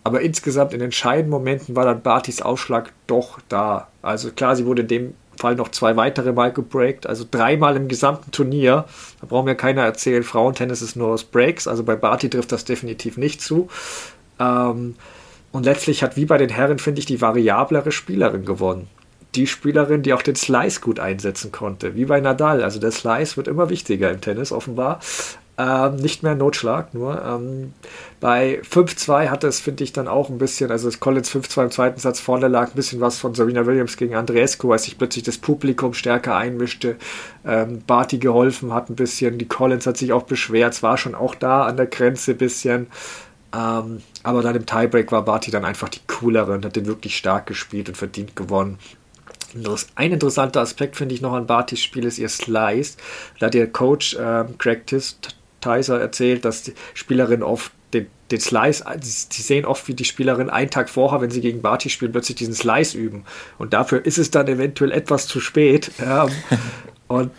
Aber 0.04 0.20
insgesamt 0.20 0.72
in 0.72 0.80
entscheidenden 0.80 1.30
Momenten 1.30 1.74
war 1.74 1.84
dann 1.84 2.02
Bartys 2.02 2.40
Ausschlag 2.40 2.92
doch 3.08 3.40
da. 3.48 3.88
Also 4.02 4.30
klar, 4.30 4.54
sie 4.54 4.66
wurde 4.66 4.84
dem 4.84 5.14
Fall 5.36 5.54
noch 5.54 5.70
zwei 5.70 5.96
weitere 5.96 6.32
Mal 6.32 6.52
gebreakt, 6.52 7.06
also 7.06 7.24
dreimal 7.30 7.76
im 7.76 7.88
gesamten 7.88 8.30
Turnier. 8.30 8.86
Da 9.20 9.26
braucht 9.26 9.44
mir 9.44 9.54
keiner 9.54 9.82
erzählen, 9.82 10.22
Frauentennis 10.22 10.82
ist 10.82 10.96
nur 10.96 11.08
aus 11.08 11.24
Breaks, 11.24 11.66
also 11.66 11.84
bei 11.84 11.96
Barty 11.96 12.30
trifft 12.30 12.52
das 12.52 12.64
definitiv 12.64 13.16
nicht 13.16 13.40
zu. 13.40 13.68
Ähm, 14.38 14.94
und 15.52 15.64
letztlich 15.64 16.02
hat 16.02 16.16
wie 16.16 16.26
bei 16.26 16.38
den 16.38 16.50
Herren, 16.50 16.78
finde 16.78 16.98
ich, 16.98 17.06
die 17.06 17.20
variablere 17.20 17.92
Spielerin 17.92 18.44
gewonnen. 18.44 18.88
Die 19.34 19.46
Spielerin, 19.46 20.02
die 20.02 20.12
auch 20.12 20.22
den 20.22 20.36
Slice 20.36 20.80
gut 20.80 20.98
einsetzen 20.98 21.52
konnte, 21.52 21.94
wie 21.94 22.04
bei 22.06 22.20
Nadal. 22.20 22.62
Also 22.62 22.80
der 22.80 22.90
Slice 22.90 23.36
wird 23.36 23.48
immer 23.48 23.70
wichtiger 23.70 24.10
im 24.10 24.20
Tennis, 24.20 24.52
offenbar. 24.52 25.00
Ähm, 25.58 25.96
nicht 25.96 26.22
mehr 26.22 26.34
Notschlag, 26.34 26.92
nur. 26.92 27.22
Ähm, 27.24 27.72
bei 28.20 28.60
5-2 28.60 29.30
hatte 29.30 29.46
es, 29.46 29.58
finde 29.58 29.84
ich, 29.84 29.92
dann 29.92 30.06
auch 30.06 30.28
ein 30.28 30.36
bisschen, 30.36 30.70
also 30.70 30.86
das 30.88 31.00
Collins 31.00 31.30
5-2 31.30 31.64
im 31.64 31.70
zweiten 31.70 32.00
Satz 32.00 32.20
vorne 32.20 32.48
lag, 32.48 32.68
ein 32.68 32.74
bisschen 32.74 33.00
was 33.00 33.18
von 33.18 33.34
Serena 33.34 33.64
Williams 33.64 33.96
gegen 33.96 34.14
Andreescu, 34.16 34.70
als 34.70 34.84
sich 34.84 34.98
plötzlich 34.98 35.24
das 35.24 35.38
Publikum 35.38 35.94
stärker 35.94 36.36
einmischte. 36.36 36.96
Ähm, 37.46 37.82
Barty 37.86 38.18
geholfen 38.18 38.74
hat 38.74 38.90
ein 38.90 38.96
bisschen, 38.96 39.38
die 39.38 39.48
Collins 39.48 39.86
hat 39.86 39.96
sich 39.96 40.12
auch 40.12 40.24
beschwert, 40.24 40.74
es 40.74 40.82
war 40.82 40.98
schon 40.98 41.14
auch 41.14 41.34
da 41.34 41.64
an 41.64 41.78
der 41.78 41.86
Grenze 41.86 42.32
ein 42.32 42.38
bisschen. 42.38 42.88
Ähm, 43.54 44.02
aber 44.22 44.42
dann 44.42 44.56
im 44.56 44.66
Tiebreak 44.66 45.10
war 45.10 45.24
Barty 45.24 45.50
dann 45.50 45.64
einfach 45.64 45.88
die 45.88 46.00
coolere 46.06 46.52
und 46.52 46.66
hat 46.66 46.76
den 46.76 46.86
wirklich 46.86 47.16
stark 47.16 47.46
gespielt 47.46 47.88
und 47.88 47.96
verdient 47.96 48.36
gewonnen. 48.36 48.78
Ein 49.94 50.12
interessanter 50.12 50.60
Aspekt 50.60 50.96
finde 50.96 51.14
ich 51.14 51.22
noch 51.22 51.32
an 51.32 51.46
Bartys 51.46 51.80
Spiel 51.80 52.04
ist 52.04 52.18
ihr 52.18 52.28
Slice. 52.28 52.98
Da 53.38 53.46
hat 53.46 53.54
der 53.54 53.68
Coach 53.68 54.14
ähm, 54.20 54.58
Craig 54.58 54.86
Tyser 55.66 56.00
erzählt, 56.00 56.44
dass 56.44 56.62
die 56.62 56.74
Spielerin 56.94 57.42
oft 57.42 57.72
den, 57.92 58.06
den 58.30 58.40
Slice, 58.40 58.84
die 58.96 59.42
sehen 59.42 59.64
oft, 59.64 59.88
wie 59.88 59.94
die 59.94 60.04
Spielerin 60.04 60.50
einen 60.50 60.70
Tag 60.70 60.88
vorher, 60.88 61.20
wenn 61.20 61.30
sie 61.30 61.40
gegen 61.40 61.62
Barty 61.62 61.90
spielen, 61.90 62.12
plötzlich 62.12 62.36
diesen 62.36 62.54
Slice 62.54 62.96
üben. 62.96 63.24
Und 63.58 63.72
dafür 63.72 64.04
ist 64.04 64.18
es 64.18 64.30
dann 64.30 64.48
eventuell 64.48 64.92
etwas 64.92 65.26
zu 65.26 65.40
spät. 65.40 65.90
Ja. 65.98 66.26
Und 67.08 67.30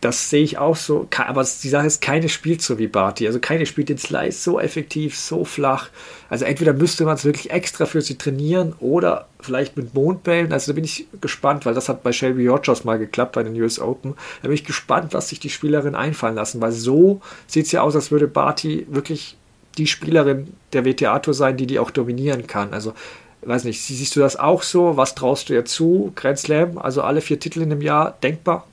das 0.00 0.30
sehe 0.30 0.42
ich 0.42 0.56
auch 0.56 0.76
so. 0.76 1.06
Aber 1.16 1.42
die 1.42 1.68
Sache 1.68 1.86
ist, 1.86 2.00
keine 2.00 2.28
spielt 2.28 2.62
so 2.62 2.78
wie 2.78 2.86
Barty. 2.86 3.26
Also 3.26 3.38
keine 3.38 3.66
spielt 3.66 3.90
den 3.90 3.98
Slice 3.98 4.42
so 4.42 4.58
effektiv, 4.58 5.18
so 5.18 5.44
flach. 5.44 5.90
Also 6.30 6.46
entweder 6.46 6.72
müsste 6.72 7.04
man 7.04 7.16
es 7.16 7.24
wirklich 7.24 7.50
extra 7.50 7.84
für 7.84 8.00
sie 8.00 8.16
trainieren 8.16 8.74
oder 8.80 9.28
vielleicht 9.40 9.76
mit 9.76 9.92
Mondbällen. 9.92 10.52
Also 10.52 10.72
da 10.72 10.74
bin 10.74 10.84
ich 10.84 11.06
gespannt, 11.20 11.66
weil 11.66 11.74
das 11.74 11.88
hat 11.88 12.02
bei 12.02 12.12
Shelby 12.12 12.48
Rogers 12.48 12.84
mal 12.84 12.98
geklappt 12.98 13.32
bei 13.32 13.42
den 13.42 13.60
US 13.60 13.78
Open. 13.78 14.14
Da 14.40 14.48
bin 14.48 14.54
ich 14.54 14.64
gespannt, 14.64 15.12
was 15.12 15.28
sich 15.28 15.40
die 15.40 15.50
Spielerin 15.50 15.94
einfallen 15.94 16.36
lassen, 16.36 16.60
weil 16.60 16.72
so 16.72 17.20
sieht 17.46 17.66
es 17.66 17.72
ja 17.72 17.82
aus, 17.82 17.94
als 17.94 18.10
würde 18.10 18.26
Barty 18.26 18.86
wirklich 18.88 19.36
die 19.76 19.86
Spielerin 19.86 20.54
der 20.72 20.84
WTA-Tour 20.84 21.34
sein, 21.34 21.56
die 21.56 21.66
die 21.66 21.78
auch 21.78 21.90
dominieren 21.90 22.46
kann. 22.46 22.72
Also 22.72 22.94
weiß 23.42 23.64
nicht, 23.64 23.82
siehst 23.82 24.16
du 24.16 24.20
das 24.20 24.36
auch 24.36 24.62
so? 24.62 24.96
Was 24.96 25.14
traust 25.14 25.48
du 25.48 25.54
ihr 25.54 25.64
zu? 25.64 26.12
Grand 26.14 26.38
Slam, 26.38 26.78
also 26.78 27.02
alle 27.02 27.20
vier 27.20 27.38
Titel 27.38 27.60
in 27.60 27.72
einem 27.72 27.82
Jahr, 27.82 28.16
denkbar? 28.22 28.66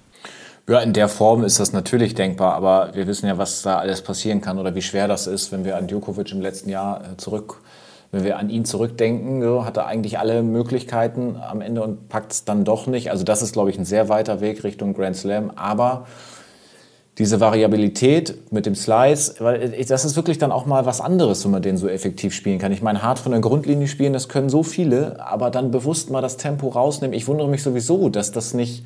Ja, 0.69 0.81
in 0.81 0.91
der 0.91 1.07
Form 1.07 1.45
ist 1.45 1.61
das 1.61 1.71
natürlich 1.71 2.13
denkbar, 2.13 2.53
aber 2.53 2.89
wir 2.93 3.07
wissen 3.07 3.25
ja, 3.25 3.37
was 3.37 3.61
da 3.61 3.77
alles 3.77 4.01
passieren 4.01 4.41
kann 4.41 4.59
oder 4.59 4.75
wie 4.75 4.81
schwer 4.81 5.07
das 5.07 5.25
ist, 5.25 5.53
wenn 5.53 5.63
wir 5.63 5.77
an 5.77 5.87
Djokovic 5.87 6.33
im 6.33 6.41
letzten 6.41 6.69
Jahr 6.69 6.99
äh, 6.99 7.15
zurück, 7.15 7.61
wenn 8.11 8.25
wir 8.25 8.37
an 8.37 8.49
ihn 8.49 8.65
zurückdenken, 8.65 9.41
so, 9.41 9.63
hat 9.63 9.77
er 9.77 9.87
eigentlich 9.87 10.19
alle 10.19 10.43
Möglichkeiten 10.43 11.37
am 11.37 11.61
Ende 11.61 11.81
und 11.81 12.09
packt 12.09 12.33
es 12.33 12.43
dann 12.43 12.65
doch 12.65 12.85
nicht. 12.85 13.11
Also 13.11 13.23
das 13.23 13.41
ist, 13.41 13.53
glaube 13.53 13.69
ich, 13.69 13.77
ein 13.77 13.85
sehr 13.85 14.09
weiter 14.09 14.41
Weg 14.41 14.65
Richtung 14.65 14.93
Grand 14.93 15.15
Slam, 15.15 15.53
aber 15.55 16.05
diese 17.17 17.39
Variabilität 17.39 18.51
mit 18.51 18.65
dem 18.65 18.75
Slice, 18.75 19.35
weil 19.39 19.73
äh, 19.73 19.85
das 19.85 20.03
ist 20.03 20.17
wirklich 20.17 20.37
dann 20.37 20.51
auch 20.51 20.65
mal 20.65 20.85
was 20.85 20.99
anderes, 20.99 21.45
wenn 21.45 21.51
man 21.51 21.61
den 21.61 21.77
so 21.77 21.87
effektiv 21.87 22.33
spielen 22.33 22.59
kann. 22.59 22.73
Ich 22.73 22.81
meine, 22.81 23.03
hart 23.03 23.19
von 23.19 23.31
der 23.31 23.39
Grundlinie 23.39 23.87
spielen, 23.87 24.11
das 24.11 24.27
können 24.27 24.49
so 24.49 24.63
viele, 24.63 25.25
aber 25.25 25.49
dann 25.49 25.71
bewusst 25.71 26.09
mal 26.09 26.21
das 26.21 26.35
Tempo 26.35 26.67
rausnehmen. 26.67 27.13
Ich 27.15 27.25
wundere 27.25 27.47
mich 27.47 27.63
sowieso, 27.63 28.09
dass 28.09 28.33
das 28.33 28.53
nicht 28.53 28.83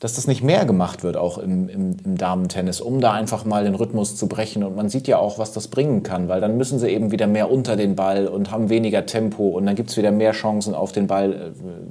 dass 0.00 0.14
das 0.14 0.28
nicht 0.28 0.44
mehr 0.44 0.64
gemacht 0.64 1.02
wird, 1.02 1.16
auch 1.16 1.38
im, 1.38 1.68
im, 1.68 1.96
im 2.04 2.16
Damentennis, 2.16 2.80
um 2.80 3.00
da 3.00 3.12
einfach 3.12 3.44
mal 3.44 3.64
den 3.64 3.74
Rhythmus 3.74 4.16
zu 4.16 4.28
brechen. 4.28 4.62
Und 4.62 4.76
man 4.76 4.88
sieht 4.88 5.08
ja 5.08 5.18
auch, 5.18 5.38
was 5.38 5.52
das 5.52 5.68
bringen 5.68 6.04
kann, 6.04 6.28
weil 6.28 6.40
dann 6.40 6.56
müssen 6.56 6.78
sie 6.78 6.88
eben 6.88 7.10
wieder 7.10 7.26
mehr 7.26 7.50
unter 7.50 7.74
den 7.74 7.96
Ball 7.96 8.28
und 8.28 8.52
haben 8.52 8.68
weniger 8.68 9.06
Tempo 9.06 9.48
und 9.48 9.66
dann 9.66 9.74
gibt 9.74 9.90
es 9.90 9.96
wieder 9.96 10.12
mehr 10.12 10.32
Chancen, 10.32 10.74
auf 10.74 10.92
den 10.92 11.08
Ball 11.08 11.32
äh, 11.32 11.36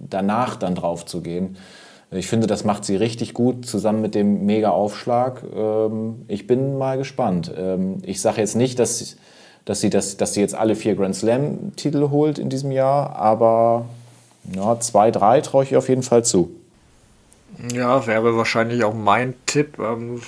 danach 0.09 0.55
dann 0.55 0.75
drauf 0.75 1.05
zu 1.05 1.21
gehen. 1.21 1.57
Ich 2.09 2.27
finde, 2.27 2.47
das 2.47 2.63
macht 2.63 2.85
sie 2.85 2.95
richtig 2.95 3.33
gut 3.33 3.65
zusammen 3.65 4.01
mit 4.01 4.15
dem 4.15 4.45
Mega-Aufschlag. 4.45 5.43
Ähm, 5.53 6.23
ich 6.29 6.47
bin 6.47 6.77
mal 6.77 6.97
gespannt. 6.97 7.51
Ähm, 7.57 7.97
ich 8.03 8.21
sage 8.21 8.39
jetzt 8.39 8.55
nicht, 8.55 8.79
dass, 8.79 9.17
dass, 9.65 9.81
sie 9.81 9.89
das, 9.89 10.15
dass 10.15 10.33
sie 10.33 10.39
jetzt 10.39 10.55
alle 10.55 10.75
vier 10.75 10.95
Grand 10.95 11.15
Slam-Titel 11.15 12.09
holt 12.09 12.39
in 12.39 12.47
diesem 12.47 12.71
Jahr, 12.71 13.17
aber 13.17 13.85
ja, 14.55 14.79
zwei, 14.79 15.11
drei 15.11 15.41
traue 15.41 15.65
ich 15.65 15.73
ihr 15.73 15.77
auf 15.77 15.89
jeden 15.89 16.03
Fall 16.03 16.23
zu. 16.23 16.51
Ja, 17.73 18.05
wäre 18.05 18.35
wahrscheinlich 18.35 18.83
auch 18.83 18.93
mein 18.93 19.33
Tipp. 19.45 19.79
Ähm, 19.79 20.21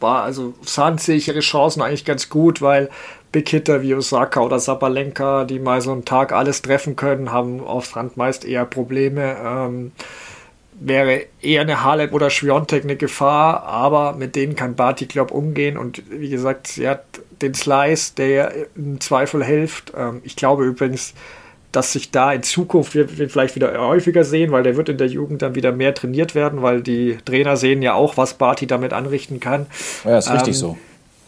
war, 0.00 0.22
also 0.22 0.54
Sand 0.62 1.00
sehe 1.00 1.16
ich 1.16 1.28
ihre 1.28 1.40
Chancen 1.40 1.82
eigentlich 1.82 2.04
ganz 2.04 2.28
gut, 2.28 2.62
weil 2.62 2.88
Big 3.32 3.48
Hitter 3.48 3.82
wie 3.82 3.94
Osaka 3.94 4.40
oder 4.40 4.58
Sabalenka, 4.58 5.44
die 5.44 5.58
mal 5.58 5.80
so 5.80 5.92
einen 5.92 6.04
Tag 6.04 6.32
alles 6.32 6.62
treffen 6.62 6.96
können, 6.96 7.32
haben 7.32 7.60
auf 7.64 7.86
Sand 7.86 8.16
meist 8.16 8.44
eher 8.44 8.64
Probleme. 8.64 9.36
Ähm, 9.44 9.92
wäre 10.80 11.22
eher 11.42 11.62
eine 11.62 11.82
Halep 11.82 12.12
oder 12.12 12.30
Schwiontek 12.30 12.84
eine 12.84 12.96
Gefahr, 12.96 13.64
aber 13.64 14.12
mit 14.12 14.36
denen 14.36 14.54
kann 14.54 14.76
Barty 14.76 15.06
Klopp 15.06 15.32
umgehen 15.32 15.76
und 15.76 16.02
wie 16.08 16.30
gesagt, 16.30 16.68
sie 16.68 16.88
hat 16.88 17.04
den 17.42 17.54
Slice, 17.54 18.14
der 18.16 18.52
im 18.76 19.00
Zweifel 19.00 19.44
hilft. 19.44 19.92
Ähm, 19.96 20.20
ich 20.24 20.36
glaube 20.36 20.64
übrigens, 20.64 21.14
dass 21.72 21.92
sich 21.92 22.10
da 22.10 22.32
in 22.32 22.42
Zukunft 22.42 22.94
wir, 22.94 23.08
vielleicht 23.08 23.54
wieder 23.54 23.78
häufiger 23.78 24.24
sehen, 24.24 24.52
weil 24.52 24.62
der 24.62 24.76
wird 24.76 24.88
in 24.88 24.98
der 24.98 25.08
Jugend 25.08 25.42
dann 25.42 25.54
wieder 25.54 25.72
mehr 25.72 25.94
trainiert 25.94 26.34
werden, 26.34 26.62
weil 26.62 26.82
die 26.82 27.18
Trainer 27.24 27.56
sehen 27.56 27.82
ja 27.82 27.94
auch, 27.94 28.16
was 28.16 28.34
Barty 28.34 28.66
damit 28.66 28.92
anrichten 28.92 29.40
kann. 29.40 29.66
Ja, 30.04 30.18
ist 30.18 30.32
richtig 30.32 30.54
ähm, 30.54 30.54
so. 30.54 30.78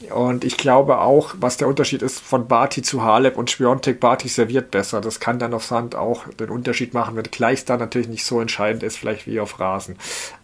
Und 0.08 0.44
ich 0.44 0.56
glaube 0.56 1.00
auch, 1.00 1.34
was 1.40 1.58
der 1.58 1.68
Unterschied 1.68 2.00
ist 2.00 2.20
von 2.20 2.48
Barty 2.48 2.80
zu 2.80 3.04
Halep 3.04 3.36
und 3.36 3.50
Spiontek, 3.50 4.00
Barty 4.00 4.28
serviert 4.28 4.70
besser. 4.70 5.02
Das 5.02 5.20
kann 5.20 5.38
dann 5.38 5.52
auf 5.52 5.64
Sand 5.64 5.94
auch 5.94 6.26
den 6.28 6.48
Unterschied 6.48 6.94
machen, 6.94 7.16
wenn 7.16 7.24
gleich 7.24 7.66
da 7.66 7.76
natürlich 7.76 8.08
nicht 8.08 8.24
so 8.24 8.40
entscheidend 8.40 8.82
ist, 8.82 8.96
vielleicht 8.96 9.26
wie 9.26 9.40
auf 9.40 9.60
Rasen. 9.60 9.96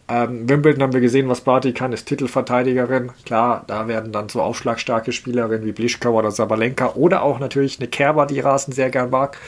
Ähm, 0.09 0.49
Wimbledon 0.49 0.83
haben 0.83 0.93
wir 0.93 1.01
gesehen, 1.01 1.29
was 1.29 1.41
Barty 1.41 1.73
kann, 1.73 1.93
ist 1.93 2.07
Titelverteidigerin. 2.07 3.11
Klar, 3.25 3.65
da 3.67 3.89
werden 3.89 4.13
dann 4.13 4.29
so 4.29 4.43
aufschlagstarke 4.43 5.11
Spielerinnen 5.11 5.67
wie 5.67 5.73
Blischkau 5.73 6.13
oder 6.13 6.31
Sabalenka 6.31 6.93
oder 6.95 7.23
auch 7.23 7.41
natürlich 7.41 7.81
eine 7.81 7.89
Kerber, 7.89 8.27
die 8.27 8.41
Rasen 8.41 8.73
sehr 8.73 8.91
gern 8.91 9.11
mag, 9.11 9.39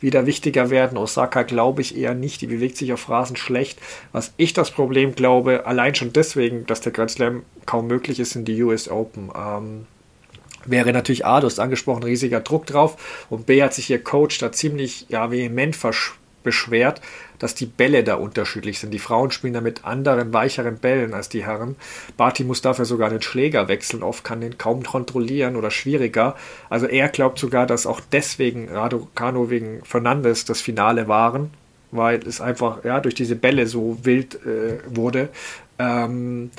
wieder 0.00 0.26
wichtiger 0.26 0.70
werden. 0.70 0.98
Osaka 0.98 1.42
glaube 1.42 1.82
ich 1.82 1.96
eher 1.96 2.14
nicht, 2.14 2.40
die 2.40 2.46
bewegt 2.46 2.76
sich 2.76 2.92
auf 2.92 3.08
Rasen 3.08 3.36
schlecht. 3.36 3.78
Was 4.12 4.32
ich 4.36 4.52
das 4.52 4.70
Problem 4.70 5.14
glaube, 5.14 5.66
allein 5.66 5.94
schon 5.94 6.12
deswegen, 6.12 6.66
dass 6.66 6.80
der 6.80 6.92
Grand 6.92 7.10
Slam 7.10 7.42
kaum 7.66 7.86
möglich 7.86 8.20
ist, 8.20 8.30
sind 8.30 8.46
die 8.46 8.62
US 8.62 8.88
Open. 8.88 9.30
Ähm, 9.36 9.86
wäre 10.66 10.92
natürlich 10.92 11.24
A, 11.24 11.40
du 11.40 11.46
hast 11.46 11.58
angesprochen, 11.58 12.02
riesiger 12.02 12.40
Druck 12.40 12.66
drauf 12.66 13.26
und 13.30 13.46
B 13.46 13.62
hat 13.62 13.74
sich 13.74 13.90
ihr 13.90 14.02
Coach 14.02 14.38
da 14.38 14.52
ziemlich 14.52 15.06
ja, 15.08 15.30
vehement 15.30 15.76
beschwert, 16.42 17.00
dass 17.38 17.54
die 17.54 17.66
Bälle 17.66 18.04
da 18.04 18.14
unterschiedlich 18.14 18.78
sind. 18.78 18.92
Die 18.92 18.98
Frauen 18.98 19.30
spielen 19.30 19.54
da 19.54 19.60
mit 19.60 19.84
anderen, 19.84 20.32
weicheren 20.32 20.78
Bällen 20.78 21.14
als 21.14 21.28
die 21.28 21.44
Herren. 21.44 21.76
Barty 22.16 22.44
muss 22.44 22.62
dafür 22.62 22.84
sogar 22.84 23.10
den 23.10 23.22
Schläger 23.22 23.68
wechseln, 23.68 24.02
oft 24.02 24.24
kann 24.24 24.40
den 24.40 24.58
kaum 24.58 24.82
kontrollieren 24.82 25.56
oder 25.56 25.70
schwieriger. 25.70 26.36
Also 26.70 26.86
er 26.86 27.08
glaubt 27.08 27.38
sogar, 27.38 27.66
dass 27.66 27.86
auch 27.86 28.00
deswegen 28.12 28.68
Raducano 28.68 29.50
wegen 29.50 29.84
Fernandes 29.84 30.44
das 30.44 30.60
Finale 30.60 31.08
waren, 31.08 31.50
weil 31.90 32.20
es 32.26 32.40
einfach 32.40 32.84
ja, 32.84 33.00
durch 33.00 33.14
diese 33.14 33.36
Bälle 33.36 33.66
so 33.66 33.98
wild 34.02 34.34
äh, 34.44 34.78
wurde. 34.86 35.28
Ähm, 35.78 36.50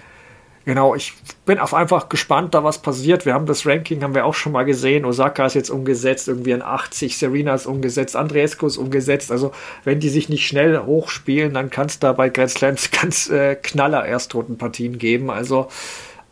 Genau, 0.70 0.93
ich 0.93 1.15
bin 1.47 1.57
auf 1.57 1.74
einfach 1.74 2.09
gespannt, 2.09 2.53
da 2.53 2.63
was 2.63 2.78
passiert. 2.78 3.26
Wir 3.26 3.34
haben 3.34 3.47
das 3.47 3.65
Ranking, 3.65 4.03
haben 4.03 4.13
wir 4.13 4.24
auch 4.24 4.36
schon 4.36 4.51
mal 4.51 4.65
gesehen. 4.65 5.03
Osaka 5.03 5.47
ist 5.47 5.55
jetzt 5.55 5.72
umgesetzt, 5.72 6.28
irgendwie 6.28 6.51
in 6.51 6.61
80, 6.61 7.17
Serena 7.17 7.55
ist 7.55 7.65
umgesetzt, 7.65 8.15
Andreescu 8.15 8.67
ist 8.67 8.78
umgesetzt. 8.78 9.32
Also, 9.32 9.51
wenn 9.84 9.99
die 9.99 10.09
sich 10.09 10.30
nicht 10.30 10.45
schnell 10.45 10.78
hochspielen, 10.78 11.55
dann 11.55 11.72
kann 11.72 11.88
es 11.88 11.97
da 11.97 12.13
bei 12.13 12.30
Grand 12.30 12.51
Slams 12.51 12.91
ganz 13.01 13.32
äh, 13.32 13.55
knaller 13.55 14.05
Erstrundenpartien 14.05 14.99
geben. 14.99 15.32
Also, 15.32 15.70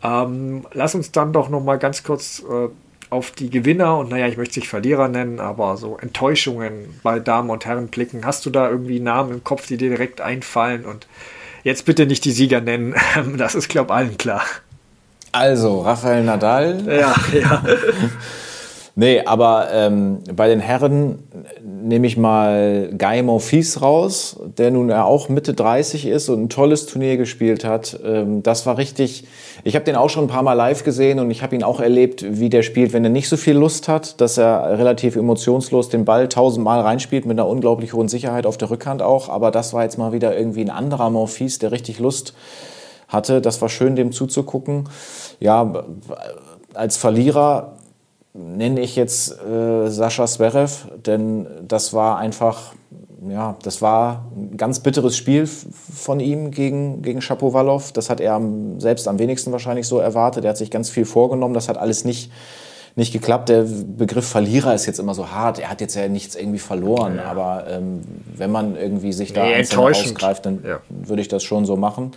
ähm, 0.04 0.68
lass 0.72 0.94
uns 0.94 1.10
dann 1.10 1.32
doch 1.32 1.48
noch 1.48 1.64
mal 1.64 1.80
ganz 1.80 2.04
kurz 2.04 2.44
äh, 2.48 2.68
auf 3.10 3.32
die 3.32 3.50
Gewinner 3.50 3.98
und 3.98 4.08
naja, 4.08 4.28
ich 4.28 4.36
möchte 4.36 4.54
sich 4.54 4.68
Verlierer 4.68 5.08
nennen, 5.08 5.40
aber 5.40 5.76
so 5.76 5.96
Enttäuschungen 5.96 7.00
bei 7.02 7.18
Damen 7.18 7.50
und 7.50 7.66
Herren 7.66 7.88
blicken. 7.88 8.24
Hast 8.24 8.46
du 8.46 8.50
da 8.50 8.70
irgendwie 8.70 9.00
Namen 9.00 9.32
im 9.32 9.42
Kopf, 9.42 9.66
die 9.66 9.78
dir 9.78 9.88
direkt 9.88 10.20
einfallen 10.20 10.84
und 10.84 11.08
Jetzt 11.64 11.84
bitte 11.84 12.06
nicht 12.06 12.24
die 12.24 12.32
Sieger 12.32 12.60
nennen. 12.60 12.94
Das 13.36 13.54
ist, 13.54 13.68
glaube 13.68 13.92
ich, 13.92 13.96
allen 13.96 14.18
klar. 14.18 14.42
Also, 15.32 15.82
Rafael 15.82 16.24
Nadal. 16.24 16.82
Ja, 16.86 17.14
ja. 17.38 17.62
nee, 18.98 19.22
aber 19.24 19.68
ähm, 19.72 20.18
bei 20.34 20.48
den 20.48 20.60
Herren 20.60 21.20
nehme 21.62 22.06
ich 22.06 22.16
mal 22.16 22.90
Guy 22.98 23.22
Monfils 23.22 23.80
raus, 23.80 24.38
der 24.58 24.70
nun 24.70 24.88
ja 24.90 25.04
auch 25.04 25.28
Mitte 25.28 25.54
30 25.54 26.06
ist 26.06 26.28
und 26.28 26.42
ein 26.42 26.48
tolles 26.48 26.86
Turnier 26.86 27.16
gespielt 27.16 27.64
hat. 27.64 27.98
Ähm, 28.04 28.42
das 28.42 28.66
war 28.66 28.76
richtig. 28.76 29.24
Ich 29.64 29.74
habe 29.74 29.84
den 29.84 29.96
auch 29.96 30.10
schon 30.10 30.24
ein 30.24 30.28
paar 30.28 30.42
Mal 30.42 30.54
live 30.54 30.84
gesehen 30.84 31.18
und 31.20 31.30
ich 31.30 31.42
habe 31.42 31.54
ihn 31.54 31.62
auch 31.62 31.80
erlebt, 31.80 32.24
wie 32.28 32.50
der 32.50 32.62
spielt, 32.62 32.92
wenn 32.92 33.04
er 33.04 33.10
nicht 33.10 33.28
so 33.28 33.36
viel 33.36 33.56
Lust 33.56 33.88
hat, 33.88 34.20
dass 34.20 34.36
er 34.36 34.78
relativ 34.78 35.16
emotionslos 35.16 35.88
den 35.88 36.04
Ball 36.04 36.28
tausendmal 36.28 36.80
reinspielt 36.80 37.24
mit 37.24 37.38
einer 37.38 37.48
unglaublich 37.48 37.94
hohen 37.94 38.08
Sicherheit 38.08 38.46
auf 38.46 38.58
der 38.58 38.70
Rückhand 38.70 39.00
auch. 39.00 39.28
Aber 39.28 39.50
das 39.50 39.72
war 39.72 39.84
jetzt 39.84 39.96
mal 39.96 40.12
wieder 40.12 40.36
irgendwie 40.36 40.62
ein 40.62 40.70
anderer 40.70 41.10
Monfils, 41.10 41.58
der 41.58 41.72
richtig 41.72 41.98
Lust 42.00 42.34
hatte. 43.08 43.40
Das 43.40 43.62
war 43.62 43.68
schön, 43.68 43.96
dem 43.96 44.12
zuzugucken. 44.12 44.88
Ja, 45.40 45.84
als 46.74 46.96
Verlierer 46.96 47.77
nenne 48.38 48.80
ich 48.80 48.96
jetzt 48.96 49.32
äh, 49.42 49.90
Sascha 49.90 50.26
Zverev, 50.26 50.86
denn 51.04 51.46
das 51.66 51.92
war 51.92 52.18
einfach, 52.18 52.72
ja, 53.28 53.56
das 53.62 53.82
war 53.82 54.26
ein 54.36 54.56
ganz 54.56 54.80
bitteres 54.80 55.16
Spiel 55.16 55.46
von 55.46 56.20
ihm 56.20 56.50
gegen, 56.50 57.02
gegen 57.02 57.20
Shapovalov. 57.20 57.92
Das 57.92 58.10
hat 58.10 58.20
er 58.20 58.40
selbst 58.78 59.08
am 59.08 59.18
wenigsten 59.18 59.50
wahrscheinlich 59.50 59.88
so 59.88 59.98
erwartet. 59.98 60.44
Er 60.44 60.50
hat 60.50 60.56
sich 60.56 60.70
ganz 60.70 60.88
viel 60.88 61.04
vorgenommen. 61.04 61.54
Das 61.54 61.68
hat 61.68 61.78
alles 61.78 62.04
nicht, 62.04 62.30
nicht 62.94 63.12
geklappt. 63.12 63.48
Der 63.48 63.64
Begriff 63.64 64.28
Verlierer 64.28 64.72
ist 64.72 64.86
jetzt 64.86 65.00
immer 65.00 65.14
so 65.14 65.30
hart. 65.30 65.58
Er 65.58 65.70
hat 65.70 65.80
jetzt 65.80 65.96
ja 65.96 66.06
nichts 66.06 66.36
irgendwie 66.36 66.60
verloren. 66.60 67.16
Ja. 67.16 67.24
Aber 67.24 67.64
ähm, 67.68 68.02
wenn 68.36 68.52
man 68.52 68.76
irgendwie 68.76 69.12
sich 69.12 69.32
da 69.32 69.46
nee, 69.46 69.66
ausgreift, 69.76 70.46
dann 70.46 70.60
ja. 70.64 70.80
würde 70.88 71.22
ich 71.22 71.28
das 71.28 71.42
schon 71.42 71.66
so 71.66 71.76
machen. 71.76 72.12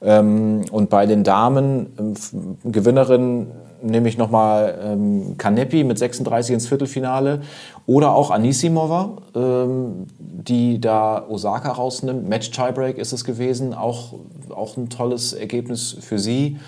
Ähm, 0.00 0.62
und 0.70 0.90
bei 0.90 1.06
den 1.06 1.24
Damen, 1.24 2.16
äh, 2.64 2.70
Gewinnerin 2.70 3.48
nehme 3.82 4.08
ich 4.08 4.18
nochmal 4.18 4.78
ähm, 4.82 5.36
Kanepi 5.38 5.84
mit 5.84 5.98
36 5.98 6.54
ins 6.54 6.66
Viertelfinale 6.66 7.42
oder 7.86 8.14
auch 8.14 8.30
Anisimova, 8.30 9.18
ähm, 9.34 10.06
die 10.18 10.80
da 10.80 11.26
Osaka 11.28 11.72
rausnimmt. 11.72 12.28
Match 12.28 12.50
Tiebreak 12.50 12.98
ist 12.98 13.12
es 13.12 13.24
gewesen, 13.24 13.74
auch, 13.74 14.14
auch 14.50 14.76
ein 14.76 14.88
tolles 14.88 15.32
Ergebnis 15.32 15.96
für 16.00 16.18
sie. 16.18 16.58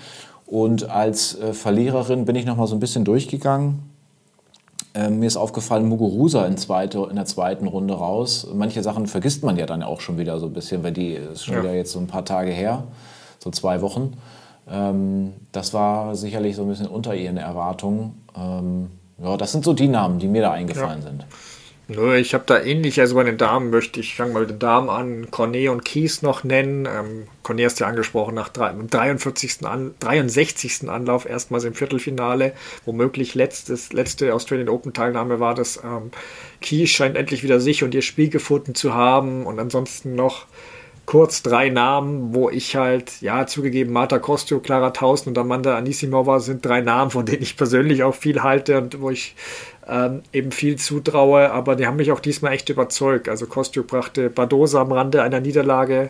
Und 0.45 0.89
als 0.89 1.39
äh, 1.39 1.53
Verliererin 1.53 2.25
bin 2.25 2.35
ich 2.35 2.45
nochmal 2.45 2.67
so 2.67 2.75
ein 2.75 2.79
bisschen 2.79 3.03
durchgegangen. 3.03 3.79
Ähm, 4.93 5.19
mir 5.19 5.27
ist 5.27 5.35
aufgefallen, 5.35 5.87
Muguruza 5.89 6.45
in, 6.45 6.57
zweite, 6.57 7.07
in 7.09 7.15
der 7.15 7.25
zweiten 7.25 7.67
Runde 7.67 7.95
raus. 7.95 8.47
Manche 8.53 8.81
Sachen 8.81 9.07
vergisst 9.07 9.43
man 9.43 9.57
ja 9.57 9.65
dann 9.65 9.83
auch 9.83 9.99
schon 9.99 10.17
wieder 10.17 10.39
so 10.39 10.45
ein 10.45 10.53
bisschen, 10.53 10.83
weil 10.83 10.93
die 10.93 11.13
ist 11.13 11.45
schon 11.45 11.55
ja. 11.55 11.63
wieder 11.63 11.73
jetzt 11.73 11.91
so 11.91 11.99
ein 11.99 12.07
paar 12.07 12.23
Tage 12.23 12.51
her, 12.51 12.85
so 13.39 13.49
zwei 13.49 13.81
Wochen. 13.81 14.13
Ähm, 14.69 15.33
das 15.51 15.73
war 15.73 16.15
sicherlich 16.15 16.55
so 16.55 16.63
ein 16.63 16.69
bisschen 16.69 16.87
unter 16.87 17.15
ihren 17.15 17.37
Erwartungen. 17.37 18.23
Ähm, 18.35 18.89
ja, 19.21 19.37
das 19.37 19.51
sind 19.51 19.63
so 19.63 19.73
die 19.73 19.87
Namen, 19.87 20.19
die 20.19 20.27
mir 20.27 20.41
da 20.41 20.51
eingefallen 20.51 21.01
ja. 21.01 21.07
sind. 21.07 21.25
Nö, 21.87 22.15
ich 22.15 22.33
habe 22.33 22.45
da 22.47 22.59
ähnlich, 22.59 22.99
also 22.99 23.13
bei 23.13 23.23
den 23.23 23.37
Damen 23.37 23.69
möchte 23.69 23.99
ich, 23.99 24.15
fange 24.15 24.33
mal 24.33 24.39
mit 24.39 24.49
den 24.49 24.59
Damen 24.59 24.89
an, 24.89 25.29
Cornet 25.29 25.69
und 25.69 25.85
Kies 25.85 26.23
noch 26.23 26.43
nennen. 26.43 26.87
Ähm, 26.87 27.27
Cornet 27.43 27.67
ist 27.67 27.79
ja 27.79 27.85
angesprochen, 27.85 28.33
nach 28.33 28.49
drei, 28.49 28.73
43. 28.73 29.63
An, 29.67 29.93
63. 29.99 30.89
Anlauf 30.89 31.27
erstmals 31.27 31.63
im 31.63 31.75
Viertelfinale, 31.75 32.53
womöglich 32.85 33.35
letztes, 33.35 33.93
letzte 33.93 34.33
Australian 34.33 34.69
Open 34.69 34.93
Teilnahme 34.93 35.39
war 35.39 35.53
das. 35.53 35.77
Ähm, 35.83 36.09
Kies 36.59 36.89
scheint 36.89 37.15
endlich 37.17 37.43
wieder 37.43 37.59
sich 37.59 37.83
und 37.83 37.93
ihr 37.93 38.01
Spiel 38.01 38.29
gefunden 38.29 38.73
zu 38.73 38.95
haben 38.95 39.45
und 39.45 39.59
ansonsten 39.59 40.15
noch 40.15 40.47
kurz 41.05 41.43
drei 41.43 41.69
Namen, 41.69 42.33
wo 42.33 42.49
ich 42.49 42.75
halt, 42.75 43.21
ja, 43.21 43.45
zugegeben, 43.45 43.93
Marta 43.93 44.19
Kostio, 44.19 44.59
Clara 44.59 44.91
Tausen 44.91 45.29
und 45.29 45.37
Amanda 45.37 45.77
Anisimova 45.77 46.39
sind 46.39 46.65
drei 46.65 46.81
Namen, 46.81 47.11
von 47.11 47.25
denen 47.25 47.43
ich 47.43 47.57
persönlich 47.57 48.03
auch 48.03 48.15
viel 48.15 48.41
halte 48.43 48.77
und 48.79 49.01
wo 49.01 49.09
ich 49.09 49.35
ähm, 49.87 50.23
eben 50.33 50.51
viel 50.51 50.77
zutraue, 50.77 51.51
aber 51.51 51.75
die 51.75 51.85
haben 51.85 51.97
mich 51.97 52.11
auch 52.11 52.19
diesmal 52.19 52.53
echt 52.53 52.69
überzeugt. 52.69 53.29
Also 53.29 53.45
Kostio 53.45 53.83
brachte 53.83 54.29
Badosa 54.29 54.81
am 54.81 54.91
Rande 54.91 55.21
einer 55.21 55.39
Niederlage. 55.39 56.09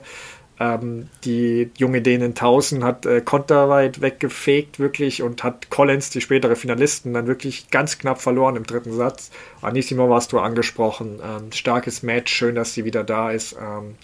Ähm, 0.58 1.10
die 1.26 1.70
junge 1.78 2.02
Dänen 2.02 2.34
Tausen 2.34 2.86
hat 2.86 3.06
äh, 3.06 3.20
konterweit 3.20 4.00
weggefegt, 4.00 4.80
wirklich, 4.80 5.22
und 5.22 5.44
hat 5.44 5.70
Collins, 5.70 6.12
die 6.12 6.22
spätere 6.22 6.56
Finalisten, 6.56 7.14
dann 7.14 7.28
wirklich 7.28 7.70
ganz 7.72 7.98
knapp 7.98 8.22
verloren 8.22 8.56
im 8.56 8.66
dritten 8.66 8.94
Satz. 8.94 9.32
Anisimova 9.62 10.16
hast 10.16 10.32
du 10.32 10.40
angesprochen. 10.40 11.20
Ähm, 11.22 11.52
starkes 11.52 12.04
Match, 12.04 12.34
schön, 12.34 12.56
dass 12.56 12.74
sie 12.74 12.86
wieder 12.86 13.04
da 13.04 13.32
ist. 13.32 13.58
Ähm, 13.62 13.96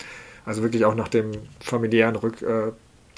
also 0.46 0.64
wirklich 0.64 0.86
auch 0.86 0.96
nach 0.96 1.08
dem 1.08 1.32
familiären 1.60 2.16
Rück, 2.16 2.42
äh, 2.42 2.72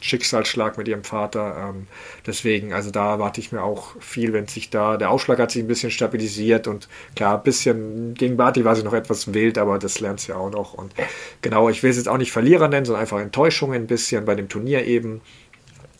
Schicksalsschlag 0.04 0.78
mit 0.78 0.88
ihrem 0.88 1.04
Vater. 1.04 1.70
Ähm, 1.70 1.88
deswegen, 2.28 2.74
also 2.74 2.92
da 2.92 3.14
erwarte 3.14 3.40
ich 3.40 3.52
mir 3.52 3.64
auch 3.64 3.96
viel, 4.00 4.34
wenn 4.34 4.48
sich 4.48 4.70
da, 4.70 4.98
der 4.98 5.10
Aufschlag 5.10 5.40
hat 5.40 5.52
sich 5.52 5.64
ein 5.64 5.68
bisschen 5.68 5.92
stabilisiert 5.92 6.68
und 6.68 6.90
klar, 7.16 7.38
ein 7.38 7.44
bisschen 7.44 8.14
gegen 8.14 8.36
Barty 8.36 8.66
war 8.66 8.76
sie 8.76 8.84
noch 8.84 8.94
etwas 8.94 9.34
wild, 9.34 9.58
aber 9.58 9.80
das 9.80 10.00
lernt 10.02 10.20
sie 10.20 10.34
auch 10.34 10.52
noch. 10.52 10.74
Und 10.74 10.94
genau, 11.42 11.70
ich 11.70 11.84
will 11.84 11.92
es 11.92 11.98
jetzt 11.98 12.10
auch 12.10 12.18
nicht 12.18 12.34
Verlierer 12.34 12.68
nennen, 12.68 12.86
sondern 12.86 13.02
einfach 13.02 13.20
Enttäuschungen 13.20 13.84
ein 13.84 13.88
bisschen 13.88 14.26
bei 14.26 14.36
dem 14.36 14.50
Turnier 14.50 14.86
eben. 14.86 15.22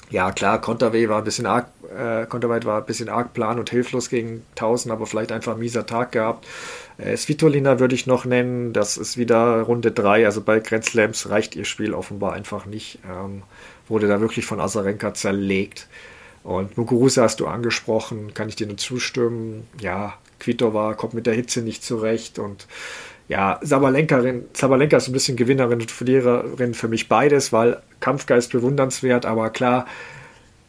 Ja, 0.10 0.32
klar, 0.32 0.62
Konterwey 0.62 1.10
war 1.10 1.20
ein 1.20 1.24
bisschen 1.24 1.46
arg, 1.46 1.70
äh, 1.98 2.26
Konterweit 2.28 2.66
war 2.66 2.82
ein 2.82 2.86
bisschen 2.86 3.10
arg 3.10 3.34
plan 3.34 3.58
und 3.58 3.70
hilflos 3.70 4.10
gegen 4.10 4.46
1000, 4.52 4.92
aber 4.92 5.08
vielleicht 5.08 5.32
einfach 5.32 5.54
ein 5.54 5.60
mieser 5.60 5.86
Tag 5.86 6.12
gehabt. 6.12 6.46
Äh, 6.98 7.18
Svitolina 7.18 7.80
würde 7.80 7.96
ich 7.96 8.08
noch 8.08 8.26
nennen, 8.26 8.74
das 8.74 8.98
ist 8.98 9.18
wieder 9.18 9.62
Runde 9.62 9.92
3, 9.92 10.26
also 10.26 10.42
bei 10.42 10.60
Grand 10.60 10.86
Slams 10.86 11.30
reicht 11.30 11.56
ihr 11.56 11.66
Spiel 11.66 11.94
offenbar 11.94 12.34
einfach 12.34 12.66
nicht. 12.66 13.00
Ähm, 13.10 13.44
wurde 13.88 14.08
da 14.08 14.22
wirklich 14.22 14.46
von 14.46 14.60
Azarenka 14.60 15.14
zerlegt. 15.14 15.88
Und 16.44 16.78
Muguruza 16.78 17.24
hast 17.24 17.40
du 17.40 17.48
angesprochen, 17.48 18.34
kann 18.34 18.50
ich 18.50 18.56
dir 18.56 18.68
nur 18.68 18.78
zustimmen. 18.78 19.66
Ja, 19.80 20.16
Kvitova 20.40 20.94
kommt 20.94 21.14
mit 21.14 21.26
der 21.26 21.34
Hitze 21.34 21.62
nicht 21.62 21.84
zurecht 21.84 22.38
und 22.38 22.68
ja, 23.30 23.60
Sabalenka, 23.62 24.22
Sabalenka 24.52 24.98
ist 24.98 25.08
ein 25.08 25.14
bisschen 25.14 25.38
Gewinnerin 25.38 25.80
und 25.80 25.90
Verliererin 25.90 26.74
für 26.74 26.90
mich 26.90 27.08
beides, 27.08 27.54
weil 27.54 27.82
Kampfgeist 28.02 28.52
bewundernswert, 28.52 29.26
aber 29.26 29.50
klar, 29.50 29.88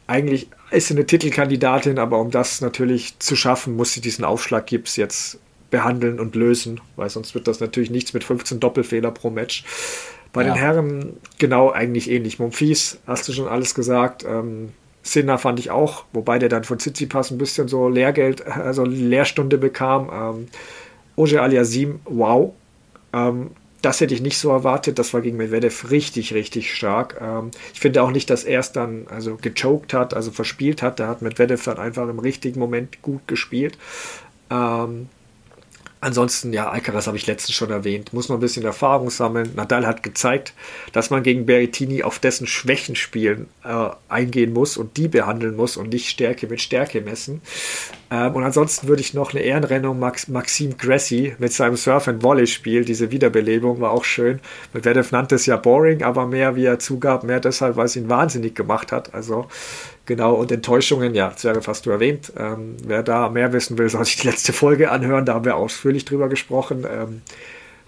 eigentlich 0.07 0.49
ist 0.71 0.87
sie 0.87 0.93
eine 0.93 1.05
Titelkandidatin, 1.05 1.99
aber 1.99 2.19
um 2.19 2.31
das 2.31 2.61
natürlich 2.61 3.19
zu 3.19 3.35
schaffen, 3.35 3.75
muss 3.75 3.91
sie 3.91 4.01
diesen 4.01 4.23
Aufschlaggips 4.23 4.95
jetzt 4.95 5.39
behandeln 5.75 6.21
und 6.21 6.35
lösen, 6.35 6.79
weil 6.95 7.09
sonst 7.09 7.35
wird 7.35 7.49
das 7.49 7.59
natürlich 7.59 7.89
nichts 7.89 8.13
mit 8.13 8.23
15 8.23 8.61
Doppelfehler 8.61 9.11
pro 9.11 9.29
Match. 9.29 9.65
Bei 10.31 10.41
ja. 10.41 10.53
den 10.53 10.55
Herren 10.57 11.17
genau 11.37 11.69
eigentlich 11.69 12.09
ähnlich. 12.09 12.39
Momphis, 12.39 12.97
hast 13.05 13.27
du 13.27 13.33
schon 13.33 13.49
alles 13.49 13.75
gesagt. 13.75 14.23
Ähm, 14.23 14.69
Sinner 15.03 15.37
fand 15.37 15.59
ich 15.59 15.71
auch, 15.71 16.05
wobei 16.13 16.39
der 16.39 16.47
dann 16.47 16.63
von 16.63 16.79
Tsitsipas 16.79 17.29
ein 17.29 17.37
bisschen 17.37 17.67
so 17.67 17.89
Lehrgeld, 17.89 18.47
also 18.47 18.85
Lehrstunde 18.85 19.57
bekam. 19.57 20.09
Ähm, 20.13 20.47
Oje 21.17 21.41
Aliasim, 21.41 21.99
wow. 22.05 22.53
Ähm, 23.11 23.51
das 23.81 23.99
hätte 23.99 24.13
ich 24.13 24.21
nicht 24.21 24.37
so 24.37 24.51
erwartet. 24.51 24.97
Das 24.97 25.13
war 25.13 25.19
gegen 25.19 25.35
Medvedev 25.35 25.91
richtig, 25.91 26.33
richtig 26.33 26.73
stark. 26.73 27.19
Ähm, 27.21 27.51
ich 27.73 27.81
finde 27.81 28.01
auch 28.01 28.11
nicht, 28.11 28.29
dass 28.29 28.45
er 28.45 28.61
es 28.61 28.71
dann 28.71 29.07
also 29.09 29.35
gechoked 29.35 29.93
hat, 29.93 30.13
also 30.13 30.31
verspielt 30.31 30.81
hat. 30.81 31.01
Da 31.01 31.09
hat 31.09 31.21
Medvedev 31.21 31.65
dann 31.65 31.79
einfach 31.79 32.07
im 32.07 32.19
richtigen 32.19 32.61
Moment 32.61 33.01
gut 33.01 33.27
gespielt. 33.27 33.77
Ähm, 34.49 35.09
Ansonsten, 36.05 36.53
ja, 36.53 36.69
Alcaraz 36.69 37.07
habe 37.07 37.17
ich 37.17 37.25
letztens 37.25 37.55
schon 37.55 37.71
erwähnt, 37.71 38.13
muss 38.13 38.29
noch 38.29 38.37
ein 38.37 38.39
bisschen 38.39 38.63
Erfahrung 38.63 39.09
sammeln. 39.09 39.53
Nadal 39.55 39.87
hat 39.87 40.03
gezeigt, 40.03 40.53
dass 40.93 41.09
man 41.09 41.23
gegen 41.23 41.47
Berrettini 41.47 42.03
auf 42.03 42.19
dessen 42.19 42.45
Schwächen 42.45 42.95
spielen 42.95 43.47
äh, 43.63 43.89
eingehen 44.07 44.53
muss 44.53 44.77
und 44.77 44.97
die 44.97 45.07
behandeln 45.07 45.55
muss 45.55 45.77
und 45.77 45.89
nicht 45.89 46.07
Stärke 46.07 46.45
mit 46.45 46.61
Stärke 46.61 47.01
messen. 47.01 47.41
Ähm, 48.11 48.35
und 48.35 48.43
ansonsten 48.43 48.87
würde 48.87 49.01
ich 49.01 49.15
noch 49.15 49.33
eine 49.33 49.41
Ehrenrennung 49.41 49.97
Max, 49.97 50.27
Maxim 50.27 50.77
Grassi 50.77 51.35
mit 51.39 51.53
seinem 51.53 51.75
Surf-and-Volley-Spiel, 51.75 52.85
diese 52.85 53.09
Wiederbelebung 53.09 53.81
war 53.81 53.89
auch 53.89 54.03
schön. 54.03 54.41
Medvedev 54.73 55.11
nannte 55.11 55.33
es 55.33 55.47
ja 55.47 55.57
boring, 55.57 56.03
aber 56.03 56.27
mehr, 56.27 56.55
wie 56.55 56.65
er 56.65 56.77
zugab, 56.77 57.23
mehr 57.23 57.39
deshalb, 57.39 57.77
weil 57.77 57.87
es 57.87 57.95
ihn 57.95 58.09
wahnsinnig 58.09 58.53
gemacht 58.53 58.91
hat. 58.91 59.15
Also 59.15 59.47
Genau, 60.05 60.35
und 60.35 60.51
Enttäuschungen, 60.51 61.15
ja, 61.15 61.35
Zwerge 61.35 61.61
hast 61.65 61.85
du 61.85 61.89
erwähnt. 61.89 62.31
Ähm, 62.37 62.77
wer 62.85 63.01
da 63.01 63.29
mehr 63.29 63.53
wissen 63.53 63.77
will, 63.77 63.89
soll 63.89 64.05
sich 64.05 64.17
die 64.17 64.27
letzte 64.27 64.53
Folge 64.53 64.91
anhören, 64.91 65.25
da 65.25 65.33
haben 65.33 65.45
wir 65.45 65.55
ausführlich 65.55 66.05
drüber 66.05 66.29
gesprochen. 66.29 66.85
Ähm, 66.89 67.21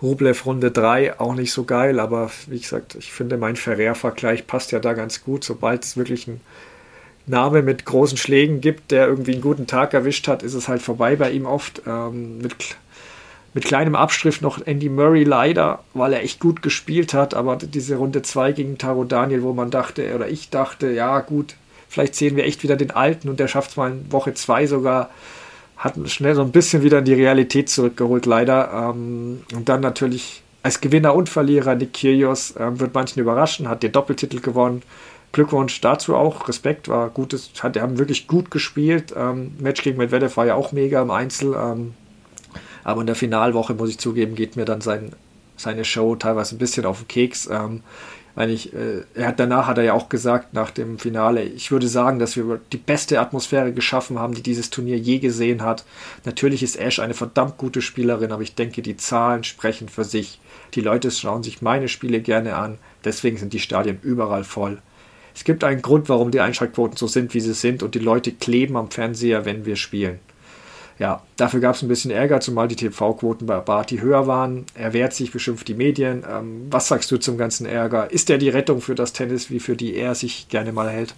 Rublev 0.02 0.46
Runde 0.46 0.72
3 0.72 1.20
auch 1.20 1.36
nicht 1.36 1.52
so 1.52 1.64
geil, 1.64 2.00
aber 2.00 2.32
wie 2.48 2.60
gesagt, 2.60 2.96
ich 2.96 3.12
finde, 3.12 3.38
mein 3.38 3.56
Ferrer-Vergleich 3.56 4.46
passt 4.48 4.72
ja 4.72 4.80
da 4.80 4.94
ganz 4.94 5.24
gut. 5.24 5.44
Sobald 5.44 5.84
es 5.84 5.98
wirklich 5.98 6.28
einen 6.28 6.42
Name 7.26 7.62
mit 7.62 7.86
großen 7.86 8.18
Schlägen 8.18 8.62
gibt, 8.62 8.92
der 8.92 9.08
irgendwie 9.08 9.34
einen 9.34 9.42
guten 9.42 9.68
Tag 9.68 9.94
erwischt 9.94 10.28
hat, 10.28 10.44
ist 10.44 10.54
es 10.54 10.68
halt 10.68 10.82
vorbei 10.82 11.16
bei 11.16 11.32
ihm 11.32 11.46
oft. 11.46 11.82
Ähm, 11.88 12.40
mit, 12.40 12.78
mit 13.54 13.66
kleinem 13.66 13.96
Abstrich 13.96 14.42
noch 14.42 14.66
Andy 14.66 14.90
Murray 14.90 15.24
leider, 15.24 15.84
weil 15.94 16.14
er 16.14 16.24
echt 16.24 16.40
gut 16.40 16.62
gespielt 16.62 17.14
hat, 17.14 17.34
aber 17.34 17.58
diese 17.58 17.96
Runde 17.96 18.22
2 18.22 18.52
gegen 18.54 18.78
Taro 18.78 19.04
Daniel, 19.04 19.42
wo 19.44 19.54
man 19.54 19.72
dachte, 19.72 20.16
oder 20.16 20.28
ich 20.30 20.50
dachte, 20.52 20.92
ja 20.92 21.20
gut, 21.22 21.56
Vielleicht 21.90 22.16
sehen 22.16 22.36
wir 22.36 22.46
echt 22.46 22.64
wieder 22.64 22.76
den 22.76 22.92
Alten 22.92 23.30
und 23.30 23.40
der 23.40 23.48
schafft 23.48 23.72
es 23.72 23.78
mal 23.78 23.92
in 23.92 24.12
Woche 24.12 24.34
2 24.34 24.68
sogar. 24.68 25.10
Hat 25.78 25.96
schnell 26.10 26.36
so 26.36 26.42
ein 26.42 26.52
bisschen 26.52 26.84
wieder 26.84 27.00
in 27.00 27.06
die 27.06 27.14
Realität 27.14 27.70
zurückgeholt, 27.70 28.26
leider. 28.26 28.92
Ähm, 28.92 29.42
und 29.54 29.70
dann 29.70 29.82
natürlich 29.82 30.42
als 30.64 30.82
Gewinner 30.82 31.16
und 31.16 31.30
Verlierer 31.30 31.76
Nick 31.76 31.94
Kyrgios 31.94 32.56
ähm, 32.60 32.80
wird 32.80 32.94
manchen 32.94 33.22
überraschen, 33.22 33.70
hat 33.70 33.84
den 33.84 33.92
Doppeltitel 33.92 34.42
gewonnen. 34.42 34.82
Glückwunsch 35.32 35.80
dazu 35.82 36.16
auch. 36.16 36.48
Respekt 36.48 36.88
war 36.88 37.10
gutes, 37.10 37.52
hat, 37.62 37.76
die 37.76 37.82
haben 37.82 37.98
wirklich 37.98 38.28
gut 38.28 38.50
gespielt. 38.50 39.14
Ähm, 39.16 39.54
Match 39.60 39.84
gegen 39.84 39.98
Medvedev 39.98 40.36
war 40.36 40.46
ja 40.46 40.56
auch 40.56 40.72
mega 40.72 41.02
im 41.02 41.12
Einzel. 41.12 41.54
Ähm, 41.54 41.94
aber 42.84 43.02
in 43.02 43.08
der 43.08 43.16
Finalwoche, 43.16 43.74
muss 43.74 43.90
ich 43.90 44.00
zugeben, 44.00 44.36
geht 44.36 44.56
mir 44.56 44.66
dann 44.66 44.82
sein, 44.82 45.12
seine 45.58 45.86
Show 45.86 46.16
teilweise 46.16 46.56
ein 46.56 46.58
bisschen 46.58 46.86
auf 46.86 47.00
den 47.00 47.08
Keks. 47.08 47.48
Ähm, 47.52 47.84
meine 48.38 48.52
ich, 48.52 48.72
äh, 48.72 49.02
er 49.16 49.30
hat 49.30 49.40
danach 49.40 49.66
hat 49.66 49.80
er 49.80 49.84
ja 49.84 49.94
auch 49.94 50.10
gesagt 50.10 50.54
nach 50.54 50.70
dem 50.70 51.00
Finale, 51.00 51.42
ich 51.42 51.72
würde 51.72 51.88
sagen, 51.88 52.20
dass 52.20 52.38
wir 52.38 52.62
die 52.72 52.78
beste 52.78 53.20
Atmosphäre 53.20 53.74
geschaffen 53.74 54.20
haben, 54.20 54.36
die 54.36 54.44
dieses 54.44 54.70
Turnier 54.70 55.00
je 55.00 55.18
gesehen 55.18 55.64
hat. 55.64 55.86
Natürlich 56.24 56.62
ist 56.62 56.80
Ash 56.80 57.00
eine 57.00 57.16
verdammt 57.16 57.58
gute 57.58 57.82
Spielerin, 57.82 58.32
aber 58.32 58.44
ich 58.44 58.54
denke, 58.54 58.84
die 58.84 58.96
Zahlen 58.96 59.44
sprechen 59.44 59.90
für 59.90 60.04
sich. 60.04 60.40
Die 60.76 60.82
Leute 60.82 61.10
schauen 61.10 61.42
sich 61.42 61.64
meine 61.64 61.88
Spiele 61.88 62.22
gerne 62.22 62.58
an, 62.58 62.78
deswegen 63.04 63.38
sind 63.38 63.54
die 63.54 63.60
Stadien 63.60 63.98
überall 64.04 64.44
voll. 64.44 64.84
Es 65.34 65.44
gibt 65.44 65.64
einen 65.64 65.82
Grund, 65.82 66.08
warum 66.08 66.30
die 66.30 66.40
Einschaltquoten 66.40 66.96
so 66.96 67.08
sind, 67.08 67.34
wie 67.34 67.42
sie 67.42 67.56
sind, 67.56 67.82
und 67.82 67.96
die 67.96 68.00
Leute 68.00 68.32
kleben 68.32 68.78
am 68.78 68.92
Fernseher, 68.92 69.46
wenn 69.46 69.66
wir 69.66 69.78
spielen 69.78 70.20
ja, 71.00 71.22
dafür 71.36 71.60
gab 71.60 71.76
es 71.76 71.84
ein 71.84 71.88
bisschen 71.88 72.12
Ärger, 72.12 72.40
zumal 72.40 72.68
die 72.68 72.76
TV-Quoten 72.76 73.46
bei 73.46 73.60
Barty 73.60 74.00
höher 74.00 74.26
waren. 74.26 74.66
Er 74.74 74.94
wehrt 74.94 75.14
sich, 75.14 75.32
beschimpft 75.32 75.68
die 75.68 75.76
Medien. 75.76 76.24
Ähm, 76.30 76.68
was 76.70 76.88
sagst 76.88 77.12
du 77.12 77.18
zum 77.18 77.38
ganzen 77.38 77.66
Ärger? 77.66 78.10
Ist 78.12 78.30
er 78.30 78.38
die 78.38 78.50
Rettung 78.50 78.82
für 78.82 78.96
das 78.96 79.14
Tennis, 79.14 79.52
wie 79.52 79.60
für 79.60 79.76
die 79.76 79.96
er 79.96 80.16
sich 80.16 80.50
gerne 80.50 80.72
mal 80.72 80.90
hält? 80.90 81.14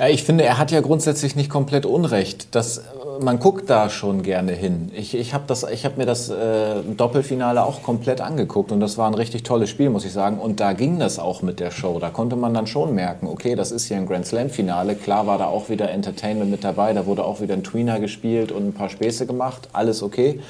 Ja, 0.00 0.08
ich 0.08 0.24
finde, 0.24 0.44
er 0.44 0.56
hat 0.56 0.70
ja 0.70 0.80
grundsätzlich 0.80 1.36
nicht 1.36 1.50
komplett 1.50 1.84
Unrecht. 1.84 2.54
Das, 2.54 2.78
äh, 2.78 2.82
man 3.20 3.38
guckt 3.38 3.68
da 3.68 3.90
schon 3.90 4.22
gerne 4.22 4.52
hin. 4.52 4.90
Ich, 4.96 5.14
ich 5.14 5.34
habe 5.34 5.52
hab 5.54 5.98
mir 5.98 6.06
das 6.06 6.30
äh, 6.30 6.76
Doppelfinale 6.96 7.62
auch 7.62 7.82
komplett 7.82 8.22
angeguckt 8.22 8.72
und 8.72 8.80
das 8.80 8.96
war 8.96 9.08
ein 9.08 9.14
richtig 9.14 9.42
tolles 9.42 9.68
Spiel, 9.68 9.90
muss 9.90 10.06
ich 10.06 10.12
sagen. 10.12 10.38
Und 10.38 10.58
da 10.58 10.72
ging 10.72 10.98
das 10.98 11.18
auch 11.18 11.42
mit 11.42 11.60
der 11.60 11.70
Show. 11.70 11.98
Da 11.98 12.08
konnte 12.08 12.36
man 12.36 12.54
dann 12.54 12.66
schon 12.66 12.94
merken, 12.94 13.26
okay, 13.26 13.54
das 13.56 13.72
ist 13.72 13.88
hier 13.88 13.98
ein 13.98 14.06
Grand 14.06 14.24
Slam-Finale. 14.24 14.94
Klar 14.94 15.26
war 15.26 15.36
da 15.36 15.48
auch 15.48 15.68
wieder 15.68 15.90
Entertainment 15.90 16.50
mit 16.50 16.64
dabei. 16.64 16.94
Da 16.94 17.04
wurde 17.04 17.22
auch 17.22 17.42
wieder 17.42 17.52
ein 17.52 17.62
Tweener 17.62 18.00
gespielt 18.00 18.52
und 18.52 18.68
ein 18.68 18.72
paar 18.72 18.88
Späße 18.88 19.26
gemacht. 19.26 19.68
Alles 19.74 20.02
okay. 20.02 20.40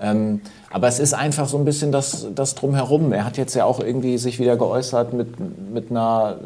Ähm, 0.00 0.40
aber 0.70 0.88
es 0.88 0.98
ist 0.98 1.14
einfach 1.14 1.46
so 1.46 1.56
ein 1.56 1.64
bisschen 1.64 1.92
das, 1.92 2.26
das 2.34 2.56
Drumherum. 2.56 3.12
Er 3.12 3.24
hat 3.24 3.36
jetzt 3.36 3.54
ja 3.54 3.64
auch 3.64 3.78
irgendwie 3.78 4.18
sich 4.18 4.40
wieder 4.40 4.56
geäußert 4.56 5.12
mit, 5.12 5.28
mit 5.72 5.92
einer 5.92 6.38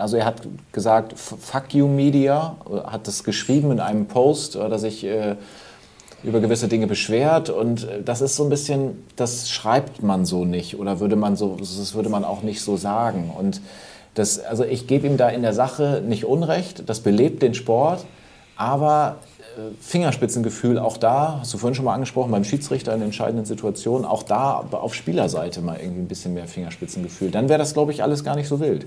also 0.00 0.16
er 0.16 0.24
hat 0.24 0.42
gesagt, 0.72 1.18
fuck 1.18 1.74
you 1.74 1.86
Media, 1.86 2.56
hat 2.84 3.06
das 3.06 3.24
geschrieben 3.24 3.70
in 3.70 3.80
einem 3.80 4.06
Post, 4.06 4.56
oder 4.56 4.78
sich 4.78 5.04
äh, 5.04 5.36
über 6.22 6.40
gewisse 6.40 6.68
Dinge 6.68 6.86
beschwert 6.86 7.50
und 7.50 7.84
äh, 7.84 8.02
das 8.02 8.20
ist 8.20 8.36
so 8.36 8.44
ein 8.44 8.50
bisschen, 8.50 9.04
das 9.16 9.50
schreibt 9.50 10.02
man 10.02 10.24
so 10.24 10.44
nicht 10.44 10.78
oder 10.78 11.00
würde 11.00 11.16
man 11.16 11.36
so, 11.36 11.56
das 11.58 11.94
würde 11.94 12.08
man 12.08 12.24
auch 12.24 12.42
nicht 12.42 12.60
so 12.60 12.76
sagen 12.76 13.32
und 13.36 13.60
das, 14.14 14.40
also 14.40 14.64
ich 14.64 14.86
gebe 14.86 15.06
ihm 15.06 15.16
da 15.16 15.28
in 15.28 15.42
der 15.42 15.54
Sache 15.54 16.02
nicht 16.06 16.24
Unrecht, 16.24 16.88
das 16.88 17.00
belebt 17.00 17.42
den 17.42 17.54
Sport, 17.54 18.04
aber 18.56 19.16
äh, 19.56 19.72
Fingerspitzengefühl 19.80 20.78
auch 20.78 20.96
da, 20.96 21.38
hast 21.40 21.54
du 21.54 21.58
vorhin 21.58 21.74
schon 21.74 21.84
mal 21.84 21.94
angesprochen, 21.94 22.30
beim 22.30 22.44
Schiedsrichter 22.44 22.94
in 22.94 23.02
entscheidenden 23.02 23.46
Situationen, 23.46 24.04
auch 24.04 24.22
da 24.22 24.64
auf 24.72 24.94
Spielerseite 24.94 25.62
mal 25.62 25.78
irgendwie 25.80 26.02
ein 26.02 26.08
bisschen 26.08 26.34
mehr 26.34 26.46
Fingerspitzengefühl. 26.46 27.30
Dann 27.30 27.48
wäre 27.48 27.58
das, 27.58 27.72
glaube 27.72 27.92
ich, 27.92 28.02
alles 28.02 28.24
gar 28.24 28.36
nicht 28.36 28.48
so 28.48 28.60
wild. 28.60 28.86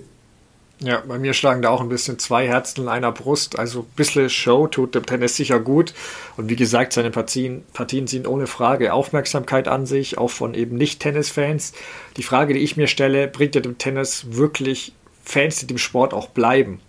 Ja, 0.83 1.01
bei 1.07 1.17
mir 1.17 1.33
schlagen 1.33 1.61
da 1.61 1.69
auch 1.69 1.79
ein 1.79 1.87
bisschen 1.87 2.19
zwei 2.19 2.45
Herzen 2.45 2.81
in 2.81 2.87
einer 2.89 3.13
Brust. 3.13 3.57
Also 3.57 3.81
ein 3.81 3.95
bisschen 3.95 4.29
Show 4.29 4.67
tut 4.67 4.95
dem 4.95 5.05
Tennis 5.05 5.37
sicher 5.37 5.61
gut. 5.61 5.93
Und 6.35 6.49
wie 6.49 6.57
gesagt, 6.57 6.91
seine 6.91 7.09
Partien, 7.09 7.63
Partien 7.73 8.05
ziehen 8.05 8.27
ohne 8.27 8.47
Frage 8.47 8.93
Aufmerksamkeit 8.93 9.69
an 9.69 9.85
sich, 9.85 10.17
auch 10.17 10.29
von 10.29 10.53
eben 10.53 10.75
Nicht-Tennis-Fans. 10.75 11.73
Die 12.17 12.23
Frage, 12.23 12.53
die 12.53 12.59
ich 12.59 12.75
mir 12.75 12.87
stelle, 12.87 13.29
bringt 13.29 13.55
er 13.55 13.61
dem 13.61 13.77
Tennis 13.77 14.25
wirklich 14.31 14.93
Fans, 15.23 15.59
die 15.59 15.67
dem 15.67 15.77
Sport 15.77 16.13
auch 16.13 16.27
bleiben? 16.27 16.81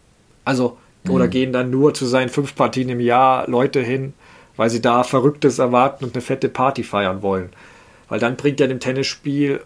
Also, 0.45 0.77
mhm. 1.05 1.11
oder 1.13 1.29
gehen 1.29 1.53
dann 1.53 1.71
nur 1.71 1.95
zu 1.95 2.05
seinen 2.05 2.31
fünf 2.31 2.57
Partien 2.57 2.89
im 2.89 3.01
Jahr 3.01 3.49
Leute 3.49 3.81
hin, 3.81 4.13
weil 4.57 4.71
sie 4.71 4.83
da 4.83 5.05
Verrücktes 5.05 5.61
erwarten 5.61 6.05
und 6.05 6.15
eine 6.15 6.23
fette 6.23 6.49
Party 6.49 6.83
feiern 6.83 7.23
wollen? 7.23 7.51
Weil 8.09 8.19
dann 8.19 8.37
bringt 8.37 8.61
er 8.61 8.67
dem 8.67 8.81
Tennisspiel 8.81 9.61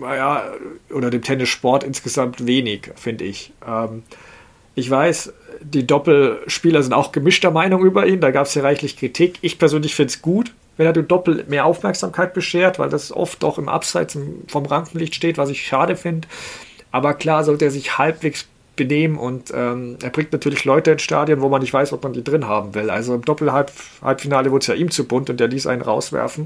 naja, 0.00 0.44
oder 0.90 1.10
dem 1.10 1.22
Tennissport 1.22 1.84
insgesamt 1.84 2.46
wenig, 2.46 2.90
finde 2.96 3.24
ich. 3.24 3.52
Ähm, 3.66 4.02
ich 4.74 4.90
weiß, 4.90 5.32
die 5.62 5.86
Doppelspieler 5.86 6.82
sind 6.82 6.92
auch 6.92 7.12
gemischter 7.12 7.50
Meinung 7.50 7.82
über 7.84 8.06
ihn, 8.06 8.20
da 8.20 8.30
gab 8.30 8.46
es 8.46 8.54
ja 8.54 8.62
reichlich 8.62 8.96
Kritik. 8.96 9.38
Ich 9.40 9.58
persönlich 9.58 9.94
finde 9.94 10.10
es 10.10 10.22
gut, 10.22 10.52
wenn 10.76 10.86
er 10.86 10.92
dem 10.92 11.08
Doppel 11.08 11.44
mehr 11.48 11.64
Aufmerksamkeit 11.64 12.34
beschert, 12.34 12.78
weil 12.78 12.90
das 12.90 13.10
oft 13.10 13.42
auch 13.44 13.58
im 13.58 13.68
Abseits 13.68 14.18
vom 14.48 14.66
Rampenlicht 14.66 15.14
steht, 15.14 15.38
was 15.38 15.48
ich 15.48 15.66
schade 15.66 15.96
finde. 15.96 16.28
Aber 16.92 17.14
klar 17.14 17.44
sollte 17.44 17.64
er 17.64 17.70
sich 17.70 17.98
halbwegs 17.98 18.46
benehmen 18.76 19.16
und 19.16 19.50
ähm, 19.54 19.96
er 20.02 20.10
bringt 20.10 20.32
natürlich 20.32 20.64
Leute 20.64 20.92
ins 20.92 21.02
Stadion, 21.02 21.40
wo 21.40 21.48
man 21.48 21.62
nicht 21.62 21.72
weiß, 21.72 21.92
ob 21.92 22.02
man 22.04 22.12
die 22.12 22.22
drin 22.22 22.46
haben 22.46 22.74
will. 22.74 22.90
Also 22.90 23.14
im 23.14 23.22
Doppelhalbfinale 23.22 24.50
wurde 24.50 24.62
es 24.62 24.66
ja 24.66 24.74
ihm 24.74 24.90
zu 24.90 25.08
bunt 25.08 25.30
und 25.30 25.40
der 25.40 25.48
ließ 25.48 25.66
einen 25.66 25.82
rauswerfen, 25.82 26.44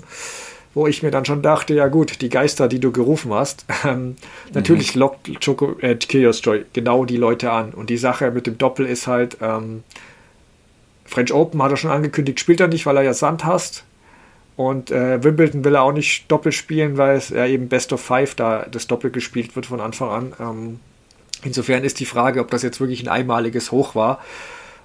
wo 0.75 0.87
ich 0.87 1.03
mir 1.03 1.11
dann 1.11 1.25
schon 1.25 1.43
dachte, 1.43 1.75
ja 1.75 1.89
gut, 1.89 2.21
die 2.21 2.29
Geister, 2.29 2.69
die 2.69 2.79
du 2.79 2.93
gerufen 2.93 3.33
hast, 3.33 3.65
ähm, 3.85 4.07
mhm. 4.07 4.17
natürlich 4.55 4.95
lockt 4.95 5.29
Choco, 5.45 5.77
äh, 5.81 5.97
Kyrgios 5.97 6.41
Joy 6.45 6.65
genau 6.73 7.05
die 7.05 7.17
Leute 7.17 7.51
an. 7.51 7.73
Und 7.73 7.91
die 7.91 7.97
Sache 7.97 8.31
mit 8.31 8.47
dem 8.47 8.59
Doppel 8.59 8.87
ist 8.87 9.07
halt, 9.07 9.39
ähm, 9.41 9.83
French 11.05 11.33
Open 11.33 11.61
hat 11.63 11.73
er 11.73 11.77
schon 11.77 11.91
angekündigt, 11.91 12.39
spielt 12.39 12.61
er 12.61 12.69
nicht, 12.69 12.87
weil 12.87 12.97
er 12.97 13.03
ja 13.03 13.15
Sand 13.15 13.45
hasst. 13.45 13.85
Und 14.57 14.91
äh, 14.91 15.25
Wimbledon 15.25 15.65
will 15.65 15.75
er 15.75 15.83
auch 15.83 15.93
nicht 15.93 16.31
doppelt 16.31 16.55
spielen, 16.55 16.99
weil 16.99 17.17
es 17.17 17.31
ja 17.31 17.47
eben 17.47 17.69
Best 17.69 17.93
of 17.93 18.01
Five 18.01 18.35
da 18.35 18.67
das 18.71 18.87
Doppel 18.87 19.11
gespielt 19.11 19.57
wird 19.57 19.67
von 19.67 19.81
Anfang 19.81 20.11
an. 20.11 20.33
Ähm, 20.39 20.81
insofern 21.43 21.83
ist 21.83 21.99
die 21.99 22.05
Frage, 22.05 22.41
ob 22.41 22.51
das 22.51 22.63
jetzt 22.63 22.79
wirklich 22.79 23.03
ein 23.03 23.09
einmaliges 23.09 23.73
Hoch 23.73 23.95
war. 23.95 24.21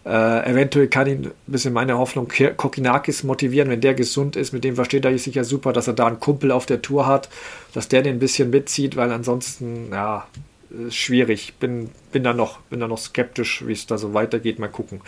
Äh, 0.06 0.52
eventuell 0.52 0.88
kann 0.88 1.07
ihn 1.07 1.26
ein 1.26 1.32
bisschen 1.48 1.73
meine 1.73 1.98
Hoffnung 1.98 2.27
Kokinakis 2.27 3.23
motivieren, 3.23 3.69
wenn 3.69 3.82
der 3.82 3.95
gesund 3.95 4.36
ist. 4.36 4.53
Mit 4.53 4.64
dem 4.64 4.76
versteht 4.76 5.03
er 5.03 5.18
sich 5.18 5.34
ja 5.34 5.44
super, 5.44 5.73
dass 5.73 5.88
er 5.88 5.94
da 5.94 6.06
einen 6.06 6.19
Kumpel 6.19 6.52
auf 6.52 6.68
der 6.68 6.82
Tour 6.82 7.07
hat, 7.07 7.30
dass 7.73 7.88
der 7.88 8.03
den 8.03 8.18
ein 8.18 8.19
bisschen 8.19 8.52
mitzieht, 8.52 8.95
weil 8.95 9.11
ansonsten, 9.11 9.90
ja, 9.91 10.27
ist 10.88 10.95
schwierig. 10.95 11.56
Bin, 11.60 11.90
bin, 12.11 12.23
da 12.23 12.34
noch, 12.34 12.60
bin 12.61 12.80
da 12.80 12.88
noch 12.88 12.99
skeptisch, 12.99 13.65
wie 13.65 13.73
es 13.73 13.88
da 13.88 13.98
so 13.98 14.14
weitergeht. 14.14 14.60
Mal 14.60 14.68
gucken. 14.68 15.02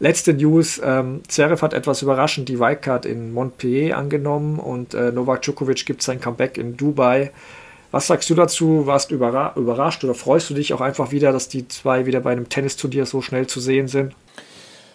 Letzte 0.00 0.34
News: 0.34 0.80
ähm, 0.84 1.20
Zverev 1.28 1.62
hat 1.62 1.74
etwas 1.74 2.02
überraschend 2.02 2.48
die 2.48 2.58
Wildcard 2.58 3.06
in 3.06 3.32
Montpellier 3.32 3.96
angenommen 3.96 4.58
und 4.58 4.94
äh, 4.94 5.12
Novak 5.12 5.42
Djokovic 5.42 5.86
gibt 5.86 6.02
sein 6.02 6.20
Comeback 6.20 6.58
in 6.58 6.76
Dubai. 6.76 7.30
Was 7.92 8.06
sagst 8.06 8.28
du 8.30 8.34
dazu? 8.34 8.86
Warst 8.86 9.10
du 9.10 9.14
überrascht 9.14 10.02
oder 10.02 10.14
freust 10.14 10.50
du 10.50 10.54
dich 10.54 10.72
auch 10.72 10.80
einfach 10.80 11.12
wieder, 11.12 11.30
dass 11.30 11.48
die 11.48 11.68
zwei 11.68 12.06
wieder 12.06 12.20
bei 12.20 12.32
einem 12.32 12.48
Tennisturnier 12.48 13.06
so 13.06 13.20
schnell 13.20 13.46
zu 13.46 13.60
sehen 13.60 13.86
sind? 13.86 14.14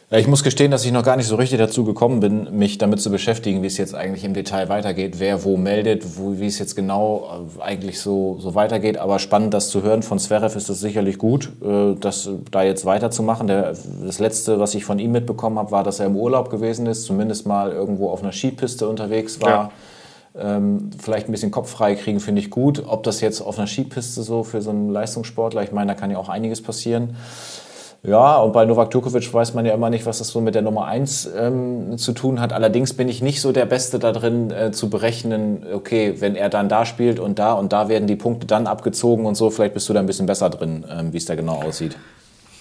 Ich 0.10 0.26
muss 0.26 0.42
gestehen, 0.42 0.72
dass 0.72 0.86
ich 0.86 0.94
noch 0.94 1.04
gar 1.04 1.18
nicht 1.18 1.28
so 1.28 1.36
richtig 1.36 1.60
dazu 1.60 1.84
gekommen 1.84 2.22
bin, 2.22 2.58
mich 2.58 2.78
damit 2.78 3.02
zu 3.02 3.12
beschäftigen, 3.12 3.62
wie 3.62 3.68
es 3.68 3.78
jetzt 3.78 3.94
eigentlich 3.94 4.24
im 4.24 4.34
Detail 4.34 4.70
weitergeht, 4.70 5.16
wer 5.18 5.44
wo 5.44 5.58
meldet, 5.58 6.18
wo, 6.18 6.40
wie 6.40 6.48
es 6.48 6.60
jetzt 6.60 6.78
genau 6.78 7.46
äh, 7.60 7.62
eigentlich 7.62 8.00
so, 8.00 8.38
so 8.40 8.56
weitergeht. 8.56 8.98
Aber 8.98 9.20
spannend, 9.20 9.54
das 9.54 9.70
zu 9.70 9.84
hören 9.84 10.04
von 10.04 10.18
Zverev 10.18 10.56
ist 10.56 10.70
es 10.70 10.80
sicherlich 10.80 11.18
gut, 11.18 11.52
äh, 11.62 11.94
das 12.00 12.30
da 12.52 12.64
jetzt 12.64 12.86
weiterzumachen. 12.86 13.48
Der, 13.48 13.76
das 14.02 14.20
Letzte, 14.20 14.62
was 14.62 14.76
ich 14.76 14.86
von 14.86 14.98
ihm 14.98 15.12
mitbekommen 15.12 15.60
habe, 15.60 15.72
war, 15.72 15.84
dass 15.84 16.00
er 16.00 16.06
im 16.06 16.16
Urlaub 16.16 16.50
gewesen 16.50 16.88
ist, 16.88 17.04
zumindest 17.04 17.46
mal 17.46 17.74
irgendwo 17.74 18.10
auf 18.10 18.24
einer 18.24 18.32
Skipiste 18.32 18.88
unterwegs 18.88 19.42
war. 19.42 19.50
Ja. 19.50 19.72
Ähm, 20.40 20.92
vielleicht 21.00 21.28
ein 21.28 21.32
bisschen 21.32 21.52
Kopf 21.52 21.70
frei 21.70 21.96
kriegen, 21.96 22.20
finde 22.20 22.42
ich 22.42 22.50
gut. 22.50 22.84
Ob 22.88 23.04
das 23.04 23.22
jetzt 23.22 23.42
auf 23.42 23.58
einer 23.58 23.68
Skipiste 23.68 24.22
so 24.22 24.44
für 24.44 24.62
so 24.62 24.70
einen 24.70 24.90
Leistungssportler, 24.90 25.64
ich 25.64 25.72
meine, 25.72 25.94
da 25.94 26.00
kann 26.00 26.12
ja 26.12 26.18
auch 26.18 26.30
einiges 26.30 26.62
passieren. 26.62 27.16
Ja, 28.04 28.38
und 28.38 28.54
bei 28.54 28.64
Novak 28.64 28.92
Djokovic 28.92 29.34
weiß 29.34 29.54
man 29.54 29.66
ja 29.66 29.74
immer 29.74 29.90
nicht, 29.90 30.06
was 30.06 30.20
das 30.20 30.30
so 30.30 30.40
mit 30.40 30.56
der 30.56 30.62
Nummer 30.62 30.86
1 30.86 31.30
ähm, 31.36 31.98
zu 31.98 32.14
tun 32.14 32.40
hat. 32.40 32.54
Allerdings 32.54 32.94
bin 32.94 33.10
ich 33.10 33.22
nicht 33.22 33.42
so 33.42 33.52
der 33.52 33.66
Beste 33.66 33.98
da 34.00 34.12
drin 34.12 34.52
äh, 34.52 34.72
zu 34.72 34.90
berechnen, 34.90 35.66
okay, 35.74 36.16
wenn 36.20 36.36
er 36.36 36.50
dann 36.50 36.70
da 36.70 36.86
spielt 36.86 37.20
und 37.20 37.40
da 37.40 37.54
und 37.54 37.74
da 37.74 37.90
werden 37.90 38.08
die 38.08 38.16
Punkte 38.16 38.46
dann 38.46 38.68
abgezogen 38.68 39.26
und 39.26 39.36
so, 39.36 39.50
vielleicht 39.50 39.74
bist 39.74 39.90
du 39.90 39.94
da 39.94 40.00
ein 40.00 40.06
bisschen 40.06 40.28
besser 40.28 40.50
drin, 40.50 40.86
ähm, 40.90 41.12
wie 41.12 41.18
es 41.18 41.26
da 41.26 41.36
genau 41.36 41.62
aussieht. 41.64 41.98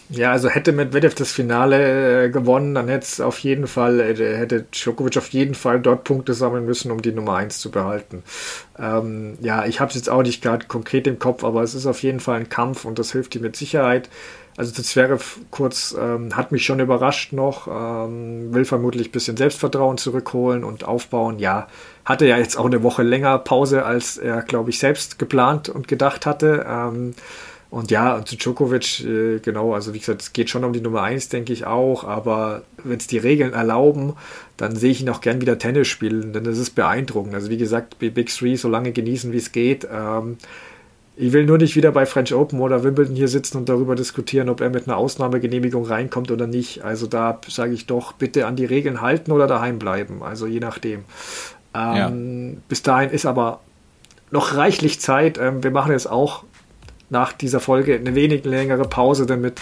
Ja, 0.09 0.31
also 0.31 0.49
hätte 0.49 0.71
Medvedev 0.71 1.17
das 1.17 1.33
Finale 1.33 2.27
äh, 2.27 2.31
gewonnen, 2.31 2.77
dann 2.77 2.87
hätte 2.87 3.05
es 3.05 3.21
auf 3.21 3.41
jeden 3.41 3.67
Fall, 3.67 3.99
äh, 3.99 4.37
hätte 4.37 4.67
Djokovic 4.71 5.17
auf 5.17 5.29
jeden 5.31 5.55
Fall 5.57 5.81
dort 5.81 6.05
Punkte 6.05 6.33
sammeln 6.33 6.65
müssen, 6.65 6.93
um 6.93 7.03
die 7.03 7.11
Nummer 7.11 7.35
1 7.37 7.59
zu 7.59 7.73
behalten. 7.73 8.23
Ähm, 8.79 9.37
ja, 9.41 9.67
ich 9.67 9.81
habe 9.81 9.89
es 9.89 9.97
jetzt 9.97 10.09
auch 10.09 10.23
nicht 10.23 10.43
gerade 10.43 10.67
konkret 10.67 11.09
im 11.09 11.19
Kopf, 11.19 11.43
aber 11.43 11.63
es 11.63 11.75
ist 11.75 11.87
auf 11.87 12.03
jeden 12.05 12.21
Fall 12.21 12.39
ein 12.39 12.49
Kampf 12.49 12.85
und 12.85 13.01
das 13.01 13.11
hilft 13.11 13.35
ihm 13.35 13.43
mit 13.43 13.57
Sicherheit. 13.57 14.09
Also 14.57 14.73
das 14.75 14.95
wäre 14.97 15.19
kurz, 15.51 15.95
ähm, 15.99 16.37
hat 16.37 16.53
mich 16.53 16.65
schon 16.65 16.81
überrascht 16.81 17.33
noch, 17.33 17.67
ähm, 17.67 18.55
will 18.55 18.65
vermutlich 18.65 19.09
ein 19.09 19.13
bisschen 19.13 19.37
Selbstvertrauen 19.37 19.99
zurückholen 19.99 20.65
und 20.65 20.85
aufbauen. 20.85 21.39
Ja, 21.41 21.67
hatte 22.05 22.27
ja 22.27 22.39
jetzt 22.39 22.57
auch 22.57 22.65
eine 22.65 22.83
Woche 22.83 23.03
länger 23.03 23.39
Pause, 23.39 23.85
als 23.85 24.17
er, 24.17 24.43
glaube 24.43 24.71
ich, 24.71 24.79
selbst 24.79 25.19
geplant 25.19 25.69
und 25.69 25.89
gedacht 25.89 26.25
hatte. 26.25 26.65
Ähm, 26.67 27.15
und 27.77 27.91
ja, 27.91 28.25
zu 28.25 28.37
Djokovic, 28.37 29.05
äh, 29.05 29.39
genau, 29.41 29.75
also 29.75 29.93
wie 29.93 29.99
gesagt, 29.99 30.23
es 30.23 30.33
geht 30.33 30.49
schon 30.49 30.65
um 30.65 30.73
die 30.73 30.81
Nummer 30.81 31.03
1, 31.03 31.29
denke 31.29 31.53
ich 31.53 31.67
auch, 31.67 32.05
aber 32.05 32.63
wenn 32.83 32.97
es 32.97 33.07
die 33.07 33.19
Regeln 33.19 33.53
erlauben, 33.53 34.15
dann 34.57 34.75
sehe 34.75 34.93
ich 34.93 35.03
ihn 35.03 35.11
auch 35.11 35.21
gern 35.21 35.43
wieder 35.43 35.59
Tennis 35.59 35.87
spielen, 35.87 36.33
denn 36.33 36.45
das 36.45 36.57
ist 36.57 36.71
beeindruckend. 36.71 37.35
Also 37.35 37.51
wie 37.51 37.59
gesagt, 37.59 37.99
Big 37.99 38.35
Three 38.35 38.57
so 38.57 38.71
lange 38.71 38.93
genießen, 38.93 39.31
wie 39.31 39.37
es 39.37 39.53
geht. 39.53 39.87
Ähm, 39.93 40.39
ich 41.17 41.35
will 41.35 41.45
nur 41.45 41.59
nicht 41.59 41.77
wieder 41.77 41.93
bei 41.93 42.07
French 42.07 42.33
Open 42.33 42.61
oder 42.61 42.83
Wimbledon 42.83 43.15
hier 43.15 43.29
sitzen 43.29 43.59
und 43.59 43.69
darüber 43.69 43.95
diskutieren, 43.95 44.49
ob 44.49 44.63
er 44.63 44.71
mit 44.71 44.89
einer 44.89 44.97
Ausnahmegenehmigung 44.97 45.85
reinkommt 45.85 46.31
oder 46.31 46.47
nicht. 46.47 46.83
Also 46.83 47.07
da 47.07 47.39
sage 47.47 47.75
ich 47.75 47.85
doch, 47.85 48.15
bitte 48.15 48.47
an 48.47 48.57
die 48.57 48.65
Regeln 48.65 49.03
halten 49.03 49.33
oder 49.33 49.47
daheim 49.47 49.79
bleiben. 49.79 50.23
Also 50.23 50.47
je 50.47 50.61
nachdem. 50.61 51.01
Ähm, 51.75 52.55
ja. 52.55 52.61
Bis 52.71 52.83
dahin 52.83 53.11
ist 53.11 53.27
aber 53.27 53.61
noch 54.31 54.57
reichlich 54.57 54.99
Zeit. 54.99 55.37
Ähm, 55.37 55.63
wir 55.63 55.73
machen 55.73 55.93
jetzt 55.93 56.11
auch 56.11 56.45
nach 57.11 57.33
dieser 57.33 57.61
Folge 57.61 57.95
eine 57.95 58.15
wenig 58.15 58.45
längere 58.45 58.85
Pause, 58.85 59.27
denn 59.27 59.41
mit 59.41 59.61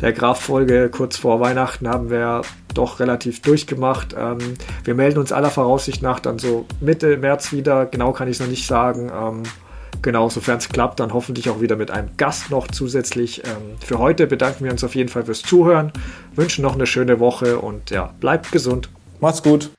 der 0.00 0.12
Graf-Folge 0.12 0.88
kurz 0.90 1.16
vor 1.16 1.40
Weihnachten 1.40 1.88
haben 1.88 2.10
wir 2.10 2.42
doch 2.74 3.00
relativ 3.00 3.42
durchgemacht. 3.42 4.14
Ähm, 4.18 4.38
wir 4.84 4.94
melden 4.94 5.18
uns 5.18 5.32
aller 5.32 5.50
Voraussicht 5.50 6.02
nach 6.02 6.20
dann 6.20 6.38
so 6.38 6.66
Mitte 6.80 7.16
März 7.16 7.52
wieder. 7.52 7.86
Genau 7.86 8.12
kann 8.12 8.28
ich 8.28 8.36
es 8.36 8.40
noch 8.40 8.48
nicht 8.48 8.66
sagen. 8.66 9.10
Ähm, 9.14 9.42
Genau, 10.02 10.28
sofern 10.28 10.58
es 10.58 10.68
klappt, 10.68 10.98
dann 10.98 11.12
hoffentlich 11.12 11.48
auch 11.48 11.60
wieder 11.60 11.76
mit 11.76 11.92
einem 11.92 12.08
Gast 12.16 12.50
noch 12.50 12.66
zusätzlich. 12.66 13.44
Ähm, 13.44 13.76
für 13.84 13.98
heute 13.98 14.26
bedanken 14.26 14.64
wir 14.64 14.72
uns 14.72 14.82
auf 14.82 14.96
jeden 14.96 15.08
Fall 15.08 15.24
fürs 15.24 15.42
Zuhören, 15.42 15.92
wünschen 16.34 16.62
noch 16.62 16.74
eine 16.74 16.86
schöne 16.86 17.20
Woche 17.20 17.58
und 17.58 17.90
ja, 17.90 18.12
bleibt 18.18 18.50
gesund. 18.50 18.90
Macht's 19.20 19.44
gut. 19.44 19.70